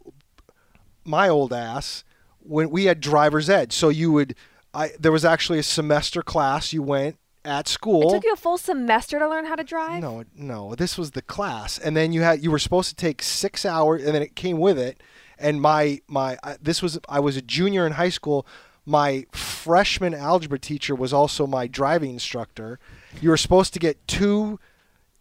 my 1.04 1.28
old 1.28 1.52
ass, 1.52 2.04
when 2.40 2.70
we 2.70 2.84
had 2.86 3.00
driver's 3.00 3.48
ed, 3.48 3.72
so 3.72 3.88
you 3.88 4.12
would, 4.12 4.34
I 4.74 4.92
there 4.98 5.12
was 5.12 5.24
actually 5.24 5.58
a 5.58 5.62
semester 5.62 6.22
class 6.22 6.72
you 6.72 6.82
went 6.82 7.16
at 7.44 7.68
school. 7.68 8.10
It 8.10 8.14
took 8.14 8.24
you 8.24 8.32
a 8.32 8.36
full 8.36 8.58
semester 8.58 9.18
to 9.18 9.28
learn 9.28 9.46
how 9.46 9.56
to 9.56 9.64
drive. 9.64 10.00
No, 10.00 10.24
no, 10.36 10.74
this 10.74 10.96
was 10.96 11.12
the 11.12 11.22
class, 11.22 11.78
and 11.78 11.96
then 11.96 12.12
you 12.12 12.22
had 12.22 12.42
you 12.42 12.50
were 12.50 12.58
supposed 12.58 12.88
to 12.90 12.96
take 12.96 13.22
six 13.22 13.64
hours, 13.64 14.04
and 14.04 14.14
then 14.14 14.22
it 14.22 14.36
came 14.36 14.58
with 14.58 14.78
it. 14.78 15.02
And 15.38 15.60
my 15.60 16.00
my 16.06 16.38
I, 16.42 16.56
this 16.60 16.82
was 16.82 16.98
I 17.08 17.20
was 17.20 17.36
a 17.36 17.42
junior 17.42 17.86
in 17.86 17.92
high 17.92 18.10
school. 18.10 18.46
My 18.84 19.26
freshman 19.32 20.14
algebra 20.14 20.58
teacher 20.58 20.94
was 20.94 21.12
also 21.12 21.46
my 21.46 21.68
driving 21.68 22.10
instructor. 22.10 22.80
You 23.20 23.30
were 23.30 23.36
supposed 23.36 23.72
to 23.74 23.78
get 23.78 24.06
two, 24.08 24.58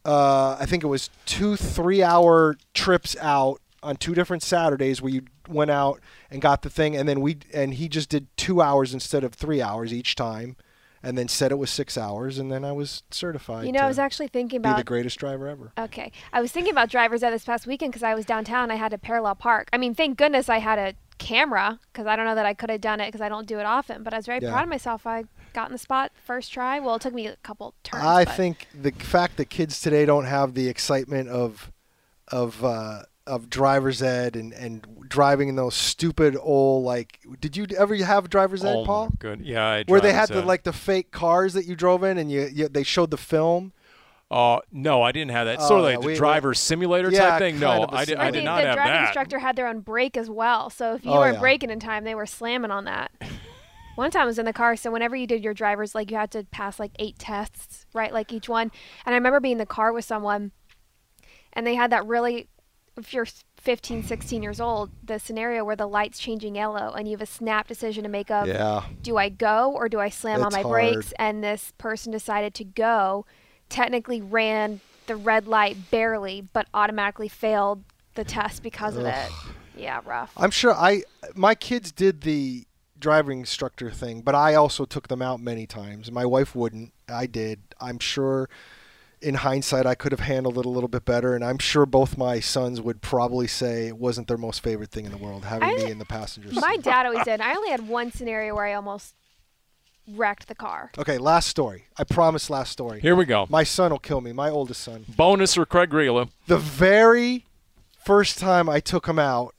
uh, 0.04 0.58
I 0.60 0.66
think 0.66 0.84
it 0.84 0.88
was 0.88 1.12
two 1.28 1.56
three-hour 1.56 2.58
trips 2.74 3.16
out 3.22 3.62
on 3.84 3.98
two 3.98 4.16
different 4.16 4.42
Saturdays 4.42 5.00
where 5.02 5.12
you 5.12 5.22
went 5.52 5.72
out 5.72 6.00
and 6.30 6.42
got 6.42 6.62
the 6.62 6.70
thing, 6.70 6.96
and 6.96 7.08
then 7.08 7.22
we 7.22 7.38
and 7.54 7.74
he 7.76 7.88
just 7.90 8.10
did 8.10 8.28
two 8.38 8.62
hours 8.62 8.94
instead 8.94 9.24
of 9.24 9.34
three 9.34 9.62
hours 9.62 9.94
each 9.94 10.16
time, 10.16 10.56
and 11.04 11.18
then 11.18 11.28
said 11.28 11.52
it 11.52 11.58
was 11.58 11.70
six 11.70 11.98
hours, 11.98 12.38
and 12.38 12.52
then 12.52 12.64
I 12.66 12.72
was 12.72 13.04
certified. 13.12 13.66
You 13.66 13.72
know, 13.72 13.82
I 13.82 13.88
was 13.88 14.00
actually 14.00 14.28
thinking 14.28 14.62
be 14.62 14.74
the 14.74 14.84
greatest 14.84 15.20
driver 15.20 15.48
ever. 15.48 15.72
Okay. 15.78 16.12
I 16.34 16.42
was 16.42 16.52
thinking 16.52 16.72
about 16.72 16.90
driver's 16.90 17.24
ed 17.24 17.32
this 17.32 17.46
past 17.46 17.68
weekend 17.68 17.92
because 17.92 18.04
I 18.04 18.14
was 18.16 18.26
downtown. 18.26 18.72
I 18.72 18.76
had 18.76 18.90
to 18.92 18.98
parallel 18.98 19.36
park. 19.36 19.70
I 19.74 19.78
mean, 19.78 19.94
thank 19.96 20.18
goodness 20.18 20.50
I 20.50 20.60
had 20.60 20.80
a 20.80 20.94
camera 21.18 21.80
because 21.92 22.08
I 22.08 22.16
don't 22.16 22.26
know 22.26 22.34
that 22.36 22.46
I 22.48 22.54
could 22.56 22.70
have 22.72 22.82
done 22.82 23.00
it 23.00 23.08
because 23.08 23.22
I 23.22 23.30
don't 23.30 23.48
do 23.48 23.60
it 23.60 23.66
often. 23.66 24.02
But 24.04 24.14
I 24.14 24.18
was 24.18 24.26
very 24.26 24.40
Yeah. 24.42 24.52
proud 24.52 24.64
of 24.64 24.70
myself. 24.70 25.06
I 25.06 25.26
got 25.54 25.68
in 25.68 25.72
the 25.74 25.78
spot 25.78 26.12
first 26.26 26.52
try. 26.52 26.80
Well, 26.80 26.96
it 26.96 27.02
took 27.04 27.14
me 27.14 27.28
a 27.28 27.36
couple 27.38 27.76
turns. 27.84 28.04
I 28.04 28.26
but- 28.26 28.36
think 28.36 28.68
the 28.74 28.92
fact 28.92 29.38
that 29.38 29.46
kids 29.46 29.82
today 29.82 30.06
don't 30.06 30.26
have 30.26 30.54
the 30.56 30.68
excitement 30.68 31.30
of 31.30 31.72
of 32.30 32.64
uh, 32.64 33.04
of 33.32 33.50
driver's 33.50 34.02
ed 34.02 34.36
and, 34.36 34.54
and 34.54 34.86
driving 35.08 35.50
in 35.50 35.56
those 35.56 35.74
stupid 35.76 36.36
old 36.40 36.84
like 36.86 37.20
did 37.40 37.56
you 37.58 37.66
ever 37.78 37.96
have 37.96 38.30
driver's 38.30 38.64
ed 38.64 38.76
oh, 38.76 38.86
Paul 38.86 39.10
good. 39.20 39.42
Yeah, 39.42 39.66
I 39.66 39.78
had 39.78 39.90
where 39.90 40.02
they 40.02 40.14
had 40.14 40.28
driver's 40.28 40.36
the 40.36 40.42
ed. 40.44 40.48
like 40.48 40.64
the 40.64 40.74
fake 40.74 41.12
cars 41.12 41.54
that 41.54 41.66
you 41.66 41.76
drove 41.76 42.04
in 42.04 42.18
and 42.18 42.32
you, 42.32 42.50
you 42.52 42.68
they 42.68 42.84
showed 42.84 43.10
the 43.12 43.18
film 43.18 43.72
Uh, 44.30 44.60
no, 44.72 45.02
I 45.02 45.12
didn't 45.12 45.32
have 45.32 45.46
that. 45.48 45.60
Sort 45.62 45.72
Oh, 45.72 45.78
of 45.80 45.84
like 45.84 45.94
yeah, 45.96 46.00
the 46.02 46.08
we- 46.08 46.16
driver 46.16 46.54
simulator 46.54 47.10
Yeah, 47.12 47.30
type 47.32 47.40
thing. 47.40 47.60
No, 47.60 47.68
kind 47.68 47.84
of 47.84 47.94
a 47.94 47.98
I, 47.98 48.06
did, 48.06 48.18
Or 48.18 48.22
I 48.22 48.32
the, 48.32 48.38
did 48.38 48.44
not 48.46 48.62
the 48.62 48.68
have 48.68 48.76
driving 48.76 48.94
that. 48.94 49.04
instructor 49.08 49.40
had 49.40 49.56
their 49.58 49.68
own 49.68 49.80
brake 49.82 50.16
as 50.16 50.30
well. 50.30 50.70
So 50.70 50.94
if 50.96 51.04
you 51.04 51.12
Oh, 51.12 51.20
weren't 51.20 51.36
yeah. 51.36 51.40
braking 51.42 51.70
in 51.70 51.80
time, 51.82 52.04
they 52.06 52.16
were 52.16 52.26
slamming 52.26 52.72
on 52.72 52.86
that. 52.86 53.12
One 53.96 54.10
time 54.10 54.22
I 54.24 54.26
was 54.26 54.40
in 54.40 54.46
the 54.46 54.54
car, 54.54 54.78
so 54.78 54.90
whenever 54.90 55.18
you 55.18 55.28
did 55.28 55.44
your 55.44 55.54
driver's, 55.54 55.94
like 55.94 56.10
you 56.12 56.16
had 56.18 56.32
to 56.32 56.46
pass 56.46 56.80
like 56.80 56.92
eight 56.98 57.20
tests, 57.20 57.86
right? 57.94 58.14
Like 58.14 58.32
each 58.32 58.48
one. 58.48 58.72
And 59.06 59.14
I 59.14 59.18
remember 59.18 59.42
being 59.42 59.54
in 59.54 59.58
the 59.58 59.66
car 59.66 59.92
with 59.92 60.06
someone, 60.06 60.52
and 61.52 61.68
they 61.68 61.76
had 61.76 61.92
that 61.92 62.06
really, 62.06 62.48
if 63.02 63.14
you're 63.14 63.28
15, 63.58 64.04
16 64.04 64.42
years 64.42 64.60
old, 64.60 64.90
the 65.04 65.20
scenario 65.20 65.64
where 65.64 65.76
the 65.76 65.88
light's 65.88 66.20
changing 66.20 66.56
yellow 66.56 66.94
and 66.94 67.08
you 67.08 67.12
have 67.14 67.22
a 67.22 67.26
snap 67.28 67.68
decision 67.68 68.04
to 68.04 68.10
make 68.10 68.32
of 68.32 68.48
yeah 68.48 68.84
do 69.02 69.18
I 69.18 69.30
go 69.30 69.72
or 69.72 69.90
do 69.90 70.00
I 70.00 70.10
slam 70.10 70.44
on 70.44 70.52
my 70.52 70.62
hard. 70.62 70.72
brakes? 70.72 71.14
And 71.20 71.44
this 71.44 71.74
person 71.78 72.12
decided 72.12 72.54
to 72.56 72.64
go, 72.64 73.26
technically 73.70 74.22
ran 74.22 74.82
the 75.08 75.16
red 75.16 75.48
light 75.48 75.92
barely, 75.92 76.42
but 76.54 76.68
automatically 76.74 77.28
failed 77.28 77.84
the 78.16 78.24
test 78.24 78.64
because 78.64 78.98
of 78.98 79.06
it. 79.06 79.30
Yeah, 79.76 80.02
rough. 80.06 80.32
I'm 80.38 80.52
sure 80.52 80.74
I 80.74 81.04
my 81.36 81.56
kids 81.56 81.92
did 81.92 82.22
the 82.22 82.66
driving 83.00 83.40
instructor 83.40 83.92
thing, 83.92 84.22
but 84.22 84.36
I 84.36 84.56
also 84.56 84.86
took 84.86 85.08
them 85.08 85.22
out 85.22 85.40
many 85.40 85.66
times. 85.66 86.12
My 86.12 86.26
wife 86.26 86.56
wouldn't. 86.56 86.94
I 87.10 87.26
did. 87.26 87.60
I'm 87.80 88.00
sure 88.00 88.50
in 89.22 89.36
hindsight 89.36 89.86
I 89.86 89.96
could 89.96 90.12
have 90.12 90.22
handled 90.22 90.58
it 90.58 90.66
a 90.66 90.70
little 90.70 90.88
bit 90.90 91.06
better 91.06 91.36
and 91.36 91.44
I'm 91.44 91.60
sure 91.60 91.86
both 91.86 92.18
my 92.18 92.40
sons 92.40 92.82
would 92.82 93.02
probably 93.02 93.48
say 93.48 93.88
it 93.88 93.98
wasn't 93.98 94.28
their 94.28 94.38
most 94.38 94.62
favorite 94.64 94.90
thing 94.92 95.06
in 95.06 95.12
the 95.12 95.18
world 95.18 95.46
having 95.46 95.70
I- 95.70 95.76
me 95.76 95.92
in 95.92 96.00
the 96.00 96.06
passenger 96.06 96.50
seat. 96.50 96.60
My 96.60 96.78
dad 96.78 97.06
always 97.06 97.24
did. 97.24 97.40
I 97.42 97.54
only 97.54 97.70
had 97.70 97.88
one 97.88 98.12
scenario 98.12 98.56
where 98.56 98.66
I 98.66 98.74
almost 98.74 99.14
wrecked 100.08 100.48
the 100.48 100.56
car. 100.56 100.92
Okay, 100.98 101.18
last 101.18 101.48
story. 101.48 101.86
I 101.98 102.04
promise 102.04 102.50
last 102.50 102.72
story. 102.72 103.00
Here 103.02 103.16
we 103.16 103.26
go. 103.26 103.46
My 103.50 103.64
son 103.64 103.92
will 103.92 104.00
kill 104.00 104.22
me, 104.22 104.34
my 104.34 104.50
oldest 104.50 104.82
son. 104.82 105.06
Bonus 105.16 105.54
for 105.54 105.66
Craig 105.66 105.90
Grilla. 105.92 106.30
The 106.48 106.58
very 106.58 107.46
first 108.04 108.40
time 108.40 108.68
I 108.68 108.80
took 108.80 109.08
him 109.08 109.20
out, 109.20 109.54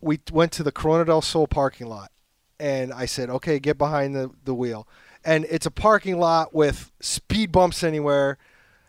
we 0.00 0.18
went 0.32 0.52
to 0.52 0.62
the 0.64 0.72
Corona 0.72 1.04
del 1.04 1.22
Sol 1.22 1.46
parking 1.46 1.86
lot, 1.86 2.10
and 2.58 2.92
I 2.92 3.06
said, 3.06 3.30
"Okay, 3.30 3.60
get 3.60 3.78
behind 3.78 4.16
the, 4.16 4.30
the 4.44 4.54
wheel." 4.54 4.88
And 5.24 5.46
it's 5.48 5.66
a 5.66 5.70
parking 5.70 6.18
lot 6.18 6.52
with 6.52 6.90
speed 7.00 7.52
bumps 7.52 7.84
anywhere. 7.84 8.38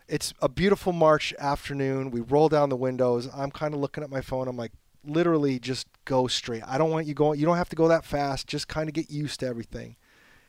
It's 0.08 0.34
a 0.40 0.48
beautiful 0.48 0.92
March 0.92 1.34
afternoon. 1.38 2.10
We 2.10 2.20
roll 2.20 2.48
down 2.48 2.68
the 2.68 2.76
windows. 2.76 3.28
I'm 3.34 3.50
kind 3.50 3.74
of 3.74 3.80
looking 3.80 4.04
at 4.04 4.10
my 4.10 4.20
phone. 4.20 4.48
I'm 4.48 4.56
like, 4.56 4.72
literally, 5.04 5.58
just 5.58 5.86
go 6.04 6.26
straight. 6.26 6.62
I 6.66 6.78
don't 6.78 6.90
want 6.90 7.06
you 7.06 7.14
going. 7.14 7.40
You 7.40 7.46
don't 7.46 7.56
have 7.56 7.70
to 7.70 7.76
go 7.76 7.88
that 7.88 8.04
fast. 8.04 8.46
Just 8.46 8.68
kind 8.68 8.88
of 8.88 8.94
get 8.94 9.10
used 9.10 9.40
to 9.40 9.46
everything. 9.46 9.96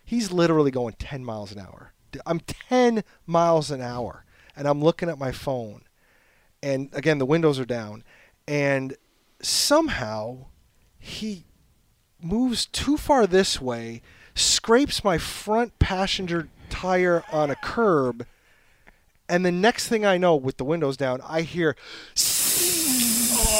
He's 0.03 0.31
literally 0.31 0.71
going 0.71 0.95
10 0.99 1.23
miles 1.23 1.51
an 1.51 1.59
hour. 1.59 1.93
I'm 2.25 2.39
10 2.39 3.03
miles 3.25 3.71
an 3.71 3.81
hour, 3.81 4.25
and 4.55 4.67
I'm 4.67 4.81
looking 4.81 5.09
at 5.09 5.17
my 5.17 5.31
phone 5.31 5.85
and 6.65 6.89
again 6.93 7.19
the 7.19 7.25
windows 7.25 7.59
are 7.59 7.65
down 7.65 8.03
and 8.47 8.95
somehow 9.39 10.45
he 10.97 11.45
moves 12.19 12.65
too 12.65 12.97
far 12.97 13.27
this 13.27 13.61
way 13.61 14.01
scrapes 14.33 15.03
my 15.03 15.17
front 15.17 15.77
passenger 15.79 16.49
tire 16.69 17.23
on 17.31 17.49
a 17.49 17.55
curb. 17.55 18.25
And 19.27 19.45
the 19.45 19.51
next 19.51 19.87
thing 19.87 20.05
I 20.05 20.17
know, 20.17 20.35
with 20.35 20.57
the 20.57 20.63
windows 20.65 20.97
down, 20.97 21.21
I 21.21 21.41
hear 21.41 21.75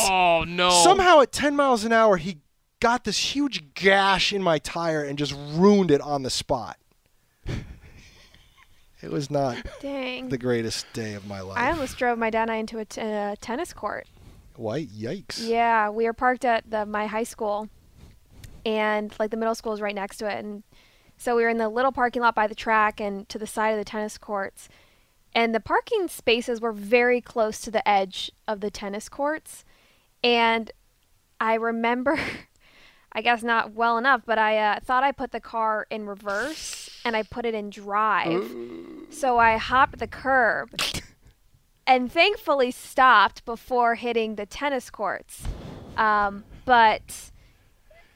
Oh 0.07 0.45
no! 0.47 0.69
somehow 0.69 1.21
at 1.21 1.31
10 1.31 1.55
miles 1.55 1.83
an 1.83 1.91
hour, 1.91 2.17
he 2.17 2.37
got 2.79 3.03
this 3.03 3.17
huge 3.35 3.73
gash 3.73 4.31
in 4.31 4.43
my 4.43 4.59
tire 4.59 5.03
and 5.03 5.17
just 5.17 5.33
ruined 5.53 5.89
it 5.89 6.01
on 6.01 6.21
the 6.23 6.29
spot. 6.29 6.77
it 7.47 9.11
was 9.11 9.31
not 9.31 9.57
Dang. 9.81 10.29
the 10.29 10.37
greatest 10.37 10.85
day 10.93 11.13
of 11.13 11.25
my 11.25 11.41
life. 11.41 11.57
I 11.57 11.71
almost 11.71 11.97
drove 11.97 12.17
my 12.19 12.29
dad 12.29 12.43
and 12.43 12.51
I 12.51 12.55
into 12.57 12.77
a 12.77 12.85
t- 12.85 13.01
uh, 13.01 13.35
tennis 13.41 13.73
court. 13.73 14.07
White, 14.55 14.89
yikes. 14.89 15.47
Yeah, 15.47 15.89
we 15.89 16.05
were 16.05 16.13
parked 16.13 16.45
at 16.45 16.69
the 16.69 16.85
my 16.85 17.07
high 17.07 17.23
school, 17.23 17.67
and 18.65 19.13
like 19.19 19.31
the 19.31 19.37
middle 19.37 19.55
school 19.55 19.73
is 19.73 19.81
right 19.81 19.95
next 19.95 20.17
to 20.17 20.27
it, 20.31 20.43
and 20.45 20.63
so 21.17 21.35
we 21.35 21.43
were 21.43 21.49
in 21.49 21.57
the 21.57 21.69
little 21.69 21.91
parking 21.91 22.21
lot 22.21 22.35
by 22.35 22.47
the 22.47 22.55
track 22.55 23.01
and 23.01 23.27
to 23.29 23.37
the 23.37 23.47
side 23.47 23.71
of 23.71 23.77
the 23.79 23.83
tennis 23.85 24.17
courts, 24.17 24.69
and 25.35 25.53
the 25.53 25.59
parking 25.59 26.07
spaces 26.07 26.61
were 26.61 26.71
very 26.71 27.21
close 27.21 27.59
to 27.61 27.69
the 27.69 27.87
edge 27.87 28.31
of 28.47 28.61
the 28.61 28.71
tennis 28.71 29.09
courts, 29.09 29.65
and 30.23 30.71
I 31.39 31.55
remember, 31.55 32.17
I 33.11 33.21
guess 33.21 33.43
not 33.43 33.73
well 33.73 33.97
enough, 33.97 34.21
but 34.25 34.39
I 34.39 34.57
uh, 34.57 34.79
thought 34.79 35.03
I 35.03 35.11
put 35.11 35.31
the 35.31 35.39
car 35.39 35.85
in 35.91 36.07
reverse 36.07 36.89
and 37.05 37.15
I 37.15 37.23
put 37.23 37.45
it 37.45 37.53
in 37.53 37.69
drive, 37.69 38.49
so 39.11 39.37
I 39.37 39.57
hopped 39.57 39.99
the 39.99 40.07
curb 40.07 40.69
and 41.85 42.11
thankfully 42.11 42.71
stopped 42.71 43.45
before 43.45 43.95
hitting 43.95 44.35
the 44.35 44.45
tennis 44.45 44.89
courts. 44.89 45.43
Um, 45.97 46.43
but 46.65 47.31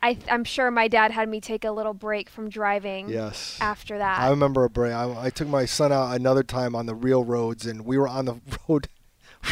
I, 0.02 0.18
I'm 0.30 0.44
sure 0.44 0.72
my 0.72 0.88
dad 0.88 1.12
had 1.12 1.28
me 1.28 1.42
take 1.42 1.66
a 1.66 1.72
little 1.72 1.94
break 1.94 2.30
from 2.30 2.50
driving 2.50 3.10
Yes. 3.10 3.58
after 3.60 3.98
that. 3.98 4.20
I 4.20 4.30
remember 4.30 4.64
a 4.64 4.70
break. 4.70 4.94
I, 4.94 5.26
I 5.26 5.30
took 5.30 5.48
my 5.48 5.66
son 5.66 5.92
out 5.92 6.16
another 6.16 6.44
time 6.44 6.76
on 6.76 6.86
the 6.86 6.96
real 6.96 7.24
roads, 7.24 7.66
and 7.66 7.84
we 7.86 7.98
were 7.98 8.08
on 8.08 8.26
the 8.26 8.36
road 8.70 8.88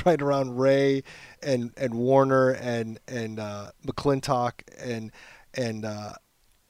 right 0.06 0.22
around 0.22 0.58
Ray 0.58 1.04
and 1.44 1.72
and 1.78 1.96
Warner 1.96 2.52
and 2.52 3.00
and 3.08 3.40
uh, 3.40 3.72
McClintock 3.86 4.54
and 4.78 5.12
and 5.54 5.84
uh, 5.86 6.14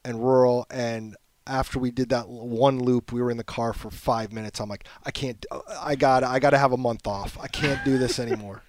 and 0.04 0.20
rural. 0.22 0.66
And 0.70 1.16
after 1.46 1.78
we 1.78 1.90
did 1.90 2.08
that 2.10 2.28
one 2.28 2.80
loop, 2.80 3.12
we 3.12 3.22
were 3.22 3.30
in 3.30 3.36
the 3.36 3.44
car 3.44 3.72
for 3.72 3.90
five 3.90 4.32
minutes. 4.32 4.60
I'm 4.60 4.68
like, 4.68 4.86
I 5.04 5.10
can't. 5.12 5.44
I 5.80 5.94
got. 5.94 6.24
I 6.24 6.38
got 6.40 6.50
to 6.50 6.58
have 6.58 6.72
a 6.72 6.76
month 6.76 7.06
off. 7.06 7.38
I 7.40 7.46
can't 7.46 7.84
do 7.84 7.96
this 7.98 8.18
anymore. 8.18 8.62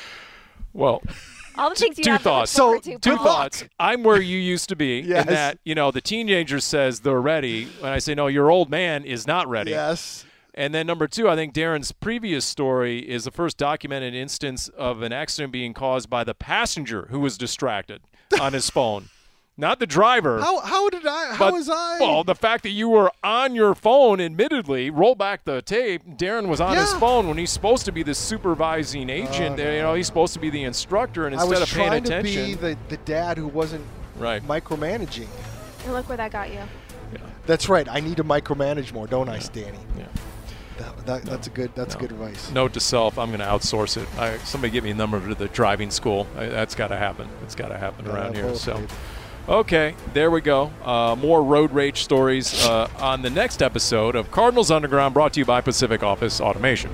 well, 0.72 1.02
All 1.58 1.70
the 1.70 1.76
things 1.76 1.98
you 1.98 2.04
two 2.04 2.10
have 2.12 2.22
thoughts. 2.22 2.50
So, 2.50 2.78
to, 2.78 2.98
two 2.98 3.16
Paul. 3.16 3.24
thoughts. 3.24 3.64
I'm 3.78 4.02
where 4.02 4.20
you 4.20 4.38
used 4.38 4.68
to 4.68 4.76
be. 4.76 5.00
Yes. 5.00 5.26
In 5.26 5.32
that, 5.32 5.58
you 5.64 5.74
know, 5.74 5.90
the 5.90 6.00
teenager 6.00 6.60
says 6.60 7.00
they're 7.00 7.20
ready. 7.20 7.68
and 7.78 7.88
I 7.88 7.98
say, 7.98 8.14
no, 8.14 8.26
your 8.26 8.50
old 8.50 8.70
man 8.70 9.04
is 9.04 9.26
not 9.26 9.48
ready. 9.48 9.70
yes. 9.70 10.24
And 10.58 10.74
then 10.74 10.86
number 10.86 11.06
two, 11.06 11.28
I 11.28 11.34
think 11.36 11.52
Darren's 11.52 11.92
previous 11.92 12.44
story 12.44 13.00
is 13.00 13.24
the 13.24 13.30
first 13.30 13.58
documented 13.58 14.14
instance 14.14 14.68
of 14.68 15.02
an 15.02 15.12
accident 15.12 15.52
being 15.52 15.74
caused 15.74 16.08
by 16.08 16.24
the 16.24 16.32
passenger 16.34 17.08
who 17.10 17.20
was 17.20 17.36
distracted 17.36 18.00
on 18.40 18.54
his 18.54 18.70
phone, 18.70 19.10
not 19.56 19.78
the 19.78 19.86
driver. 19.86 20.40
How 20.40 20.60
how 20.60 20.88
did 20.90 21.06
I? 21.06 21.34
How 21.34 21.46
but, 21.46 21.54
was 21.54 21.68
I? 21.68 21.98
Well, 22.00 22.24
the 22.24 22.34
fact 22.34 22.62
that 22.64 22.70
you 22.70 22.88
were 22.88 23.10
on 23.24 23.54
your 23.54 23.74
phone, 23.74 24.20
admittedly, 24.20 24.90
roll 24.90 25.14
back 25.14 25.44
the 25.44 25.62
tape. 25.62 26.02
Darren 26.16 26.48
was 26.48 26.60
on 26.60 26.76
his 26.76 26.92
phone 26.94 27.26
when 27.28 27.38
he's 27.38 27.50
supposed 27.50 27.84
to 27.86 27.92
be 27.92 28.02
the 28.02 28.14
supervising 28.14 29.08
agent. 29.08 29.58
Oh, 29.58 29.72
you 29.72 29.82
know, 29.82 29.94
he's 29.94 30.06
supposed 30.06 30.34
to 30.34 30.40
be 30.40 30.50
the 30.50 30.64
instructor, 30.64 31.26
and 31.26 31.34
I 31.34 31.42
instead 31.42 31.60
was 31.60 31.70
of 31.70 31.76
paying 31.76 32.04
trying 32.04 32.04
to 32.04 32.22
be 32.22 32.54
the, 32.54 32.76
the 32.88 32.98
dad 32.98 33.38
who 33.38 33.48
wasn't 33.48 33.84
right? 34.16 34.42
micromanaging. 34.46 35.28
And 35.84 35.92
look 35.92 36.08
where 36.08 36.16
that 36.18 36.32
got 36.32 36.52
you. 36.52 36.60
That's 37.46 37.68
right. 37.68 37.86
I 37.88 38.00
need 38.00 38.16
to 38.16 38.24
micromanage 38.24 38.92
more, 38.92 39.06
don't 39.06 39.28
I, 39.28 39.38
Stanny? 39.38 39.78
Yeah. 39.96 40.06
That, 40.78 41.06
that, 41.06 41.22
That's 41.22 41.46
a 41.46 41.50
good. 41.50 41.70
That's 41.74 41.94
No. 41.94 42.00
good 42.00 42.10
advice. 42.12 42.50
Note 42.50 42.72
to 42.74 42.80
self: 42.80 43.18
I'm 43.18 43.28
going 43.28 43.38
to 43.38 43.46
outsource 43.46 43.96
it. 43.96 44.06
I, 44.18 44.36
somebody 44.38 44.70
give 44.72 44.84
me 44.84 44.90
a 44.90 44.94
number 44.94 45.26
to 45.26 45.34
the 45.34 45.48
driving 45.48 45.90
school. 45.90 46.26
I, 46.36 46.46
that's 46.46 46.74
got 46.74 46.88
to 46.88 46.96
happen. 46.96 47.28
It's 47.44 47.54
got 47.54 47.68
to 47.68 47.78
happen 47.78 48.04
Gotta 48.04 48.18
around 48.18 48.34
here. 48.34 48.54
So. 48.54 48.78
babe. 48.78 48.90
Okay, 49.48 49.94
there 50.12 50.32
we 50.32 50.40
go. 50.40 50.72
Uh, 50.82 51.14
more 51.16 51.40
road 51.40 51.70
rage 51.70 52.02
stories 52.02 52.66
uh, 52.66 52.88
on 52.98 53.22
the 53.22 53.30
next 53.30 53.62
episode 53.62 54.16
of 54.16 54.28
Cardinals 54.32 54.72
Underground, 54.72 55.14
brought 55.14 55.34
to 55.34 55.40
you 55.40 55.46
by 55.46 55.60
Pacific 55.60 56.02
Office 56.02 56.40
Automation. 56.40 56.90